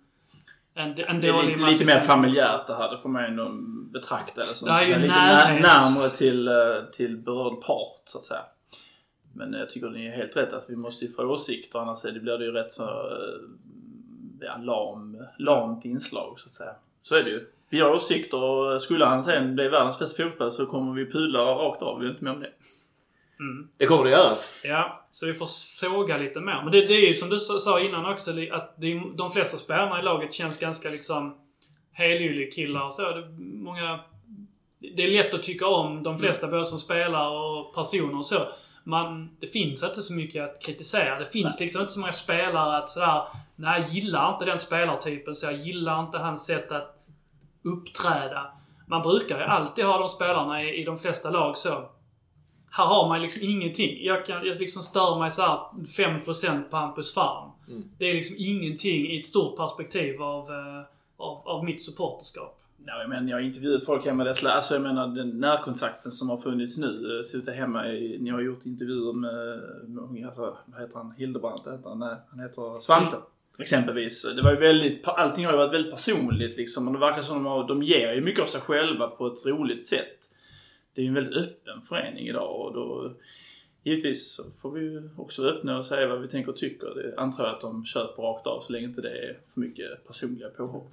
en, 0.75 0.91
en 0.91 1.21
Det 1.21 1.29
är 1.29 1.43
lite, 1.43 1.63
lite 1.63 1.85
mer 1.85 2.01
familjärt 2.01 2.67
det 2.67 2.75
här. 2.75 2.91
Det 2.91 2.99
får 2.99 3.09
man 3.09 3.23
ju 3.23 3.29
ändå 3.29 3.51
betrakta 3.93 4.41
det 4.41 4.55
som. 4.55 4.69
Det 4.69 4.75
är 4.75 4.83
ju 4.83 4.95
lite 4.99 5.15
närhet. 5.15 5.63
när, 5.63 5.91
närmare 5.91 6.11
till, 6.11 6.49
eh, 6.49 6.55
till 6.93 7.19
berörd 7.19 7.63
part 7.63 8.03
så 8.05 8.19
att 8.19 8.25
säga. 8.25 8.43
Men 9.33 9.53
jag 9.53 9.71
tycker 9.71 9.91
ni 9.91 10.07
är 10.07 10.17
helt 10.17 10.37
rätt 10.37 10.53
att 10.53 10.65
vi 10.69 10.77
måste 10.77 11.05
ju 11.05 11.11
få 11.11 11.23
åsikter 11.23 11.79
annars 11.79 12.03
blir 12.03 12.39
det 12.39 12.45
ju 12.45 12.53
rätt 12.53 12.73
så 12.73 12.83
eh, 12.83 13.41
ja, 14.41 14.57
lam, 14.57 15.25
lamt 15.39 15.85
inslag 15.85 16.41
så 16.41 16.49
att 16.49 16.55
säga. 16.55 16.73
Så 17.03 17.15
är 17.15 17.23
det 17.23 17.31
ju. 17.31 17.41
Vi 17.71 17.81
har 17.81 17.91
åsikter 17.91 18.43
och 18.43 18.83
skulle 18.83 19.05
han 19.05 19.23
sen 19.23 19.55
bli 19.55 19.69
världens 19.69 19.99
bästa 19.99 20.23
fotboll 20.25 20.51
så 20.51 20.67
kommer 20.67 20.93
vi 20.95 21.13
pudla 21.13 21.39
rakt 21.41 21.83
av. 21.83 21.99
Vi 22.01 22.07
är 22.07 22.11
inte 22.11 22.25
med 22.25 22.33
om 22.33 22.41
det. 22.41 22.51
Mm. 23.41 23.69
Det 23.77 23.87
kommer 23.87 24.05
det 24.05 24.11
göras. 24.11 24.61
Ja, 24.65 25.07
så 25.11 25.27
vi 25.27 25.35
får 25.35 25.47
såga 25.47 26.17
lite 26.17 26.41
mer. 26.41 26.61
Men 26.63 26.73
det, 26.73 26.81
det 26.81 26.95
är 26.95 27.09
ju 27.09 27.15
som 27.15 27.29
du 27.31 27.39
sa- 27.39 27.81
innan 27.81 28.07
också, 28.07 28.31
att 28.53 28.75
det 28.77 28.93
är, 28.93 29.17
de 29.17 29.31
flesta 29.33 29.57
spelarna 29.57 30.01
i 30.01 30.03
laget 30.03 30.35
känns 30.35 30.59
ganska 30.59 30.89
liksom 30.89 31.37
killar 32.55 32.85
och 32.85 32.93
så. 32.93 33.03
Det, 33.03 33.19
är 33.21 33.29
många, 33.65 34.01
det 34.97 35.03
är 35.03 35.09
lätt 35.11 35.35
att 35.35 35.43
tycka 35.43 35.67
om 35.67 36.03
de 36.03 36.19
flesta, 36.19 36.49
både 36.49 36.65
som 36.65 36.79
spelare 36.79 37.29
och 37.39 37.75
personer 37.75 38.19
och 38.19 38.27
så. 38.27 38.49
Man, 38.85 39.37
det 39.41 39.47
finns 39.47 39.83
inte 39.83 40.03
så 40.03 40.13
mycket 40.13 40.45
att 40.45 40.63
kritisera. 40.63 41.19
Det 41.19 41.25
finns 41.25 41.61
liksom 41.61 41.81
inte 41.81 41.93
så 41.93 42.01
många 42.01 42.13
spelare 42.13 42.77
att 42.77 42.89
sådär, 42.91 43.23
nej 43.57 43.81
jag 43.81 43.91
gillar 43.91 44.33
inte 44.33 44.45
den 44.45 44.59
spelartypen 44.59 45.35
så 45.35 45.47
jag 45.47 45.57
gillar 45.57 46.01
inte 46.01 46.19
hans 46.19 46.47
sätt 46.47 46.73
att 46.73 46.97
uppträda. 47.63 48.53
Man 48.87 49.03
brukar 49.03 49.39
ju 49.39 49.45
alltid 49.45 49.85
ha 49.85 49.99
de 49.99 50.09
spelarna 50.09 50.65
i, 50.65 50.81
i 50.81 50.85
de 50.85 50.99
flesta 50.99 51.31
lag 51.31 51.57
så. 51.57 51.89
Här 52.73 52.85
har 52.85 53.09
man 53.09 53.23
liksom 53.23 53.43
ingenting. 53.43 54.05
Jag, 54.05 54.27
kan, 54.27 54.47
jag 54.47 54.57
liksom 54.61 54.83
stör 54.83 55.19
mig 55.19 55.31
så 55.31 55.43
här 55.43 55.59
5% 55.97 56.63
på 56.63 56.77
Hampus 56.77 57.15
Farm. 57.15 57.51
Mm. 57.69 57.85
Det 57.99 58.05
är 58.05 58.15
liksom 58.15 58.37
ingenting 58.39 59.07
i 59.11 59.21
ett 59.21 59.27
stort 59.27 59.57
perspektiv 59.57 60.23
av, 60.23 60.51
eh, 60.51 60.81
av, 61.17 61.49
av 61.49 61.65
mitt 61.65 61.83
supporterskap. 61.83 62.57
Ja, 62.87 63.07
men 63.09 63.29
jag 63.29 63.37
har 63.37 63.43
intervjuat 63.43 63.85
folk 63.85 64.05
hemma 64.05 64.23
i 64.23 64.27
dess 64.27 64.45
Alltså 64.45 64.75
jag 64.75 64.83
menar 64.83 65.07
den 65.09 65.41
närkontakten 65.41 66.11
som 66.11 66.31
har 66.31 66.37
funnits 66.37 66.79
nu. 66.79 67.19
eh, 67.19 67.23
Suttit 67.23 67.55
hemma 67.55 67.89
i, 67.89 68.19
ni 68.21 68.31
har 68.31 68.41
gjort 68.41 68.67
intervjuer 68.67 69.13
med, 69.13 69.61
med 70.11 70.27
alltså, 70.27 70.57
vad 70.67 70.81
heter 70.81 70.97
han? 70.97 71.13
Hildebrand 71.13 71.59
heter 71.59 71.89
han? 71.89 71.99
Nej, 71.99 72.17
han 72.31 72.41
heter 72.41 72.81
Svante. 72.81 73.17
Exempelvis. 73.63 74.35
Det 74.37 74.43
var 74.43 74.51
ju 74.51 74.57
väldigt, 74.57 75.09
allting 75.09 75.45
har 75.45 75.53
ju 75.53 75.59
varit 75.59 75.73
väldigt 75.73 75.93
personligt 75.93 76.57
liksom. 76.57 76.87
Och 76.87 76.93
det 76.93 77.01
verkar 77.01 77.23
som 77.23 77.45
de, 77.45 77.67
de 77.67 77.83
ger 77.83 78.15
ju 78.15 78.21
mycket 78.21 78.43
av 78.43 78.47
sig 78.47 78.61
själva 78.61 79.07
på 79.07 79.27
ett 79.27 79.47
roligt 79.47 79.85
sätt. 79.85 80.29
Det 80.95 81.01
är 81.01 81.03
ju 81.03 81.09
en 81.09 81.15
väldigt 81.15 81.37
öppen 81.37 81.83
förening 81.83 82.29
idag 82.29 82.61
och 82.61 82.75
då 82.75 83.15
Givetvis 83.83 84.33
så 84.33 84.43
får 84.51 84.71
vi 84.71 84.81
ju 84.81 85.11
också 85.17 85.47
öppna 85.47 85.79
och 85.79 85.85
säga 85.85 86.09
vad 86.09 86.21
vi 86.21 86.29
tänker 86.29 86.51
och 86.51 86.57
tycker. 86.57 86.95
Det 86.95 87.21
antar 87.21 87.45
jag 87.45 87.55
att 87.55 87.61
de 87.61 87.85
köper 87.85 88.23
rakt 88.23 88.47
av 88.47 88.61
så 88.61 88.73
länge 88.73 88.87
inte 88.87 89.01
det 89.01 89.11
är 89.11 89.39
för 89.55 89.61
mycket 89.61 90.07
personliga 90.07 90.49
påhopp. 90.49 90.93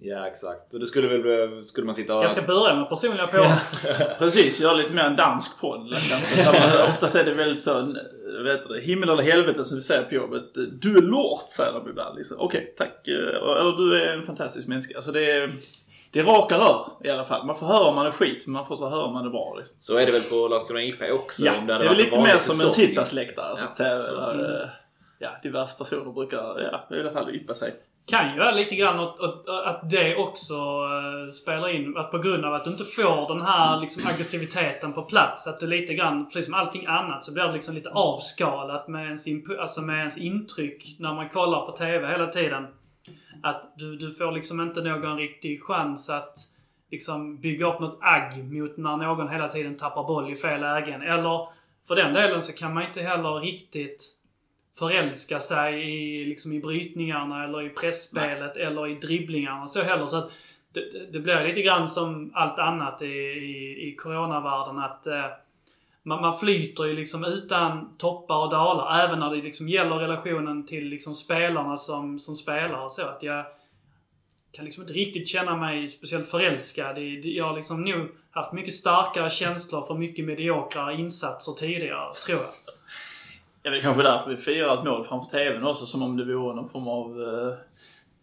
Ja, 0.00 0.26
exakt. 0.26 0.74
Och 0.74 0.80
det 0.80 0.86
skulle 0.86 1.08
väl 1.08 1.22
bli- 1.22 1.64
skulle 1.64 1.86
man 1.86 1.94
sitta 1.94 2.16
och... 2.16 2.24
Jag 2.24 2.30
ska 2.30 2.42
börja 2.42 2.74
med 2.74 2.88
personliga 2.88 3.26
påhopp. 3.26 3.58
Precis, 4.18 4.60
göra 4.60 4.74
lite 4.74 4.92
mer 4.92 5.02
en 5.02 5.16
dansk 5.16 5.60
podd. 5.60 5.80
man- 6.46 6.88
Oftast 6.88 7.14
är 7.14 7.24
det 7.24 7.34
väldigt 7.34 7.62
så, 7.62 7.94
vet 8.44 8.68
du, 8.68 8.80
himmel 8.80 9.08
eller 9.08 9.22
helvete 9.22 9.64
som 9.64 9.76
vi 9.76 9.82
säger 9.82 10.02
på 10.02 10.14
jobbet. 10.14 10.44
Du 10.82 10.98
är 10.98 11.02
lort, 11.02 11.48
säger 11.48 11.72
de 11.72 11.88
ibland. 11.90 12.16
Liksom. 12.16 12.36
Okej, 12.40 12.74
tack. 12.78 13.08
Eller 13.08 13.76
du 13.76 14.02
är 14.02 14.12
en 14.16 14.26
fantastisk 14.26 14.68
människa. 14.68 14.96
Alltså 14.96 15.12
det 15.12 15.30
är, 15.30 15.50
det 16.10 16.20
är 16.20 16.24
raka 16.24 16.58
rör 16.58 16.86
i 17.04 17.10
alla 17.10 17.24
fall. 17.24 17.46
Man 17.46 17.56
får 17.58 17.66
höra 17.66 17.84
om 17.88 17.94
man 17.94 18.06
är 18.06 18.10
skit, 18.10 18.46
men 18.46 18.52
man 18.52 18.66
får 18.66 18.76
så 18.76 18.88
höra 18.88 19.02
om 19.04 19.12
man 19.14 19.26
är 19.26 19.30
bra. 19.30 19.54
Liksom. 19.58 19.76
Så 19.80 19.96
är 19.96 20.06
det 20.06 20.12
väl 20.12 20.22
på 20.22 20.48
Landskrona 20.48 20.82
IP 20.82 21.02
också? 21.12 21.42
Ja, 21.44 21.52
det, 21.66 21.72
hade 21.72 21.88
är 21.88 21.94
lite 21.94 22.20
mer 22.20 22.36
som 22.36 22.60
en 22.66 22.70
sittplatsläktare 22.70 23.56
så 23.56 23.62
Ja. 23.62 23.68
att 23.68 23.76
säga. 23.76 23.98
Där, 23.98 24.62
eh, 24.62 24.68
ja, 25.18 25.28
diverse 25.42 25.78
personer 25.78 26.12
brukar 26.12 26.36
ja, 26.38 26.96
i 26.96 27.00
alla 27.00 27.10
fall 27.10 27.34
yppa 27.34 27.54
sig 27.54 27.74
kan 28.08 28.32
ju 28.32 28.38
vara 28.38 28.50
lite 28.50 28.76
grann 28.76 29.00
att, 29.00 29.20
att, 29.20 29.48
att 29.48 29.90
det 29.90 30.16
också 30.16 30.54
eh, 30.54 31.30
spelar 31.30 31.68
in. 31.68 31.96
Att 31.96 32.10
på 32.10 32.18
grund 32.18 32.44
av 32.44 32.54
att 32.54 32.64
du 32.64 32.70
inte 32.70 32.84
får 32.84 33.34
den 33.34 33.46
här 33.46 33.80
liksom, 33.80 34.06
aggressiviteten 34.06 34.92
på 34.92 35.02
plats. 35.02 35.46
Att 35.46 35.60
du 35.60 35.66
lite 35.66 35.94
grann, 35.94 36.26
precis 36.26 36.44
som 36.44 36.54
allting 36.54 36.86
annat, 36.86 37.24
så 37.24 37.32
blir 37.32 37.44
det 37.44 37.52
liksom 37.52 37.74
lite 37.74 37.90
avskalat 37.90 38.88
med 38.88 39.04
ens, 39.04 39.26
alltså 39.60 39.80
med 39.80 39.98
ens 39.98 40.18
intryck 40.18 40.96
när 40.98 41.14
man 41.14 41.28
kollar 41.28 41.66
på 41.66 41.72
TV 41.72 42.08
hela 42.08 42.26
tiden. 42.26 42.66
Att 43.42 43.72
du, 43.76 43.96
du 43.96 44.10
får 44.10 44.32
liksom 44.32 44.60
inte 44.60 44.82
någon 44.82 45.18
riktig 45.18 45.62
chans 45.62 46.10
att 46.10 46.34
liksom 46.90 47.40
bygga 47.40 47.66
upp 47.66 47.80
något 47.80 47.98
agg 48.00 48.44
mot 48.44 48.76
när 48.76 48.96
någon 48.96 49.28
hela 49.28 49.48
tiden 49.48 49.76
tappar 49.76 50.04
boll 50.04 50.32
i 50.32 50.36
fel 50.36 50.60
lägen. 50.60 51.02
Eller 51.02 51.48
för 51.88 51.96
den 51.96 52.14
delen 52.14 52.42
så 52.42 52.52
kan 52.52 52.74
man 52.74 52.82
inte 52.82 53.02
heller 53.02 53.40
riktigt 53.40 54.17
förälska 54.78 55.38
sig 55.40 55.82
i, 55.90 56.24
liksom 56.24 56.52
i 56.52 56.60
brytningarna 56.60 57.44
eller 57.44 57.62
i 57.66 57.68
pressspelet 57.68 58.56
eller 58.56 58.86
i 58.88 58.94
dribblingarna 58.94 59.66
så 59.66 59.82
heller. 59.82 60.06
Så 60.06 60.16
att 60.16 60.30
det, 60.72 61.12
det- 61.12 61.20
blir 61.20 61.44
lite 61.44 61.62
grann 61.62 61.88
som 61.88 62.30
allt 62.34 62.58
annat 62.58 63.02
i, 63.02 63.06
i, 63.06 63.88
i 63.88 63.96
coronavärlden 63.96 64.78
att 64.78 65.06
eh, 65.06 65.24
man, 66.02 66.20
man 66.22 66.38
flyter 66.38 66.84
ju 66.84 66.92
liksom 66.94 67.24
utan 67.24 67.96
toppar 67.98 68.36
och 68.44 68.50
dalar. 68.50 69.04
Även 69.04 69.18
när 69.18 69.30
det 69.30 69.42
liksom 69.42 69.68
gäller 69.68 69.96
relationen 69.96 70.66
till 70.66 70.84
liksom 70.88 71.14
spelarna 71.14 71.76
som, 71.76 72.18
som 72.18 72.34
spelare. 72.34 72.90
Så 72.90 73.02
att 73.02 73.22
jag 73.22 73.44
kan 74.52 74.64
liksom 74.64 74.82
inte 74.82 74.92
riktigt 74.92 75.28
känna 75.28 75.56
mig 75.56 75.88
speciellt 75.88 76.28
förälskad. 76.28 76.98
Jag 77.24 77.44
har 77.44 77.56
liksom 77.56 77.84
nog 77.84 78.06
haft 78.30 78.52
mycket 78.52 78.74
starkare 78.74 79.30
känslor 79.30 79.82
för 79.86 79.94
mycket 79.94 80.24
mediokra 80.24 80.92
insatser 80.92 81.52
tidigare, 81.52 82.12
tror 82.26 82.38
jag. 82.38 82.46
Ja, 83.68 83.72
det 83.72 83.78
är 83.78 83.82
kanske 83.82 84.02
därför 84.02 84.30
vi 84.30 84.36
firar 84.36 84.78
ett 84.78 84.84
mål 84.84 85.04
framför 85.04 85.30
TVn 85.30 85.64
också 85.64 85.86
som 85.86 86.02
om 86.02 86.16
det 86.16 86.24
vore 86.24 86.54
någon 86.54 86.68
form 86.68 86.88
av 86.88 87.22
eh, 87.22 87.54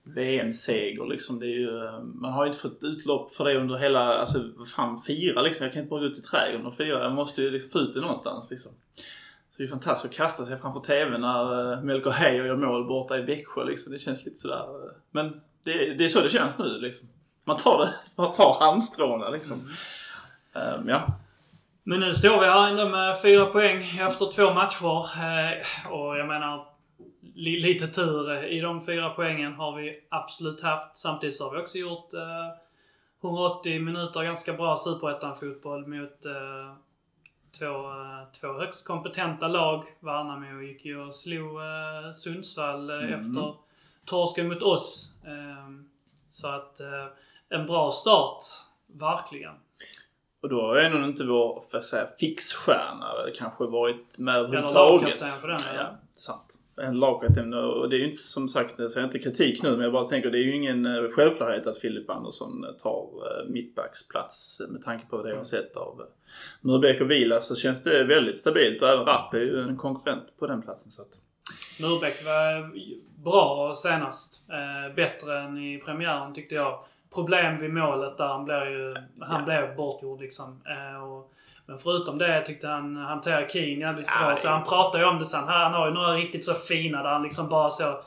VM-seger 0.03 1.05
liksom. 1.05 1.39
Det 1.39 1.45
är 1.45 1.59
ju, 1.59 1.85
eh, 1.85 1.99
man 1.99 2.33
har 2.33 2.45
ju 2.45 2.47
inte 2.47 2.59
fått 2.59 2.83
utlopp 2.83 3.33
för 3.35 3.45
det 3.45 3.57
under 3.57 3.75
hela, 3.75 3.99
alltså 4.15 4.43
vad 4.55 4.69
fan 4.69 4.97
fira 4.97 5.41
liksom. 5.41 5.63
Jag 5.63 5.73
kan 5.73 5.81
inte 5.81 5.89
bara 5.89 5.99
gå 5.99 6.05
ut 6.05 6.17
i 6.17 6.21
trädgården 6.21 6.67
och 6.67 6.75
fira. 6.75 7.03
Jag 7.03 7.11
måste 7.11 7.41
ju 7.41 7.51
liksom 7.51 7.69
få 7.69 7.79
ut 7.79 7.93
det 7.93 8.01
någonstans 8.01 8.49
liksom. 8.49 8.71
Så 9.49 9.55
det 9.57 9.63
är 9.63 9.67
fantastiskt 9.67 10.11
att 10.13 10.17
kasta 10.17 10.45
sig 10.45 10.57
framför 10.57 10.79
TVn 10.79 11.21
när 11.21 11.71
uh, 11.73 11.83
Melker 11.83 12.11
Heier 12.11 12.45
gör 12.45 12.57
mål 12.57 12.87
borta 12.87 13.17
i 13.17 13.21
Växjö 13.21 13.63
liksom. 13.63 13.91
Det 13.93 13.99
känns 13.99 14.25
lite 14.25 14.37
sådär. 14.37 14.85
eh, 14.85 14.91
Men 15.11 15.41
det, 15.63 15.93
det 15.93 16.05
är 16.05 16.09
så 16.09 16.21
det 16.21 16.29
känns 16.29 16.57
nu 16.57 16.79
liksom. 16.79 17.07
Man 17.43 17.57
tar 17.57 17.79
det, 17.85 17.93
man 18.21 18.33
tar 18.33 18.57
halmstråna 18.59 19.29
liksom. 19.29 19.57
Ehm, 20.53 20.89
ja. 20.89 21.19
Men 21.87 21.99
nu 21.99 22.13
står 22.13 22.39
vi 22.39 22.45
här 22.45 22.67
ändå 22.69 22.89
med 22.89 23.21
fyra 23.21 23.45
poäng 23.45 23.77
efter 23.77 24.31
två 24.31 24.53
matcher. 24.53 25.09
Eh, 25.23 25.91
och 25.91 26.17
jag 26.17 26.27
menar, 26.27 26.67
li, 27.35 27.59
lite 27.59 27.87
tur 27.87 28.45
i 28.45 28.59
de 28.59 28.81
fyra 28.85 29.09
poängen 29.09 29.53
har 29.53 29.75
vi 29.75 29.99
absolut 30.09 30.61
haft. 30.61 30.97
Samtidigt 30.97 31.35
så 31.35 31.43
har 31.49 31.55
vi 31.55 31.61
också 31.61 31.77
gjort 31.77 32.13
eh, 32.13 33.29
180 33.29 33.79
minuter 33.81 34.23
ganska 34.23 34.53
bra 34.53 34.75
superettan-fotboll 34.75 35.87
mot 35.87 36.25
eh, 36.25 36.75
två, 37.59 37.65
eh, 37.91 38.31
två 38.41 38.47
högst 38.59 38.87
kompetenta 38.87 39.47
lag. 39.47 39.83
Värnamo 39.99 40.61
gick 40.61 40.85
ju 40.85 41.01
och 41.01 41.15
slog 41.15 41.59
eh, 41.61 42.11
Sundsvall 42.13 42.89
eh, 42.89 42.95
Mm. 42.97 43.19
efter 43.19 43.53
torsken 44.05 44.47
mot 44.47 44.61
oss. 44.61 45.09
Eh, 45.25 45.69
så 46.29 46.47
att 46.47 46.79
eh, 46.79 47.05
en 47.49 47.65
bra 47.67 47.91
start, 47.91 48.43
verkligen. 48.87 49.53
Och 50.45 50.49
då 50.49 50.61
har 50.61 50.75
ändå 50.75 50.97
inte 50.97 51.23
vår 51.23 51.63
för 51.71 51.77
att 51.77 51.83
säga, 51.83 52.07
fixstjärna 52.19 53.05
kanske 53.35 53.65
varit 53.65 54.17
med 54.17 54.35
överhuvudtaget. 54.35 55.01
lagkapten 55.01 55.27
för 55.41 55.47
den, 55.47 55.59
ja. 55.65 55.73
eller? 55.73 55.97
sant. 56.15 56.57
En 56.81 56.99
lagkapten 56.99 57.53
och 57.53 57.89
det 57.89 57.95
är 57.95 57.97
ju 57.97 58.05
inte 58.05 58.17
som 58.17 58.49
sagt, 58.49 58.79
jag 58.79 58.91
säger 58.91 59.05
inte 59.05 59.19
kritik 59.19 59.63
nu 59.63 59.71
men 59.71 59.81
jag 59.81 59.93
bara 59.93 60.07
tänker 60.07 60.31
det 60.31 60.37
är 60.37 60.43
ju 60.43 60.55
ingen 60.55 60.85
eh, 60.85 61.09
självklarhet 61.09 61.67
att 61.67 61.77
Filip 61.77 62.09
Andersson 62.09 62.63
eh, 62.63 62.71
tar 62.71 63.01
eh, 63.01 63.49
mittbacksplats 63.49 64.61
med 64.69 64.81
tanke 64.81 65.05
på 65.07 65.23
det 65.23 65.29
jag 65.29 65.37
har 65.37 65.43
sett 65.43 65.77
av 65.77 66.01
Murbeck 66.61 67.01
och 67.01 67.11
Vilas 67.11 67.47
så 67.47 67.55
känns 67.55 67.83
det 67.83 68.03
väldigt 68.03 68.37
stabilt 68.37 68.81
och 68.81 68.89
även 68.89 69.05
Rapp 69.05 69.33
är 69.33 69.39
ju 69.39 69.61
en 69.61 69.77
konkurrent 69.77 70.37
på 70.39 70.47
den 70.47 70.61
platsen. 70.61 70.91
Så 70.91 71.01
att, 71.01 71.17
Murbeck 71.81 72.25
var 72.25 72.71
bra 73.23 73.73
senast. 73.75 74.47
Bättre 74.95 75.39
än 75.39 75.57
i 75.57 75.81
premiären 75.85 76.33
tyckte 76.33 76.55
jag. 76.55 76.85
Problem 77.15 77.61
vid 77.61 77.73
målet 77.73 78.17
där. 78.17 78.27
Han 78.27 78.45
blev 78.45 78.63
ju 78.69 78.93
han 79.21 79.39
Ja. 79.39 79.45
blev 79.45 79.75
bortgjord 79.75 80.21
liksom. 80.21 80.61
Eh, 80.69 81.03
och, 81.03 81.31
men 81.67 81.77
förutom 81.77 82.17
det 82.17 82.41
tyckte 82.41 82.67
han 82.67 82.95
hanterade 82.95 83.49
Keen 83.49 83.79
jävligt 83.79 84.05
Ja, 84.19 84.25
bra. 84.27 84.35
Så 84.35 84.47
han 84.49 84.63
pratar 84.63 84.99
ju 84.99 85.05
om 85.05 85.19
det 85.19 85.25
sen. 85.25 85.43
Han 85.47 85.73
har 85.73 85.87
ju 85.87 85.93
några 85.93 86.13
riktigt 86.13 86.45
så 86.45 86.53
fina 86.53 87.03
där 87.03 87.09
han 87.09 87.23
liksom 87.23 87.49
bara 87.49 87.69
så... 87.69 87.99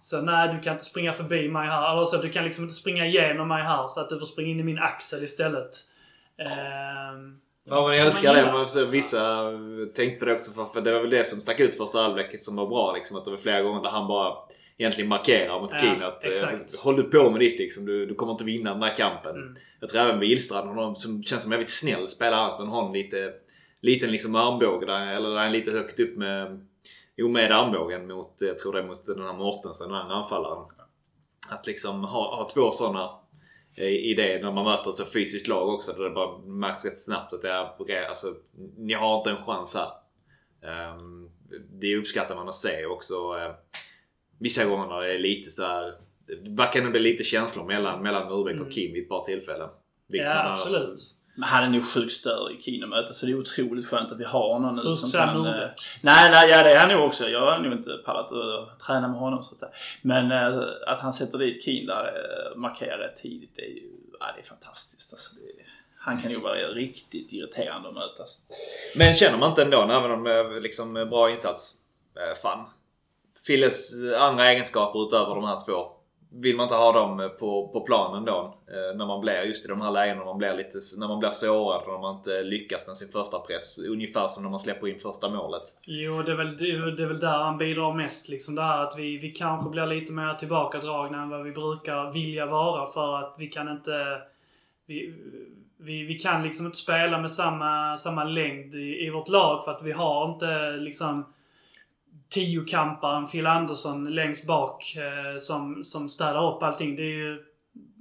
Så 0.00 0.20
nej, 0.20 0.48
du 0.54 0.60
kan 0.60 0.72
inte 0.72 0.84
springa 0.84 1.12
förbi 1.12 1.48
mig 1.48 1.68
här. 1.68 1.92
Eller 1.92 2.04
så, 2.04 2.16
du 2.16 2.28
kan 2.28 2.44
liksom 2.44 2.64
inte 2.64 2.74
springa 2.74 3.06
igenom 3.06 3.48
mig 3.48 3.62
här 3.62 3.86
så 3.86 4.00
att 4.00 4.08
du 4.08 4.18
får 4.18 4.26
springa 4.26 4.50
in 4.50 4.60
i 4.60 4.62
min 4.62 4.78
axel 4.78 5.24
istället. 5.24 5.70
Ehm, 6.38 7.40
Ja 7.66 7.86
men 7.88 7.96
jag 7.96 7.98
Som 7.98 8.06
älskar 8.06 8.34
man 8.34 8.44
det. 8.44 8.52
Man, 8.52 8.68
så, 8.68 8.84
vissa 8.84 9.42
tänkte 9.96 10.18
på 10.18 10.24
det 10.24 10.32
också 10.34 10.52
för, 10.52 10.64
för 10.64 10.80
det 10.80 10.92
var 10.92 11.00
väl 11.00 11.10
det 11.10 11.24
som 11.24 11.40
stack 11.40 11.60
ut 11.60 11.74
första 11.76 11.98
halvlek 11.98 12.44
som 12.44 12.56
var 12.56 12.66
bra 12.66 12.92
liksom. 12.92 13.16
Att 13.16 13.24
det 13.24 13.30
var 13.30 13.38
flera 13.38 13.62
gånger 13.62 13.82
där 13.82 13.90
han 13.90 14.08
bara 14.08 14.34
egentligen 14.78 15.08
markerar 15.08 15.60
mot 15.60 15.72
Ja, 15.72 15.78
Keen 15.80 16.02
att 16.02 16.24
eh, 16.24 16.30
exakt. 16.30 16.78
håll 16.78 16.96
du 16.96 17.02
på 17.02 17.30
med 17.30 17.40
ditt 17.40 17.58
liksom. 17.58 17.84
Du, 17.84 18.06
du 18.06 18.14
kommer 18.14 18.32
inte 18.32 18.44
vinna 18.44 18.72
den 18.74 18.82
här 18.82 18.96
kampen. 18.96 19.36
Mm. 19.36 19.54
Jag 19.80 19.88
tror 19.88 20.00
även 20.02 20.20
Wihlstrand, 20.20 20.68
hon 20.68 20.96
som 20.96 21.22
känns 21.22 21.42
som 21.42 21.52
en 21.52 21.58
väldigt 21.58 21.74
snäll 21.74 22.08
spelare 22.08 22.52
men 22.58 22.68
har 22.68 22.86
en 22.86 22.92
lite, 22.92 23.32
liten 23.80 24.10
liksom 24.12 24.34
armbåge 24.34 24.86
där, 24.86 25.06
eller 25.16 25.30
där 25.30 25.44
är 25.44 25.50
lite 25.50 25.70
högt 25.70 26.00
upp 26.00 26.16
med, 26.16 26.66
jo 27.16 27.28
med 27.28 27.52
armbågen 27.52 28.06
mot, 28.06 28.34
jag 28.40 28.58
tror 28.58 28.72
det 28.72 28.78
är 28.78 28.86
mot 28.86 29.06
den 29.06 29.22
här 29.22 29.32
Mortensen, 29.32 29.88
den 29.88 29.96
andra 29.96 30.14
anfallaren. 30.14 30.64
Att 31.50 31.66
liksom 31.66 32.04
ha, 32.04 32.36
ha 32.36 32.48
två 32.54 32.70
sådana 32.70 33.10
i 33.76 34.14
det 34.14 34.42
när 34.42 34.52
man 34.52 34.64
möter 34.64 34.90
ett 34.90 34.96
så 34.96 35.04
fysiskt 35.04 35.48
lag 35.48 35.68
också. 35.68 35.92
Där 35.92 36.04
det 36.04 36.10
bara 36.10 36.38
märks 36.38 36.84
rätt 36.84 36.98
snabbt 36.98 37.32
att 37.32 37.42
det 37.42 37.50
är, 37.50 38.08
alltså, 38.08 38.26
ni 38.78 38.92
har 38.92 39.18
inte 39.18 39.30
en 39.30 39.44
chans 39.44 39.74
här. 39.74 39.88
Ehm, 40.70 41.30
det 41.80 41.96
uppskattar 41.96 42.34
man 42.34 42.48
att 42.48 42.54
se 42.54 42.86
också. 42.86 43.14
eh, 43.14 43.54
Vissa 44.38 44.64
gånger 44.64 44.86
när 44.86 45.02
det 45.02 45.14
är 45.14 45.18
lite 45.18 45.50
så 45.50 45.62
här. 45.66 45.92
Det 46.26 46.50
verkar 46.50 46.82
nog 46.82 46.90
bli 46.90 47.00
lite 47.00 47.24
känslor 47.24 47.64
mellan, 47.64 48.02
mellan 48.02 48.28
Murbeck 48.28 48.60
och 48.60 48.72
Kim 48.72 48.92
vid 48.92 49.02
ett 49.02 49.08
par 49.08 49.24
tillfällen. 49.24 49.68
Ja, 50.06 50.32
annars- 50.34 50.60
absolut. 50.62 50.98
Men 51.36 51.48
han 51.48 51.64
är 51.64 51.68
nog 51.68 51.84
sjukt 51.84 52.12
störig 52.12 52.58
i 52.58 52.62
Kino-mötet 52.62 53.16
så 53.16 53.26
det 53.26 53.32
är 53.32 53.38
otroligt 53.38 53.86
skönt 53.86 54.12
att 54.12 54.18
vi 54.20 54.24
har 54.24 54.58
någon 54.58 54.76
nu 54.76 54.82
Hur 54.82 54.92
som 54.94 55.10
kan... 55.10 55.36
Norbeck? 55.36 55.62
eh, 55.62 55.68
Nej, 56.02 56.30
nej, 56.30 56.50
ja 56.50 56.62
det 56.62 56.72
är 56.72 56.78
han 56.78 56.88
nog 56.88 57.06
också. 57.06 57.28
Jag 57.28 57.40
har 57.40 57.58
nog 57.58 57.72
inte 57.72 57.90
pallat 58.04 58.32
att 58.32 58.80
träna 58.80 59.08
med 59.08 59.18
honom 59.18 59.42
så 59.42 59.54
att 59.54 59.60
säga. 59.60 59.72
Men 60.02 60.32
eh, 60.32 60.62
att 60.86 61.00
han 61.00 61.12
sätter 61.12 61.38
dit 61.38 61.64
Keen 61.64 61.86
där, 61.86 62.04
eh, 62.04 62.56
markerar 62.56 62.98
rätt 62.98 63.16
tidigt, 63.16 63.50
det 63.56 63.62
är 63.62 63.70
ju 63.70 63.90
ja, 64.20 64.26
det 64.36 64.40
är 64.40 64.44
fantastiskt. 64.44 65.12
Alltså, 65.12 65.34
det, 65.34 65.40
han 65.98 66.22
kan 66.22 66.30
ju 66.30 66.40
vara 66.40 66.54
riktigt 66.54 67.32
irriterande 67.32 67.88
att 67.88 67.94
möta. 67.94 68.22
Alltså. 68.22 68.38
Men 68.96 69.14
känner 69.14 69.38
man 69.38 69.50
inte 69.50 69.62
ändå, 69.62 69.82
även 69.82 70.10
om 70.10 70.58
liksom 70.62 70.94
bra 70.94 71.30
insats, 71.30 71.74
fan. 72.42 72.68
Filles 73.46 73.94
eh, 73.94 74.22
andra 74.22 74.50
egenskaper 74.50 75.06
utöver 75.06 75.34
de 75.34 75.44
här 75.44 75.66
två. 75.66 75.86
Vill 76.32 76.56
man 76.56 76.64
inte 76.64 76.74
ha 76.74 76.92
dem 76.92 77.20
eh, 77.20 77.28
på, 77.28 77.68
på 77.68 77.80
planen 77.80 78.24
då? 78.24 78.58
Eh, 78.68 78.96
när 78.96 79.06
man 79.06 79.20
blir 79.20 79.42
just 79.42 79.64
i 79.64 79.68
de 79.68 79.80
här 79.80 79.90
lägena 79.90 80.18
när 80.18 80.24
man 80.24 80.38
blir 80.38 80.56
lite, 80.56 80.78
när 80.96 81.08
man 81.08 81.18
blir 81.18 81.30
sårad 81.30 81.82
och 81.82 81.92
när 81.92 82.00
man 82.00 82.16
inte 82.16 82.42
lyckas 82.42 82.86
med 82.86 82.96
sin 82.96 83.08
första 83.08 83.38
press. 83.38 83.78
Ungefär 83.78 84.28
som 84.28 84.42
när 84.42 84.50
man 84.50 84.60
släpper 84.60 84.88
in 84.88 85.00
första 85.00 85.28
målet. 85.28 85.62
Jo, 85.86 86.22
det 86.22 86.32
är, 86.32 86.36
väl, 86.36 86.56
det 86.56 86.70
är 86.70 87.06
väl 87.06 87.20
där 87.20 87.38
han 87.38 87.58
bidrar 87.58 87.94
mest. 87.94 88.28
Liksom 88.28 88.54
det 88.54 88.62
här 88.62 88.82
att 88.82 88.98
vi, 88.98 89.18
vi 89.18 89.32
kanske 89.32 89.70
blir 89.70 89.86
lite 89.86 90.12
mer 90.12 90.34
tillbakadragna 90.34 91.22
än 91.22 91.30
vad 91.30 91.42
vi 91.42 91.52
brukar 91.52 92.12
vilja 92.12 92.46
vara 92.46 92.86
för 92.86 93.16
att 93.16 93.34
vi 93.38 93.46
kan 93.46 93.68
inte... 93.68 94.22
Vi, 94.86 95.14
vi, 95.78 96.02
vi 96.02 96.18
kan 96.18 96.42
liksom 96.42 96.66
inte 96.66 96.78
spela 96.78 97.18
med 97.18 97.30
samma, 97.30 97.96
samma 97.96 98.24
längd 98.24 98.74
i, 98.74 99.06
i 99.06 99.10
vårt 99.10 99.28
lag 99.28 99.64
för 99.64 99.70
att 99.70 99.82
vi 99.82 99.92
har 99.92 100.32
inte 100.32 100.70
liksom 100.70 101.34
tiokamparen 102.34 103.26
Phil 103.26 103.46
Andersson 103.46 104.14
längst 104.14 104.46
bak 104.46 104.96
eh, 104.96 105.38
som, 105.38 105.84
som 105.84 106.08
städar 106.08 106.54
upp 106.54 106.62
allting. 106.62 106.96
Det 106.96 107.02
är 107.02 107.16
ju 107.16 107.44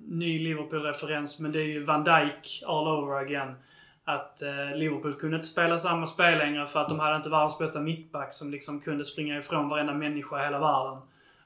ny 0.07 0.39
Liverpool-referens 0.39 1.39
men 1.39 1.51
det 1.51 1.59
är 1.59 1.65
ju 1.65 1.84
Van 1.84 2.03
Dijk 2.03 2.63
all 2.67 2.88
over 2.88 3.25
again. 3.25 3.55
Att 4.03 4.41
eh, 4.41 4.75
Liverpool 4.75 5.13
kunde 5.13 5.36
inte 5.36 5.47
spela 5.47 5.79
samma 5.79 6.05
spel 6.05 6.38
längre 6.38 6.67
för 6.67 6.79
att 6.79 6.89
de 6.89 6.99
hade 6.99 7.15
inte 7.15 7.29
världens 7.29 7.57
bästa 7.57 7.79
mittback 7.79 8.34
som 8.34 8.51
liksom 8.51 8.79
kunde 8.79 9.05
springa 9.05 9.38
ifrån 9.38 9.69
varenda 9.69 9.93
människa 9.93 10.41
i 10.41 10.43
hela 10.43 10.59
världen. 10.59 11.01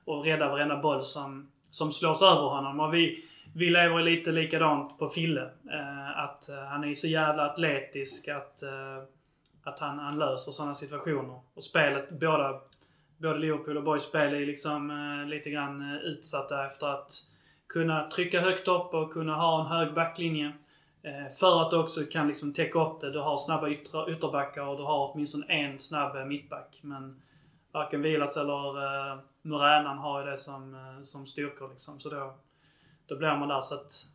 Och 0.06 0.26
rädda 0.26 0.50
varenda 0.50 0.78
boll 0.78 1.02
som, 1.02 1.48
som 1.70 1.92
slås 1.92 2.22
över 2.22 2.42
honom. 2.42 2.80
Och 2.80 2.94
vi, 2.94 3.24
vi 3.56 3.70
lever 3.70 4.04
lite 4.04 4.32
likadant 4.32 5.00
på 5.00 5.08
Fille. 5.10 5.42
Eh, 5.72 6.20
att 6.20 6.50
eh, 6.50 6.64
han 6.64 6.84
är 6.84 6.94
så 6.94 7.08
jävla 7.08 7.46
atletisk 7.46 8.28
att, 8.28 8.64
eh, 8.64 9.04
att 9.64 9.80
han, 9.80 10.00
han 10.00 10.20
löser 10.20 10.52
sådana 10.52 10.76
situationer. 10.76 11.40
Och 11.54 11.64
spelet, 11.64 12.20
båda, 12.20 12.60
både 13.18 13.40
Liverpool 13.40 13.78
och 13.78 13.84
Boys 13.84 14.04
spel 14.04 14.34
är 14.34 14.46
liksom 14.46 14.92
eh, 14.92 15.30
lite 15.30 15.50
grann 15.50 15.82
eh, 15.82 15.98
utsatta 15.98 16.68
efter 16.68 16.88
att 16.88 17.12
kunna 17.68 18.10
trycka 18.10 18.42
högt 18.42 18.68
upp 18.68 18.94
och 18.94 19.14
kunna 19.14 19.36
ha 19.36 19.62
en 19.62 19.68
hög 19.68 19.94
backlinje. 19.94 20.54
Eh, 21.04 21.34
För 21.40 21.62
att 21.62 21.72
du 21.72 21.78
också 21.78 22.04
kan 22.04 22.28
liksom 22.28 22.54
täcka 22.54 22.80
upp 22.80 23.02
det. 23.02 23.12
Du 23.12 23.20
har 23.20 23.38
snabba 23.38 23.70
ytter, 23.70 24.12
ytterbackar 24.12 24.62
och 24.62 24.78
du 24.78 24.84
har 24.84 25.12
åtminstone 25.14 25.46
en 25.46 25.80
snabb 25.80 26.16
eh, 26.16 26.26
mittback. 26.26 26.80
Men 26.82 27.22
varken 27.72 28.02
Vilas 28.02 28.38
eller 28.38 28.84
eh, 29.12 29.18
Muränan 29.42 29.98
har 29.98 30.20
ju 30.20 30.30
det 30.30 30.38
som, 30.38 30.76
eh, 30.76 31.02
som 31.02 31.26
styrkor 31.26 31.70
liksom. 31.70 32.00
Så 32.00 32.10
då, 32.10 32.36
då 33.06 33.16
blir 33.16 33.38
man 33.38 33.48
där 33.48 33.62
så 33.62 33.76
att 33.76 34.06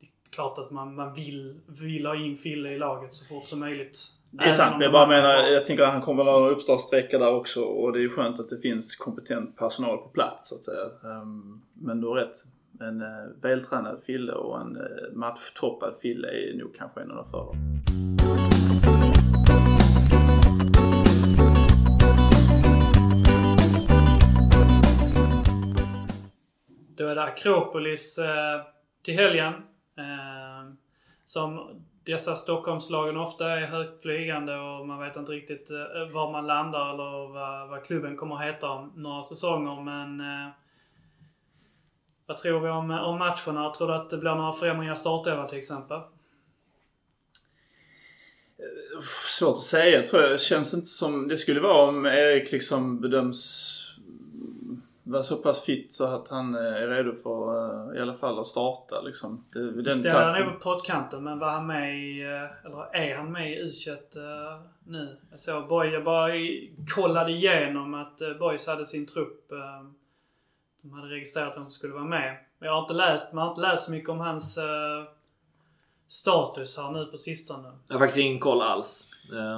det 0.00 0.06
är 0.06 0.30
klart 0.30 0.58
att 0.58 0.70
man, 0.70 0.94
man 0.94 1.14
vill, 1.14 1.60
vill 1.66 2.06
ha 2.06 2.16
in 2.16 2.36
Fille 2.36 2.68
i 2.68 2.78
laget 2.78 3.12
så 3.12 3.24
fort 3.24 3.46
som 3.46 3.60
möjligt. 3.60 3.98
Det 4.38 4.44
är 4.44 4.50
sant, 4.50 4.72
men 4.72 4.80
jag 4.82 4.92
bara 4.92 5.06
menar, 5.06 5.34
jag 5.34 5.64
tänker 5.64 5.84
att 5.84 5.92
han 5.92 6.02
kommer 6.02 6.22
att 6.22 6.28
ha 6.28 6.46
en 6.46 6.52
uppstartssträcka 6.52 7.18
där 7.18 7.34
också 7.34 7.62
och 7.62 7.92
det 7.92 7.98
är 7.98 8.02
ju 8.02 8.08
skönt 8.08 8.40
att 8.40 8.48
det 8.48 8.58
finns 8.58 8.96
kompetent 8.96 9.56
personal 9.56 9.98
på 9.98 10.08
plats 10.08 10.48
så 10.48 10.54
att 10.54 10.64
säga. 10.64 11.12
Ehm, 11.12 11.62
Men 11.74 12.00
du 12.00 12.06
har 12.06 12.14
rätt. 12.14 12.36
En 12.80 13.02
eh, 13.02 13.08
vältränad 13.42 14.02
Fille 14.06 14.32
och 14.32 14.60
en 14.60 14.76
eh, 14.76 15.12
matchtoppad 15.12 15.96
Fille 16.02 16.28
är 16.28 16.58
nog 16.58 16.74
kanske 16.74 17.00
en 17.00 17.10
av 17.10 17.16
de 17.16 17.30
föredrar. 17.30 18.64
Då 26.96 27.06
är 27.06 27.14
det 27.14 27.22
Akropolis 27.22 28.18
eh, 28.18 28.60
till 29.02 29.14
helgen. 29.14 29.52
Eh, 29.98 30.74
som 31.24 31.60
dessa 32.06 32.34
Stockholmslagen 32.34 33.16
ofta 33.16 33.50
är 33.50 33.66
högtflygande 33.66 34.56
och 34.56 34.86
man 34.86 35.00
vet 35.00 35.16
inte 35.16 35.32
riktigt 35.32 35.70
eh, 35.70 36.12
var 36.12 36.32
man 36.32 36.46
landar 36.46 36.94
eller 36.94 37.32
vad, 37.32 37.68
vad 37.68 37.84
klubben 37.84 38.16
kommer 38.16 38.34
att 38.34 38.54
heta 38.54 38.68
om 38.68 38.92
några 38.96 39.22
säsonger. 39.22 39.82
Men 39.82 40.20
eh, 40.20 40.48
vad 42.26 42.36
tror 42.36 42.60
vi 42.60 42.68
om, 42.68 42.90
om 42.90 43.18
matcherna? 43.18 43.70
Tror 43.70 43.88
du 43.88 43.94
att 43.94 44.10
det 44.10 44.18
blir 44.18 44.34
några 44.34 44.52
förändringar 44.52 44.92
i 44.92 44.96
startelvan 44.96 45.46
till 45.46 45.58
exempel? 45.58 45.96
Eh, 48.58 49.02
svårt 49.28 49.52
att 49.52 49.58
säga 49.58 50.02
tror 50.02 50.22
jag. 50.22 50.40
Känns 50.40 50.74
inte 50.74 50.86
som 50.86 51.28
det 51.28 51.36
skulle 51.36 51.60
vara 51.60 51.88
om 51.88 52.06
Erik 52.06 52.52
liksom 52.52 53.00
bedöms 53.00 53.80
vara 55.04 55.22
så 55.22 55.36
pass 55.36 55.60
fit 55.60 55.92
så 55.92 56.04
att 56.04 56.28
han 56.28 56.54
eh, 56.54 56.82
är 56.82 56.88
redo 56.88 57.14
för 57.14 57.90
eh, 57.92 57.98
i 57.98 58.02
alla 58.02 58.14
fall 58.14 58.38
att 58.38 58.46
starta 58.46 59.00
liksom. 59.00 59.44
Den 59.52 59.90
Ställer 59.90 60.30
han 60.30 60.42
nog 60.42 60.52
på 60.52 60.60
poddkanten 60.60 61.24
men 61.24 61.38
var 61.38 61.50
han 61.50 61.66
med 61.66 61.98
i, 61.98 62.22
eh, 62.22 62.66
eller 62.66 62.96
är 62.96 63.16
han 63.16 63.32
med 63.32 63.52
i 63.52 63.54
u 63.54 63.70
nu? 64.84 65.16
Jag 65.30 65.40
såg 65.40 65.68
Boy, 65.68 65.88
jag 65.88 66.04
bara 66.04 66.32
kollade 66.94 67.32
igenom 67.32 67.94
att 67.94 68.18
Boys 68.38 68.66
hade 68.66 68.84
sin 68.84 69.06
trupp. 69.06 69.50
De 70.82 70.92
hade 70.92 71.08
registrerat 71.08 71.48
att 71.48 71.54
de 71.54 71.70
skulle 71.70 71.92
vara 71.92 72.04
med. 72.04 72.36
Men 72.58 72.66
jag 72.66 72.74
har 72.74 72.82
inte 72.82 72.94
läst, 72.94 73.32
man 73.32 73.44
har 73.44 73.50
inte 73.50 73.60
läst 73.60 73.84
så 73.84 73.90
mycket 73.90 74.10
om 74.10 74.20
hans 74.20 74.58
status 76.06 76.76
här 76.76 76.90
nu 76.90 77.04
på 77.04 77.16
sistone. 77.16 77.72
Jag 77.88 77.94
har 77.94 78.00
faktiskt 78.00 78.26
ingen 78.26 78.40
koll 78.40 78.62
alls 78.62 79.10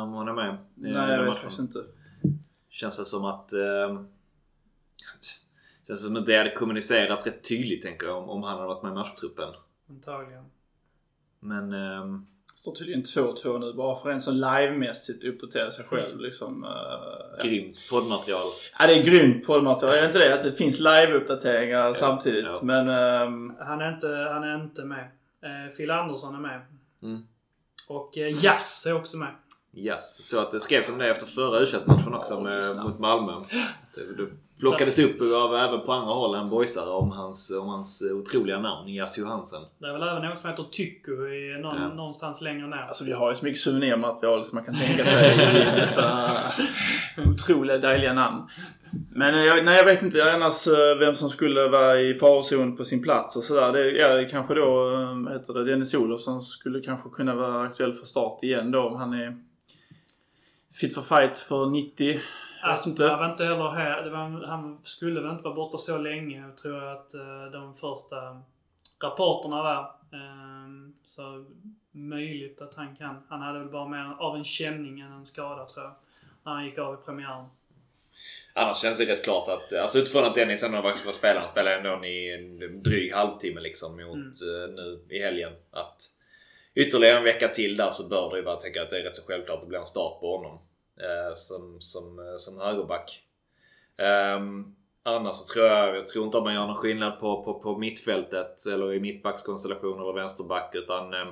om 0.03 0.13
han 0.13 0.29
är 0.29 0.33
med. 0.33 0.57
Nej, 0.75 0.93
jag 0.93 1.25
vet 1.25 1.35
faktiskt 1.35 1.61
inte. 1.61 1.85
Känns 2.71 2.99
väl 2.99 3.07
som 3.07 3.25
att... 3.25 3.53
Känns 5.87 6.03
som 6.03 6.17
att 6.17 6.27
det 6.27 6.37
hade 6.39 6.51
kommunicerats 6.51 7.27
rätt 7.27 7.49
tydligt 7.49 7.83
tänker 7.83 8.07
jag 8.07 8.17
om, 8.23 8.29
om 8.31 8.43
han 8.43 8.55
hade 8.57 8.67
varit 8.69 8.83
med 8.83 8.91
i 8.91 8.95
matchtruppen. 8.95 9.49
Antagligen. 9.91 10.45
Men... 11.41 11.71
Det 11.71 12.61
står 12.61 12.75
tydligen 12.75 13.03
2-2 13.03 13.59
nu 13.59 13.73
bara 13.73 13.97
för 14.03 14.11
en 14.11 14.23
som 14.23 14.35
livemässigt 14.35 15.25
uppdaterar 15.25 15.71
sig 15.71 15.85
själv 15.85 16.21
liksom. 16.21 16.65
eh, 16.65 16.71
ja. 16.71 17.45
Grymt 17.45 17.77
poddmaterial. 17.91 18.47
Ja, 18.79 18.87
det 18.87 18.93
är 18.95 19.03
grymt 19.03 19.47
poddmaterial. 19.47 19.95
Är 19.97 20.01
det 20.01 20.07
inte 20.07 20.19
det? 20.19 20.35
Att 20.35 20.43
det 20.43 20.53
finns 20.53 20.81
live-uppdateringar 20.81 21.93
samtidigt. 21.95 22.45
ja. 22.47 22.59
Men... 22.63 22.89
ehm, 22.89 23.53
Han 23.61 23.81
är 23.81 23.93
inte, 23.95 24.09
han 24.09 24.45
är 24.45 24.55
inte 24.65 24.85
med. 24.85 25.09
Eh, 25.43 25.75
Phil 25.77 25.91
Andersson 25.91 26.35
är 26.35 26.39
med. 26.41 26.61
Mm. 27.03 27.27
Och 27.89 28.19
eh, 28.19 28.45
Jazz 28.45 28.87
är 28.87 28.95
också 28.95 29.17
med. 29.17 29.35
Yes. 29.75 30.29
Så 30.29 30.41
att 30.41 30.51
det 30.51 30.61
skrevs 30.61 30.91
om 30.91 30.99
det 30.99 31.11
efter 31.11 31.27
förra 31.27 31.61
u 31.61 31.67
matchen 31.87 32.15
också 32.15 32.35
Ja, 32.35 32.41
med, 32.41 32.65
snabbt. 32.65 32.89
mot 32.89 32.99
Malmö. 32.99 33.33
Det, 33.95 34.01
det 34.17 34.31
plockades 34.61 34.99
upp 34.99 35.21
av 35.21 35.57
även 35.57 35.81
på 35.81 35.93
andra 35.93 36.15
håll 36.15 36.35
än 36.35 36.49
boysare 36.49 36.91
om 36.91 37.11
hans, 37.11 37.51
om 37.51 37.69
hans 37.69 38.03
otroliga 38.03 38.59
namn, 38.59 38.95
Jas 38.95 39.19
Johansen. 39.19 39.63
Det 39.79 39.87
är 39.87 39.93
väl 39.93 40.03
även 40.03 40.23
någon 40.23 40.37
som 40.37 40.51
heter 40.51 40.63
Tycho 40.63 41.11
i 41.29 41.59
någon, 41.63 41.77
Ja. 41.77 41.89
någonstans 41.89 42.41
längre 42.41 42.67
ner. 42.67 42.77
Alltså 42.89 43.05
vi 43.05 43.13
har 43.13 43.31
ju 43.31 43.37
så 43.37 43.45
mycket 43.45 43.61
souvenirmaterial 43.61 44.45
som 44.45 44.57
man 44.57 44.65
kan 44.65 44.75
tänka 44.75 45.05
sig 45.05 45.33
i 45.33 45.81
dessa 45.81 46.31
otroliga 47.27 47.79
dejliga 47.79 48.13
namn. 48.13 48.43
Men 49.11 49.35
eh, 49.35 49.41
jag, 49.41 49.65
nej, 49.65 49.77
jag 49.77 49.85
vet 49.85 50.03
inte 50.03 50.33
annars 50.35 50.67
eh, 50.67 50.99
vem 50.99 51.15
som 51.15 51.31
skulle 51.31 51.69
vara 51.69 52.01
i 52.01 52.15
farozon 52.15 52.77
på 52.77 52.85
sin 52.85 53.03
plats 53.03 53.37
och 53.37 53.43
sådär. 53.45 53.73
Det, 53.73 53.91
ja, 53.91 54.07
är 54.09 54.29
kanske 54.29 54.55
då, 54.55 54.93
eh, 54.93 55.33
heter 55.33 55.55
det, 55.55 55.65
Dennis 55.65 55.95
Olof 55.95 56.21
som 56.21 56.41
skulle 56.41 56.81
kanske 56.81 57.09
kunna 57.11 57.35
vara 57.35 57.63
aktuell 57.63 57.93
för 57.93 58.07
start 58.07 58.43
igen 58.43 58.71
då 58.71 58.81
om 58.81 58.97
han 58.97 59.13
är 59.15 59.37
fit 60.81 60.95
for 60.95 61.03
fight 61.03 61.39
för 61.39 61.67
90. 61.71 62.21
Inte. 62.87 63.17
var 63.17 63.31
inte 63.31 63.45
heller 63.45 63.69
här. 63.69 64.03
Det 64.03 64.11
var, 64.11 64.47
han 64.47 64.79
skulle 64.83 65.21
väl 65.21 65.31
inte 65.31 65.45
vara 65.45 65.55
borta 65.55 65.79
så 65.79 65.99
länge. 65.99 66.41
Jag 66.41 66.57
tror 66.57 66.85
att 66.85 67.15
eh, 67.15 67.45
de 67.53 67.75
första 67.75 68.43
rapporterna 69.03 69.63
var. 69.63 69.93
Ehm, 70.13 70.95
så 71.05 71.45
möjligt 71.93 72.61
att 72.61 72.75
han 72.75 72.97
kan. 72.97 73.23
Han 73.29 73.41
hade 73.41 73.59
väl 73.59 73.69
bara 73.69 73.89
mer 73.89 74.17
av 74.19 74.37
en 74.37 74.45
känning 74.45 75.01
än 75.01 75.13
en 75.13 75.25
skada 75.27 75.65
tror 75.65 75.85
jag. 75.85 75.95
När 76.45 76.53
han 76.53 76.65
gick 76.65 76.79
av 76.79 76.95
i 76.95 76.97
premiären. 77.05 77.45
Annars 78.55 78.77
känns 78.77 78.99
det 78.99 79.05
rätt 79.05 79.25
klart 79.25 79.49
att, 79.49 79.73
alltså 79.73 79.99
utifrån 79.99 80.25
att 80.25 80.35
Dennis 80.35 80.63
ändå 80.63 80.81
var, 80.81 80.95
var 81.07 81.13
spelaren, 81.13 81.49
spelade 81.49 81.77
ändå 81.77 82.07
i 82.07 82.35
en 82.35 82.83
dryg 82.83 83.13
halvtimme 83.15 83.61
liksom 83.61 83.93
mot 83.97 84.15
Mm. 84.15 84.29
eh, 84.29 84.75
nu 84.75 85.01
i 85.09 85.23
helgen. 85.23 85.53
Att 85.71 86.03
ytterligare 86.75 87.19
en 87.19 87.25
vecka 87.25 87.49
till 87.49 87.77
där 87.77 87.91
så 87.91 88.09
bör 88.09 88.31
det 88.31 88.37
ju 88.37 88.43
vara, 88.45 88.57
tänka 88.57 88.83
att 88.83 88.91
det 88.91 88.99
är 88.99 89.03
rätt 89.03 89.17
så 89.17 89.23
självklart 89.27 89.55
att 89.55 89.61
det 89.63 89.69
blir 89.69 89.79
en 89.79 89.87
start 89.87 90.21
på 90.21 90.37
honom. 90.37 90.59
Eh, 91.01 91.35
som, 91.35 91.81
som, 91.81 92.19
eh, 92.19 92.37
som 92.39 92.59
högerback. 92.59 93.23
Ehm, 93.99 94.75
annars 95.03 95.35
så 95.35 95.53
tror 95.53 95.67
jag, 95.67 95.97
jag 95.97 96.09
tror 96.09 96.25
inte 96.25 96.39
att 96.39 96.45
man 96.45 96.55
gör 96.55 96.67
någon 96.67 96.77
skillnad 96.77 97.19
på, 97.21 97.45
på, 97.45 97.61
på 97.61 97.79
mittfältet 97.79 98.67
eller 98.67 98.93
i 98.93 99.01
mittbackskonstellation 99.01 100.01
eller 100.01 100.13
vänsterback 100.13 100.75
utan 100.75 101.15
eh, 101.15 101.27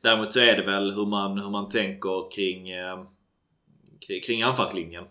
Däremot 0.00 0.32
så 0.32 0.40
är 0.40 0.56
det 0.56 0.62
väl 0.62 0.90
hur 0.90 1.06
man, 1.06 1.38
hur 1.38 1.50
man 1.50 1.68
tänker 1.68 2.30
kring, 2.30 2.70
eh, 2.70 3.04
kring, 4.06 4.20
kring 4.20 4.42
anfallslinjen. 4.42 5.04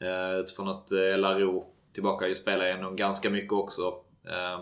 Eh, 0.00 0.40
utifrån 0.40 0.68
att 0.68 0.92
eh, 0.92 1.18
LRO 1.18 1.66
tillbaka 1.92 2.28
ju 2.28 2.34
spelar 2.34 2.66
igenom 2.66 2.96
ganska 2.96 3.30
mycket 3.30 3.52
också. 3.52 3.82
Eh, 4.28 4.60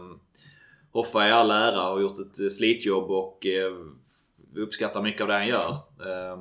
Hoffa 0.92 1.28
i 1.28 1.32
all 1.32 1.50
ära 1.50 1.88
och 1.88 1.94
har 1.94 2.00
gjort 2.00 2.18
ett 2.18 2.52
slitjobb 2.52 3.10
och 3.10 3.46
eh, 3.46 3.72
uppskattar 4.56 5.02
mycket 5.02 5.20
av 5.20 5.28
det 5.28 5.34
han 5.34 5.48
gör. 5.48 5.70
Eh, 6.00 6.36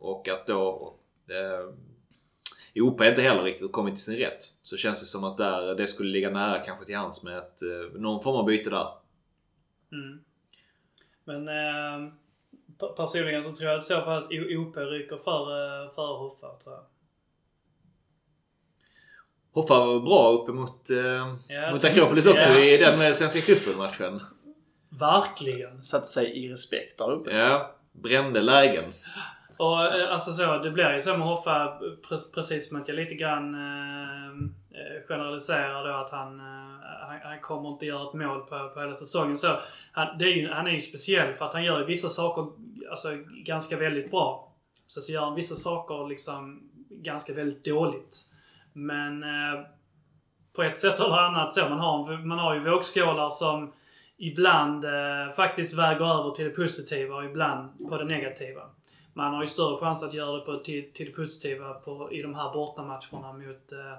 och 0.00 0.28
att 0.28 0.46
då 0.46 0.94
eh, 1.30 1.74
OP 2.82 3.00
inte 3.04 3.22
heller 3.22 3.42
riktigt 3.42 3.72
kommit 3.72 3.94
till 3.94 4.04
sin 4.04 4.16
rätt. 4.16 4.44
Så 4.62 4.76
känns 4.76 5.00
det 5.00 5.06
som 5.06 5.24
att 5.24 5.36
där, 5.36 5.74
det 5.74 5.86
skulle 5.86 6.10
ligga 6.10 6.30
nära 6.30 6.58
kanske 6.58 6.84
till 6.86 6.96
hands 6.96 7.22
med 7.22 7.38
ett, 7.38 7.62
eh, 7.62 8.00
någon 8.00 8.22
form 8.22 8.36
av 8.36 8.44
byte 8.44 8.70
där. 8.70 8.88
Mm. 9.92 10.20
Men 11.24 11.48
eh, 11.48 12.12
pe- 12.78 12.92
personligen 12.96 13.42
så 13.44 13.52
tror 13.54 13.70
jag 13.70 13.78
i 13.78 13.80
så 13.80 14.00
fall 14.00 14.18
att 14.22 14.28
OP 14.32 14.76
ryker 14.76 15.16
före 15.16 15.90
för 15.94 16.16
Hoffa, 16.18 16.56
tror 16.56 16.74
jag. 16.74 16.84
Hoffa 19.52 19.78
var 19.86 20.00
bra 20.00 20.32
uppe 20.32 20.52
mot, 20.52 20.90
eh, 20.90 21.36
Ja, 21.48 21.72
mot 21.72 21.84
Akropolis 21.84 22.26
också 22.26 22.48
ja. 22.48 22.58
i 22.64 22.76
den 22.76 23.14
Svenska 23.14 23.40
cupen-matchen. 23.40 24.20
Verkligen! 24.88 25.82
Satte 25.82 26.06
sig 26.06 26.44
i 26.44 26.48
respekt 26.52 26.98
där 26.98 27.10
uppe. 27.12 27.30
Ja, 27.30 27.76
brände 27.92 28.42
lägen. 28.42 28.84
Och 29.60 29.84
eh, 29.84 30.12
alltså 30.12 30.32
så, 30.32 30.58
det 30.58 30.70
blir 30.70 30.92
ju 30.92 31.00
så 31.00 31.16
med 31.16 31.26
Hoffa 31.26 31.80
precis 32.34 32.68
som 32.68 32.80
att 32.80 32.88
jag 32.88 32.94
lite 32.94 33.14
grann 33.14 33.54
eh, 33.54 34.28
eh 34.80 35.06
generaliserar 35.08 35.88
då 35.88 35.94
att 35.94 36.10
han, 36.10 36.40
eh, 36.40 37.22
han, 37.22 37.40
kommer 37.40 37.68
inte 37.68 37.86
göra 37.86 38.08
ett 38.08 38.14
mål 38.14 38.40
på, 38.40 38.70
på 38.74 38.80
hela 38.80 38.94
säsongen. 38.94 39.36
Så, 39.36 39.58
han, 39.92 40.18
det 40.18 40.24
är 40.24 40.36
ju, 40.36 40.50
han 40.50 40.66
är 40.66 40.70
ju 40.70 40.80
speciell 40.80 41.32
för 41.32 41.44
att 41.44 41.54
han 41.54 41.64
gör 41.64 41.80
ju 41.80 41.86
vissa 41.86 42.08
saker 42.08 42.46
alltså, 42.90 43.08
ganska 43.44 43.76
väldigt 43.76 44.10
bra. 44.10 44.54
Så, 44.86 45.00
så 45.00 45.12
gör 45.12 45.24
han 45.24 45.34
vissa 45.34 45.54
saker 45.54 46.08
liksom 46.08 46.70
ganska 46.90 47.34
väldigt 47.34 47.64
dåligt. 47.64 48.16
Men 48.72 49.22
eh, 49.22 49.60
på 50.52 50.62
ett 50.62 50.78
sätt 50.78 51.00
eller 51.00 51.18
annat 51.18 51.54
så. 51.54 51.68
Man 51.68 51.78
har, 51.78 52.26
man 52.26 52.38
har 52.38 52.54
ju 52.54 52.60
vågskålar 52.60 53.28
som 53.28 53.72
ibland 54.18 54.84
eh, 54.84 55.30
faktiskt 55.36 55.78
väger 55.78 56.20
över 56.20 56.30
till 56.30 56.44
det 56.44 56.50
positiva 56.50 57.16
och 57.16 57.24
ibland 57.24 57.88
på 57.88 57.96
det 57.96 58.04
negativa. 58.04 58.62
Man 59.14 59.34
har 59.34 59.40
ju 59.40 59.46
större 59.46 59.76
chans 59.76 60.02
att 60.02 60.14
göra 60.14 60.36
det 60.36 60.40
på, 60.40 60.56
till, 60.56 60.92
till 60.92 61.06
det 61.06 61.12
positiva 61.12 61.74
på, 61.74 62.12
i 62.12 62.22
de 62.22 62.34
här 62.34 62.52
bortamatcherna 62.52 63.32
mot 63.32 63.72
eh, 63.72 63.98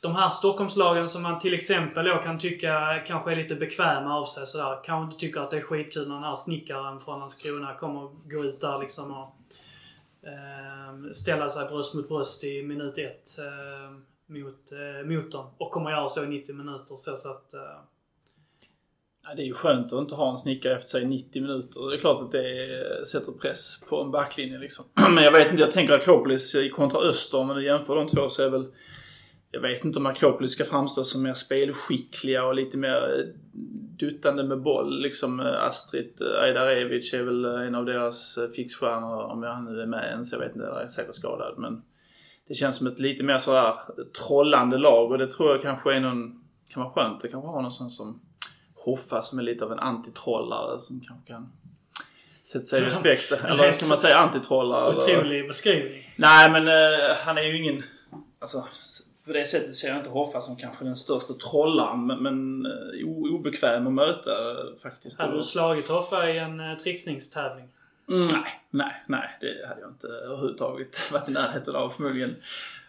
de 0.00 0.14
här 0.14 0.30
Stockholmslagen 0.30 1.08
som 1.08 1.22
man 1.22 1.38
till 1.38 1.54
exempel 1.54 2.04
då 2.04 2.16
kan 2.16 2.38
tycka 2.38 3.02
kanske 3.06 3.32
är 3.32 3.36
lite 3.36 3.54
bekväma 3.54 4.18
av 4.18 4.24
sig 4.24 4.46
sådär. 4.46 4.84
Kanske 4.84 5.04
inte 5.04 5.16
tycker 5.16 5.40
att 5.40 5.50
det 5.50 5.56
är 5.56 5.62
skitkul 5.62 6.08
när 6.08 6.14
den 6.14 6.24
här 6.24 6.34
snickaren 6.34 7.00
från 7.00 7.18
Landskrona 7.18 7.74
kommer 7.74 8.00
gå 8.30 8.44
ut 8.44 8.60
där 8.60 8.78
liksom 8.78 9.10
och 9.10 9.36
eh, 10.28 11.12
ställa 11.12 11.48
sig 11.48 11.68
bröst 11.68 11.94
mot 11.94 12.08
bröst 12.08 12.44
i 12.44 12.62
minut 12.62 12.98
ett 12.98 13.38
eh, 13.38 13.96
mot, 14.26 14.72
eh, 14.72 15.06
mot 15.06 15.32
dem. 15.32 15.46
Och 15.58 15.70
kommer 15.70 15.90
göra 15.90 16.08
så 16.08 16.24
i 16.24 16.28
90 16.28 16.54
minuter. 16.54 16.96
Så, 16.96 17.16
så 17.16 17.30
att, 17.30 17.54
eh, 17.54 17.60
Ja, 19.26 19.34
det 19.36 19.42
är 19.42 19.46
ju 19.46 19.54
skönt 19.54 19.92
att 19.92 20.00
inte 20.00 20.14
ha 20.14 20.30
en 20.30 20.38
snickare 20.38 20.76
efter 20.76 20.88
sig 20.88 21.04
90 21.04 21.42
minuter. 21.42 21.90
Det 21.90 21.96
är 21.96 22.00
klart 22.00 22.22
att 22.22 22.32
det 22.32 23.08
sätter 23.08 23.32
press 23.32 23.80
på 23.88 24.02
en 24.02 24.10
backlinje 24.10 24.58
liksom. 24.58 24.84
Men 25.14 25.24
jag 25.24 25.32
vet 25.32 25.50
inte, 25.50 25.62
jag 25.62 25.72
tänker 25.72 25.94
Akropolis 25.94 26.56
kontra 26.72 27.00
Öster, 27.00 27.38
om 27.38 27.48
du 27.48 27.64
jämför 27.64 27.96
de 27.96 28.06
två 28.06 28.28
så 28.28 28.42
är 28.42 28.48
väl... 28.48 28.66
Jag 29.50 29.60
vet 29.60 29.84
inte 29.84 29.98
om 29.98 30.06
Akropolis 30.06 30.52
ska 30.52 30.64
framstå 30.64 31.04
som 31.04 31.22
mer 31.22 31.34
spelskickliga 31.34 32.44
och 32.44 32.54
lite 32.54 32.76
mer 32.76 32.94
eh, 32.94 33.24
duttande 33.98 34.44
med 34.44 34.62
boll. 34.62 35.02
Liksom 35.02 35.40
eh, 35.40 35.64
Astrid 35.64 36.20
eh, 36.20 36.42
Ajdarevic 36.42 37.14
är 37.14 37.22
väl 37.22 37.44
en 37.44 37.74
av 37.74 37.84
deras 37.84 38.38
fixstjärnor, 38.56 39.22
om 39.22 39.42
jag 39.42 39.64
nu 39.64 39.80
är 39.80 39.86
med 39.86 40.08
ens. 40.10 40.32
Jag 40.32 40.38
vet 40.38 40.54
inte, 40.54 40.66
jag 40.66 40.82
är 40.82 40.86
säkert 40.86 41.14
skadad. 41.14 41.54
Men 41.58 41.82
det 42.48 42.54
känns 42.54 42.76
som 42.76 42.86
ett 42.86 42.98
lite 42.98 43.24
mer 43.24 43.38
sådär 43.38 43.74
trollande 44.26 44.78
lag 44.78 45.10
och 45.10 45.18
det 45.18 45.30
tror 45.30 45.50
jag 45.50 45.62
kanske 45.62 45.94
är 45.94 46.00
någon... 46.00 46.44
Kan 46.70 46.82
vara 46.82 46.92
skönt. 46.92 47.24
att 47.24 47.30
kanske 47.30 47.48
ha 47.48 47.62
någon 47.62 47.72
sån 47.72 47.90
som 47.90 48.20
Hoffa 48.84 49.22
som 49.22 49.38
är 49.38 49.42
lite 49.42 49.64
av 49.64 49.72
en 49.72 49.78
antitrollare 49.78 50.80
som 50.80 51.00
kanske 51.00 51.32
kan 51.32 51.52
sätta 52.44 52.64
sig 52.64 52.82
i 52.82 52.84
respekt. 52.84 53.32
Eller 53.44 53.72
ska 53.72 53.86
man 53.86 53.98
säga? 53.98 54.16
Antitrollare? 54.16 54.90
eller- 54.90 54.98
otrolig 54.98 55.48
beskrivning. 55.48 56.12
Nej 56.16 56.50
men 56.50 56.68
eh, 56.68 57.16
han 57.16 57.38
är 57.38 57.42
ju 57.42 57.56
ingen... 57.56 57.82
Alltså 58.38 58.64
på 59.26 59.32
det 59.32 59.46
sättet 59.46 59.76
ser 59.76 59.88
jag 59.88 59.96
inte 59.96 60.10
Hoffa 60.10 60.40
som 60.40 60.56
kanske 60.56 60.84
den 60.84 60.96
största 60.96 61.34
trollaren 61.34 62.06
men, 62.06 62.22
men 62.22 62.66
eh, 62.66 63.34
obekväm 63.34 63.86
att 63.86 63.92
möta 63.92 64.50
eh, 64.50 64.56
faktiskt. 64.82 65.18
Hade 65.18 65.36
du 65.36 65.42
slagit 65.42 65.88
Hoffa 65.88 66.30
i 66.30 66.38
en 66.38 66.60
uh, 66.60 66.76
trixningstävling? 66.78 67.68
Mm, 68.08 68.26
nej, 68.26 68.62
nej, 68.70 69.04
nej. 69.06 69.28
Det 69.40 69.68
hade 69.68 69.80
jag 69.80 69.90
inte 69.90 70.06
överhuvudtaget 70.06 71.00
varit 71.12 71.28
i 71.28 71.32
närheten 71.32 71.76
av 71.76 71.90
förmodligen. 71.90 72.36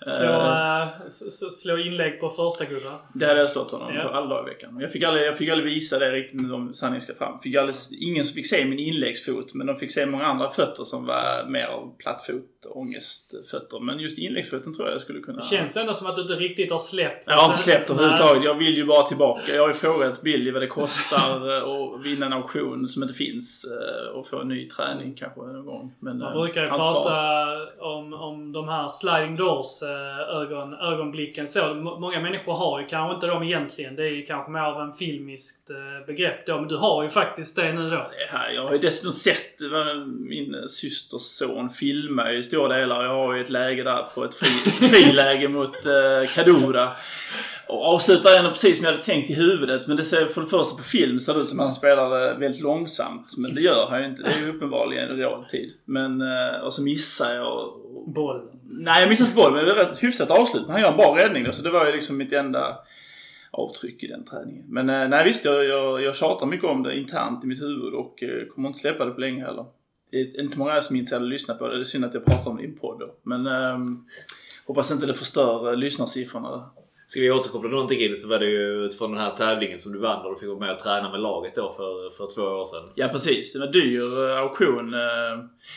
Slå, 0.05 0.87
s- 1.05 1.61
slå 1.61 1.77
inlägg 1.77 2.19
på 2.19 2.29
första 2.29 2.65
gubbar? 2.65 2.93
Det 3.13 3.25
hade 3.25 3.39
jag 3.39 3.49
slått 3.49 3.71
honom 3.71 3.95
Ja. 3.95 4.03
på 4.03 4.09
alla 4.09 4.27
dagar 4.27 4.49
i 4.49 4.53
veckan. 4.53 4.77
Jag 4.79 4.91
fick 4.91 5.03
aldrig, 5.03 5.27
jag 5.27 5.37
fick 5.37 5.49
aldrig 5.49 5.73
visa 5.73 5.99
det 5.99 6.11
riktigt 6.11 6.41
nu 6.41 6.53
om 6.53 6.73
sanningen 6.73 7.01
ska 7.01 7.13
fram. 7.15 7.39
Fick 7.39 7.55
aldrig, 7.55 7.75
ingen 8.01 8.23
som 8.25 8.33
fick 8.33 8.47
se 8.49 8.65
min 8.65 8.79
inläggsfot 8.79 9.53
men 9.53 9.67
de 9.67 9.75
fick 9.75 9.91
se 9.91 10.05
många 10.05 10.25
andra 10.25 10.49
fötter 10.51 10.83
som 10.83 11.05
var 11.05 11.45
mer 11.49 11.65
av 11.65 11.97
plattfot, 11.97 12.65
ångestfötter. 12.69 13.79
Men 13.79 13.99
just 13.99 14.17
inläggsfoten 14.19 14.73
tror 14.73 14.87
jag 14.87 14.95
jag 14.95 15.01
skulle 15.01 15.19
kunna... 15.19 15.37
Det 15.37 15.43
känns 15.45 15.77
ändå 15.77 15.93
som 15.93 16.07
att 16.07 16.15
du 16.15 16.21
inte 16.21 16.33
riktigt 16.35 16.71
har 16.71 16.77
släppt. 16.79 17.23
Jag 17.27 17.37
har 17.37 17.45
inte 17.45 17.57
släppt 17.57 17.89
överhuvudtaget. 17.89 18.43
Jag 18.43 18.53
vill 18.55 18.75
ju 18.77 18.85
bara 18.85 19.03
tillbaka. 19.07 19.55
Jag 19.55 19.61
har 19.61 19.67
ju 19.67 19.73
frågat 19.73 20.21
Billy 20.21 20.51
vad 20.51 20.61
det 20.61 20.67
kostar 20.67 21.49
att 21.97 22.05
vinna 22.05 22.25
en 22.25 22.33
auktion 22.33 22.87
som 22.87 23.03
inte 23.03 23.15
finns 23.15 23.65
eh, 23.65 24.15
och 24.17 24.27
få 24.27 24.39
en 24.41 24.47
ny 24.47 24.69
träning 24.69 25.15
kanske 25.15 25.41
någon 25.41 25.65
gång. 25.65 25.93
Men, 25.99 26.17
Man 26.17 26.33
brukar 26.33 26.61
ju 26.61 26.67
prata 26.67 27.13
om, 27.79 28.13
om 28.13 28.51
de 28.51 28.67
här 28.69 28.87
sliding 28.87 29.35
doors 29.35 29.83
ögon, 30.41 30.73
ögonblicken 30.73 31.47
så. 31.47 31.73
Många 31.73 32.21
människor 32.21 32.53
har 32.53 32.79
ju 32.79 32.85
kanske 32.85 33.15
inte 33.15 33.27
dem 33.27 33.43
egentligen. 33.43 33.95
Det 33.95 34.03
är 34.03 34.11
ju 34.11 34.21
kanske 34.21 34.51
mer 34.51 34.59
av 34.59 34.81
en 34.81 34.93
filmiskt 34.93 35.69
eh, 35.69 36.05
begrepp 36.07 36.45
då. 36.45 36.59
Men 36.59 36.67
du 36.67 36.77
har 36.77 37.03
ju 37.03 37.09
faktiskt 37.09 37.55
det 37.55 37.73
nu 37.73 37.89
då. 37.89 37.95
Det 37.95 38.37
här, 38.37 38.51
jag 38.51 38.63
har 38.63 38.71
ju 38.71 38.77
dessutom 38.77 39.11
sett 39.11 39.59
min 40.19 40.69
systers 40.69 41.21
son 41.21 41.69
filma 41.69 42.31
i 42.31 42.43
stora 42.43 42.77
delar. 42.77 43.03
Jag 43.03 43.13
har 43.13 43.35
ju 43.35 43.41
ett 43.41 43.49
läge 43.49 43.83
där 43.83 44.05
på 44.15 44.23
ett 44.23 44.35
fri, 44.35 44.87
friläge 44.87 45.47
mot 45.47 45.85
eh, 45.85 46.29
Kadura. 46.35 46.89
Och 47.67 47.85
avslutar 47.85 48.37
ändå 48.37 48.49
precis 48.49 48.77
som 48.77 48.85
jag 48.85 48.91
hade 48.91 49.03
tänkt 49.03 49.29
i 49.29 49.33
huvudet. 49.33 49.87
Men 49.87 49.97
det 49.97 50.03
ser 50.03 50.25
för 50.25 50.41
det 50.41 50.47
första 50.47 50.75
på 50.75 50.83
film 50.83 51.19
ser 51.19 51.33
det 51.33 51.39
ut 51.39 51.47
som 51.47 51.59
att 51.59 51.65
han 51.65 51.75
spelar 51.75 52.09
det 52.09 52.33
väldigt 52.39 52.61
långsamt. 52.61 53.37
Men 53.37 53.55
det 53.55 53.61
gör 53.61 53.87
han 53.89 54.01
ju 54.01 54.07
inte. 54.09 54.23
Det 54.23 54.29
är 54.29 54.45
ju 54.45 54.55
uppenbarligen 54.55 55.17
realtid. 55.17 55.73
Men, 55.85 56.21
eh, 56.21 56.59
och 56.63 56.73
så 56.73 56.81
missar 56.81 57.35
jag. 57.35 57.53
Och, 57.53 57.81
Bollen. 58.07 58.54
Nej, 58.67 59.01
jag 59.01 59.09
missade 59.09 59.29
inte 59.29 59.41
bollen 59.41 59.53
men 59.55 59.65
det 59.65 59.73
var 59.73 59.91
ett 59.91 60.03
hyfsat 60.03 60.29
avslut. 60.31 60.63
Men 60.63 60.71
han 60.71 60.81
gör 60.81 60.91
en 60.91 60.97
bra 60.97 61.17
räddning 61.17 61.43
då, 61.43 61.51
så 61.51 61.61
det 61.61 61.69
var 61.69 61.85
ju 61.85 61.91
liksom 61.91 62.17
mitt 62.17 62.33
enda 62.33 62.77
avtryck 63.51 64.03
i 64.03 64.07
den 64.07 64.23
träningen. 64.23 64.65
Men 64.67 64.89
eh, 64.89 65.07
nej 65.07 65.23
visst, 65.25 65.45
jag, 65.45 65.65
jag, 65.65 66.01
jag 66.01 66.15
tjatar 66.15 66.47
mycket 66.47 66.65
om 66.65 66.83
det 66.83 66.97
internt 66.97 67.43
i 67.43 67.47
mitt 67.47 67.61
huvud 67.61 67.93
och 67.93 68.23
eh, 68.23 68.45
kommer 68.45 68.67
inte 68.67 68.79
släppa 68.79 69.05
det 69.05 69.11
på 69.11 69.21
länge 69.21 69.45
heller. 69.45 69.65
Det 70.11 70.19
är 70.19 70.41
inte 70.41 70.59
många 70.59 70.81
som 70.81 70.95
är 70.95 70.99
intresserade 70.99 71.23
av 71.23 71.27
att 71.27 71.31
lyssna 71.31 71.53
på 71.53 71.67
det. 71.67 71.75
Det 71.75 71.81
är 71.81 71.83
synd 71.83 72.05
att 72.05 72.13
jag 72.13 72.25
pratar 72.25 72.51
om 72.51 72.57
det 72.57 72.63
i 72.63 72.65
en 72.65 72.77
podd 72.77 72.99
då. 72.99 73.05
Men 73.23 73.47
eh, 73.47 73.79
hoppas 74.65 74.91
inte 74.91 75.05
det 75.05 75.13
förstör 75.13 75.71
eh, 75.71 75.77
lyssnarsiffrorna. 75.77 76.69
Ska 77.07 77.19
vi 77.21 77.31
återkoppla 77.31 77.69
någonting 77.69 77.99
det 78.09 78.15
så 78.15 78.27
var 78.27 78.39
det 78.39 78.45
ju 78.45 78.85
utifrån 78.85 79.11
den 79.11 79.21
här 79.21 79.31
tävlingen 79.31 79.79
som 79.79 79.91
du 79.93 79.99
vann 79.99 80.25
och 80.25 80.33
du 80.33 80.39
fick 80.39 80.49
vara 80.49 80.59
med 80.59 80.71
och 80.71 80.79
träna 80.79 81.11
med 81.11 81.19
laget 81.19 81.55
då 81.55 81.73
för, 81.77 82.09
för 82.17 82.35
två 82.35 82.41
år 82.41 82.65
sedan. 82.65 82.89
Ja 82.95 83.07
precis, 83.07 83.53
det 83.53 83.59
var 83.59 83.67
dyr 83.67 84.29
eh, 84.29 84.39
auktion. 84.39 84.93
eh. 84.93 84.99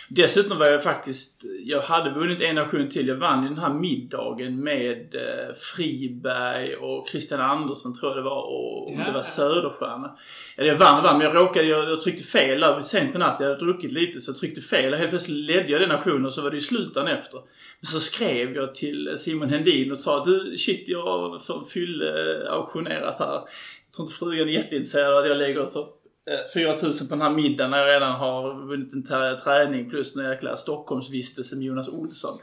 Dessutom 0.09 0.59
var 0.59 0.67
jag 0.67 0.83
faktiskt, 0.83 1.45
jag 1.65 1.81
hade 1.81 2.11
vunnit 2.11 2.41
en 2.41 2.59
auktion 2.59 2.89
till. 2.89 3.09
Jag 3.09 3.17
vann 3.17 3.43
ju 3.43 3.49
den 3.49 3.59
här 3.59 3.75
middagen 3.75 4.65
med 4.65 5.15
eh, 5.15 5.55
Friberg 5.77 6.77
och 6.77 7.09
Christian 7.09 7.41
Andersson 7.41 7.95
tror 7.95 8.11
jag 8.11 8.19
det 8.19 8.23
var 8.31 8.43
och 8.43 8.89
om 8.89 8.99
Ja. 8.99 9.05
det 9.05 9.13
var 9.13 9.23
Söderstjärna. 9.23 10.17
Eller 10.57 10.69
jag 10.69 10.77
vann 10.77 10.99
och 10.99 11.05
vann 11.05 11.19
men 11.19 11.27
jag 11.27 11.37
råkade, 11.37 11.67
jag, 11.67 11.91
jag 11.91 12.01
tryckte 12.01 12.23
fel 12.25 12.61
där 12.61 12.81
sent 12.81 13.13
på 13.13 13.19
natten. 13.19 13.47
Jag 13.47 13.55
hade 13.55 13.65
druckit 13.65 13.93
lite 13.93 14.21
så 14.21 14.31
jag 14.31 14.37
tryckte 14.37 14.61
fel 14.61 14.93
och 14.93 14.99
helt 14.99 15.11
plötsligt 15.11 15.47
ledde 15.47 15.73
jag 15.73 15.81
den 15.81 15.91
auktionen 15.91 16.27
och 16.27 16.33
så 16.33 16.43
var 16.43 16.51
det 16.51 16.57
ju 16.57 16.61
slut 16.63 16.95
dagen 16.95 17.07
efter. 17.09 17.41
Så 17.83 18.01
skrev 18.01 18.55
jag 18.57 18.75
till 18.75 19.15
Simon 19.19 19.49
Hendin 19.51 19.91
och 19.91 19.99
sa 19.99 20.25
du 20.25 20.57
shit 20.57 20.89
jag 20.89 21.18
har 21.21 21.39
för 21.39 21.61
fylle 21.69 22.13
auktionerat 22.51 23.19
här. 23.19 23.33
Jag 23.33 23.93
tror 23.97 24.07
inte 24.07 24.19
frugan 24.19 24.49
är 24.49 24.53
jätteintresserad 24.53 25.13
av 25.13 25.19
att 25.19 25.29
jag 25.29 25.37
lägger 25.37 25.67
så 25.67 25.81
eh, 25.81 26.51
4000 26.55 27.09
på 27.09 27.15
den 27.15 27.23
här 27.23 27.31
middagen 27.31 27.71
när 27.71 27.79
jag 27.79 27.89
redan 27.95 28.13
har 28.13 28.67
vunnit 28.67 28.93
en 28.93 29.05
trä- 29.07 29.39
träning 29.41 29.91
plus 29.91 30.17
en 30.17 30.25
jäkla 30.31 30.57
Stockholmsvistelse 30.57 31.57
med 31.57 31.65
Jonas 31.65 31.89
Olsson. 31.89 32.39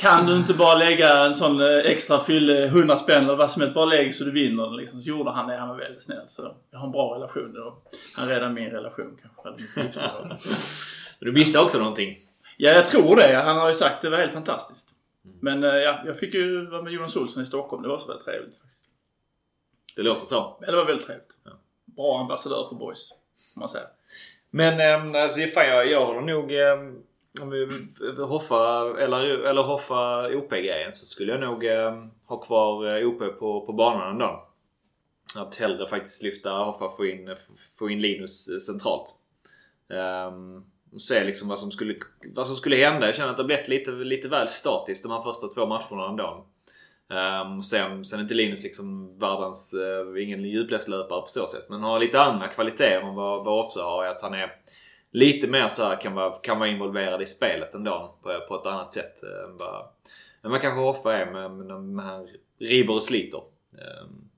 Kan 0.00 0.26
du 0.26 0.36
inte 0.36 0.54
bara 0.54 0.74
lägga 0.78 1.24
en 1.24 1.34
sån 1.34 1.60
eh, 1.60 1.66
extra 1.76 2.18
fylle, 2.20 2.64
100 2.64 2.96
spänn 2.96 3.24
eller 3.24 3.36
vad 3.36 3.50
som 3.50 3.62
helst, 3.62 3.74
bara 3.74 3.84
lägg 3.84 4.14
så 4.14 4.24
du 4.24 4.30
vinner 4.30 4.76
liksom. 4.76 5.00
Så 5.00 5.08
gjorde 5.08 5.30
han 5.30 5.48
det, 5.48 5.56
han 5.56 5.68
var 5.68 5.76
väldigt 5.76 6.02
snäll. 6.02 6.24
Så 6.28 6.54
jag 6.70 6.78
har 6.78 6.86
en 6.86 6.92
bra 6.92 7.14
relation 7.14 7.52
då. 7.54 7.78
Han 8.16 8.28
räddade 8.28 8.52
min 8.52 8.70
relation 8.70 9.18
kanske. 9.22 9.64
Du 11.20 11.32
missade 11.32 11.64
också 11.64 11.78
någonting. 11.78 12.16
Ja, 12.56 12.70
jag 12.70 12.86
tror 12.86 13.16
det. 13.16 13.42
Han 13.44 13.56
har 13.56 13.68
ju 13.68 13.74
sagt 13.74 14.02
det 14.02 14.10
var 14.10 14.18
helt 14.18 14.32
fantastiskt. 14.32 14.88
Men 15.40 15.64
eh, 15.64 15.70
ja, 15.70 16.02
jag 16.06 16.18
fick 16.18 16.34
ju 16.34 16.66
vara 16.66 16.82
med 16.82 16.92
Jonas 16.92 17.16
Olsson 17.16 17.42
i 17.42 17.46
Stockholm. 17.46 17.82
Det 17.82 17.88
var 17.88 17.98
så 17.98 18.06
väldigt 18.06 18.24
trevligt 18.24 18.58
faktiskt. 18.58 18.84
Det 19.96 20.02
låter 20.02 20.26
så. 20.26 20.56
Ja, 20.60 20.66
det 20.70 20.76
var 20.76 20.84
väldigt 20.84 21.06
trevligt. 21.06 21.38
Bra 21.84 22.20
ambassadör 22.20 22.66
för 22.68 22.76
boys, 22.76 23.12
får 23.54 23.60
man 23.60 23.68
säga. 23.68 23.86
Men 24.50 24.80
eh, 25.14 25.22
alltså, 25.22 25.40
fan, 25.40 25.68
jag, 25.68 25.86
jag 25.86 26.06
håller 26.06 26.20
nog... 26.20 26.52
Eh, 26.52 26.98
om 27.42 27.50
vi 27.50 27.68
hoffar, 28.22 28.98
eller, 28.98 29.38
eller 29.44 29.62
hoffa 29.62 30.28
OP-grejen 30.36 30.92
så 30.92 31.06
skulle 31.06 31.32
jag 31.32 31.40
nog 31.40 31.64
eh, 31.64 32.04
ha 32.26 32.36
kvar 32.40 32.96
eh, 32.96 33.08
OP 33.08 33.18
på, 33.18 33.66
på 33.66 33.72
banan 33.72 34.10
en 34.10 34.18
dag. 34.18 34.46
Att 35.36 35.54
hellre 35.54 35.88
faktiskt 35.88 36.22
lyfta 36.22 36.50
Hoffa 36.50 36.96
få 36.96 37.06
in, 37.06 37.36
få 37.78 37.90
in 37.90 37.98
Linus 37.98 38.48
eh, 38.48 38.58
centralt. 38.58 39.14
Um, 39.88 40.64
och 40.92 41.02
se 41.02 41.24
liksom 41.24 41.48
vad 41.48 41.58
som, 41.58 41.70
skulle, 41.70 41.94
vad 42.34 42.46
som 42.46 42.56
skulle 42.56 42.76
hända. 42.76 43.06
Jag 43.06 43.14
känner 43.16 43.30
att 43.30 43.36
det 43.36 43.42
har 43.42 43.46
blivit 43.46 43.68
lite, 43.68 43.90
lite 43.90 44.28
väl 44.28 44.48
statiskt 44.48 45.02
de 45.02 45.12
här 45.12 45.22
första 45.22 45.48
två 45.48 45.66
matcherna 45.66 46.08
ändå. 46.08 46.46
Um, 47.10 47.62
sen, 47.62 48.04
sen 48.04 48.18
är 48.18 48.22
inte 48.22 48.34
Linus 48.34 48.62
liksom 48.62 49.18
världens, 49.18 49.74
uh, 49.74 50.22
ingen 50.22 50.44
djupledslöpare 50.44 51.20
på 51.20 51.26
så 51.26 51.46
sätt. 51.46 51.66
Men 51.68 51.82
har 51.82 52.00
lite 52.00 52.20
andra 52.20 52.46
kvaliteter 52.48 53.00
än 53.00 53.14
vad, 53.14 53.44
vad 53.44 53.64
Offsa 53.66 53.82
har. 53.82 54.04
Att 54.04 54.22
han 54.22 54.34
är 54.34 54.52
lite 55.12 55.46
mer 55.48 55.68
så 55.68 55.82
här, 55.84 56.00
kan, 56.00 56.14
vara, 56.14 56.32
kan 56.32 56.58
vara 56.58 56.68
involverad 56.68 57.22
i 57.22 57.26
spelet 57.26 57.74
ändå. 57.74 58.18
På, 58.22 58.40
på 58.48 58.54
ett 58.54 58.66
annat 58.66 58.92
sätt 58.92 59.20
uh, 59.22 59.50
än 59.50 59.56
vad, 59.56 59.86
än 60.44 60.50
vad 60.50 60.60
kanske 60.60 60.80
Hoffa 60.80 61.16
är 61.16 61.32
med, 61.32 61.50
med, 61.50 61.82
med 61.82 62.04
han 62.04 62.28
river 62.58 62.94
och 62.94 63.02
sliter. 63.02 63.38
Um, 63.72 64.28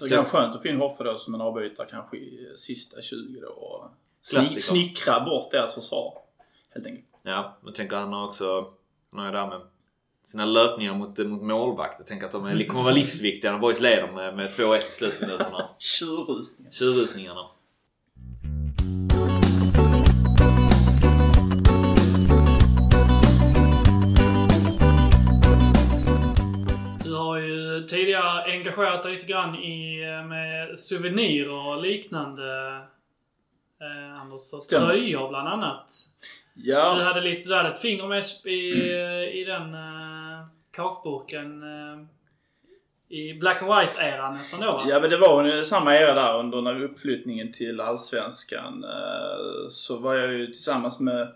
Det 0.00 0.08
Så- 0.08 0.14
kan 0.14 0.16
vara 0.16 0.28
skönt 0.28 0.56
att 0.56 0.62
få 0.62 0.68
in 0.68 0.76
Hoffa 0.76 1.04
då 1.04 1.18
som 1.18 1.34
en 1.34 1.40
avbytare 1.40 1.86
kanske 1.90 2.16
i 2.16 2.52
sista 2.56 3.00
20 3.02 3.40
då. 3.40 3.90
Klassiker. 4.30 4.60
snickra 4.60 5.20
bort 5.20 5.50
deras 5.50 5.74
försvar. 5.74 6.18
Helt 6.74 6.86
enkelt. 6.86 7.06
Ja, 7.22 7.58
jag 7.64 7.74
tänker 7.74 7.96
han 7.96 8.12
har 8.12 8.28
också, 8.28 8.70
han 9.10 9.20
har 9.20 9.26
ju 9.26 9.32
där 9.32 9.46
med 9.46 9.60
sina 10.24 10.44
löpningar 10.44 10.94
mot, 10.94 11.18
mot 11.18 11.42
målvakt. 11.42 11.94
Jag 11.98 12.06
tänker 12.06 12.26
att 12.26 12.32
de 12.32 12.46
är, 12.46 12.66
kommer 12.66 12.82
vara 12.82 12.94
livsviktiga 12.94 13.52
när 13.52 13.58
boys 13.58 13.80
leder 13.80 14.12
med, 14.12 14.36
med 14.36 14.48
2-1 14.48 14.78
i 14.78 14.80
slutminuterna. 14.80 15.68
Tjurrusningar. 15.78 16.72
Tjurrusningarna. 16.72 17.46
Du 27.04 27.14
har 27.14 27.38
ju 27.38 27.86
tidigare 27.88 28.52
engagerat 28.52 29.02
dig 29.02 29.12
lite 29.12 29.26
grann 29.26 29.54
i, 29.54 30.02
eh, 30.02 30.26
med 30.26 30.78
souvenirer 30.78 31.68
och 31.68 31.82
liknande. 31.82 32.42
Eh, 33.82 34.20
Anders, 34.22 34.50
tröjor 34.70 35.28
bland 35.28 35.48
annat. 35.48 35.92
Du 36.54 36.70
Ja, 36.70 36.94
hade, 37.02 37.20
lite, 37.20 37.48
du 37.48 37.54
hade 37.56 37.68
ett 37.68 37.80
finger 37.80 38.06
med 38.06 38.24
i, 38.44 38.90
i 39.40 39.44
den 39.46 39.74
uh, 39.74 40.46
kakburken 40.70 41.62
eh, 41.62 42.04
i 43.18 43.34
Black 43.34 43.62
and 43.62 43.70
White-eran 43.72 44.32
nästan 44.34 44.60
då 44.60 44.66
va? 44.72 44.84
ja, 44.88 45.00
men 45.00 45.10
det 45.10 45.16
var 45.18 45.44
ju 45.44 45.64
samma 45.64 45.96
era 45.96 46.14
där 46.14 46.38
under 46.38 46.60
när 46.60 46.82
uppflyttningen 46.82 47.52
till 47.52 47.80
Allsvenskan. 47.80 48.84
eh, 48.84 49.68
Så 49.70 49.96
var 49.98 50.14
jag 50.14 50.32
ju 50.32 50.46
tillsammans 50.46 51.00
med 51.00 51.28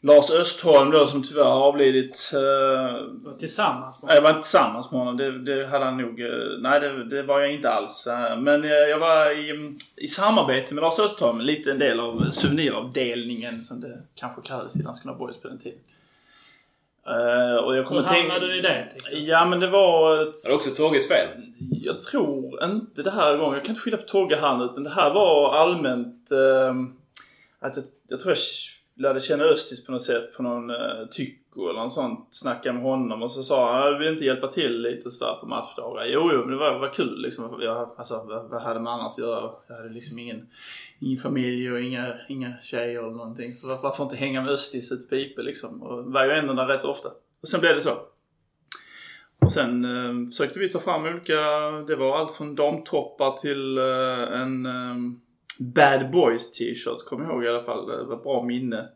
Lars 0.00 0.30
Östholm 0.30 0.90
då 0.90 1.06
som 1.06 1.22
tyvärr 1.22 1.44
har 1.44 1.60
avlidit. 1.66 2.30
eh, 2.34 3.36
Tillsammans 3.38 4.02
med 4.02 4.08
Nej, 4.08 4.14
Jag 4.16 4.22
var 4.22 4.30
inte 4.30 4.42
tillsammans 4.42 4.90
med 4.90 4.98
honom. 5.00 5.16
Det, 5.16 5.38
det 5.38 5.66
hade 5.66 5.84
han 5.84 5.96
nog... 5.96 6.20
eh, 6.20 6.58
Nej, 6.60 6.80
det, 6.80 7.04
det 7.04 7.22
var 7.22 7.40
jag 7.40 7.52
inte 7.52 7.70
alls. 7.70 8.06
Eh, 8.06 8.36
Men 8.36 8.64
eh, 8.64 8.70
jag 8.70 8.98
var 8.98 9.30
i, 9.38 9.74
i 9.96 10.06
samarbete 10.08 10.74
med 10.74 10.82
Lars 10.82 10.98
Östholm. 10.98 11.40
Lite 11.40 11.70
en 11.70 11.78
del 11.78 12.00
av 12.00 12.30
souveniravdelningen 12.30 13.60
som 13.62 13.80
det 13.80 13.98
kanske 14.14 14.42
kallades 14.42 14.76
i 14.80 14.82
Landskrona 14.82 15.18
Boys 15.18 15.36
på 15.36 15.48
den 15.48 15.58
tiden. 15.58 15.78
Eh, 17.06 17.56
Och 17.64 17.72
jag 17.76 17.82
Hur 17.82 17.84
kommer 17.84 18.02
tänka- 18.02 18.32
hamnade 18.32 18.46
du 18.52 18.58
i 18.58 18.60
det? 18.60 18.88
Ja, 19.14 19.44
men 19.44 19.60
det 19.60 19.70
var... 19.70 20.14
Ett, 20.22 20.44
Är 20.44 20.48
det 20.48 20.54
också 20.54 20.70
Tåges 20.82 21.08
fel? 21.08 21.28
jag 21.82 22.02
tror 22.02 22.64
inte 22.64 23.02
det 23.02 23.10
här 23.10 23.36
gången. 23.36 23.54
Jag 23.54 23.64
kan 23.64 23.70
inte 23.70 23.80
skylla 23.80 23.96
på 23.96 24.02
Togge 24.02 24.36
här 24.36 24.56
nu. 24.56 24.64
Utan 24.64 24.84
det 24.84 24.90
här 24.90 25.10
var 25.14 25.54
allmänt... 25.56 26.30
Eh, 26.32 26.74
att 27.60 27.76
jag, 27.76 27.84
jag 28.08 28.20
tror 28.20 28.30
jag 28.30 28.38
lärde 28.98 29.20
känna 29.20 29.44
Östis 29.44 29.86
på 29.86 29.92
något 29.92 30.02
sätt 30.02 30.34
på 30.36 30.42
någon 30.42 30.70
uh, 30.70 31.08
tycko 31.10 31.68
eller 31.68 31.80
något 31.80 31.92
sånt. 31.92 32.28
Snackade 32.30 32.74
med 32.74 32.82
honom 32.82 33.22
och 33.22 33.30
så 33.30 33.42
sa 33.42 33.72
han 33.72 33.92
jag 33.92 33.98
vill 33.98 34.08
inte 34.08 34.24
hjälpa 34.24 34.46
till 34.46 34.82
lite 34.82 35.10
sådär 35.10 35.34
på 35.40 35.46
matchdagar. 35.46 36.04
Jo, 36.06 36.30
jo, 36.32 36.40
men 36.40 36.50
det 36.50 36.56
var, 36.56 36.78
var 36.78 36.92
kul 36.92 37.22
liksom. 37.22 37.58
Jag, 37.60 37.90
alltså, 37.98 38.24
vad, 38.28 38.50
vad 38.50 38.62
hade 38.62 38.80
man 38.80 39.00
annars 39.00 39.12
att 39.12 39.18
göra? 39.18 39.50
Jag 39.68 39.76
hade 39.76 39.88
liksom 39.88 40.18
ingen, 40.18 40.48
ingen 40.98 41.18
familj 41.18 41.72
och 41.72 41.80
inga, 41.80 42.14
inga 42.28 42.52
tjejer 42.62 42.98
eller 42.98 43.10
någonting. 43.10 43.54
Så 43.54 43.78
varför 43.82 44.04
inte 44.04 44.16
hänga 44.16 44.42
med 44.42 44.50
Östis 44.50 44.92
ute 44.92 45.08
på 45.08 45.16
IP 45.16 45.38
liksom? 45.38 45.82
Och 45.82 46.12
var 46.12 46.24
ju 46.24 46.32
ändå 46.32 46.52
där 46.52 46.66
rätt 46.66 46.84
ofta. 46.84 47.08
Och 47.42 47.48
sen 47.48 47.60
blev 47.60 47.74
det 47.74 47.80
så. 47.80 47.98
Och 49.40 49.52
sen 49.52 49.84
eh, 49.84 50.26
försökte 50.26 50.58
vi 50.58 50.68
ta 50.68 50.78
fram 50.78 51.04
olika, 51.04 51.40
det 51.86 51.96
var 51.96 52.18
allt 52.18 52.34
från 52.34 52.54
damtoppar 52.54 53.36
till 53.36 53.78
eh, 53.78 54.40
en 54.40 54.66
eh, 54.66 54.96
Bad 55.60 56.10
Boys 56.10 56.52
t-shirt, 56.52 57.04
kommer 57.04 57.24
jag 57.24 57.32
ihåg 57.32 57.44
i 57.44 57.48
alla 57.48 57.62
fall. 57.62 57.86
Det 57.86 58.04
var 58.04 58.16
ett 58.16 58.22
bra 58.22 58.42
minne. 58.42 58.88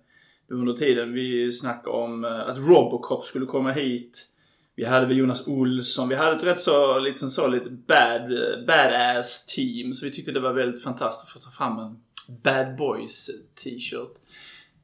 Under 0.49 0.73
tiden 0.73 1.13
vi 1.13 1.53
snackade 1.53 1.97
om 1.97 2.25
eh, 2.25 2.41
att 2.41 2.59
Robocop 2.59 3.25
skulle 3.25 3.47
komma 3.47 3.73
hit. 3.73 4.29
Vi 4.75 4.85
hade 4.85 5.07
väl 5.07 5.17
Jonas 5.17 5.47
Olsson. 5.47 6.09
Vi 6.09 6.15
hade 6.15 6.37
ett 6.37 6.45
rätt 6.45 6.61
så, 6.61 6.99
liksom 6.99 7.29
så 7.29 7.49
lite 7.49 7.71
bad, 7.71 8.31
badass 8.67 9.47
team. 9.47 9.93
Så 9.93 10.05
vi 10.05 10.11
tyckte 10.11 10.33
det 10.33 10.41
var 10.41 10.53
väldigt 10.53 10.83
fantastiskt 10.83 11.37
att 11.37 11.43
få 11.43 11.51
ta 11.51 11.51
fram 11.51 11.79
en 11.79 11.97
Bad 12.43 12.77
Boys 12.77 13.31
t-shirt 13.65 14.17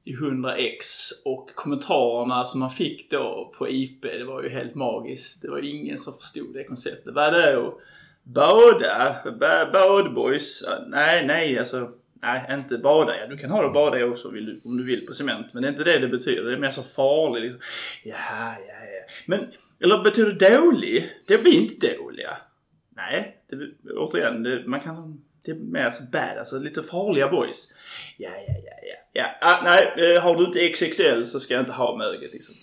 i 0.04 0.14
100x 0.14 0.82
och 1.24 1.50
kommentarerna 1.54 2.44
som 2.44 2.60
man 2.60 2.70
fick 2.70 3.10
då 3.10 3.52
på 3.58 3.68
IP, 3.68 4.02
det 4.02 4.24
var 4.24 4.42
ju 4.42 4.48
helt 4.48 4.74
magiskt. 4.74 5.42
Det 5.42 5.50
var 5.50 5.58
ingen 5.58 5.98
som 5.98 6.12
förstod 6.12 6.54
det 6.54 6.64
konceptet. 6.64 7.14
Vadå? 7.14 7.36
Båda? 7.36 7.82
Ba- 9.38 9.70
Badboys? 9.72 10.64
Ja, 10.66 10.84
Nej, 10.86 11.26
nej 11.26 11.58
alltså. 11.58 11.90
Nej, 12.22 12.46
inte 12.50 12.78
bada. 12.78 13.16
Ja, 13.16 13.26
du 13.26 13.36
kan 13.36 13.50
ha 13.50 13.62
det 13.62 13.70
bada 13.70 14.04
också 14.04 14.30
vill 14.30 14.46
du, 14.46 14.60
om 14.64 14.76
du 14.76 14.84
vill 14.84 15.06
på 15.06 15.14
cement. 15.14 15.54
Men 15.54 15.62
det 15.62 15.68
är 15.68 15.70
inte 15.70 15.84
det 15.84 15.98
det 15.98 16.08
betyder. 16.08 16.42
Det 16.42 16.52
är 16.52 16.58
mer 16.58 16.70
så 16.70 16.82
farligt. 16.82 17.42
Liksom. 17.42 17.60
Ja, 18.04 18.14
ja, 18.68 18.74
ja. 18.74 19.12
Men, 19.26 19.46
eller 19.80 20.02
betyder 20.02 20.32
det 20.32 20.56
dålig? 20.56 21.12
Det 21.26 21.42
blir 21.42 21.52
inte 21.52 21.96
dåliga. 21.96 22.36
Nej, 22.96 23.36
det, 23.50 23.90
återigen, 23.92 24.42
det, 24.42 24.62
man 24.66 24.80
kan... 24.80 25.22
Det 25.44 25.50
är 25.50 25.54
mer 25.54 25.90
så 25.90 26.02
bad, 26.02 26.38
alltså 26.38 26.58
lite 26.58 26.82
farliga 26.82 27.28
boys. 27.28 27.74
Ja, 28.16 28.30
ja, 28.48 28.54
ja, 28.64 28.72
ja. 28.82 28.96
ja 29.12 29.48
ah, 29.48 29.62
nej, 29.64 30.12
eh, 30.14 30.22
har 30.22 30.36
du 30.36 30.44
inte 30.44 30.68
XXL 30.68 31.24
så 31.24 31.40
ska 31.40 31.54
jag 31.54 31.62
inte 31.62 31.72
ha 31.72 31.96
möget 31.96 32.32
liksom. 32.32 32.54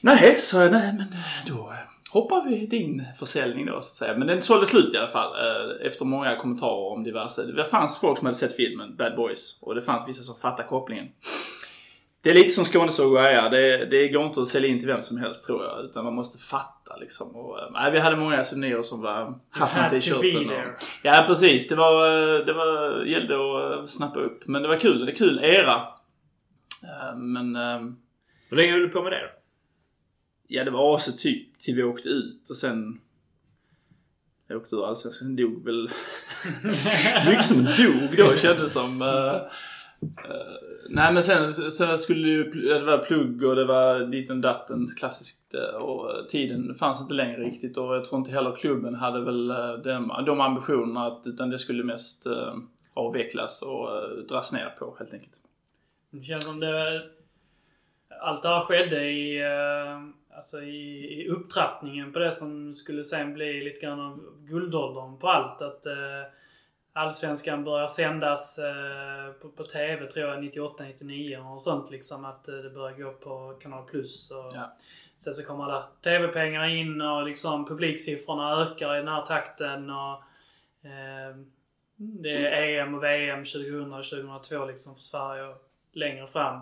Nej, 0.00 0.36
så 0.40 0.58
nej 0.58 0.92
men 0.92 1.00
eh, 1.00 1.46
då 1.46 1.70
eh 1.70 1.95
hoppar 2.10 2.44
vi 2.48 2.66
din 2.66 3.04
försäljning 3.18 3.66
då 3.66 3.72
så 3.72 3.78
att 3.78 3.84
säga. 3.84 4.16
Men 4.18 4.26
den 4.28 4.42
sålde 4.42 4.66
slut 4.66 4.94
i 4.94 4.96
alla 4.96 5.08
fall 5.08 5.32
eh, 5.46 5.86
efter 5.86 6.04
många 6.04 6.36
kommentarer 6.36 6.92
om 6.92 7.04
diverse. 7.04 7.42
Det 7.42 7.64
fanns 7.64 7.98
folk 8.00 8.18
som 8.18 8.26
hade 8.26 8.38
sett 8.38 8.56
filmen 8.56 8.96
Bad 8.96 9.16
Boys 9.16 9.58
och 9.62 9.74
det 9.74 9.82
fanns 9.82 10.08
vissa 10.08 10.22
som 10.22 10.34
fattade 10.36 10.68
kopplingen. 10.68 11.08
Det 12.22 12.30
är 12.30 12.34
lite 12.34 12.50
som 12.50 12.64
Skånesågor 12.64 13.20
är. 13.20 13.50
Det, 13.50 13.84
det 13.86 14.08
går 14.08 14.26
inte 14.26 14.40
att 14.40 14.48
sälja 14.48 14.68
in 14.70 14.78
till 14.78 14.88
vem 14.88 15.02
som 15.02 15.16
helst 15.18 15.46
tror 15.46 15.64
jag. 15.64 15.84
Utan 15.84 16.04
man 16.04 16.14
måste 16.14 16.38
fatta 16.38 16.96
liksom. 16.96 17.36
Och, 17.36 17.58
eh, 17.58 17.70
nej, 17.72 17.92
vi 17.92 17.98
hade 17.98 18.16
många 18.16 18.44
souvenirer 18.44 18.82
som 18.82 19.00
var 19.02 19.34
be 20.22 20.44
och- 20.44 20.48
there. 20.48 20.74
Ja 21.02 21.24
precis. 21.26 21.68
Det 21.68 21.74
var, 21.76 22.08
eh, 22.08 22.44
det 22.44 22.52
var, 22.52 23.04
gällde 23.04 23.34
att 23.82 23.90
snappa 23.90 24.20
upp. 24.20 24.42
Men 24.46 24.62
det 24.62 24.68
var 24.68 24.76
kul. 24.76 25.06
Det 25.06 25.12
är 25.12 25.16
kul 25.16 25.40
era. 25.42 25.82
Men 27.16 27.56
Hur 28.50 28.56
länge 28.56 28.72
höll 28.72 28.80
du 28.80 28.88
på 28.88 29.02
med 29.02 29.12
det 29.12 29.18
då? 29.20 29.28
Ja, 30.48 30.64
det 30.64 30.70
var 30.70 30.92
också 30.92 31.12
typ 31.12 31.58
till 31.58 31.74
vi 31.74 31.82
åkte 31.82 32.08
ut 32.08 32.50
och 32.50 32.56
sen 32.56 33.00
jag 34.48 34.58
åkte 34.58 34.76
ur 34.76 34.86
allsvenskan. 34.86 35.36
Dog 35.36 35.64
väl... 35.64 35.90
Mycket 37.28 37.44
som 37.44 37.64
dog 37.64 38.16
då 38.16 38.36
kändes 38.36 38.72
som. 38.72 39.02
Uh, 39.02 39.34
uh, 40.04 40.56
nej 40.88 41.12
men 41.12 41.22
sen 41.22 41.52
så 41.52 41.96
skulle 41.96 42.28
det 42.28 42.32
ju, 42.32 42.50
pl- 42.50 42.78
det 42.78 42.84
var 42.84 42.98
plugg 42.98 43.42
och 43.42 43.56
det 43.56 43.64
var 43.64 44.00
ditten 44.00 44.40
datten 44.40 44.88
klassiskt 44.98 45.54
eh, 45.54 45.76
och 45.76 46.28
tiden 46.28 46.74
fanns 46.74 47.00
inte 47.00 47.14
längre 47.14 47.40
riktigt 47.40 47.76
och 47.76 47.94
jag 47.94 48.04
tror 48.04 48.18
inte 48.18 48.30
heller 48.30 48.56
klubben 48.56 48.94
hade 48.94 49.20
väl 49.20 49.48
de, 49.84 50.24
de 50.26 50.40
ambitionerna 50.40 51.06
att, 51.06 51.22
utan 51.26 51.50
det 51.50 51.58
skulle 51.58 51.84
mest 51.84 52.26
uh, 52.26 52.56
avvecklas 52.94 53.62
och 53.62 53.88
dras 54.28 54.52
ner 54.52 54.74
på 54.78 54.96
helt 54.98 55.12
enkelt. 55.12 55.40
Det 56.10 56.24
känns 56.24 56.44
som 56.44 56.60
det... 56.60 57.02
Allt 58.20 58.42
det 58.42 58.48
här 58.48 58.60
skedde 58.60 59.04
i, 59.10 59.42
alltså 60.36 60.62
i, 60.62 61.22
i 61.22 61.28
upptrappningen 61.28 62.12
på 62.12 62.18
det 62.18 62.32
som 62.32 62.74
skulle 62.74 63.04
sen 63.04 63.34
bli 63.34 63.64
lite 63.64 63.80
grann 63.80 64.00
av 64.00 64.20
guldåldern 64.38 65.18
på 65.18 65.28
allt. 65.28 65.62
Att, 65.62 65.86
eh, 65.86 65.92
Allsvenskan 66.92 67.64
börjar 67.64 67.86
sändas 67.86 68.58
eh, 68.58 69.32
på, 69.32 69.48
på 69.48 69.64
TV 69.64 70.06
tror 70.06 70.28
jag 70.28 70.44
98-99 70.44 71.52
och 71.52 71.62
sånt 71.62 71.90
liksom. 71.90 72.24
Att 72.24 72.48
eh, 72.48 72.54
det 72.54 72.70
börjar 72.70 72.96
gå 72.96 73.12
på 73.12 73.58
Kanal 73.62 73.84
Plus. 73.84 74.30
Och 74.30 74.52
Ja. 74.54 74.76
Sen 75.16 75.34
så 75.34 75.44
kommer 75.44 75.64
alla 75.64 75.88
TV-pengar 76.04 76.68
in 76.68 77.00
och 77.00 77.26
liksom 77.26 77.64
publiksiffrorna 77.64 78.62
ökar 78.62 78.94
i 78.94 78.98
den 78.98 79.08
här 79.08 79.22
takten. 79.22 79.90
Och, 79.90 80.12
eh, 80.88 81.36
det 81.96 82.46
är 82.46 82.80
EM 82.80 82.94
och 82.94 83.04
VM 83.04 83.44
2000 83.44 83.92
och 83.92 84.04
2002 84.04 84.64
liksom 84.64 84.94
för 84.94 85.02
Sverige 85.02 85.44
och 85.44 85.68
längre 85.92 86.26
fram. 86.26 86.60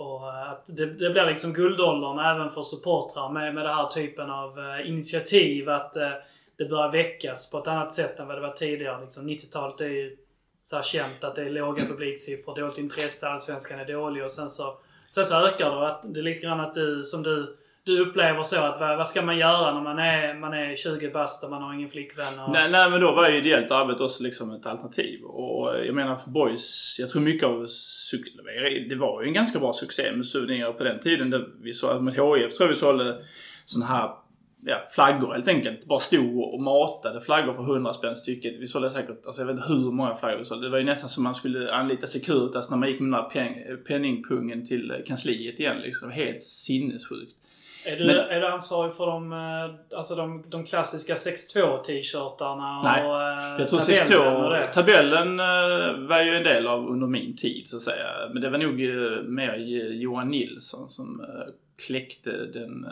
Och 0.00 0.28
eh, 0.28 0.50
att 0.50 0.76
det, 0.76 0.86
det 0.86 1.10
blir 1.10 1.26
liksom 1.26 1.52
guldåldern 1.52 2.18
även 2.18 2.50
för 2.50 2.62
supportrar 2.62 3.28
med, 3.28 3.54
med 3.54 3.64
den 3.64 3.74
här 3.74 3.86
typen 3.86 4.30
av 4.30 4.58
eh, 4.58 4.88
initiativ. 4.88 5.68
Att 5.68 5.96
eh, 5.96 6.10
det 6.56 6.64
börjar 6.64 6.92
väckas 6.92 7.50
på 7.50 7.58
ett 7.58 7.66
annat 7.66 7.92
sätt 7.92 8.18
än 8.18 8.26
vad 8.26 8.36
det 8.36 8.40
var 8.40 8.52
tidigare. 8.52 9.00
Liksom 9.00 9.28
90-talet 9.28 9.80
är 9.80 9.88
ju 9.88 10.16
så 10.62 10.76
här 10.76 10.82
känt 10.82 11.24
att 11.24 11.34
det 11.34 11.42
är 11.42 11.50
låga 11.50 11.86
publiksiffror, 11.86 12.56
dåligt 12.56 12.78
intresse, 12.78 13.28
allsvenskan 13.28 13.80
är 13.80 13.84
dålig 13.84 14.24
och 14.24 14.30
sen 14.30 14.50
så, 14.50 14.78
sen 15.10 15.24
så 15.24 15.34
ökar 15.34 15.70
det. 15.70 15.88
Att 15.88 16.14
det 16.14 16.20
är 16.20 16.24
lite 16.24 16.40
grann 16.40 16.60
att 16.60 16.74
du, 16.74 17.02
som 17.02 17.22
du, 17.22 17.56
du 17.84 18.00
upplever 18.00 18.42
så 18.42 18.56
att 18.56 18.80
vad, 18.80 18.96
vad 18.96 19.08
ska 19.08 19.22
man 19.22 19.38
göra 19.38 19.74
när 19.74 19.80
man 19.80 19.98
är, 19.98 20.34
man 20.34 20.54
är 20.54 20.76
20 20.76 21.10
bast 21.10 21.44
och 21.44 21.50
man 21.50 21.62
har 21.62 21.74
ingen 21.74 21.88
flickvän? 21.88 22.38
Och, 22.38 22.50
Nej, 22.52 22.70
nej 22.70 22.90
men 22.90 23.00
då 23.00 23.12
var 23.12 23.28
ju 23.28 23.38
ideellt 23.38 23.70
arbete 23.70 24.04
också 24.04 24.22
liksom 24.22 24.50
ett 24.50 24.66
alternativ. 24.66 25.24
Och 25.24 25.86
jag 25.86 25.94
menar 25.94 26.16
för 26.16 26.30
boys, 26.30 26.96
jag 26.98 27.10
tror 27.10 27.22
mycket 27.22 27.48
av 27.48 27.66
det 28.88 28.94
var 28.94 29.22
ju 29.22 29.28
en 29.28 29.34
ganska 29.34 29.58
bra 29.58 29.72
succé 29.72 30.12
med 30.12 30.26
Souvenir 30.26 30.72
på 30.72 30.84
den 30.84 31.00
tiden. 31.00 31.30
Där 31.30 31.48
vi 31.62 31.72
såg, 31.72 32.02
med 32.02 32.14
HIF 32.14 32.18
tror 32.18 32.50
jag 32.60 32.68
vi 32.68 32.74
sålde 32.74 33.24
sådana 33.64 33.86
här 33.86 34.10
ja, 34.64 34.86
flaggor 34.90 35.32
helt 35.32 35.48
enkelt. 35.48 35.84
Bara 35.84 36.00
stod 36.00 36.54
och 36.54 36.62
matade 36.62 37.20
flaggor 37.20 37.52
för 37.52 37.62
100 37.62 37.92
spänn 37.92 38.16
stycket. 38.16 38.54
Vi 38.60 38.66
sålde 38.66 38.90
säkert, 38.90 39.26
alltså 39.26 39.42
jag 39.42 39.46
vet 39.46 39.56
inte 39.56 39.68
hur 39.68 39.90
många 39.92 40.14
flaggor 40.14 40.38
vi 40.38 40.44
sålde. 40.44 40.66
Det 40.66 40.70
var 40.70 40.78
ju 40.78 40.84
nästan 40.84 41.08
som 41.08 41.24
man 41.24 41.34
skulle 41.34 41.72
anlita 41.72 42.06
Securitas 42.06 42.70
när 42.70 42.76
man 42.76 42.88
gick 42.88 43.00
med 43.00 43.12
den 43.12 43.22
där 43.22 43.30
pen, 43.30 43.84
penningpungen 43.84 44.66
till 44.66 45.02
kansliet 45.06 45.60
igen 45.60 45.80
liksom. 45.80 46.08
Det 46.08 46.16
var 46.16 46.24
helt 46.24 46.42
sinnessjukt 46.42 47.36
är, 47.84 47.96
du, 47.96 48.06
men- 48.06 48.16
är 48.16 48.40
du 48.40 48.46
ansvarig 48.46 48.92
för 48.92 49.06
de, 49.06 49.32
eh, 49.32 49.98
alltså 49.98 50.14
de, 50.14 50.44
de 50.48 50.64
klassiska 50.64 51.14
6-2 51.14 51.82
t-shirtarna 51.82 52.82
Nej, 52.82 53.06
och 53.06 53.22
eh, 53.22 53.60
Jag 53.60 53.68
tror 53.68 53.78
tabellen 53.78 53.78
och 53.78 53.82
62, 53.82 54.48
det? 54.48 54.66
tabellen 54.72 55.40
eh, 55.40 56.08
var 56.08 56.22
ju 56.22 56.36
en 56.36 56.44
del 56.44 56.66
av 56.66 56.86
under 56.88 57.06
min 57.06 57.36
tid 57.36 57.68
så 57.68 57.76
att 57.76 57.82
säga. 57.82 58.06
Men 58.32 58.42
det 58.42 58.50
var 58.50 58.58
nog 58.58 58.74
mer 59.28 59.54
Johan 59.92 60.28
Nilsson 60.28 60.88
som 60.88 61.26
kläckte 61.86 62.30
den, 62.30 62.82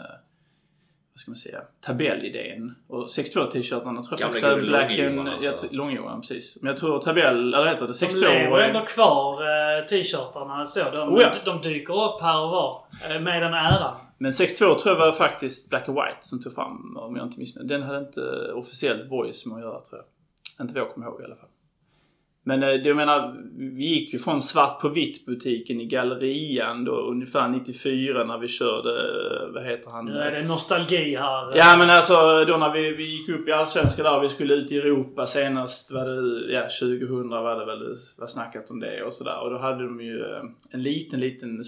vad 1.13 1.21
ska 1.21 1.31
man 1.31 1.37
säga, 1.37 1.61
tabellidén. 1.81 2.75
Och 2.89 3.11
62 3.11 3.45
t-shirtarna 3.45 4.03
tror 4.03 4.21
jag 4.21 4.29
faktiskt 4.29 4.45
var 4.45 4.61
Black 4.61 4.91
Lång-Johan, 4.91 5.19
and... 5.19 5.29
alltså. 5.29 5.67
Lång-Johan, 5.71 6.21
precis. 6.21 6.59
Men 6.61 6.69
jag 6.69 6.77
tror 6.77 7.01
tabell, 7.01 7.55
eller 7.55 7.67
heter 7.67 7.81
det 7.81 7.87
De 7.87 7.95
62? 7.95 8.21
lever 8.27 8.59
ändå 8.59 8.81
kvar 8.81 9.83
t-shirtarna 9.87 10.67
så. 10.67 10.81
De, 10.97 11.15
Oh 11.15 11.23
ja. 11.23 11.31
de 11.45 11.61
dyker 11.61 11.95
upp 12.05 12.21
här 12.23 12.41
och 12.43 12.51
var. 12.51 12.85
Med 13.21 13.43
den 13.43 13.55
äran. 13.55 13.97
Men 14.19 14.33
62 14.33 14.75
tror 14.75 14.95
jag 14.95 15.07
var 15.07 15.13
faktiskt 15.13 15.71
Black 15.71 15.89
and 15.89 15.99
White 15.99 16.19
som 16.21 16.43
tog 16.43 16.55
fram, 16.55 16.97
om 16.97 17.17
jag 17.17 17.27
inte 17.27 17.39
missminner 17.39 17.69
Den 17.69 17.83
hade 17.83 17.99
inte 17.99 18.53
officiellt 18.53 19.09
Boys 19.09 19.47
med 19.47 19.57
att 19.57 19.63
göra 19.63 19.81
tror 19.81 20.01
jag. 20.01 20.65
Inte 20.65 20.75
vad 20.75 20.81
jag 20.81 20.95
kommer 20.95 21.07
ihåg 21.07 21.21
i 21.21 21.25
alla 21.25 21.37
fall. 21.37 21.49
Men 22.49 22.63
eh, 22.63 22.69
det 22.69 22.89
jag 22.89 22.97
menar, 22.97 23.37
vi 23.57 23.85
gick 23.85 24.13
ju 24.13 24.19
från 24.19 24.41
svart 24.41 24.81
på 24.81 24.89
vitt 24.89 25.27
butiken 25.27 25.81
i 25.81 25.87
Gallerian 25.87 26.85
då 26.85 26.93
ungefär 26.93 27.49
94 27.49 28.25
när 28.25 28.39
vi 28.39 28.49
körde, 28.49 28.91
eh, 28.91 29.53
vad 29.55 29.65
heter 29.65 29.91
han? 29.91 30.05
Nu 30.05 30.13
är 30.13 30.33
det 30.33 30.43
nostalgi 30.43 31.17
här. 31.17 31.57
Ja 31.57 31.77
men 31.79 31.91
alltså 31.91 32.45
då 32.45 32.57
när 32.57 32.73
vi, 32.73 32.91
vi 32.91 33.05
gick 33.05 33.29
upp 33.29 33.49
i 33.49 33.53
Allsvenskan 33.53 34.05
där 34.05 34.17
och 34.17 34.23
vi 34.23 34.29
skulle 34.29 34.55
ut 34.55 34.73
i 34.73 34.79
Europa 34.79 35.27
senast 35.27 35.93
var 35.93 36.07
det, 36.07 36.53
ja 36.53 36.63
2000 36.63 37.29
var 37.29 37.59
det 37.59 37.67
väl, 37.67 37.95
var 38.17 38.27
snackat 38.27 38.71
om 38.71 38.81
det 38.81 39.03
och 39.03 39.15
sådär. 39.15 39.41
Och 39.43 39.51
då 39.51 39.59
hade 39.59 39.85
de 39.85 40.01
ju 40.01 40.21
eh, 40.21 40.43
en 40.71 40.83
liten, 40.83 41.21
liten 41.21 41.65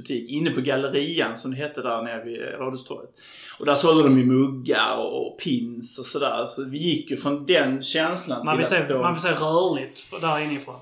souvenirbutik 0.00 0.30
inne 0.30 0.50
på 0.50 0.60
Gallerian 0.60 1.38
som 1.38 1.50
det 1.50 1.56
hette 1.56 1.82
där 1.82 2.02
nere 2.02 2.24
vid 2.24 2.40
Rådhustorget. 2.40 3.10
Och 3.58 3.66
där 3.66 3.74
sålde 3.74 4.02
de 4.02 4.18
ju 4.18 4.26
muggar 4.26 4.96
och 4.96 5.38
pins 5.38 5.98
och 5.98 6.06
sådär. 6.06 6.46
Så 6.46 6.64
vi 6.64 6.78
gick 6.78 7.10
ju 7.10 7.16
från 7.16 7.46
den 7.46 7.82
känslan 7.82 8.44
Man 8.44 8.54
till 8.54 8.58
vill, 8.58 8.74
att 8.74 8.80
se, 8.80 8.84
stå... 8.84 9.02
man 9.02 9.12
vill 9.12 9.22
se 9.22 9.30
rörligt 9.30 10.20
där 10.20 10.38
inifrån. 10.38 10.74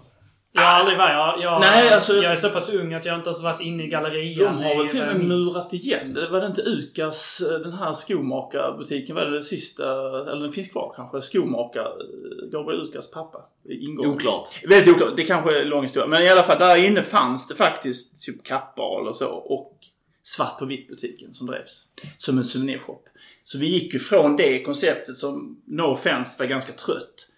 Jag 0.60 0.66
har 0.66 0.80
aldrig 0.80 0.98
varit. 0.98 1.12
Jag, 1.12 1.42
jag, 1.42 1.60
Nej, 1.60 1.92
alltså- 1.92 2.14
jag 2.14 2.32
är 2.32 2.36
så 2.36 2.50
pass 2.50 2.68
ung 2.68 2.94
att 2.94 3.04
jag 3.04 3.16
inte 3.16 3.28
ens 3.28 3.42
varit 3.42 3.60
inne 3.60 3.84
i 3.84 3.86
gallerian. 3.86 4.56
De 4.56 4.64
har 4.64 4.76
väl 4.76 4.86
i 4.86 4.88
till 4.88 5.00
och 5.00 5.06
med 5.06 5.20
murat 5.24 5.72
igen. 5.72 6.14
Det 6.14 6.28
var 6.28 6.40
det 6.40 6.46
inte 6.46 6.62
Ukas, 6.62 7.40
eh, 7.40 7.58
den 7.58 7.72
här 7.72 7.94
skomakarbutiken, 7.94 9.16
var 9.16 9.24
det 9.24 9.30
det 9.30 9.42
sista, 9.42 9.84
eller 10.30 10.40
den 10.42 10.52
finns 10.52 10.68
kvar 10.68 10.92
kanske, 10.96 11.22
skomakar, 11.22 11.80
eh, 11.82 12.48
Gabriel 12.52 12.82
Ukas 12.82 13.10
pappa. 13.10 13.38
Ingången. 13.70 14.10
Oklart. 14.10 14.48
Väldigt 14.68 14.94
oklart. 14.94 15.16
Det 15.16 15.24
kanske 15.24 15.58
är 15.58 15.62
en 15.62 15.68
lång 15.68 15.82
historia. 15.82 16.06
Men 16.06 16.22
i 16.22 16.28
alla 16.28 16.42
fall, 16.42 16.58
där 16.58 16.76
inne 16.76 17.02
fanns 17.02 17.48
det 17.48 17.54
faktiskt 17.54 18.22
typ 18.22 18.44
kappal 18.44 19.08
och 19.08 19.16
så. 19.16 19.28
Och 19.28 19.74
svart 20.22 20.58
på 20.58 20.64
vitt 20.64 20.88
butiken 20.88 21.34
som 21.34 21.46
drevs. 21.46 21.84
Som 22.16 22.38
en 22.38 22.44
souvenirshop. 22.44 23.04
Så 23.44 23.58
vi 23.58 23.66
gick 23.66 23.92
ju 23.94 23.98
från 23.98 24.36
det 24.36 24.62
konceptet 24.62 25.16
som, 25.16 25.62
no 25.66 25.82
offense, 25.82 26.42
var 26.42 26.46
ganska 26.46 26.72
trött. 26.72 27.28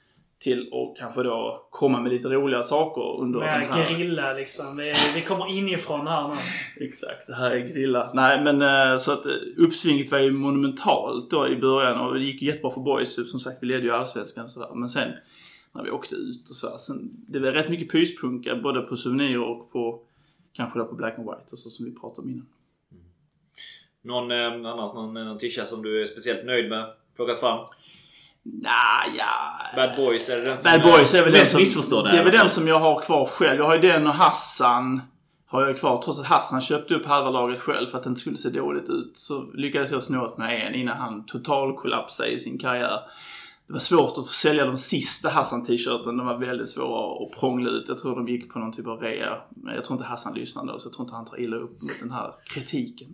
Till 0.40 0.70
att 0.72 0.98
kanske 0.98 1.22
då 1.22 1.66
komma 1.70 2.00
med 2.00 2.12
lite 2.12 2.28
roliga 2.28 2.62
saker 2.62 3.20
under 3.20 3.40
den 3.40 3.48
här... 3.48 3.84
gerilla 3.84 4.32
liksom. 4.32 4.76
Vi, 4.76 4.94
vi 5.14 5.22
kommer 5.22 5.56
inifrån 5.58 6.06
här 6.06 6.28
nu. 6.28 6.34
Exakt, 6.86 7.26
det 7.26 7.34
här 7.34 7.50
är 7.50 7.58
grilla. 7.58 8.10
Nej 8.14 8.44
men 8.44 8.62
eh, 8.62 8.98
så 8.98 9.12
att 9.12 9.26
eh, 9.26 9.32
uppsvinget 9.56 10.10
var 10.10 10.18
ju 10.18 10.30
monumentalt 10.30 11.30
då 11.30 11.48
i 11.48 11.56
början 11.56 12.00
och 12.00 12.14
det 12.14 12.20
gick 12.20 12.42
jättebra 12.42 12.70
för 12.70 12.80
boys. 12.80 13.30
Som 13.30 13.40
sagt, 13.40 13.58
vi 13.60 13.66
ledde 13.66 13.82
ju 13.82 13.92
allsvenskan 13.92 14.44
och 14.44 14.50
sådär. 14.50 14.70
Men 14.74 14.88
sen 14.88 15.12
när 15.72 15.82
vi 15.82 15.90
åkte 15.90 16.14
ut 16.14 16.48
och 16.50 16.56
sådär. 16.56 16.76
Sen, 16.76 17.10
det 17.28 17.38
var 17.38 17.52
rätt 17.52 17.70
mycket 17.70 17.92
pyspunka 17.92 18.56
både 18.56 18.80
på 18.80 18.96
Souvenir 18.96 19.42
och 19.42 19.72
på 19.72 20.02
kanske 20.52 20.78
då 20.78 20.84
på 20.84 20.94
Black 20.94 21.18
and 21.18 21.28
White 21.28 21.52
och 21.52 21.58
så 21.58 21.70
som 21.70 21.86
vi 21.86 21.94
pratade 21.94 22.22
om 22.22 22.30
innan. 22.30 22.46
Någon 24.02 24.30
eh, 24.30 24.72
annars 24.72 24.94
någon, 24.94 25.14
någon 25.14 25.38
tisha 25.38 25.66
som 25.66 25.82
du 25.82 26.02
är 26.02 26.06
speciellt 26.06 26.44
nöjd 26.44 26.70
med? 26.70 26.86
Plockat 27.16 27.40
fram? 27.40 27.66
Ja... 28.42 29.26
Bad 29.76 29.96
Boys, 29.96 30.28
är 30.28 30.36
det 30.36 30.42
den 30.42 30.56
som 30.56 30.70
Bad 30.72 30.82
Boys 30.82 31.14
är 31.14 31.24
väl 31.24 31.32
den 31.32 31.46
som, 31.46 31.60
det 32.04 32.18
är 32.18 32.24
väl 32.24 32.32
den 32.32 32.48
som 32.48 32.68
jag 32.68 32.78
har 32.78 33.00
kvar 33.00 33.26
själv. 33.26 33.58
Jag 33.58 33.66
har 33.66 33.74
ju 33.74 33.80
den 33.80 34.06
och 34.06 34.14
Hassan 34.14 35.02
har 35.46 35.66
jag 35.66 35.78
kvar. 35.78 36.02
Trots 36.02 36.18
att 36.18 36.26
Hassan 36.26 36.60
köpte 36.60 36.94
upp 36.94 37.06
halva 37.06 37.30
laget 37.30 37.60
själv 37.60 37.86
för 37.86 37.98
att 37.98 38.04
det 38.04 38.08
inte 38.08 38.20
skulle 38.20 38.36
se 38.36 38.48
dåligt 38.48 38.88
ut. 38.88 39.12
Så 39.14 39.42
lyckades 39.54 39.90
jag 39.90 40.02
snå 40.02 40.24
åt 40.24 40.38
mig 40.38 40.62
en 40.62 40.74
innan 40.74 40.96
han 40.96 41.26
totalkollapsade 41.26 42.28
i 42.28 42.38
sin 42.38 42.58
karriär. 42.58 43.00
Det 43.66 43.72
var 43.72 43.80
svårt 43.80 44.18
att 44.18 44.26
sälja 44.26 44.66
de 44.66 44.76
sista 44.76 45.28
Hassan-t-shirten. 45.28 46.16
De 46.16 46.26
var 46.26 46.38
väldigt 46.38 46.68
svåra 46.68 47.24
att 47.24 47.40
prångla 47.40 47.70
ut. 47.70 47.88
Jag 47.88 47.98
tror 47.98 48.16
de 48.16 48.28
gick 48.28 48.52
på 48.52 48.58
någon 48.58 48.72
typ 48.72 48.86
av 48.86 49.00
rea. 49.00 49.36
Men 49.48 49.74
jag 49.74 49.84
tror 49.84 49.94
inte 49.96 50.08
Hassan 50.08 50.34
lyssnade 50.34 50.72
då, 50.72 50.78
så 50.78 50.86
jag 50.86 50.92
tror 50.92 51.04
inte 51.06 51.14
han 51.14 51.24
tar 51.24 51.40
illa 51.40 51.56
upp 51.56 51.82
mot 51.82 52.00
den 52.00 52.10
här 52.10 52.34
kritiken. 52.46 53.08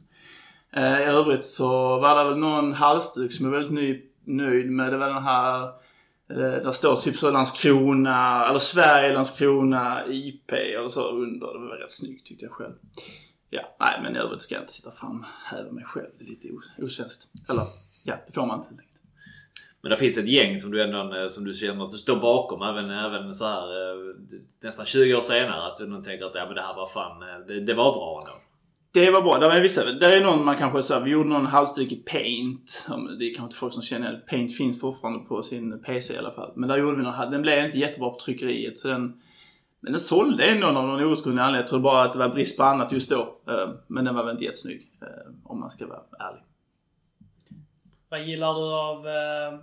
Eh, 0.72 1.00
I 1.00 1.04
övrigt 1.04 1.44
så 1.44 1.68
var 1.98 2.18
det 2.18 2.30
väl 2.30 2.38
någon 2.38 2.72
halsduk 2.72 3.32
som 3.32 3.46
är 3.46 3.50
väldigt 3.50 3.72
ny, 3.72 4.02
nöjd 4.26 4.70
med. 4.70 4.92
Det 4.92 4.96
var 4.96 5.08
den 5.08 5.22
här 5.22 5.62
eh, 6.30 6.36
där 6.36 6.72
står 6.72 6.96
typ 6.96 7.16
så 7.16 7.30
Landskrona, 7.30 8.46
eller 8.48 8.58
Sverige, 8.58 9.12
Landskrona, 9.12 10.06
IP 10.06 10.52
eller 10.52 10.88
så 10.88 11.08
under. 11.08 11.46
Det 11.46 11.68
var 11.68 11.76
rätt 11.76 11.90
snyggt 11.90 12.26
tyckte 12.26 12.44
jag 12.44 12.52
själv. 12.52 12.74
Ja, 13.50 13.76
nej 13.80 14.00
men 14.02 14.16
i 14.16 14.18
övrigt 14.18 14.42
ska 14.42 14.54
jag 14.54 14.62
inte 14.62 14.72
sitta 14.72 14.90
fram 14.90 15.24
häva 15.44 15.72
mig 15.72 15.84
själv. 15.84 16.10
Det 16.18 16.24
är 16.24 16.28
lite 16.28 16.48
osvenskt. 16.78 17.28
Eller, 17.48 17.62
ja, 18.04 18.14
det 18.26 18.32
får 18.32 18.46
man 18.46 18.58
inte 18.58 18.68
helt 18.68 18.80
enkelt. 18.80 18.92
Men 19.82 19.90
det 19.90 19.96
finns 19.96 20.18
ett 20.18 20.28
gäng 20.28 20.60
som 20.60 20.70
du 20.70 20.82
ändå 20.82 21.16
eh, 21.16 21.28
som 21.28 21.44
du 21.44 21.54
känner 21.54 21.84
att 21.84 21.90
du 21.90 21.98
står 21.98 22.16
bakom 22.16 22.62
även, 22.62 22.90
även 22.90 23.34
så 23.34 23.44
här 23.44 23.62
eh, 23.62 24.14
nästan 24.62 24.86
20 24.86 25.14
år 25.14 25.20
senare. 25.20 25.62
Att 25.62 25.76
du 25.76 26.02
tänker 26.02 26.26
att 26.26 26.34
ja, 26.34 26.46
men 26.46 26.54
det 26.54 26.62
här 26.62 26.74
var 26.74 26.86
fan, 26.86 27.20
det, 27.48 27.60
det 27.60 27.74
var 27.74 27.92
bra 27.92 28.22
ändå. 28.24 28.45
Det 28.96 29.10
var 29.10 29.22
bra. 29.22 29.38
Det 29.38 29.48
var 29.48 29.60
vissa, 29.60 29.84
där 29.92 30.16
är 30.16 30.24
någon 30.24 30.44
man 30.44 30.56
kanske 30.56 30.82
sa, 30.82 31.00
vi 31.00 31.10
gjorde 31.10 31.28
någon 31.28 31.46
halsduk 31.46 31.92
i 31.92 31.96
Paint. 31.96 32.86
Det 33.18 33.24
är 33.24 33.34
kanske 33.34 33.42
inte 33.44 33.56
folk 33.56 33.72
som 33.72 33.82
känner 33.82 34.12
det. 34.12 34.18
Paint 34.18 34.56
finns 34.56 34.80
fortfarande 34.80 35.18
på 35.18 35.42
sin 35.42 35.82
PC 35.82 36.14
i 36.14 36.18
alla 36.18 36.30
fall. 36.30 36.52
Men 36.56 36.68
där 36.68 36.76
gjorde 36.76 36.96
vi 36.96 37.02
någon, 37.02 37.30
den 37.30 37.42
blev 37.42 37.64
inte 37.64 37.78
jättebra 37.78 38.10
på 38.10 38.18
tryckeriet 38.18 38.78
så 38.78 38.88
den 38.88 39.22
men 39.80 39.92
den 39.92 40.00
sålde 40.00 40.44
ändå 40.44 40.66
av 40.66 40.72
någon 40.74 41.04
outgrundlig 41.04 41.42
anledning. 41.42 41.60
Jag 41.60 41.66
tror 41.66 41.80
bara 41.80 42.02
att 42.02 42.12
det 42.12 42.18
var 42.18 42.28
brist 42.28 42.56
på 42.58 42.64
annat 42.64 42.92
just 42.92 43.10
då. 43.10 43.20
Eh, 43.48 43.70
Men 43.86 44.04
den 44.04 44.14
var 44.14 44.24
väl 44.24 44.32
inte 44.32 44.44
jättesnygg. 44.44 44.90
eh, 45.02 45.32
Om 45.44 45.60
man 45.60 45.70
ska 45.70 45.86
vara 45.86 46.00
ärlig. 46.18 46.42
Vad 48.08 48.24
gillar 48.28 48.54
du 48.54 48.74
av 48.74 49.06
eh, 49.08 49.60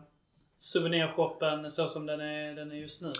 souvenirshoppen 0.60 1.72
så 1.72 1.88
som 1.88 2.06
den 2.06 2.22
är, 2.22 2.56
den 2.56 2.72
är 2.72 2.76
just 2.76 3.02
nu 3.02 3.08
då? 3.08 3.14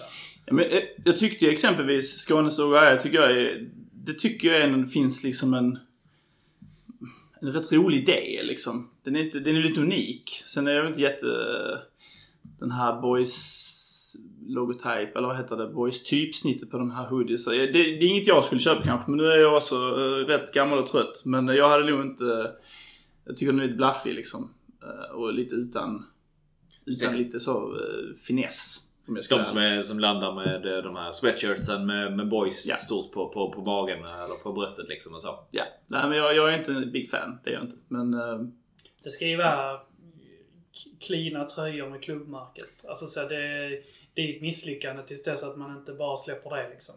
Ja, 0.46 0.54
men, 0.54 0.66
jag 1.06 1.18
tyckte 1.18 1.46
ju 1.46 1.52
exempelvis 1.52 2.18
Skånes 2.18 2.60
Ogaia 2.60 2.98
tycker 2.98 3.18
jag 3.18 3.32
är, 3.32 3.68
det 3.94 4.14
tycker 4.14 4.48
jag 4.54 4.62
ändå 4.62 4.88
finns 4.88 5.24
liksom 5.24 5.54
en, 5.54 5.80
en 7.44 7.52
rätt 7.52 7.72
rolig 7.72 7.98
idé 7.98 8.44
liksom. 8.44 8.90
Den 9.04 9.16
är, 9.16 9.24
inte, 9.24 9.40
den 9.40 9.56
är 9.56 9.62
lite 9.62 9.82
unik. 9.82 10.44
Sen 10.46 10.68
är 10.68 10.72
jag 10.72 10.88
inte 10.88 11.02
jätte, 11.02 11.28
den 12.60 12.72
här 12.72 13.02
boys 13.02 13.70
logotyp, 14.48 15.16
eller 15.16 15.28
vad 15.28 15.38
heter 15.38 15.58
det, 15.58 15.68
boys 15.68 16.04
typsnittet 16.04 16.72
på 16.72 16.78
de 16.78 16.92
här 16.92 17.10
hoodies. 17.10 17.46
Det, 17.46 17.72
det 17.72 17.80
är 17.80 18.04
inget 18.04 18.28
jag 18.28 18.44
skulle 18.44 18.62
köpa 18.62 18.84
kanske, 18.84 19.12
men 19.12 19.18
nu 19.18 19.26
är 19.26 19.38
jag 19.38 19.56
också 19.56 19.76
eh, 19.76 20.28
rätt 20.28 20.54
gammal 20.54 20.80
och 20.80 20.88
trött. 20.88 21.22
Men 21.26 21.48
jag 21.48 21.70
hade 21.70 21.92
nog 21.92 22.02
inte, 22.02 22.52
jag 23.26 23.38
tycker 23.38 23.52
den 23.52 23.62
är 23.62 23.66
lite 23.66 23.78
blaffig 23.78 24.14
liksom. 24.14 24.50
Eh, 24.84 25.16
och 25.16 25.34
lite 25.34 25.56
utan, 25.56 26.06
utan 26.86 27.18
lite 27.18 27.40
så 27.40 27.72
uh, 27.72 28.16
finess. 28.28 28.90
Ska 29.22 29.38
De 29.38 29.46
som, 29.46 29.58
är, 29.58 29.84
som 29.84 30.00
landar 30.00 30.32
med 30.32 30.66
eh, 30.78 30.84
de 30.84 30.96
här 30.96 31.12
sweatshirtsen 31.12 31.86
med, 31.86 32.18
med 32.18 32.30
boys 32.30 32.66
Ja. 32.66 32.76
stort 32.76 33.12
på, 33.12 33.30
på, 33.30 33.52
på 33.52 33.62
magen 33.62 34.00
eller 34.06 34.44
på 34.44 34.54
bröstet 34.54 34.88
liksom 34.90 35.14
och 35.14 35.22
så. 35.22 35.40
Ja, 35.52 35.64
nej 35.88 36.10
men 36.10 36.18
jag, 36.18 36.36
jag 36.36 36.54
är 36.54 36.58
inte 36.58 36.72
en 36.72 36.92
big 36.92 37.10
fan. 37.10 37.40
Det 37.44 37.50
är 37.50 37.54
jag 37.54 37.64
inte. 37.64 37.76
Men 37.88 38.14
eh, 38.14 38.40
Det 39.04 39.10
ska 39.12 39.26
ju 39.26 39.38
vara 39.38 39.80
klina 41.02 41.46
tröjor 41.46 41.90
med 41.90 42.04
klubbmärket. 42.04 42.86
Alltså 42.88 43.06
så 43.06 43.20
det, 43.28 43.70
det 44.14 44.22
är 44.22 44.36
ett 44.36 44.42
misslyckande 44.42 45.04
tills 45.04 45.24
dess 45.24 45.44
att 45.44 45.58
man 45.58 45.78
inte 45.78 45.94
bara 45.94 46.16
släpper 46.16 46.50
det 46.56 46.70
liksom. 46.70 46.96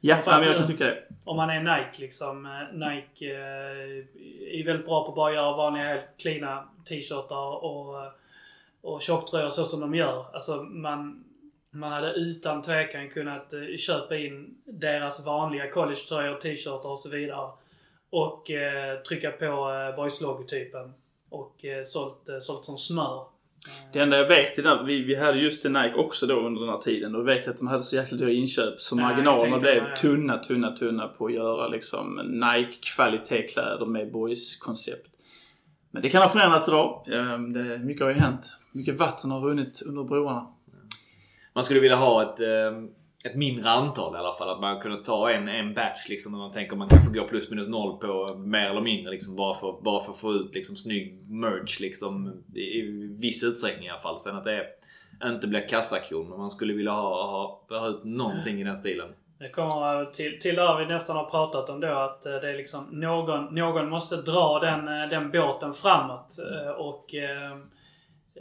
ja, 0.00 0.16
Fan, 0.16 0.42
jag 0.44 0.56
kan 0.56 0.66
tycka 0.66 0.84
det. 0.84 1.02
Om 1.24 1.36
man 1.36 1.50
är 1.50 1.60
Nike 1.60 2.00
liksom. 2.00 2.46
eh, 2.46 2.78
Nike 2.88 3.26
eh, 3.34 4.60
är 4.60 4.64
väldigt 4.64 4.86
bra 4.86 5.04
på 5.04 5.08
att 5.10 5.16
bara 5.16 5.32
göra 5.34 5.56
vanliga 5.56 5.84
helt 5.84 6.08
cleana 6.18 6.68
t-shirtar 6.88 7.64
och, 7.64 8.02
eh, 8.04 8.12
och 8.82 9.02
tjocktröjor 9.02 9.48
så 9.50 9.64
som 9.64 9.80
de 9.80 9.94
gör. 9.94 10.24
Alltså 10.32 10.62
man, 10.62 11.24
man 11.70 11.92
hade 11.92 12.12
utan 12.12 12.62
tvekan 12.62 13.08
kunnat 13.10 13.52
eh, 13.52 13.76
köpa 13.78 14.16
in 14.16 14.54
deras 14.64 15.26
vanliga 15.26 15.70
collegetröjor, 15.70 16.34
t-shirtar 16.34 16.86
och 16.90 16.98
så 16.98 17.08
vidare. 17.08 17.48
Och 18.10 18.50
eh, 18.50 18.98
trycka 19.00 19.30
på 19.30 19.44
eh, 19.44 19.96
Boys-logotypen. 19.96 20.92
Och 21.30 21.64
eh, 21.64 21.82
sålt, 21.82 22.28
eh, 22.28 22.38
sålt 22.38 22.64
som 22.64 22.78
smör. 22.78 23.24
Det 23.92 23.98
enda 24.00 24.16
jag 24.16 24.28
vet 24.28 24.58
är 24.58 24.66
att 24.66 24.86
vi, 24.86 25.02
vi 25.04 25.14
hade 25.14 25.38
just 25.38 25.62
det 25.62 25.68
Nike 25.68 25.94
också 25.94 26.26
då 26.26 26.34
under 26.40 26.60
den 26.60 26.70
här 26.70 26.78
tiden. 26.78 27.14
Och 27.14 27.28
vet 27.28 27.46
jag 27.46 27.52
att 27.52 27.58
de 27.58 27.66
hade 27.68 27.82
så 27.82 27.96
jäkla 27.96 28.16
dyra 28.18 28.30
inköp 28.30 28.80
så 28.80 28.96
Ja, 28.96 29.00
jag 29.02 29.08
marginalerna 29.10 29.58
blev 29.58 29.84
det. 29.84 29.96
tunna, 29.96 30.38
tunna, 30.38 30.76
tunna 30.76 31.08
på 31.08 31.26
att 31.26 31.32
göra 31.32 31.68
liksom 31.68 32.20
Nike 32.24 32.78
kvalitetskläder 32.94 33.86
med 33.86 34.12
boys-koncept. 34.12 35.06
Men 35.90 36.02
det 36.02 36.08
kan 36.10 36.22
ha 36.22 36.28
förändrats 36.28 36.68
idag. 36.68 37.08
Ehm, 37.12 37.52
Det, 37.52 37.78
mycket 37.78 38.02
har 38.02 38.10
ju 38.10 38.16
hänt. 38.16 38.46
Mycket 38.72 38.96
vatten 38.96 39.30
har 39.30 39.40
runnit 39.40 39.82
under 39.82 40.04
broarna. 40.04 40.46
Man 41.52 41.64
skulle 41.64 41.80
vilja 41.80 41.96
ha 41.96 42.22
ett, 42.22 42.40
eh, 42.40 42.82
ett 43.24 43.34
mindre 43.36 43.70
antal 43.70 44.14
i 44.14 44.18
alla 44.18 44.32
fall. 44.32 44.50
Att 44.50 44.60
man 44.60 44.80
kunde 44.80 45.04
ta 45.04 45.30
en, 45.30 45.48
en 45.48 45.74
batch 45.74 46.08
liksom. 46.08 46.32
När 46.32 46.38
man 46.38 46.50
tänker 46.50 46.76
man 46.76 46.88
kan 46.88 47.04
få 47.04 47.10
gå 47.10 47.24
plus 47.24 47.50
minus 47.50 47.68
noll 47.68 47.98
på 47.98 48.34
mer 48.36 48.70
eller 48.70 48.80
mindre 48.80 49.10
liksom. 49.10 49.36
Bara 49.36 49.54
för, 49.54 49.80
bara 49.82 50.04
för 50.04 50.12
att 50.12 50.18
få 50.18 50.32
ut 50.32 50.54
liksom 50.54 50.76
snygg 50.76 51.24
merch 51.28 51.80
liksom. 51.80 52.32
I, 52.54 52.60
I 52.60 52.82
viss 53.20 53.44
utsträckning 53.44 53.86
i 53.86 53.90
alla 53.90 54.00
fall. 54.00 54.20
Sen 54.20 54.36
att 54.36 54.44
det 54.44 54.66
inte 55.24 55.48
blir 55.48 55.68
kassakon. 55.68 56.28
Men 56.28 56.38
man 56.38 56.50
skulle 56.50 56.72
vilja 56.72 56.92
ha, 56.92 57.26
ha, 57.30 57.78
ha 57.78 57.88
ut 57.88 58.04
någonting 58.04 58.60
i 58.60 58.64
den 58.64 58.76
stilen. 58.76 59.08
Det 59.38 59.48
kommer 59.50 60.04
till, 60.04 60.38
till 60.40 60.54
där 60.54 60.78
vi 60.78 60.86
nästan 60.86 61.16
har 61.16 61.24
pratat 61.24 61.68
om 61.70 61.80
då 61.80 61.98
att 61.98 62.26
eh, 62.26 62.32
det 62.32 62.50
är 62.50 62.56
liksom 62.56 62.84
någon, 62.90 63.54
någon 63.54 63.88
måste 63.88 64.16
dra 64.16 64.58
den, 64.58 64.88
eh, 64.88 65.08
den 65.08 65.30
båten 65.30 65.72
framåt. 65.72 66.36
Eh, 66.38 66.70
Och 66.70 67.14
eh, 67.14 67.58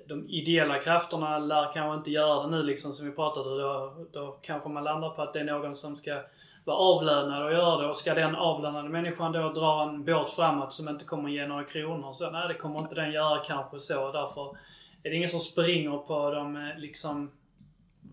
de 0.08 0.30
ideella 0.30 0.80
krafterna 0.80 1.40
lär 1.40 1.74
kanske 1.74 1.98
inte 1.98 2.12
göra 2.12 2.44
det 2.44 2.50
nu 2.50 2.64
liksom 2.64 2.92
som 2.92 3.06
vi 3.06 3.12
pratat 3.12 3.48
om. 3.48 3.58
Då, 3.58 4.06
då 4.12 4.40
kanske 4.42 4.70
man 4.70 4.84
landar 4.84 5.10
på 5.10 5.22
att 5.22 5.34
det 5.34 5.40
är 5.40 5.44
någon 5.44 5.76
som 5.76 5.98
ska 5.98 6.22
vara 6.66 6.78
avlönad 6.78 7.46
och 7.46 7.52
göra 7.52 7.82
det. 7.82 7.88
Och 7.88 7.96
ska 7.96 8.14
den 8.14 8.36
avlönade 8.36 8.90
människan 8.90 9.32
då 9.32 9.50
dra 9.50 9.90
en 9.90 10.04
båt 10.04 10.32
framåt 10.32 10.74
som 10.74 10.90
inte 10.90 11.06
kommer 11.06 11.30
ge 11.30 11.48
några 11.48 11.64
kronor. 11.64 12.12
Så 12.12 12.32
nej, 12.32 12.48
det 12.48 12.54
kommer 12.54 12.80
inte 12.80 12.96
den 12.96 13.12
göra 13.12 13.38
kanske 13.38 13.80
så. 13.80 14.12
Därför 14.12 14.58
är 15.04 15.10
det 15.10 15.16
ingen 15.16 15.30
som 15.30 15.40
springer 15.40 15.98
på 15.98 16.32
de 16.32 16.56
eh, 16.56 16.78
liksom 16.78 17.32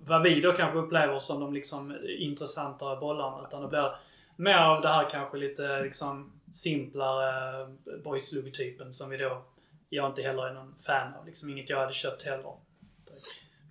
vad 0.06 0.22
vi 0.22 0.40
då 0.40 0.52
kanske 0.52 0.78
upplever 0.78 1.18
som 1.18 1.40
de 1.40 1.54
liksom 1.54 1.96
intressantare 2.18 2.96
bollarna. 2.96 3.42
Utan 3.48 3.62
det 3.62 3.68
blir 3.68 3.96
mer 4.36 4.58
av 4.58 4.82
det 4.82 4.88
här 4.88 5.10
kanske 5.10 5.38
lite 5.38 5.82
liksom 5.82 6.32
simplare 6.52 7.32
boys-logotypen 8.04 8.92
som 8.92 9.10
vi 9.10 9.16
då, 9.16 9.42
jag 9.88 10.06
inte 10.10 10.22
heller 10.22 10.46
är 10.46 10.54
någon 10.54 10.74
fan 10.86 11.14
av. 11.20 11.26
Liksom 11.26 11.50
inget 11.50 11.70
jag 11.70 11.80
hade 11.80 11.92
köpt 11.92 12.22
heller. 12.22 12.52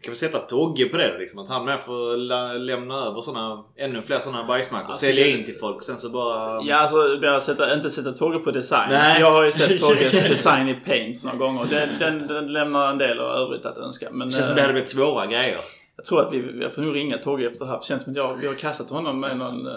Kan 0.01 0.11
vi 0.11 0.15
sätta 0.15 0.39
Togge 0.39 0.85
på 0.85 0.97
det 0.97 1.17
liksom? 1.17 1.39
Att 1.39 1.49
han 1.49 1.65
med 1.65 1.79
får 1.81 2.17
lämna 2.59 2.95
över 3.05 3.21
såna, 3.21 3.65
ännu 3.75 4.01
fler 4.01 4.19
sådana 4.19 4.43
bajsmackor. 4.43 4.89
Alltså, 4.89 5.05
sälja 5.05 5.27
in 5.27 5.45
till 5.45 5.55
folk. 5.55 5.83
Sen 5.83 5.97
så 5.97 6.09
bara... 6.09 6.61
Ja, 6.61 6.75
alltså 6.75 6.97
jag 7.21 7.41
sätta, 7.41 7.73
inte 7.73 7.89
sätta 7.89 8.11
Togge 8.11 8.39
på 8.39 8.51
design. 8.51 8.89
Nej. 8.89 9.21
Jag 9.21 9.31
har 9.31 9.43
ju 9.43 9.51
sett 9.51 9.79
Togges 9.81 10.11
design 10.11 10.69
i 10.69 10.73
Paint 10.73 11.23
några 11.23 11.37
gånger. 11.37 11.65
Den, 11.65 11.99
den, 11.99 12.27
den 12.27 12.53
lämnar 12.53 12.89
en 12.91 12.97
del 12.97 13.19
av 13.19 13.31
övrigt 13.31 13.65
att 13.65 13.77
önska. 13.77 14.11
Men, 14.11 14.27
Det 14.29 14.35
känns 14.35 14.47
som 14.47 14.51
eh, 14.53 14.55
det 14.55 14.61
hade 14.61 14.73
blivit 14.73 14.89
svåra 14.89 15.25
grejer. 15.25 15.57
Jag 15.95 16.05
tror 16.05 16.21
att 16.21 16.33
vi, 16.33 16.61
jag 16.61 16.75
får 16.75 16.81
nog 16.81 16.95
ringa 16.95 17.17
Togge 17.17 17.47
efter 17.47 17.65
det 17.65 17.71
här. 17.71 17.79
Det 17.79 17.85
känns 17.85 18.03
som 18.03 18.11
att 18.11 18.17
jag, 18.17 18.35
vi 18.35 18.47
har 18.47 18.53
kastat 18.53 18.89
honom 18.89 19.19
med 19.19 19.37
någon... 19.37 19.67
eh, 19.67 19.73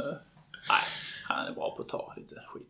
nej, 0.69 0.81
han 1.29 1.47
är 1.47 1.53
bra 1.53 1.75
på 1.77 1.83
att 1.83 1.89
ta 1.89 2.15
lite 2.17 2.35
skit. 2.47 2.69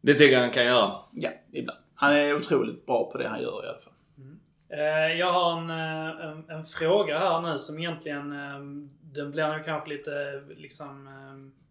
Det 0.00 0.14
tycker 0.14 0.32
jag 0.32 0.40
han 0.40 0.50
kan 0.50 0.64
göra. 0.64 0.92
Ja, 1.12 1.30
ibland. 1.52 1.78
Han 1.96 2.14
är 2.14 2.36
otroligt 2.36 2.86
bra 2.86 3.10
på 3.10 3.18
det 3.18 3.28
han 3.28 3.42
gör 3.42 3.64
i 3.64 3.68
alla 3.68 3.78
fall. 3.78 3.92
Mm. 4.18 4.38
Eh, 4.68 5.18
Jag 5.18 5.32
har 5.32 5.58
en, 5.58 5.70
eh, 5.70 6.26
en, 6.26 6.50
en 6.50 6.64
fråga 6.64 7.18
här 7.18 7.40
nu 7.40 7.58
som 7.58 7.78
egentligen, 7.78 8.32
eh, 8.32 8.58
den 9.02 9.30
blir 9.30 9.48
nog 9.48 9.64
kanske 9.64 9.88
lite 9.88 10.12
eh, 10.12 10.56
liksom... 10.56 11.06
eh, 11.06 11.62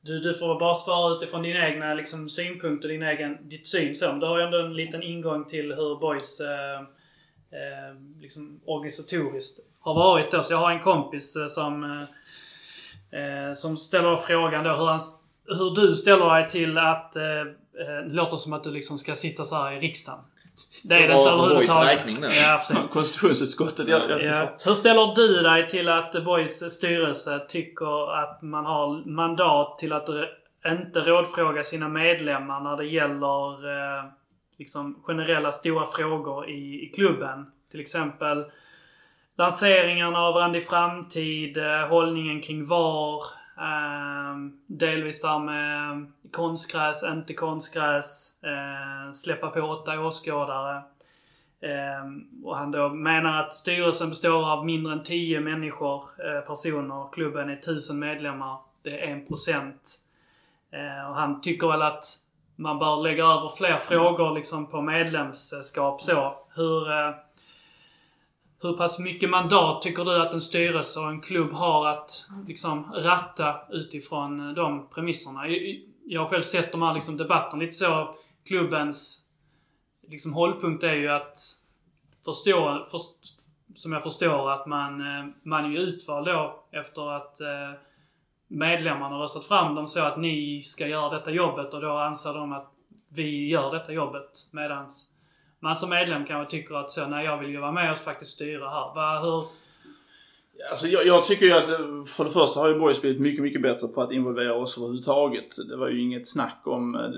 Du, 0.00 0.20
du 0.20 0.34
får 0.34 0.60
bara 0.60 0.74
svara 0.74 1.14
utifrån 1.16 1.42
din 1.42 1.56
egna 1.56 1.94
liksom, 1.94 2.28
synpunkter, 2.28 2.88
din 2.88 3.02
egen, 3.02 3.48
ditt 3.48 3.66
syn 3.66 3.94
så. 3.94 4.06
Men 4.08 4.20
Du 4.20 4.26
har 4.26 4.38
ju 4.38 4.44
ändå 4.44 4.58
en 4.58 4.76
liten 4.76 5.02
ingång 5.02 5.44
till 5.44 5.72
hur 5.72 5.96
boys 6.00 6.40
eh, 6.40 6.80
eh, 7.58 7.94
liksom 8.20 8.60
organisatoriskt 8.64 9.60
har 9.80 9.94
varit 9.94 10.30
då. 10.30 10.42
Så 10.42 10.52
jag 10.52 10.58
har 10.58 10.70
en 10.70 10.80
kompis 10.82 11.36
eh, 11.36 11.46
som, 11.46 11.84
eh, 11.84 13.20
eh 13.20 13.52
som 13.52 13.76
ställer 13.76 14.16
frågan 14.16 14.64
då 14.64 14.70
hur, 14.70 14.86
han, 14.86 15.00
hur 15.46 15.74
du 15.74 15.94
ställer 15.94 16.34
dig 16.34 16.48
till 16.48 16.78
att 16.78 17.16
eh, 17.16 17.44
det 17.74 18.14
låter 18.14 18.36
som 18.36 18.52
att 18.52 18.64
du 18.64 18.70
liksom 18.70 18.98
ska 18.98 19.14
sitta 19.14 19.44
så 19.44 19.54
här 19.56 19.72
i 19.72 19.80
riksdagen. 19.80 20.20
Det 20.82 20.94
är 20.94 21.08
det 21.08 21.14
inte 21.14 21.30
överhuvudtaget. 21.30 22.00
Ja, 22.22 22.60
precis. 22.68 22.90
Konstitutionsutskottet, 22.92 23.88
jag, 23.88 24.10
jag, 24.10 24.22
Ja. 24.22 24.48
Hur 24.64 24.74
ställer 24.74 25.14
du 25.14 25.42
dig 25.42 25.68
till 25.68 25.88
att 25.88 26.24
Boys 26.24 26.72
styrelse 26.72 27.38
tycker 27.48 28.14
att 28.22 28.42
man 28.42 28.66
har 28.66 29.08
mandat 29.08 29.78
till 29.78 29.92
att 29.92 30.08
inte 30.66 31.00
rådfråga 31.00 31.64
sina 31.64 31.88
medlemmar 31.88 32.60
när 32.60 32.76
det 32.76 32.86
gäller 32.86 33.70
eh, 33.98 34.04
liksom 34.58 35.02
generella 35.02 35.52
stora 35.52 35.86
frågor 35.86 36.48
i, 36.48 36.84
i 36.84 36.92
klubben? 36.94 37.46
Till 37.70 37.80
exempel 37.80 38.44
lanseringarna 39.36 40.18
av 40.18 40.34
Randy 40.34 40.60
Framtid, 40.60 41.56
eh, 41.56 41.88
hållningen 41.88 42.40
kring 42.40 42.66
VAR, 42.66 43.22
eh, 43.58 44.36
delvis 44.66 45.20
där 45.20 45.38
med 45.38 46.12
konstgräs, 46.34 47.02
inte 47.02 47.34
konstgräs, 47.34 48.30
eh, 48.42 49.12
släppa 49.12 49.50
på 49.50 49.60
åtta 49.60 50.00
åskådare. 50.00 50.82
Eh, 51.60 52.04
och 52.44 52.56
han 52.56 52.70
då 52.70 52.88
menar 52.88 53.40
att 53.40 53.54
styrelsen 53.54 54.08
består 54.08 54.50
av 54.52 54.66
mindre 54.66 54.92
än 54.92 55.02
10 55.02 55.40
människor, 55.40 56.02
eh, 56.18 56.40
personer. 56.40 57.12
Klubben 57.12 57.50
är 57.50 57.56
1000 57.56 57.98
medlemmar. 57.98 58.58
Det 58.82 59.00
är 59.00 59.12
1%. 59.12 60.00
Eh, 60.72 61.10
och 61.10 61.16
han 61.16 61.40
tycker 61.40 61.66
väl 61.66 61.82
att 61.82 62.04
man 62.56 62.78
bör 62.78 63.02
lägga 63.02 63.24
över 63.24 63.48
fler 63.56 63.76
frågor 63.76 64.34
liksom 64.34 64.66
på 64.66 64.80
medlemskap 64.80 66.00
så. 66.00 66.34
Hur, 66.54 66.90
eh, 66.90 67.14
hur 68.62 68.76
pass 68.76 68.98
mycket 68.98 69.30
mandat 69.30 69.82
tycker 69.82 70.04
du 70.04 70.22
att 70.22 70.32
en 70.32 70.40
styrelse 70.40 71.00
och 71.00 71.08
en 71.08 71.20
klubb 71.20 71.52
har 71.52 71.88
att 71.88 72.26
liksom 72.46 72.92
ratta 72.94 73.56
utifrån 73.70 74.54
de 74.54 74.88
premisserna? 74.94 75.40
Jag- 76.06 76.20
har 76.20 76.28
själv 76.28 76.42
sett 76.42 76.72
de 76.72 76.82
här 76.82 76.94
liksom 76.94 77.16
debatterna 77.16 77.60
lite 77.62 77.72
så. 77.72 78.14
Klubbens 78.46 79.20
liksom 80.08 80.32
hållpunkt 80.32 80.82
är 80.84 80.92
ju 80.94 81.08
att 81.08 81.38
förstå, 82.24 82.84
för, 82.90 83.00
som 83.74 83.92
jag 83.92 84.02
förstår 84.02 84.50
att 84.50 84.66
man, 84.66 85.00
eh, 85.00 85.24
man 85.42 85.64
är 85.64 85.68
ju 85.68 85.78
utvald 85.78 86.26
då 86.26 86.64
efter 86.72 87.10
att 87.16 87.40
eh, 87.40 87.70
medlemmarna 88.48 89.14
har 89.14 89.22
röstat 89.22 89.44
fram 89.44 89.74
dem 89.74 89.86
så 89.86 90.00
att 90.00 90.18
ni 90.18 90.62
ska 90.62 90.86
göra 90.86 91.10
detta 91.10 91.30
jobbet 91.30 91.74
och 91.74 91.80
då 91.80 91.96
anser 91.98 92.34
de 92.34 92.52
att 92.52 92.70
vi 93.08 93.48
gör 93.48 93.72
detta 93.72 93.92
jobbet 93.92 94.30
medans 94.52 95.10
man 95.60 95.76
som 95.76 95.90
medlem 95.90 96.24
kanske 96.24 96.50
tycker 96.50 96.74
att 96.74 96.90
så, 96.90 97.06
nej 97.06 97.24
jag 97.24 97.38
vill 97.38 97.50
ju 97.50 97.60
vara 97.60 97.72
med 97.72 97.90
och 97.92 97.98
faktiskt 97.98 98.32
styra 98.32 98.68
här. 98.70 98.94
Va, 98.94 99.18
hur, 99.22 99.44
Alltså 100.70 100.88
jag, 100.88 101.06
jag 101.06 101.24
tycker 101.24 101.46
ju 101.46 101.52
att 101.52 101.66
för 102.08 102.24
det 102.24 102.30
första 102.30 102.60
har 102.60 102.68
ju 102.68 102.78
Boys 102.78 103.00
blivit 103.00 103.20
mycket, 103.20 103.42
mycket 103.42 103.62
bättre 103.62 103.88
på 103.88 104.02
att 104.02 104.12
involvera 104.12 104.54
oss 104.54 104.78
överhuvudtaget. 104.78 105.56
Det 105.68 105.76
var 105.76 105.88
ju 105.88 106.02
inget 106.02 106.28
snack 106.28 106.62
om, 106.64 106.94
eh, 106.94 107.10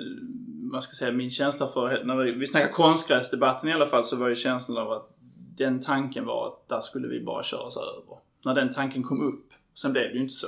man 0.73 0.83
ska 0.83 0.95
säga 0.95 1.13
min 1.13 1.31
känsla 1.31 1.67
för, 1.67 2.05
när 2.05 2.17
vi, 2.17 2.33
vi 2.33 2.47
snackar 2.47 2.73
konstgräsdebatten 2.73 3.71
i 3.71 3.73
alla 3.73 3.87
fall 3.87 4.05
så 4.05 4.17
var 4.17 4.29
ju 4.29 4.35
känslan 4.35 4.79
av 4.79 4.93
att 4.93 5.17
den 5.57 5.81
tanken 5.81 6.27
var 6.27 6.47
att 6.47 6.69
där 6.69 6.81
skulle 6.81 7.09
vi 7.09 7.21
bara 7.21 7.43
köras 7.43 7.77
över. 7.77 8.19
När 8.45 8.55
den 8.55 8.71
tanken 8.71 9.03
kom 9.03 9.29
upp. 9.29 9.53
Sen 9.75 9.93
blev 9.93 10.09
det 10.09 10.15
ju 10.15 10.23
inte 10.23 10.35
så. 10.35 10.47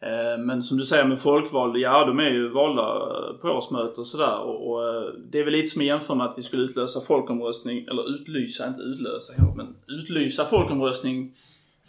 Eh, 0.00 0.38
men 0.38 0.62
som 0.62 0.78
du 0.78 0.84
säger 0.86 1.04
med 1.04 1.20
folkvalda, 1.20 1.78
ja 1.78 2.04
de 2.04 2.18
är 2.18 2.30
ju 2.30 2.48
valda 2.48 2.82
eh, 2.82 3.36
på 3.40 3.48
årsmöte 3.48 4.00
och 4.00 4.06
sådär. 4.06 4.40
Och, 4.40 4.70
och 4.70 5.04
det 5.30 5.38
är 5.40 5.44
väl 5.44 5.52
lite 5.52 5.66
som 5.66 5.80
att 5.80 5.86
jämföra 5.86 6.16
med 6.16 6.26
att 6.26 6.38
vi 6.38 6.42
skulle 6.42 6.62
utlösa 6.62 7.00
folkomröstning, 7.00 7.86
eller 7.90 8.14
utlysa, 8.14 8.66
inte 8.66 8.80
utlösa, 8.80 9.32
men 9.56 9.76
utlysa 9.88 10.44
folkomröstning 10.44 11.34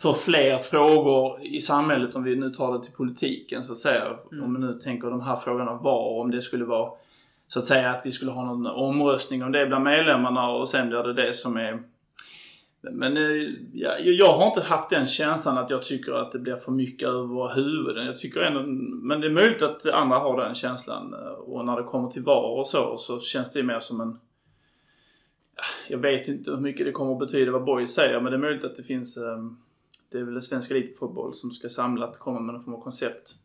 för 0.01 0.13
fler 0.13 0.57
frågor 0.57 1.39
i 1.41 1.61
samhället 1.61 2.15
om 2.15 2.23
vi 2.23 2.35
nu 2.35 2.49
tar 2.49 2.77
det 2.77 2.83
till 2.83 2.93
politiken 2.93 3.63
så 3.63 3.71
att 3.71 3.79
säga. 3.79 4.17
Om 4.43 4.53
vi 4.53 4.59
nu 4.59 4.73
tänker 4.73 5.09
de 5.09 5.21
här 5.21 5.35
frågorna 5.35 5.73
var, 5.73 6.21
om 6.21 6.31
det 6.31 6.41
skulle 6.41 6.65
vara 6.65 6.91
så 7.47 7.59
att 7.59 7.65
säga 7.65 7.89
att 7.89 8.05
vi 8.05 8.11
skulle 8.11 8.31
ha 8.31 8.45
någon 8.45 8.67
omröstning 8.67 9.43
om 9.43 9.51
det 9.51 9.65
bland 9.65 9.83
medlemmarna 9.83 10.49
och 10.49 10.69
sen 10.69 10.89
blir 10.89 11.03
det 11.03 11.13
det 11.13 11.33
som 11.33 11.57
är 11.57 11.83
Men 12.81 13.17
eh, 13.17 13.49
ja, 13.73 13.91
jag 13.99 14.33
har 14.33 14.47
inte 14.47 14.61
haft 14.61 14.89
den 14.89 15.07
känslan 15.07 15.57
att 15.57 15.69
jag 15.69 15.83
tycker 15.83 16.11
att 16.13 16.31
det 16.31 16.39
blir 16.39 16.55
för 16.55 16.71
mycket 16.71 17.07
över 17.07 17.23
våra 17.23 17.53
huvuden. 17.53 18.05
Jag 18.05 18.17
tycker 18.17 18.41
ändå, 18.41 18.61
men 19.07 19.21
det 19.21 19.27
är 19.27 19.31
möjligt 19.31 19.61
att 19.61 19.85
andra 19.85 20.17
har 20.17 20.41
den 20.41 20.55
känslan. 20.55 21.13
Eh, 21.13 21.19
Och 21.31 21.65
när 21.65 21.77
det 21.77 21.83
kommer 21.83 22.09
till 22.09 22.23
VAR 22.23 22.59
och 22.59 22.67
så, 22.67 22.97
så 22.97 23.19
känns 23.19 23.51
det 23.51 23.63
mer 23.63 23.79
som 23.79 24.01
en... 24.01 24.19
Ja, 25.55 25.63
Jag 25.87 25.97
vet 25.97 26.27
inte 26.27 26.51
hur 26.51 26.57
mycket 26.57 26.85
det 26.85 26.91
kommer 26.91 27.13
att 27.13 27.19
betyda 27.19 27.51
vad 27.51 27.63
Boys 27.63 27.93
säger, 27.93 28.21
men 28.21 28.31
det 28.31 28.37
är 28.37 28.41
möjligt 28.41 28.63
att 28.65 28.75
det 28.75 28.83
finns... 28.83 29.17
eh, 29.17 29.37
Det 30.11 30.19
är 30.19 30.23
väl 30.23 30.41
svenska 30.41 30.75
elitfotboll 30.75 31.33
som 31.33 31.51
ska 31.51 31.69
samlat 31.69 32.19
komma 32.19 32.39
med 32.39 32.53
någon 32.53 32.63
form 32.63 32.73
av 32.73 32.81
koncept. 32.81 33.35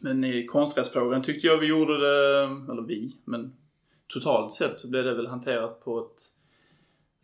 Men 0.00 0.24
i 0.24 0.46
konstgräsfrågan 0.46 1.22
tyckte 1.22 1.46
jag 1.46 1.58
vi 1.58 1.66
gjorde 1.66 1.98
det, 1.98 2.42
eller 2.72 2.82
vi, 2.82 3.16
men 3.24 3.56
totalt 4.06 4.54
sett 4.54 4.78
så 4.78 4.88
blev 4.88 5.04
det 5.04 5.14
väl 5.14 5.26
hanterat 5.26 5.84
på 5.84 6.00
ett 6.00 6.22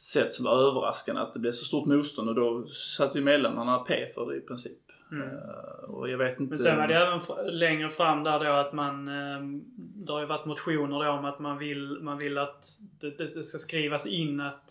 sätt 0.03 0.33
som 0.33 0.45
var 0.45 0.59
överraskande 0.59 1.21
att 1.21 1.33
det 1.33 1.39
blev 1.39 1.53
så 1.53 1.65
stort 1.65 1.87
motstånd 1.87 2.29
och 2.29 2.35
då 2.35 2.67
satt 2.67 3.17
ju 3.17 3.21
medlemmarna 3.21 3.79
P 3.79 4.07
för 4.15 4.31
det 4.31 4.37
i 4.37 4.41
princip. 4.41 4.79
Mm. 5.13 5.29
Eh, 5.29 5.91
och 5.91 6.11
jag 6.11 6.19
vet 6.19 6.41
inte... 6.41 6.51
Men 6.51 6.59
sen 6.59 6.79
var 6.79 6.89
det 6.89 6.95
även 6.95 7.21
längre 7.59 7.89
fram 7.89 8.25
där 8.25 8.45
då 8.45 8.53
att 8.53 8.73
man... 8.73 9.09
Eh, 9.09 9.61
det 9.77 10.13
har 10.13 10.21
ju 10.21 10.27
varit 10.27 10.47
motioner 10.47 11.05
då 11.05 11.11
om 11.11 11.25
att 11.25 11.39
man 11.39 11.59
vill, 11.59 11.99
man 12.03 12.19
vill 12.19 12.39
att 12.39 12.65
det, 13.01 13.19
det 13.19 13.29
ska 13.29 13.59
skrivas 13.59 14.07
in 14.07 14.41
att 14.41 14.71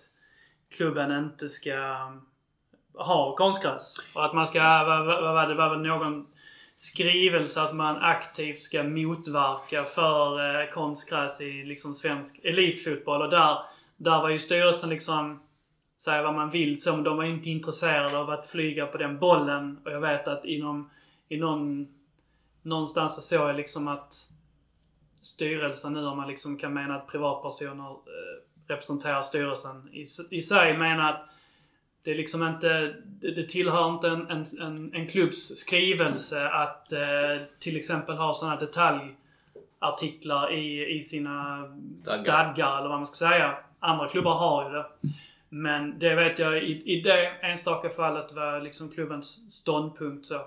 klubben 0.69 1.11
inte 1.11 1.49
ska 1.49 1.73
har 2.95 3.35
konstgräs. 3.35 3.95
Och 4.13 4.25
att 4.25 4.33
man 4.33 4.47
ska... 4.47 4.59
Vad, 4.59 5.05
vad, 5.05 5.23
vad 5.23 5.33
var 5.33 5.47
det? 5.47 5.55
var 5.55 5.69
väl 5.69 5.79
någon 5.79 6.27
skrivelse 6.75 7.61
att 7.61 7.75
man 7.75 7.97
aktivt 7.97 8.59
ska 8.59 8.83
motverka 8.83 9.83
för 9.83 10.61
eh, 10.61 10.69
konstgräs 10.69 11.41
i 11.41 11.63
liksom 11.63 11.93
svensk 11.93 12.39
elitfotboll. 12.43 13.21
Och 13.21 13.29
där, 13.29 13.57
där 13.97 14.21
var 14.21 14.29
ju 14.29 14.39
styrelsen 14.39 14.89
liksom 14.89 15.43
säga 15.97 16.23
vad 16.23 16.35
man 16.35 16.49
vill 16.49 16.81
så, 16.81 16.95
men 16.95 17.03
de 17.03 17.17
var 17.17 17.23
inte 17.23 17.49
intresserade 17.49 18.17
av 18.17 18.29
att 18.29 18.47
flyga 18.47 18.85
på 18.85 18.97
den 18.97 19.19
bollen. 19.19 19.79
Och 19.85 19.91
jag 19.91 20.01
vet 20.01 20.27
att 20.27 20.45
inom, 20.45 20.89
i 21.29 21.37
någon, 21.37 21.87
någonstans 22.61 23.15
så 23.15 23.21
såg 23.21 23.49
jag 23.49 23.55
liksom 23.55 23.87
att 23.87 24.13
styrelsen 25.21 25.93
nu, 25.93 26.05
om 26.05 26.17
man 26.17 26.27
liksom 26.27 26.57
kan 26.57 26.73
mena 26.73 26.95
att 26.95 27.07
privatpersoner 27.07 27.89
eh, 27.91 28.67
representerar 28.67 29.21
styrelsen 29.21 29.89
i, 29.93 30.05
i 30.31 30.41
sig, 30.41 30.77
menar 30.77 31.09
att 31.09 31.29
det 32.03 32.11
är 32.11 32.15
liksom 32.15 32.43
inte, 32.47 32.93
det, 33.05 33.31
det 33.31 33.43
tillhör 33.49 33.89
inte 33.89 34.07
en, 34.07 34.27
en, 34.29 34.43
en, 34.61 34.93
en 34.93 35.07
klubbs 35.07 35.57
skrivelse 35.57 36.47
att 36.49 36.91
eh, 36.91 36.99
till 37.59 37.77
exempel 37.77 38.15
ha 38.17 38.33
sådana 38.33 38.55
detaljartiklar 39.79 40.53
i, 40.53 40.95
i 40.97 41.01
sina 41.01 41.63
Stadgar. 41.97 42.15
stadgar. 42.23 42.77
eller 42.79 42.89
vad 42.89 42.97
man 42.99 43.07
ska 43.07 43.27
säga. 43.29 43.57
Andra 43.79 44.07
klubbar 44.07 44.33
har 44.35 44.69
ju 44.69 44.75
det. 44.75 44.85
Men 45.49 45.99
det 45.99 46.15
vet 46.15 46.39
jag 46.39 46.63
i, 46.63 46.83
i 46.85 47.01
det 47.01 47.25
enstaka 47.41 47.89
fallet 47.89 48.31
var 48.33 48.61
liksom 48.61 48.89
klubbens 48.89 49.53
ståndpunkt 49.53 50.25
så. 50.25 50.41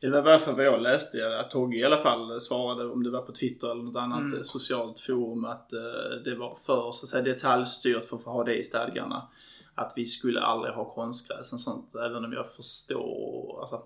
Det 0.00 0.10
var 0.10 0.22
varför 0.22 0.52
vad 0.52 0.64
jag 0.64 0.82
läste, 0.82 1.38
att 1.40 1.50
Togge 1.50 1.76
i 1.78 1.84
alla 1.84 1.98
fall 1.98 2.40
svarade, 2.40 2.84
om 2.90 3.02
det 3.02 3.10
var 3.10 3.22
på 3.22 3.32
Twitter 3.32 3.70
eller 3.70 3.82
något 3.82 3.96
annat 3.96 4.32
Mm. 4.32 4.44
socialt 4.44 5.00
forum, 5.00 5.44
att 5.44 5.72
eh, 5.72 5.80
det 6.24 6.34
var 6.34 6.54
för 6.66 6.92
så 6.92 7.04
att 7.04 7.08
säga, 7.08 7.22
detaljstyrt 7.22 8.04
för 8.04 8.16
att 8.16 8.22
få 8.22 8.30
ha 8.30 8.44
det 8.44 8.54
i 8.56 8.64
stadgarna. 8.64 9.28
Att 9.76 9.92
vi 9.96 10.06
skulle 10.06 10.40
aldrig 10.40 10.74
ha 10.74 10.94
konstgräs 10.94 11.52
och 11.52 11.60
sånt, 11.60 11.94
även 11.94 12.24
om 12.24 12.32
jag 12.32 12.52
förstår, 12.52 13.60
alltså, 13.60 13.82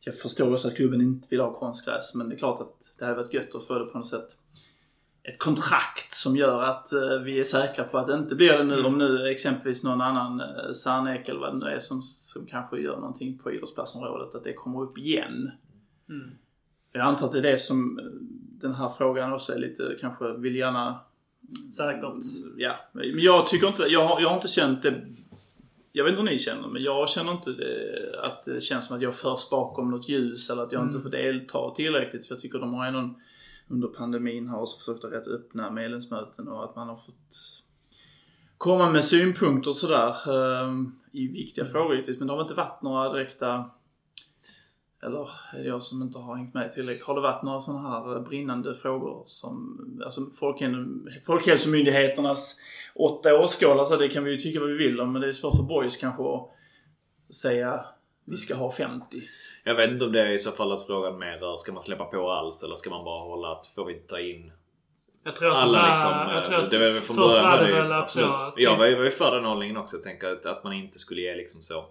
jag 0.00 0.18
förstår 0.18 0.52
också 0.52 0.68
att 0.68 0.76
klubben 0.76 1.00
inte 1.00 1.28
vill 1.30 1.40
ha 1.40 1.58
konstgräs, 1.58 2.14
men 2.14 2.28
det 2.28 2.34
är 2.34 2.38
klart 2.38 2.60
att 2.60 2.94
det 2.98 3.04
hade 3.04 3.16
varit 3.16 3.34
gött 3.34 3.54
att 3.54 3.66
få 3.66 3.78
det 3.78 3.84
på 3.84 3.98
något 3.98 4.08
sätt 4.08 4.38
ett 5.24 5.38
kontrakt 5.38 6.14
som 6.14 6.36
gör 6.36 6.62
att 6.62 6.92
eh, 6.92 7.18
vi 7.24 7.40
är 7.40 7.44
säkra 7.44 7.84
på 7.84 7.98
att 7.98 8.06
det 8.06 8.14
inte 8.14 8.34
blir 8.34 8.52
det 8.52 8.64
nu. 8.64 8.74
Mm. 8.74 8.86
Om 8.86 8.98
nu 8.98 9.28
exempelvis 9.28 9.84
någon 9.84 10.00
annan 10.00 10.42
Sarnek 10.74 11.28
eller 11.28 11.40
vad 11.40 11.54
det 11.54 11.58
nu 11.58 11.66
är 11.66 11.78
som, 11.78 12.02
som 12.02 12.46
kanske 12.46 12.80
gör 12.80 12.96
någonting 12.96 13.38
på 13.38 13.52
idrottsplatsområdet, 13.52 14.34
att 14.34 14.44
det 14.44 14.52
kommer 14.52 14.82
upp 14.82 14.98
igen. 14.98 15.50
Mm. 16.08 16.30
Jag 16.92 17.02
antar 17.02 17.26
att 17.26 17.32
det 17.32 17.38
är 17.38 17.42
det 17.42 17.58
som 17.58 17.98
eh, 17.98 18.04
den 18.60 18.74
här 18.74 18.88
frågan 18.88 19.32
också 19.32 19.52
är 19.52 19.58
lite, 19.58 19.96
kanske 20.00 20.32
vill 20.32 20.56
gärna... 20.56 21.00
Säkert. 21.76 22.04
Ja, 22.56 22.72
men 22.92 23.04
jag 23.14 23.46
tycker 23.46 23.68
inte, 23.68 23.82
jag 23.82 24.08
har, 24.08 24.20
jag 24.20 24.28
har 24.28 24.36
inte 24.36 24.48
känt 24.48 24.82
det 24.82 25.04
jag 25.92 26.04
vet 26.04 26.10
inte 26.12 26.22
hur 26.22 26.30
ni 26.30 26.38
känner, 26.38 26.68
men 26.68 26.82
jag 26.82 27.08
känner 27.08 27.32
inte 27.32 27.52
det, 27.52 28.20
att 28.22 28.44
det 28.44 28.60
känns 28.60 28.86
som 28.86 28.96
att 28.96 29.02
jag 29.02 29.14
förs 29.14 29.50
bakom 29.50 29.90
något 29.90 30.08
ljus 30.08 30.50
eller 30.50 30.62
att 30.62 30.72
jag 30.72 30.82
inte 30.82 30.98
Mm. 30.98 31.02
får 31.02 31.10
delta 31.10 31.70
tillräckligt. 31.74 32.26
För 32.26 32.34
jag 32.34 32.42
tycker 32.42 32.58
de 32.58 32.74
har 32.74 32.86
ändå 32.86 33.14
under 33.68 33.88
pandemin 33.88 34.48
har 34.48 34.60
också 34.60 34.78
försökt 34.78 35.04
att 35.04 35.12
rätt 35.12 35.28
öppna 35.28 35.70
medlemsmöten 35.70 36.48
och 36.48 36.64
att 36.64 36.76
man 36.76 36.88
har 36.88 36.96
fått 36.96 37.62
komma 38.58 38.90
med 38.90 39.04
synpunkter 39.04 39.70
och 39.70 39.76
sådär 39.76 40.14
um, 40.30 40.98
i 41.12 41.28
viktiga 41.28 41.64
frågor 41.64 41.92
givetvis. 41.94 42.18
Men 42.18 42.28
det 42.28 42.34
har 42.34 42.42
inte 42.42 42.54
varit 42.54 42.82
några 42.82 43.12
direkta 43.12 43.70
eller 45.02 45.30
är 45.52 45.58
det 45.58 45.68
jag 45.68 45.82
som 45.82 46.02
inte 46.02 46.18
har 46.18 46.36
hängt 46.36 46.54
med 46.54 46.72
tillräckligt? 46.72 47.04
Har 47.04 47.14
det 47.14 47.20
varit 47.20 47.42
några 47.42 47.60
sådana 47.60 47.88
här 47.88 48.20
brinnande 48.20 48.74
frågor 48.74 49.22
som, 49.26 49.78
alltså 50.04 50.20
folkhäl- 50.20 51.08
Folkhälsomyndigheternas 51.26 52.60
åtta 52.94 53.40
årsskålar, 53.40 53.84
så 53.84 53.96
det 53.96 54.08
kan 54.08 54.24
vi 54.24 54.30
ju 54.30 54.36
tycka 54.36 54.60
vad 54.60 54.68
vi 54.68 54.76
vill 54.76 55.00
om, 55.00 55.12
men 55.12 55.22
det 55.22 55.28
är 55.28 55.32
svårt 55.32 55.56
för 55.56 55.62
boys 55.62 55.96
kanske 55.96 56.22
att 56.22 56.50
säga 57.34 57.84
vi 58.24 58.36
ska 58.36 58.54
ha 58.54 58.72
50. 58.72 59.22
Jag 59.64 59.74
vet 59.74 59.90
inte 59.90 60.04
om 60.04 60.12
det 60.12 60.22
är 60.22 60.30
i 60.30 60.38
så 60.38 60.50
fall 60.50 60.72
att 60.72 60.86
frågan 60.86 61.18
mer 61.18 61.38
rör, 61.38 61.56
ska 61.56 61.72
man 61.72 61.82
släppa 61.82 62.04
på 62.04 62.30
alls 62.30 62.62
eller 62.62 62.74
ska 62.74 62.90
man 62.90 63.04
bara 63.04 63.20
hålla 63.28 63.52
att 63.52 63.66
får 63.66 63.84
vi 63.84 63.92
inte 63.94 64.06
ta 64.06 64.20
in 64.20 64.52
Jag 65.24 65.36
tror 65.36 65.50
att 65.50 65.56
alla 65.56 65.90
liksom? 65.90 66.10
jag 66.34 66.44
tror 66.44 66.58
eh, 66.58 66.64
att 66.64 66.70
det 66.70 66.78
var 66.78 66.90
väl 66.90 67.02
från 67.02 67.16
början 67.16 67.50
var 67.50 67.58
det 67.58 67.68
ju 67.68 67.92
absolut. 67.92 68.30
Jag 68.56 68.76
var 68.76 68.86
ju 68.86 68.96
var 68.96 69.04
ju 69.04 69.10
för 69.10 69.34
den 69.34 69.44
hållningen 69.44 69.76
också. 69.76 69.96
Jag 69.96 70.02
tänker 70.02 70.32
att, 70.32 70.46
att 70.46 70.64
man 70.64 70.72
inte 70.72 70.98
skulle 70.98 71.20
ge 71.20 71.34
liksom 71.34 71.62
så 71.62 71.84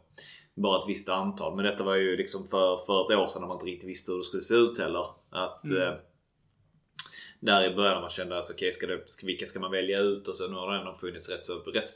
bara 0.62 0.80
ett 0.80 0.90
visst 0.90 1.10
antal. 1.10 1.56
Men 1.56 1.66
detta 1.66 1.84
var 1.84 1.96
ju 1.96 2.18
liksom 2.18 2.48
för, 2.48 2.78
för 2.86 3.14
ett 3.14 3.20
år 3.20 3.28
sedan 3.28 3.42
när 3.42 3.48
man 3.48 3.56
inte 3.56 3.66
riktigt 3.66 3.90
visste 3.90 4.12
hur 4.12 4.18
det 4.18 4.24
skulle 4.24 4.44
se 4.44 4.54
ut 4.54 4.78
heller. 4.80 5.06
Att 5.30 5.66
Mm. 5.66 5.82
eh, 5.82 5.94
där 7.40 7.72
i 7.72 7.76
början 7.76 8.02
man 8.02 8.10
kände 8.10 8.38
att 8.38 8.50
okej, 8.50 8.74
ska 8.74 8.88
det, 8.88 9.10
ska, 9.10 9.26
vilka 9.26 9.46
ska 9.46 9.60
man 9.60 9.72
välja 9.72 10.00
ut? 10.00 10.28
Och 10.28 10.36
så 10.36 10.48
nu 10.48 10.56
har 10.56 10.74
det 10.74 10.80
ändå 10.80 10.94
funnits 10.94 11.30
rätt 11.30 11.46
så, 11.46 11.54
rätt, 11.54 11.90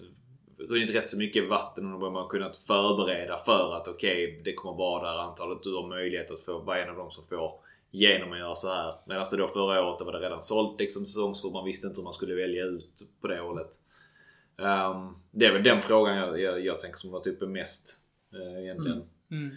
runnit 0.70 0.96
rätt 0.96 1.10
så 1.10 1.18
mycket 1.18 1.50
vatten 1.50 1.94
och 1.94 2.00
då 2.00 2.06
har 2.06 2.12
man 2.14 2.28
kunnat 2.28 2.58
förbereda 2.58 3.38
för 3.38 3.76
att 3.76 3.88
okej, 3.88 4.42
det 4.46 4.54
kommer 4.54 4.78
vara 4.78 5.04
det 5.04 5.10
här 5.10 5.18
antalet. 5.18 5.64
Du 5.64 5.76
har 5.76 5.88
möjlighet 5.88 6.32
att 6.32 6.40
få 6.40 6.60
vara 6.60 6.84
en 6.84 6.90
av 6.90 6.96
dem 6.96 7.12
som 7.12 7.24
får 7.28 7.52
genom 7.92 8.32
att 8.32 8.40
göra 8.40 8.56
så 8.56 8.68
här. 8.68 8.96
Medan 9.08 9.26
det 9.32 9.38
då 9.38 9.48
förra 9.48 9.86
året 9.86 10.00
då 10.00 10.06
var 10.06 10.14
det 10.14 10.20
redan 10.20 10.42
sålt 10.42 10.80
liksom 10.80 11.06
säsongskort. 11.06 11.54
Man 11.54 11.66
visste 11.66 11.88
inte 11.88 12.00
hur 12.00 12.04
man 12.04 12.14
skulle 12.14 12.36
välja 12.36 12.64
ut 12.66 13.02
på 13.22 13.28
det 13.28 13.40
hållet. 13.40 13.70
Ehm, 14.60 15.14
det 15.32 15.46
är 15.46 15.54
väl 15.54 15.64
den 15.64 15.82
frågan 15.82 16.18
jag, 16.18 16.42
jag, 16.42 16.66
jag 16.66 16.80
tänker 16.80 16.98
som 16.98 17.12
varit 17.12 17.28
uppe 17.28 17.46
mest 17.46 17.98
uh, 18.34 18.64
egentligen. 18.64 19.03
Mm. 19.31 19.49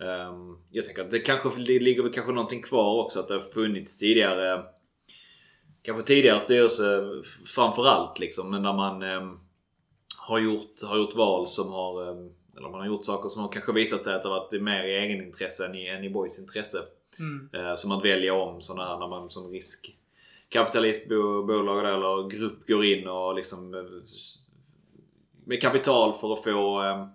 Ehm, 0.00 0.58
jag 0.70 0.84
tänker 0.84 1.04
att 1.04 1.10
det 1.10 1.18
kanske 1.18 1.48
det 1.66 1.78
ligger 1.78 2.02
väl 2.02 2.12
kanske 2.12 2.32
någonting 2.32 2.62
kvar 2.62 3.04
också 3.04 3.20
att 3.20 3.28
det 3.28 3.34
har 3.34 3.40
funnits 3.40 3.98
tidigare 3.98 4.62
Kanske 5.82 6.06
tidigare 6.06 6.40
styrelse 6.40 7.08
framförallt 7.46 8.18
liksom 8.18 8.50
men 8.50 8.62
där 8.62 8.72
man 8.72 9.02
ehm, 9.02 9.38
har, 10.16 10.38
gjort, 10.38 10.82
har 10.82 10.98
gjort 10.98 11.16
val 11.16 11.46
som 11.46 11.72
har 11.72 12.10
ehm, 12.10 12.30
eller 12.56 12.68
man 12.68 12.80
har 12.80 12.86
gjort 12.86 13.04
saker 13.04 13.28
som 13.28 13.42
har 13.42 13.52
kanske 13.52 13.72
visat 13.72 14.02
sig 14.02 14.14
att 14.14 14.22
det 14.22 14.28
varit 14.28 14.62
mer 14.62 14.84
i 14.84 14.96
egenintresse 14.96 15.66
än 15.66 15.74
i, 15.74 15.88
än 15.88 16.04
i 16.04 16.10
boys 16.10 16.38
intresse. 16.38 16.78
Mm. 17.18 17.48
Eh, 17.52 17.74
som 17.74 17.92
att 17.92 18.04
välja 18.04 18.34
om 18.34 18.60
sådana 18.60 18.88
här 18.88 18.98
när 18.98 19.08
man 19.08 19.30
som 19.30 19.50
riskkapitalistbolag 19.50 21.78
eller 21.78 22.28
grupp 22.28 22.68
går 22.68 22.84
in 22.84 23.08
och 23.08 23.34
liksom 23.34 23.74
eh, 23.74 23.80
med 25.44 25.60
kapital 25.60 26.14
för 26.14 26.32
att 26.32 26.44
få, 26.44 26.82
eh, 26.82 27.06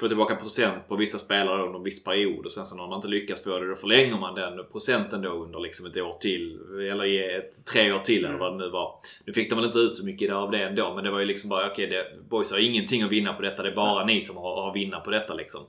få 0.00 0.08
tillbaka 0.08 0.36
procent 0.36 0.88
på 0.88 0.96
vissa 0.96 1.18
spelare 1.18 1.62
under 1.62 1.78
en 1.78 1.84
viss 1.84 2.04
period 2.04 2.46
och 2.46 2.52
sen 2.52 2.66
så 2.66 2.76
när 2.76 2.86
man 2.86 2.96
inte 2.96 3.08
lyckas 3.08 3.44
få 3.44 3.58
det 3.58 3.68
då 3.68 3.74
förlänger 3.74 4.18
man 4.18 4.34
den 4.34 4.66
procenten 4.72 5.22
då 5.22 5.30
under 5.30 5.60
liksom 5.60 5.86
ett 5.86 5.96
år 5.96 6.12
till 6.12 6.60
eller 6.90 7.04
i 7.04 7.34
ett, 7.34 7.64
tre 7.64 7.92
år 7.92 7.98
till 7.98 8.24
eller 8.24 8.38
vad 8.38 8.52
det 8.52 8.64
nu 8.64 8.70
var. 8.70 9.00
Nu 9.24 9.32
fick 9.32 9.50
de 9.50 9.56
väl 9.56 9.64
inte 9.64 9.78
ut 9.78 9.94
så 9.94 10.04
mycket 10.04 10.32
av 10.32 10.50
det 10.50 10.62
ändå 10.62 10.94
men 10.94 11.04
det 11.04 11.10
var 11.10 11.18
ju 11.18 11.24
liksom 11.24 11.50
bara 11.50 11.66
okej 11.66 11.86
okay, 11.86 12.04
boys 12.28 12.50
har 12.50 12.58
ingenting 12.58 13.02
att 13.02 13.10
vinna 13.10 13.32
på 13.32 13.42
detta 13.42 13.62
det 13.62 13.68
är 13.68 13.74
bara 13.76 14.04
ni 14.04 14.20
som 14.20 14.36
har, 14.36 14.62
har 14.62 14.74
vinna 14.74 15.00
på 15.00 15.10
detta 15.10 15.34
liksom. 15.34 15.60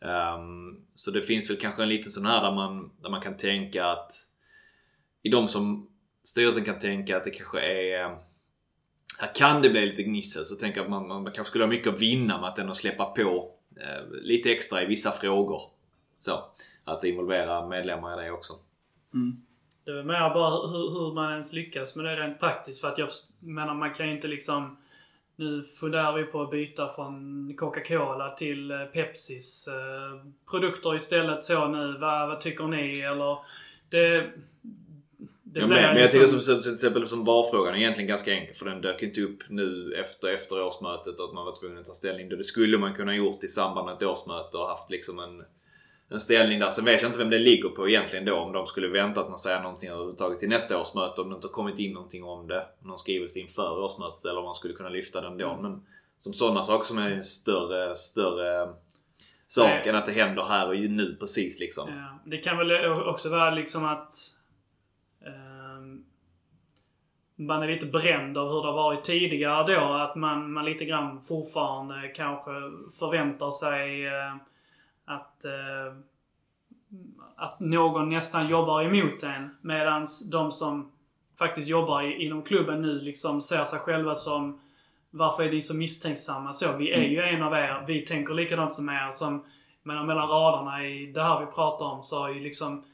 Um, 0.00 0.80
så 0.94 1.10
det 1.10 1.22
finns 1.22 1.50
väl 1.50 1.56
kanske 1.56 1.82
en 1.82 1.88
liten 1.88 2.12
sån 2.12 2.26
här 2.26 2.42
där 2.42 2.52
man, 2.52 2.90
där 3.02 3.10
man 3.10 3.20
kan 3.20 3.36
tänka 3.36 3.86
att 3.86 4.12
i 5.22 5.28
de 5.28 5.48
som 5.48 5.90
styrelsen 6.24 6.64
kan 6.64 6.78
tänka 6.78 7.16
att 7.16 7.24
det 7.24 7.30
kanske 7.30 7.60
är 7.60 8.04
ehm, 8.04 8.16
här 9.18 9.34
kan 9.34 9.62
det 9.62 9.70
bli 9.70 9.86
lite 9.86 10.02
gnissel 10.02 10.44
så 10.44 10.54
tänker 10.54 10.78
jag 10.78 10.84
att 10.84 10.90
man, 10.90 11.08
man 11.08 11.24
kanske 11.24 11.44
skulle 11.44 11.64
ha 11.64 11.68
mycket 11.68 11.94
att 11.94 12.00
vinna 12.00 12.40
med 12.40 12.48
att 12.48 12.58
ändå 12.58 12.74
släppa 12.74 13.04
på 13.04 13.50
eh, 13.80 14.10
lite 14.22 14.52
extra 14.52 14.82
i 14.82 14.86
vissa 14.86 15.10
frågor. 15.10 15.62
Så, 16.18 16.44
att 16.84 17.04
involvera 17.04 17.66
medlemmar 17.66 18.22
i 18.22 18.24
det 18.24 18.30
också. 18.30 18.52
Mm. 19.14 19.42
Det 19.84 19.90
är 19.90 20.02
mer 20.02 20.34
bara 20.34 20.66
hur, 20.68 20.90
hur 20.90 21.14
man 21.14 21.32
ens 21.32 21.52
lyckas 21.52 21.96
med 21.96 22.04
det 22.04 22.16
rent 22.16 22.40
praktiskt. 22.40 22.80
För 22.80 22.88
att 22.88 22.98
jag 22.98 23.08
menar, 23.40 23.74
man 23.74 23.94
kan 23.94 24.06
ju 24.06 24.12
inte 24.12 24.28
liksom... 24.28 24.76
Nu 25.38 25.62
funderar 25.62 26.12
vi 26.12 26.24
på 26.24 26.42
att 26.42 26.50
byta 26.50 26.88
från 26.88 27.54
Coca-Cola 27.56 28.30
till 28.30 28.70
eh, 28.70 28.84
Pepsis 28.84 29.68
eh, 29.68 30.30
produkter 30.50 30.96
istället 30.96 31.44
så 31.44 31.68
nu. 31.68 31.98
Vad, 31.98 32.28
vad 32.28 32.40
tycker 32.40 32.64
ni? 32.64 33.00
Eller... 33.00 33.38
Det, 33.88 34.30
blir 35.60 35.76
med, 35.76 35.94
men 35.94 36.02
jag 36.02 36.10
tycker 36.10 36.20
liksom- 36.20 36.40
som, 36.40 36.54
som, 36.54 36.62
till 36.62 36.72
exempel 36.72 37.06
som 37.08 37.24
VAR-frågan 37.24 37.74
är 37.74 37.78
egentligen 37.78 38.08
ganska 38.08 38.32
enkel 38.32 38.54
för 38.54 38.66
den 38.66 38.80
dök 38.80 39.02
inte 39.02 39.20
upp 39.20 39.38
nu 39.48 39.94
efter, 40.00 40.34
efter 40.34 40.66
årsmötet 40.66 41.20
att 41.20 41.32
man 41.34 41.44
var 41.44 41.60
tvungen 41.60 41.78
att 41.78 41.84
ta 41.84 41.94
ställning. 41.94 42.28
Det 42.28 42.44
skulle 42.44 42.78
man 42.78 42.94
kunna 42.94 43.16
gjort 43.16 43.44
i 43.44 43.48
samband 43.48 43.86
med 43.86 43.94
ett 43.94 44.02
årsmöte 44.02 44.56
och 44.56 44.66
haft 44.66 44.90
liksom 44.90 45.18
en, 45.18 45.44
en 46.10 46.20
ställning 46.20 46.60
där. 46.60 46.70
Sen 46.70 46.84
vet 46.84 47.02
jag 47.02 47.08
inte 47.08 47.18
vem 47.18 47.30
det 47.30 47.38
ligger 47.38 47.68
på 47.68 47.88
egentligen 47.88 48.24
då. 48.24 48.36
Om 48.36 48.52
de 48.52 48.66
skulle 48.66 48.88
vänta 48.88 49.20
att 49.20 49.28
man 49.28 49.38
säger 49.38 49.62
någonting 49.62 49.88
överhuvudtaget 49.88 50.38
till 50.38 50.48
nästa 50.48 50.80
årsmöte. 50.80 51.20
Om 51.20 51.28
det 51.30 51.34
inte 51.34 51.46
har 51.46 51.52
kommit 51.52 51.78
in 51.78 51.92
någonting 51.92 52.24
om 52.24 52.46
det. 52.46 52.66
Någon 52.82 52.98
skrivelse 52.98 53.38
inför 53.38 53.78
årsmötet 53.84 54.24
eller 54.24 54.38
om 54.38 54.44
man 54.44 54.54
skulle 54.54 54.74
kunna 54.74 54.88
lyfta 54.88 55.20
den 55.20 55.38
då. 55.38 55.58
Men 55.62 55.86
som 56.18 56.32
sådana 56.32 56.62
saker 56.62 56.84
som 56.84 56.98
är 56.98 57.10
en 57.10 57.24
större, 57.24 57.96
större 57.96 58.68
sak 59.48 59.68
Nej. 59.68 59.88
än 59.88 59.94
att 59.94 60.06
det 60.06 60.12
händer 60.12 60.42
här 60.42 60.68
och 60.68 60.76
ju 60.76 60.88
nu 60.88 61.16
precis 61.20 61.60
liksom. 61.60 61.88
Ja, 61.88 62.22
det 62.30 62.36
kan 62.36 62.58
väl 62.58 62.86
också 62.92 63.28
vara 63.28 63.50
liksom 63.50 63.84
att 63.84 64.12
ehm, 65.26 66.04
man 67.36 67.62
är 67.62 67.66
lite 67.66 67.86
bränd 67.86 68.38
av 68.38 68.48
hur 68.48 68.62
det 68.62 68.68
har 68.68 68.74
varit 68.74 69.04
tidigare 69.04 69.74
då. 69.74 69.80
Att 69.80 70.16
man, 70.16 70.52
man 70.52 70.64
lite 70.64 70.84
grann 70.84 71.22
fortfarande 71.22 72.08
kanske 72.08 72.50
förväntar 72.98 73.50
sig 73.50 74.06
eh, 74.06 74.34
att, 75.04 75.44
eh, 75.44 75.98
att 77.36 77.60
någon 77.60 78.08
nästan 78.08 78.48
jobbar 78.48 78.82
emot 78.82 79.22
en. 79.22 79.56
Medan 79.60 80.06
de 80.32 80.52
som 80.52 80.92
faktiskt 81.38 81.68
jobbar 81.68 82.02
inom 82.02 82.42
klubben 82.42 82.82
nu 82.82 83.00
liksom 83.00 83.40
ser 83.40 83.64
sig 83.64 83.78
själva 83.78 84.14
som 84.14 84.60
varför 85.10 85.42
är 85.42 85.50
ni 85.50 85.62
så 85.62 85.74
misstänksamma 85.74 86.52
så? 86.52 86.76
Vi 86.76 86.90
är 86.92 87.02
ju 87.02 87.22
en 87.22 87.42
av 87.42 87.52
er. 87.52 87.84
Vi 87.86 88.00
tänker 88.00 88.34
likadant 88.34 88.74
som 88.74 88.88
er. 88.88 89.10
Som, 89.10 89.44
men 89.82 90.06
mellan 90.06 90.28
raderna 90.28 90.86
i 90.86 91.12
det 91.12 91.22
här 91.22 91.40
vi 91.40 91.46
pratar 91.46 91.86
om 91.86 92.02
så 92.02 92.18
har 92.18 92.28
ju 92.28 92.40
liksom 92.40 92.84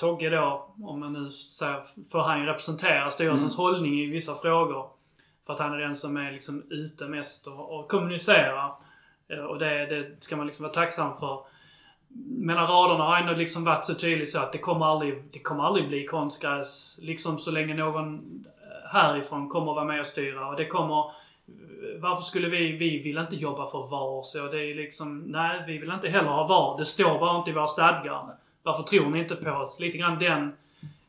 Togge 0.00 0.30
då, 0.30 0.66
om 0.82 1.00
man 1.00 1.12
nu 1.12 1.30
säger, 1.30 1.82
får 2.10 2.20
han 2.22 2.40
ju 2.40 2.46
representera 2.46 3.10
styrelsens 3.10 3.56
hållning 3.56 3.94
i 3.94 4.06
vissa 4.06 4.34
frågor. 4.34 4.86
För 5.46 5.52
att 5.52 5.58
han 5.58 5.72
är 5.72 5.78
den 5.78 5.96
som 5.96 6.16
är 6.16 6.32
liksom 6.32 6.62
ute 6.70 7.08
mest 7.08 7.46
och, 7.46 7.78
och 7.78 7.90
kommunicerar. 7.90 8.72
Eh, 9.28 9.38
Och 9.44 9.58
det, 9.58 9.86
det 9.86 10.22
ska 10.24 10.36
man 10.36 10.46
liksom 10.46 10.62
vara 10.62 10.74
tacksam 10.74 11.16
för. 11.16 11.44
Mellan 12.26 12.66
raderna 12.66 13.04
har 13.04 13.16
ändå 13.16 13.32
liksom 13.32 13.64
varit 13.64 13.84
så 13.84 13.94
tydligt 13.94 14.30
så 14.30 14.38
att 14.38 14.52
det 14.52 14.58
kommer 14.58 14.86
aldrig, 14.86 15.24
det 15.32 15.38
kommer 15.38 15.64
aldrig 15.64 15.88
bli 15.88 16.04
konstgräs. 16.06 16.98
Liksom 17.00 17.38
så 17.38 17.50
länge 17.50 17.74
någon 17.74 18.14
eh, 18.14 18.92
härifrån 18.92 19.48
kommer 19.48 19.74
vara 19.74 19.84
med 19.84 20.00
och 20.00 20.06
styra. 20.06 20.48
Och 20.48 20.56
det 20.56 20.66
kommer... 20.66 21.12
Varför 22.00 22.22
skulle 22.22 22.48
vi... 22.48 22.76
Vi 22.76 22.98
vill 23.02 23.18
inte 23.18 23.36
jobba 23.36 23.66
för 23.66 23.78
VAR. 23.90 24.22
Så 24.22 24.46
det 24.46 24.70
är 24.70 24.74
liksom... 24.74 25.18
Nej, 25.18 25.64
vi 25.66 25.78
vill 25.78 25.92
inte 25.92 26.08
heller 26.08 26.28
ha 26.28 26.46
VAR. 26.46 26.78
Det 26.78 26.84
står 26.84 27.18
bara 27.18 27.38
inte 27.38 27.50
i 27.50 27.54
våra 27.54 27.66
stadgar. 27.66 28.36
Varför 28.62 28.82
tror 28.82 29.10
ni 29.10 29.18
inte 29.18 29.36
på 29.36 29.50
oss? 29.50 29.80
Lite 29.80 29.98
grann 29.98 30.18
den 30.18 30.52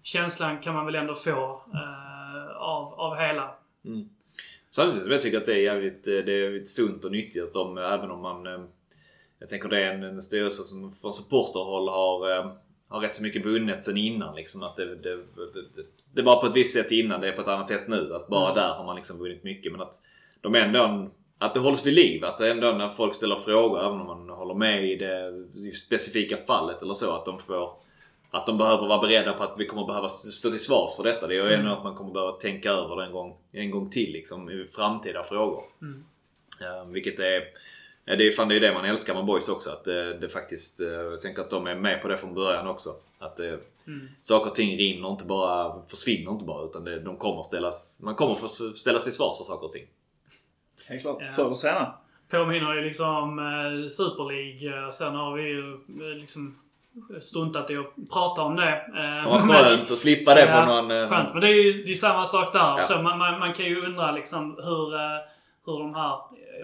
känslan 0.03 0.59
kan 0.59 0.75
man 0.75 0.85
väl 0.85 0.95
ändå 0.95 1.15
få 1.15 1.61
eh, 1.73 2.55
av, 2.57 2.93
av 2.93 3.15
hela. 3.17 3.55
Samtidigt 4.69 5.03
som 5.03 5.11
jag 5.11 5.21
tycker 5.21 5.37
att 5.37 5.45
det 5.45 5.53
är 5.53 5.61
jävligt, 5.63 6.07
eh, 6.07 6.13
det 6.13 6.33
är 6.33 6.43
jävligt 6.43 6.69
sunt 6.69 7.05
och 7.05 7.11
nyttigt 7.11 7.43
att 7.43 7.53
de, 7.53 7.77
även 7.77 8.11
om 8.11 8.21
man... 8.21 8.47
eh, 8.47 8.61
Jag 9.39 9.49
tänker 9.49 9.69
det 9.69 9.83
är 9.83 9.93
en, 9.93 10.03
en 10.03 10.21
styrelse 10.21 10.63
som 10.63 10.95
från 10.95 11.13
supporterhåll 11.13 11.89
har, 11.89 12.31
eh, 12.37 12.51
har 12.87 12.99
rätt 13.01 13.15
så 13.15 13.23
mycket 13.23 13.45
vunnet 13.45 13.83
sen 13.83 13.97
innan. 13.97 14.35
Liksom, 14.35 14.63
att 14.63 14.75
det, 14.75 14.95
det, 14.95 15.15
det, 15.15 15.85
det 16.13 16.21
var 16.21 16.41
på 16.41 16.47
ett 16.47 16.55
visst 16.55 16.73
sätt 16.73 16.91
innan, 16.91 17.21
det 17.21 17.27
är 17.27 17.31
på 17.31 17.41
ett 17.41 17.47
annat 17.47 17.67
sätt 17.67 17.87
nu. 17.87 18.13
Att 18.13 18.27
bara 18.27 18.51
Mm. 18.51 18.55
där 18.63 18.73
har 18.73 18.83
man 18.85 18.95
liksom 18.95 19.17
vunnit 19.19 19.43
mycket. 19.43 19.71
Men 19.71 19.81
att 19.81 19.93
de 20.41 20.55
ändå... 20.55 21.09
Att 21.41 21.53
det 21.53 21.59
hålls 21.59 21.85
vid 21.85 21.93
liv. 21.93 22.25
Att 22.25 22.41
ändå 22.41 22.71
när 22.71 22.89
folk 22.89 23.13
ställer 23.13 23.35
frågor, 23.35 23.79
även 23.79 24.01
om 24.01 24.07
man 24.07 24.29
håller 24.29 24.53
med 24.53 24.85
i 24.85 24.95
det 24.95 25.33
specifika 25.75 26.37
fallet 26.37 26.81
eller 26.81 26.93
så, 26.93 27.11
att 27.11 27.25
de 27.25 27.39
får... 27.39 27.73
Att 28.31 28.45
de 28.45 28.57
behöver 28.57 28.87
vara 28.87 29.01
beredda 29.01 29.33
på 29.33 29.43
att 29.43 29.53
vi 29.57 29.65
kommer 29.65 29.85
behöva 29.87 30.09
stå 30.09 30.49
till 30.49 30.59
svars 30.59 30.95
för 30.95 31.03
detta. 31.03 31.27
Det 31.27 31.35
är 31.35 31.49
ju 31.49 31.53
ändå 31.53 31.71
att 31.71 31.83
man 31.83 31.95
kommer 31.95 32.11
behöva 32.13 32.31
tänka 32.31 32.71
över 32.71 32.95
det 32.95 33.05
en 33.05 33.11
gång, 33.11 33.37
en 33.51 33.71
gång 33.71 33.89
till 33.89 34.11
liksom, 34.11 34.49
i 34.49 34.65
framtida 34.71 35.23
frågor. 35.23 35.63
Mm. 35.81 36.03
Eh, 36.61 36.85
vilket 36.85 37.19
är... 37.19 37.43
Det 38.05 38.27
är 38.27 38.31
fan 38.31 38.47
det, 38.47 38.55
är 38.55 38.59
det 38.59 38.73
man 38.73 38.85
älskar 38.85 39.13
med 39.13 39.25
boys 39.25 39.49
också. 39.49 39.69
Att 39.69 39.83
det, 39.83 40.13
det 40.17 40.29
faktiskt... 40.29 40.79
eh, 40.79 40.87
Jag 40.87 41.21
tänker 41.21 41.41
att 41.41 41.49
de 41.49 41.67
är 41.67 41.75
med 41.75 42.01
på 42.01 42.07
det 42.07 42.17
från 42.17 42.33
början 42.33 42.67
också. 42.67 42.89
Att 43.19 43.37
det, 43.37 43.59
Mm. 43.87 44.09
saker 44.21 44.49
och 44.49 44.55
ting 44.55 44.77
rinner 44.77 45.09
inte 45.09 45.25
bara, 45.25 45.81
försvinner 45.87 46.31
inte 46.31 46.45
bara. 46.45 46.65
Utan 46.65 46.83
det, 46.83 46.99
de 46.99 47.17
kommer 47.17 47.43
ställas, 47.43 47.99
man 48.03 48.15
kommer 48.15 48.35
få 48.35 48.47
ställas 48.75 49.03
till 49.03 49.13
svars 49.13 49.37
för 49.37 49.43
saker 49.43 49.65
och 49.65 49.71
ting. 49.71 49.87
Helt 50.91 51.01
klart. 51.01 51.17
Ja. 51.21 51.27
Förr 51.35 51.45
eller 51.45 51.55
senare. 51.55 51.91
Påminner 52.31 52.73
ju 52.73 52.81
liksom 52.81 53.09
om 53.15 53.39
eh, 53.39 53.87
Super 53.89 54.23
League. 54.33 54.83
Eh, 54.85 54.89
Sen 54.89 55.15
har 55.15 55.33
vi 55.35 55.43
ju 55.43 55.73
eh, 55.73 56.17
liksom 56.19 56.55
struntat 57.21 57.69
i 57.71 57.77
att 57.77 57.93
prata 58.13 58.41
om 58.41 58.55
det. 58.55 58.69
Eh, 58.71 58.93
Det 59.23 59.29
var 59.29 59.39
men- 59.45 59.55
skönt 59.55 59.91
att 59.91 59.97
slippa 59.97 60.35
det 60.35 60.41
Ja, 60.45 60.65
från 60.65 60.67
någon... 60.87 60.91
eh, 61.03 61.09
Skönt. 61.09 61.33
Men 61.33 61.41
det 61.41 61.47
är 61.47 61.63
ju 61.63 61.83
det 61.83 61.91
är 61.91 61.95
samma 61.95 62.25
sak 62.25 62.53
där. 62.53 62.59
Ja. 62.77 62.83
Så 62.83 63.01
man, 63.01 63.17
man, 63.17 63.39
man 63.39 63.53
kan 63.53 63.65
ju 63.65 63.85
undra 63.85 64.11
liksom 64.11 64.59
hur, 64.63 64.95
eh, 64.95 64.99
hur 65.65 65.79
de 65.79 65.95
här, 65.95 66.17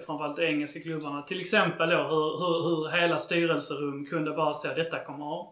framförallt 0.06 0.40
engelska 0.40 0.80
klubbarna, 0.80 1.22
till 1.22 1.40
exempel 1.40 1.90
då 1.90 1.96
hur, 1.98 2.38
hur, 2.40 2.64
hur 2.70 3.00
hela 3.02 3.18
styrelserum 3.18 4.06
kunde 4.06 4.32
bara 4.32 4.54
säga 4.54 4.74
detta 4.74 5.04
kommer 5.04 5.46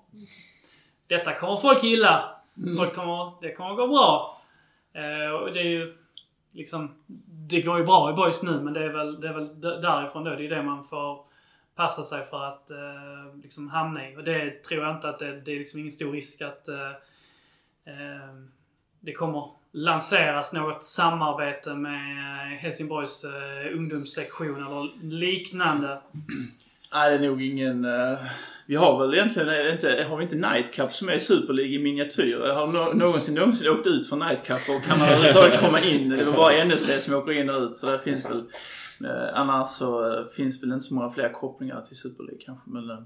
detta 1.08 1.34
kommer 1.34 1.56
folk 1.58 1.84
gilla. 1.84 2.24
Folk 2.78 2.96
kommer, 2.96 3.32
det 3.42 3.52
kommer 3.54 3.76
gå 3.76 3.88
bra. 3.88 4.38
Eh, 4.94 5.32
och 5.36 5.54
det 5.54 5.60
är 5.60 5.70
ju 5.70 5.94
liksom, 6.52 6.92
det 7.48 7.62
går 7.62 7.78
ju 7.78 7.84
bra 7.84 8.10
i 8.10 8.14
boys 8.14 8.44
nu 8.44 8.62
men 8.62 8.74
det 8.74 8.86
är 8.86 8.90
väl, 8.90 9.22
det 9.22 9.28
är 9.28 9.34
väl 9.34 9.62
därifrån 9.62 10.24
då. 10.24 10.36
Det 10.36 10.46
är 10.46 10.50
det 10.50 10.64
man 10.64 10.84
får 10.84 11.20
passa 11.76 12.04
sig 12.04 12.24
för 12.24 12.46
att 12.46 12.72
eh, 12.72 13.36
liksom 13.44 13.70
hamna 13.70 14.10
i. 14.10 14.18
Och 14.18 14.24
det 14.24 14.64
tror 14.64 14.84
jag 14.84 14.96
inte 14.96 15.10
att 15.10 15.20
det, 15.20 15.42
det 15.42 15.52
är 15.52 15.60
liksom 15.60 15.80
ingen 15.80 15.92
stor 15.92 16.12
risk 16.12 16.42
att 16.42 16.68
eh, 16.68 16.90
eh, 17.86 18.36
det 19.00 19.14
kommer 19.14 19.50
lanseras 19.72 20.54
något 20.54 20.84
samarbete 20.84 21.74
med 21.74 22.18
eh, 22.54 22.58
Helsingborgs 22.58 23.24
eh, 23.24 23.78
ungdomssektion 23.78 24.56
eller 24.56 25.04
liknande. 25.04 26.02
Nej, 26.94 27.10
det 27.10 27.26
är 27.26 27.30
nog 27.30 27.42
ingen... 27.42 27.86
Eh, 27.86 28.20
eh, 28.66 28.68
vi 28.68 28.76
har 28.76 29.00
väl 29.00 29.14
egentligen 29.14 29.50
är 29.50 29.64
det 29.64 29.72
inte, 29.72 30.06
har 30.10 30.18
vi 30.18 30.24
inte 30.24 30.36
Nightcup 30.36 30.94
som 30.94 31.10
är 31.10 31.20
Super 31.20 31.54
League 31.54 31.74
i 31.74 31.80
miniatyr? 31.80 32.40
Har 32.40 32.68
no, 32.68 32.94
någonsin, 32.94 33.36
någonsin 33.36 33.70
åkt 33.72 33.88
ut 33.88 34.10
från 34.10 34.20
Nightcup 34.20 34.70
och 34.70 34.84
kan 34.84 35.00
man 35.00 35.10
överhuvudtaget 35.10 35.60
komma 35.66 35.82
in? 35.82 36.10
Det 36.10 36.16
är 36.22 36.24
väl 36.26 36.34
bara 36.34 36.64
NSD 36.66 36.90
som 37.02 37.14
åker 37.16 37.32
in 37.32 37.50
och 37.50 37.62
ut 37.62 37.78
så 37.78 37.92
det 37.92 38.00
finns 38.00 38.26
väl... 38.26 38.44
Eh, 39.06 39.40
annars 39.40 39.68
så 39.68 40.14
eh, 40.20 40.26
finns 40.26 40.64
väl 40.64 40.72
inte 40.72 40.86
så 40.86 40.94
många 40.94 41.10
fler 41.10 41.30
kopplingar 41.34 41.82
till 41.82 41.96
Super 41.98 42.24
League 42.24 42.42
kanske 42.46 42.70
men... 42.70 42.90
Eh, 42.90 42.98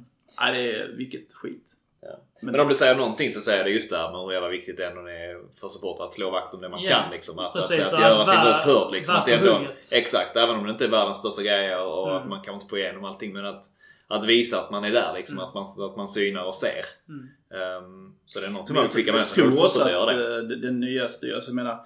nej, 0.42 0.54
det 0.64 0.80
är 0.80 0.88
vilket 0.98 1.34
skit. 1.34 1.74
Ja. 2.02 2.08
Men- 2.42 2.52
Men 2.52 2.62
om 2.62 2.68
du 2.68 2.76
säger 2.76 2.96
någonting 2.96 3.32
så 3.32 3.42
säger 3.42 3.64
det 3.64 3.70
just 3.70 3.90
det 3.90 3.98
här 3.98 4.12
med 4.12 4.22
hur 4.22 4.32
jävla 4.32 4.48
viktigt 4.50 4.78
det 4.78 4.86
ändå 4.86 5.02
är 5.02 5.60
för 5.60 5.68
supportrar 5.68 6.06
att 6.06 6.14
slå 6.14 6.30
vakt 6.32 6.54
om 6.54 6.62
det 6.62 6.70
man 6.70 6.82
Ja, 6.84 6.90
kan. 6.90 7.12
Liksom. 7.12 7.40
Att, 7.40 7.54
precis. 7.54 7.82
att, 7.82 7.88
att 7.88 7.94
Att 7.94 8.00
göra 8.00 8.26
sin 8.26 8.40
röst 8.50 8.66
hörd. 8.66 8.92
Liksom. 8.92 9.16
Att 9.16 9.28
ändå, 9.30 9.60
exakt, 9.94 10.36
även 10.36 10.56
om 10.56 10.64
det 10.64 10.72
inte 10.72 10.86
är 10.86 10.90
världens 10.90 11.20
största 11.20 11.42
grejer 11.42 11.86
och 11.86 12.08
Mm. 12.10 12.22
att 12.22 12.28
man 12.30 12.38
kanske 12.42 12.54
inte 12.54 12.68
får 12.70 12.80
igenom 12.80 13.06
allting. 13.06 13.34
Men 13.34 13.46
att, 13.46 13.64
att 14.10 14.26
visa 14.26 14.60
att 14.60 14.72
man 14.72 14.84
är 14.84 14.92
där. 14.92 15.14
Liksom. 15.14 15.38
Mm. 15.38 15.48
Att, 15.48 15.54
man, 15.54 15.64
att 15.64 15.98
man 15.98 16.08
synar 16.08 16.44
och 16.46 16.56
ser. 16.56 16.86
Mm. 17.10 17.28
Ehm, 17.54 18.14
så 18.26 18.40
det 18.40 18.46
är 18.46 18.50
någonting 18.50 18.76
man 18.76 18.84
vill 18.84 18.92
skicka 18.92 19.12
med 19.12 19.22
jag 19.22 19.28
sig. 19.28 19.44
Man 19.44 19.52
tror 19.52 19.66
också 19.66 19.82
att 19.84 19.92
göra 19.92 20.14
det. 20.18 20.38
eh, 20.38 20.44
den 20.60 20.80
nya 20.80 21.08
styrelsen, 21.08 21.58
jag 21.58 21.64
menar, 21.64 21.80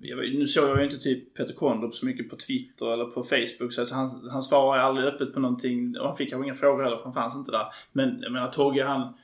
jag, 0.00 0.16
vet- 0.16 0.34
nu 0.34 0.46
såg 0.46 0.68
jag 0.70 0.78
ju 0.78 0.84
inte 0.84 0.98
typ 0.98 1.34
Peter 1.34 1.52
Kondrup 1.54 1.94
så 1.94 2.06
mycket 2.06 2.30
på 2.30 2.36
Twitter 2.36 2.92
eller 2.92 3.04
på 3.04 3.22
Facebook 3.22 3.72
så 3.72 3.80
alltså 3.80 3.94
han, 3.94 4.08
han 4.30 4.42
svarar 4.42 4.78
ju 4.78 4.84
aldrig 4.84 5.06
öppet 5.06 5.34
på 5.34 5.40
någonting 5.40 5.98
och 6.00 6.06
han 6.06 6.16
fick 6.16 6.30
kanske 6.30 6.44
inga 6.46 6.54
frågor 6.54 6.82
heller 6.82 6.96
för 6.96 7.04
han 7.04 7.12
fanns 7.12 7.36
inte 7.36 7.50
där. 7.50 7.66
Men 7.92 8.18
jag 8.22 8.32
menar 8.32 8.48
Togge 8.48 8.84
han, 8.84 9.14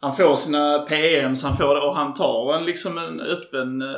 han 0.00 0.16
får 0.16 0.36
sina 0.36 0.78
PMs, 0.78 1.44
han 1.44 1.56
får 1.56 1.74
det 1.74 1.80
och 1.80 1.96
han 1.96 2.14
tar 2.14 2.54
en 2.54 2.64
liksom 2.64 2.98
en 2.98 3.20
öppen 3.20 3.82
eh, 3.82 3.96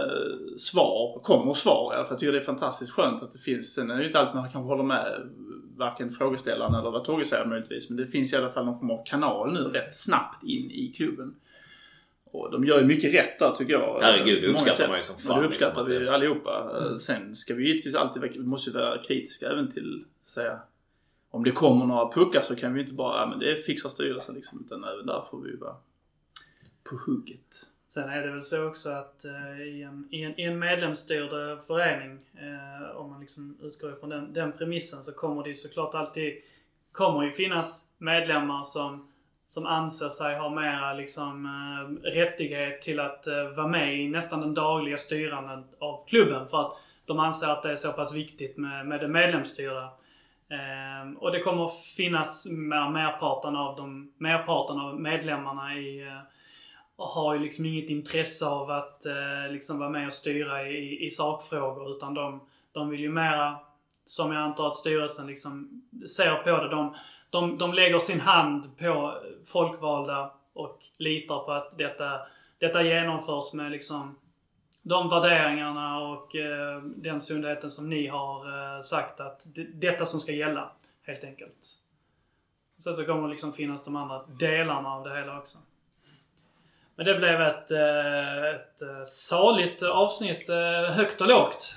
svar, 0.59 1.21
kommer 1.23 1.55
svar 1.55 1.93
i 1.93 1.97
alla 1.97 2.05
fall. 2.05 2.12
Jag 2.12 2.19
tycker 2.19 2.33
det 2.33 2.39
är 2.39 2.43
fantastiskt 2.43 2.93
skönt 2.93 3.23
att 3.23 3.33
det 3.33 3.39
finns, 3.39 3.75
sen 3.75 3.91
är 3.91 3.95
det 3.95 4.01
ju 4.01 4.07
inte 4.07 4.21
alltid 4.21 4.35
man 4.35 4.51
kanske 4.51 4.69
håller 4.69 4.85
med 4.85 5.31
varken 5.81 6.11
frågeställaren 6.11 6.74
eller 6.74 6.90
vad 6.90 7.05
Togge 7.05 7.24
säger 7.24 7.47
möjligtvis. 7.47 7.89
Men 7.89 7.97
det 7.97 8.07
finns 8.07 8.32
i 8.32 8.36
alla 8.36 8.51
fall 8.51 8.65
någon 8.66 8.78
form 8.78 8.90
av 8.90 9.05
kanal 9.07 9.52
nu 9.52 9.61
rätt 9.61 9.94
snabbt 9.94 10.44
in 10.44 10.70
i 10.70 10.93
klubben. 10.97 11.35
Och 12.24 12.51
de 12.51 12.65
gör 12.65 12.81
ju 12.81 12.86
mycket 12.86 13.15
rätt 13.15 13.39
där 13.39 13.51
tycker 13.55 13.73
jag. 13.73 14.01
Herregud, 14.02 14.43
det 14.43 14.48
uppskattar 14.48 14.73
sätt. 14.73 14.89
man 14.89 14.97
ju 14.98 15.02
som 15.02 15.16
fan, 15.16 15.40
Det 15.43 15.47
uppskattar 15.48 15.85
liksom, 15.85 15.98
vi 15.98 16.05
det- 16.05 16.15
allihopa. 16.15 16.70
Mm. 16.78 16.93
Eh, 16.93 16.97
Sen 16.97 17.35
ska 17.35 17.55
vi 17.55 17.66
givetvis 17.69 17.94
alltid 17.94 18.23
vi 18.23 18.39
måste 18.47 18.70
ju 18.70 18.77
vara 18.77 18.98
kritiska 19.02 19.48
även 19.51 19.70
till, 19.70 20.05
säga, 20.24 20.59
om 21.31 21.44
det 21.44 21.51
kommer 21.52 21.86
några 21.86 22.12
puckar 22.12 22.40
så 22.40 22.57
kan 22.57 22.74
vi 22.74 22.81
inte 22.81 22.93
bara, 22.94 23.20
ja 23.20 23.27
men 23.27 23.39
det 23.39 23.57
fixar 23.66 23.89
styrelsen 23.89 24.35
liksom. 24.35 24.65
Utan 24.66 24.85
även 24.85 25.07
där 25.07 25.24
får 25.31 25.40
vi 25.40 25.57
vara 25.57 25.74
på 26.90 26.97
hugget. 27.07 27.66
Sen 27.95 28.09
är 28.09 28.23
det 28.23 28.31
väl 28.31 28.43
så 28.43 28.67
också 28.67 28.91
att 28.91 29.25
eh, 29.25 29.61
i, 29.61 29.83
en, 29.83 30.09
i, 30.11 30.23
en, 30.23 30.41
i 30.41 30.43
en 30.43 30.59
medlemsstyrd 30.59 31.33
eh, 31.33 31.61
förening, 31.61 32.19
eh, 32.35 32.97
om 32.97 33.11
man 33.11 33.21
liksom 33.21 33.59
utgår 33.62 33.93
ifrån 33.93 34.11
den, 34.11 34.33
den 34.33 34.53
premissen, 34.53 35.03
så 35.03 35.12
kommer 35.12 35.43
det 35.43 35.49
ju 35.49 35.55
såklart 35.55 35.95
alltid 35.95 36.35
kommer 36.93 37.23
ju 37.23 37.31
finnas 37.31 37.85
medlemmar 37.99 38.62
som, 38.62 39.09
som 39.47 39.67
anser 39.67 40.09
sig 40.09 40.39
ha 40.39 40.51
mera 40.51 40.95
liksom, 40.95 41.47
eh, 41.47 42.11
rättighet 42.11 42.83
till 42.83 43.01
att 43.01 43.27
eh, 43.27 43.49
vara 43.49 43.67
med 43.67 43.99
i 43.99 44.09
nästan 44.09 44.41
den 44.41 44.55
dagliga 44.55 44.97
styrandet 44.97 45.67
av 45.79 46.05
klubben. 46.09 46.49
För 46.49 46.61
att 46.61 46.73
de 47.05 47.19
anser 47.19 47.49
att 47.49 47.62
det 47.62 47.73
är 47.73 47.77
så 47.77 47.93
pass 47.93 48.15
viktigt 48.15 48.57
med, 48.57 48.87
med 48.87 49.01
det 49.01 49.09
medlemsstyrda. 49.09 49.85
Eh, 50.51 51.12
och 51.19 51.33
det 51.33 51.41
kommer 51.41 51.69
finnas 51.97 52.47
mer 52.51 52.91
merparten 52.91 53.57
av, 53.57 53.77
de, 53.77 54.12
merparten 54.19 54.81
av 54.81 55.01
medlemmarna 55.01 55.75
i, 55.75 56.21
har 57.01 57.35
ju 57.35 57.41
liksom 57.41 57.67
inget 57.67 57.91
intresse 57.91 58.47
av 58.47 58.71
att 58.71 59.07
eh, 59.07 59.53
liksom 59.53 59.79
vara 59.79 59.91
med 59.91 60.07
och 60.07 60.13
styra 60.13 60.69
i, 60.69 61.07
i 61.07 61.11
sakfrågor 61.11 61.97
utan 61.97 62.15
de, 62.15 62.41
de 62.73 62.89
vill 62.89 63.01
ju 63.01 63.11
mera, 63.11 63.59
som 64.05 64.33
jag 64.33 64.43
antar 64.43 64.67
att 64.67 64.77
styrelsen 64.77 65.27
liksom 65.27 65.83
ser 66.17 66.35
på 66.35 66.51
det, 66.51 66.69
de, 66.69 66.95
de, 67.31 67.59
de 67.59 67.75
lägger 67.75 67.99
sin 67.99 68.21
hand 68.21 68.79
på 68.79 69.15
folkvalda 69.47 70.31
och 70.53 70.79
litar 70.99 71.39
på 71.39 71.53
att 71.53 71.79
detta, 71.79 72.21
detta 72.59 72.83
genomförs 72.83 73.53
med 73.53 73.71
liksom 73.71 74.17
de 74.83 75.09
värderingarna 75.09 75.99
och 75.99 76.37
eh, 76.37 76.83
den 76.83 77.21
sundheten 77.21 77.71
som 77.71 77.91
ni 77.91 78.07
har 78.07 78.47
eh, 78.77 78.81
sagt 78.81 79.21
att 79.21 79.47
det, 79.55 79.65
detta 79.65 80.07
som 80.07 80.21
ska 80.21 80.33
gälla. 80.33 80.73
Helt 81.03 81.25
enkelt. 81.25 81.79
Sen 82.79 82.95
så 82.95 83.05
kommer 83.05 83.23
det 83.23 83.29
liksom 83.29 83.53
finnas 83.53 83.85
de 83.85 83.97
andra 83.97 84.27
delarna 84.27 84.89
av 84.89 85.05
det 85.05 85.17
hela 85.17 85.39
också. 85.39 85.59
Men 87.01 87.07
det 87.07 87.15
blev 87.15 87.41
ett, 87.41 87.71
eh, 87.71 88.45
ett 88.55 88.83
eh, 88.83 89.03
saligt 89.07 89.83
avsnitt. 89.83 90.49
eh, 90.49 90.93
Högt 90.93 91.21
och 91.21 91.29
lågt. 91.29 91.75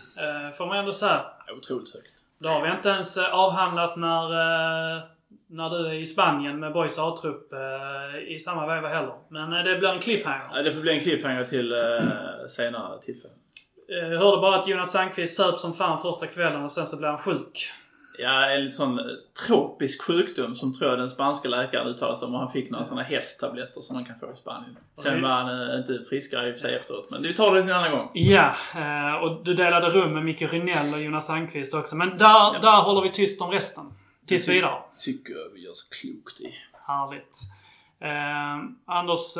Får 0.58 0.66
man 0.66 0.78
ändå 0.78 0.94
säga. 0.94 1.26
Otroligt 1.58 1.94
högt. 1.94 2.12
Det 2.40 2.48
har 2.50 2.62
vi 2.62 2.72
inte 2.72 2.90
ens 2.90 3.18
avhandlat 3.18 3.95
när, 3.95 4.30
när 5.50 5.70
du 5.70 5.88
är 5.88 5.94
i 5.94 6.06
Spanien 6.06 6.60
med 6.60 6.74
Boys 6.74 7.00
A-trupp 7.00 7.54
i 8.28 8.40
samma 8.40 8.76
veva 8.76 8.88
heller. 8.88 9.14
Men 9.30 9.66
det 9.66 9.76
blir 9.76 9.90
en 9.90 10.00
cliffhanger. 10.00 10.50
Ja, 10.54 10.62
Det 10.62 10.72
får 10.72 10.82
bli 10.82 10.94
en 10.94 11.00
cliffhanger 11.00 11.44
till 11.44 11.74
senare 12.50 13.02
tillfälle. 13.02 13.34
Jag 13.88 14.20
hörde 14.20 14.41
bara 14.41 14.56
att 14.56 14.68
Jonas 14.68 14.91
Sandqvist 14.91 15.38
söp 15.38 15.56
som 15.60 15.74
fan 15.74 16.00
första 16.00 16.28
kvällen 16.28 16.64
och 16.64 16.72
sen 16.72 16.86
så 16.86 16.98
blev 16.98 17.10
han 17.10 17.20
sjuk. 17.20 17.70
Ja, 18.18 18.49
en 18.49 18.69
sån 18.69 18.99
eh, 18.99 19.06
tropisk 19.48 20.02
sjukdom 20.03 20.56
som 20.56 20.73
tror 20.73 20.90
jag 20.90 20.99
den 20.99 21.10
spanska 21.10 21.49
läkaren 21.49 21.88
uttalade 21.88 22.18
sig 22.18 22.26
om 22.26 22.34
och 22.34 22.40
han 22.40 22.52
fick 22.52 22.69
några 22.69 22.85
såna 22.85 23.03
hästtabletter 23.03 23.81
som 23.81 23.95
man 23.95 24.06
kan 24.06 24.19
få 24.19 24.31
i 24.31 24.35
Spanien. 24.35 24.77
Sen 24.94 25.22
var 25.22 25.30
han 25.30 25.69
eh, 25.69 25.77
inte 25.77 25.99
friskare 26.10 26.48
i 26.49 26.52
och 26.52 26.56
för 26.56 26.61
sig 26.61 26.76
efteråt, 26.76 27.10
men 27.10 27.23
vi 27.23 27.34
tar 27.34 27.56
det 27.56 27.61
till 27.61 27.72
en 27.72 27.77
annan 27.77 27.91
gång. 27.91 28.11
Ja, 28.14 28.53
eh, 28.76 29.15
och 29.15 29.44
du 29.44 29.53
delade 29.53 29.90
rum 29.90 30.14
med 30.14 30.26
Micke 30.26 30.53
Rynell 30.53 30.94
och 30.94 31.02
Jonas 31.02 31.27
Sandqvist 31.27 31.73
också. 31.73 31.95
Men 31.95 32.10
där, 32.10 32.61
där 32.61 32.81
håller 32.81 33.02
vi 33.02 33.11
tyst 33.11 33.41
om 33.41 33.52
resten. 33.52 33.84
Tills 34.27 34.48
vidare. 34.48 34.81
Tycker 34.99 35.34
jag 35.34 35.49
vi 35.53 35.65
gör 35.65 35.73
så 35.73 35.90
klokt 35.90 36.41
i. 36.41 36.53
Härligt. 36.88 37.38
Eh, 37.99 38.95
Anders, 38.95 39.35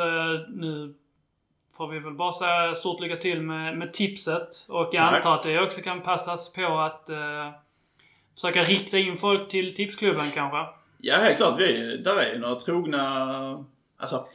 nu 0.48 0.94
får 1.76 1.88
vi 1.88 1.98
väl 1.98 2.14
bara 2.14 2.32
säga 2.32 2.74
stort 2.74 3.00
lycka 3.00 3.16
till 3.16 3.42
med, 3.42 3.78
med 3.78 3.92
tipset. 3.92 4.66
Och 4.68 4.88
jag 4.92 5.08
Tack. 5.08 5.16
antar 5.16 5.34
att 5.34 5.42
det 5.42 5.60
också 5.60 5.80
kan 5.80 6.00
passas 6.00 6.52
på 6.52 6.78
att 6.78 7.10
eh, 7.10 7.50
försöka 8.34 8.62
rikta 8.62 8.98
in 8.98 9.16
folk 9.16 9.48
till 9.48 9.74
tipsklubben 9.74 10.30
kanske. 10.34 10.58
Ja, 10.98 11.16
helt 11.16 11.36
klart. 11.36 11.60
Vi, 11.60 11.96
där 11.96 12.16
är 12.16 12.32
ju 12.32 12.38
några 12.38 12.54
trogna... 12.54 13.64
Alltså, 13.96 14.26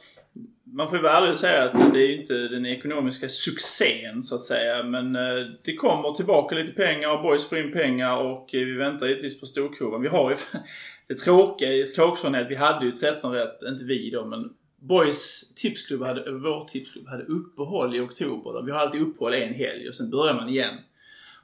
man 0.64 0.88
får 0.88 0.98
ju 0.98 1.02
vara 1.02 1.16
ärlig 1.16 1.32
och 1.32 1.38
säga 1.38 1.64
att 1.64 1.92
det 1.92 2.00
är 2.00 2.06
ju 2.06 2.20
inte 2.20 2.34
den 2.34 2.66
ekonomiska 2.66 3.28
succén 3.28 4.22
så 4.22 4.34
att 4.34 4.42
säga. 4.42 4.82
Men 4.82 5.16
eh, 5.16 5.46
det 5.64 5.74
kommer 5.74 6.12
tillbaka 6.12 6.54
lite 6.54 6.72
pengar 6.72 7.08
och 7.08 7.22
boys 7.22 7.48
får 7.48 7.58
in 7.58 7.72
pengar 7.72 8.16
och 8.16 8.54
eh, 8.54 8.64
vi 8.64 8.72
väntar 8.72 9.06
givetvis 9.06 9.40
på 9.40 9.46
storkurvan. 9.46 10.02
Vi 10.02 10.08
har 10.08 10.30
ju... 10.30 10.36
Det 11.06 11.16
tråkiga 11.16 11.72
i 11.72 11.86
Kråksån 11.86 12.34
är 12.34 12.44
att 12.44 12.50
vi 12.50 12.54
hade 12.54 12.86
ju 12.86 12.92
13 12.92 13.32
rätt, 13.32 13.62
inte 13.62 13.84
vi 13.84 14.10
då 14.10 14.24
men 14.24 14.50
Boys 14.80 15.54
tipsklubb 15.54 16.02
hade, 16.02 16.32
vår 16.32 16.64
tipsklubb 16.64 17.08
hade 17.08 17.24
uppehåll 17.24 17.96
i 17.96 18.00
oktober. 18.00 18.62
Vi 18.62 18.72
har 18.72 18.78
alltid 18.78 19.00
uppehåll 19.00 19.34
en 19.34 19.54
helg 19.54 19.88
och 19.88 19.94
sen 19.94 20.10
börjar 20.10 20.34
man 20.34 20.48
igen. 20.48 20.74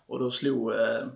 Och 0.06 0.18
då 0.18 0.30
slog 0.30 0.72
eh, 0.72 1.06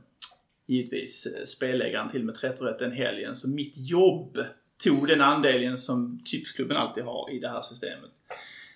givetvis 0.71 1.27
eh, 1.27 1.45
spelägaren 1.45 2.09
till 2.09 2.25
med 2.25 2.35
13 2.35 2.67
rätt 2.67 2.79
den 2.79 2.93
helgen. 2.93 3.37
Så 3.37 3.49
mitt 3.49 3.75
jobb 3.77 4.39
tog 4.85 5.09
den 5.09 5.21
andelen 5.21 5.79
som 5.79 6.21
tipsklubben 6.25 6.77
alltid 6.77 7.05
har 7.05 7.31
i 7.31 7.39
det 7.39 7.49
här 7.49 7.61
systemet. 7.61 8.11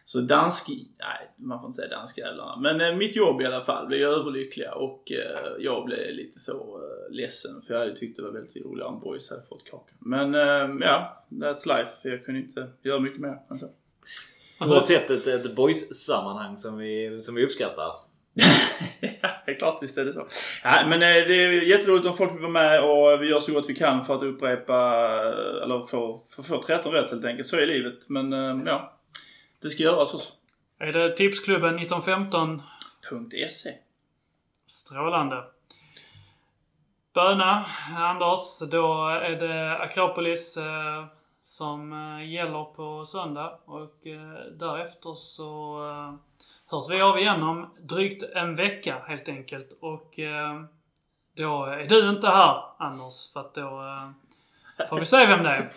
Så 0.07 0.21
dansk, 0.21 0.69
nej 0.99 1.31
man 1.37 1.61
får 1.61 1.67
inte 1.67 1.77
säga 1.77 1.89
danskjävlarna. 1.89 2.57
Men 2.61 2.81
eh, 2.81 2.97
mitt 2.97 3.17
jobb 3.17 3.41
i 3.41 3.47
alla 3.47 3.65
fall 3.65 3.87
blev 3.87 4.01
överlyckliga 4.01 4.75
och 4.75 5.13
eh, 5.13 5.53
jag 5.59 5.85
blev 5.85 6.15
lite 6.15 6.39
så 6.39 6.53
eh, 6.53 7.15
ledsen 7.15 7.63
för 7.63 7.75
jag 7.75 7.81
hade 7.81 7.97
tyckt 7.97 8.17
det 8.17 8.23
var 8.23 8.31
väldigt 8.31 8.65
roligare 8.65 8.89
om 8.89 9.01
boys 9.01 9.31
hade 9.31 9.43
fått 9.43 9.65
kakan. 9.65 9.97
Men 9.99 10.35
eh, 10.35 10.87
ja, 10.87 11.27
that's 11.31 11.79
life. 11.79 11.91
Jag 12.03 12.25
kunde 12.25 12.41
inte 12.41 12.69
göra 12.83 13.01
mycket 13.01 13.21
mer 13.21 13.39
än 13.51 13.59
så. 13.59 13.67
Oavsett 14.61 15.11
ett, 15.11 15.27
ett 15.27 15.57
boys-sammanhang 15.57 16.57
som 16.57 16.79
vi, 16.79 17.23
som 17.23 17.35
vi 17.35 17.45
uppskattar 17.45 17.93
ja, 18.35 19.29
det 19.47 19.53
är 19.53 19.59
klart 19.59 19.83
visst 19.83 19.99
är 19.99 20.05
det 20.05 20.13
så. 20.13 20.29
Ja, 20.65 20.87
men 20.87 21.03
eh, 21.03 21.09
det 21.09 21.43
är 21.43 21.63
jätteroligt 21.63 22.07
om 22.07 22.17
folk 22.17 22.33
vill 22.33 22.41
vara 22.41 22.53
med 22.53 22.83
och 22.83 23.23
vi 23.23 23.27
gör 23.27 23.41
så 23.41 23.53
gott 23.53 23.71
vi 23.71 23.75
kan 23.75 24.05
för 24.05 24.15
att 24.15 24.23
upprepa 24.23 24.75
eh, 25.23 25.63
eller 25.63 25.87
få, 25.87 26.23
få 26.49 26.63
13 26.63 26.93
rätt 26.93 27.11
helt 27.11 27.25
enkelt. 27.25 27.49
Så 27.49 27.57
är 27.57 27.67
livet. 27.67 28.09
Men 28.09 28.33
eh, 28.33 28.63
ja, 28.67 28.99
det 29.63 29.71
ska 29.71 29.83
göras 29.83 30.15
också. 30.15 30.33
Är 30.79 30.93
det 30.93 31.17
tipsklubben 31.17 31.75
1915? 31.75 32.63
.se 33.49 33.71
Strålande. 34.67 35.45
Böna, 37.15 37.67
Anders. 37.97 38.59
Då 38.71 39.09
är 39.09 39.37
det 39.37 39.79
Akropolis 39.79 40.57
eh, 40.57 41.05
som 41.43 41.93
gäller 42.29 42.65
på 42.65 43.05
söndag. 43.05 43.59
Och 43.65 44.07
eh, 44.07 44.53
därefter 44.59 45.15
så 45.15 45.79
eh, 45.89 46.15
hörs 46.75 46.91
vi 46.91 47.01
av 47.01 47.19
igen 47.19 47.43
om 47.43 47.67
drygt 47.81 48.23
en 48.35 48.57
vecka 48.57 48.97
helt 49.09 49.29
enkelt. 49.29 49.69
Och 49.81 50.19
eh, 50.19 50.61
då 51.37 51.65
är 51.65 51.87
du 51.89 52.09
inte 52.11 52.27
här 52.29 52.57
Anders. 52.79 53.33
För 53.33 53.41
att 53.41 53.55
då 53.55 53.61
eh, 53.61 54.89
får 54.89 54.99
vi 54.99 55.07
se 55.07 55.27
vem 55.27 55.43
det 55.43 55.51
är. 55.51 55.69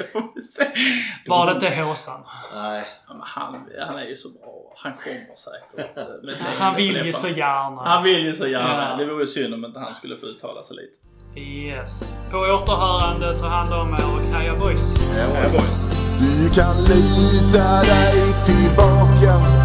Var 1.29 1.45
det 1.45 1.51
inte 1.51 1.81
Håsan? 1.83 2.21
Nej. 2.55 2.85
Men 3.07 3.17
han, 3.21 3.69
han 3.87 3.97
är 3.97 4.05
ju 4.05 4.15
så 4.15 4.29
bra. 4.29 4.73
Han 4.77 4.93
kommer 4.93 5.35
säkert. 5.35 5.97
eh, 5.97 6.47
Han 6.59 6.75
vill 6.75 7.05
ju 7.05 7.11
så 7.11 7.27
gärna. 7.27 7.81
Han 7.83 8.03
vill 8.03 8.25
ju 8.25 8.33
så 8.33 8.47
gärna. 8.47 8.89
Ja. 8.91 8.95
Det 8.97 9.05
vore 9.13 9.27
synd 9.27 9.53
om 9.53 9.65
inte 9.65 9.79
han 9.79 9.95
skulle 9.95 10.17
få 10.17 10.25
uttala 10.25 10.63
sig 10.63 10.75
lite. 10.75 10.99
Yes. 11.39 12.13
På 12.31 12.37
återhörande, 12.37 13.35
ta 13.39 13.47
hand 13.47 13.73
om 13.73 13.93
er 13.93 14.13
och 14.13 14.35
heja 14.35 14.55
boys! 14.55 14.95
Ja, 15.17 15.49
boys. 15.51 15.89
Du 16.19 16.49
kan 16.61 16.75
lita 16.77 17.81
dig 17.81 18.33
tillbaka 18.45 19.56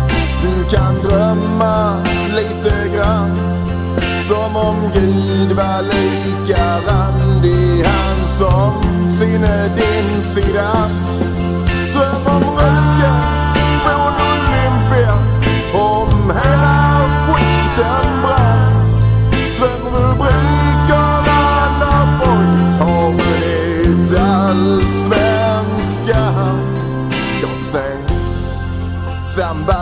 du 0.43 0.65
kan 0.77 0.95
drömma 1.03 1.97
lite 2.35 2.89
grann 2.97 3.37
Som 4.29 4.57
om 4.57 4.77
Gud 4.95 5.53
var 5.57 5.83
lika 5.83 6.79
randig. 6.79 7.85
Han 7.85 8.29
som 8.29 8.83
sinne 9.19 9.69
din 9.77 10.23
sida. 10.23 10.73
Dröm 11.93 12.27
om 12.27 12.43
röken 12.57 13.23
från 13.83 14.15
Olympia 14.29 15.15
Om 15.75 16.31
hela 16.31 16.79
skiten 17.27 18.07
brann. 18.23 18.71
Dröm 19.59 19.85
rubrikerna 19.95 21.43
när 21.81 22.05
boys 22.19 22.71
har 22.81 23.07
vunnit 23.11 24.13
allsvenskan? 24.21 26.57
Jag 27.43 27.59
säger 27.59 28.03
samba. 29.25 29.82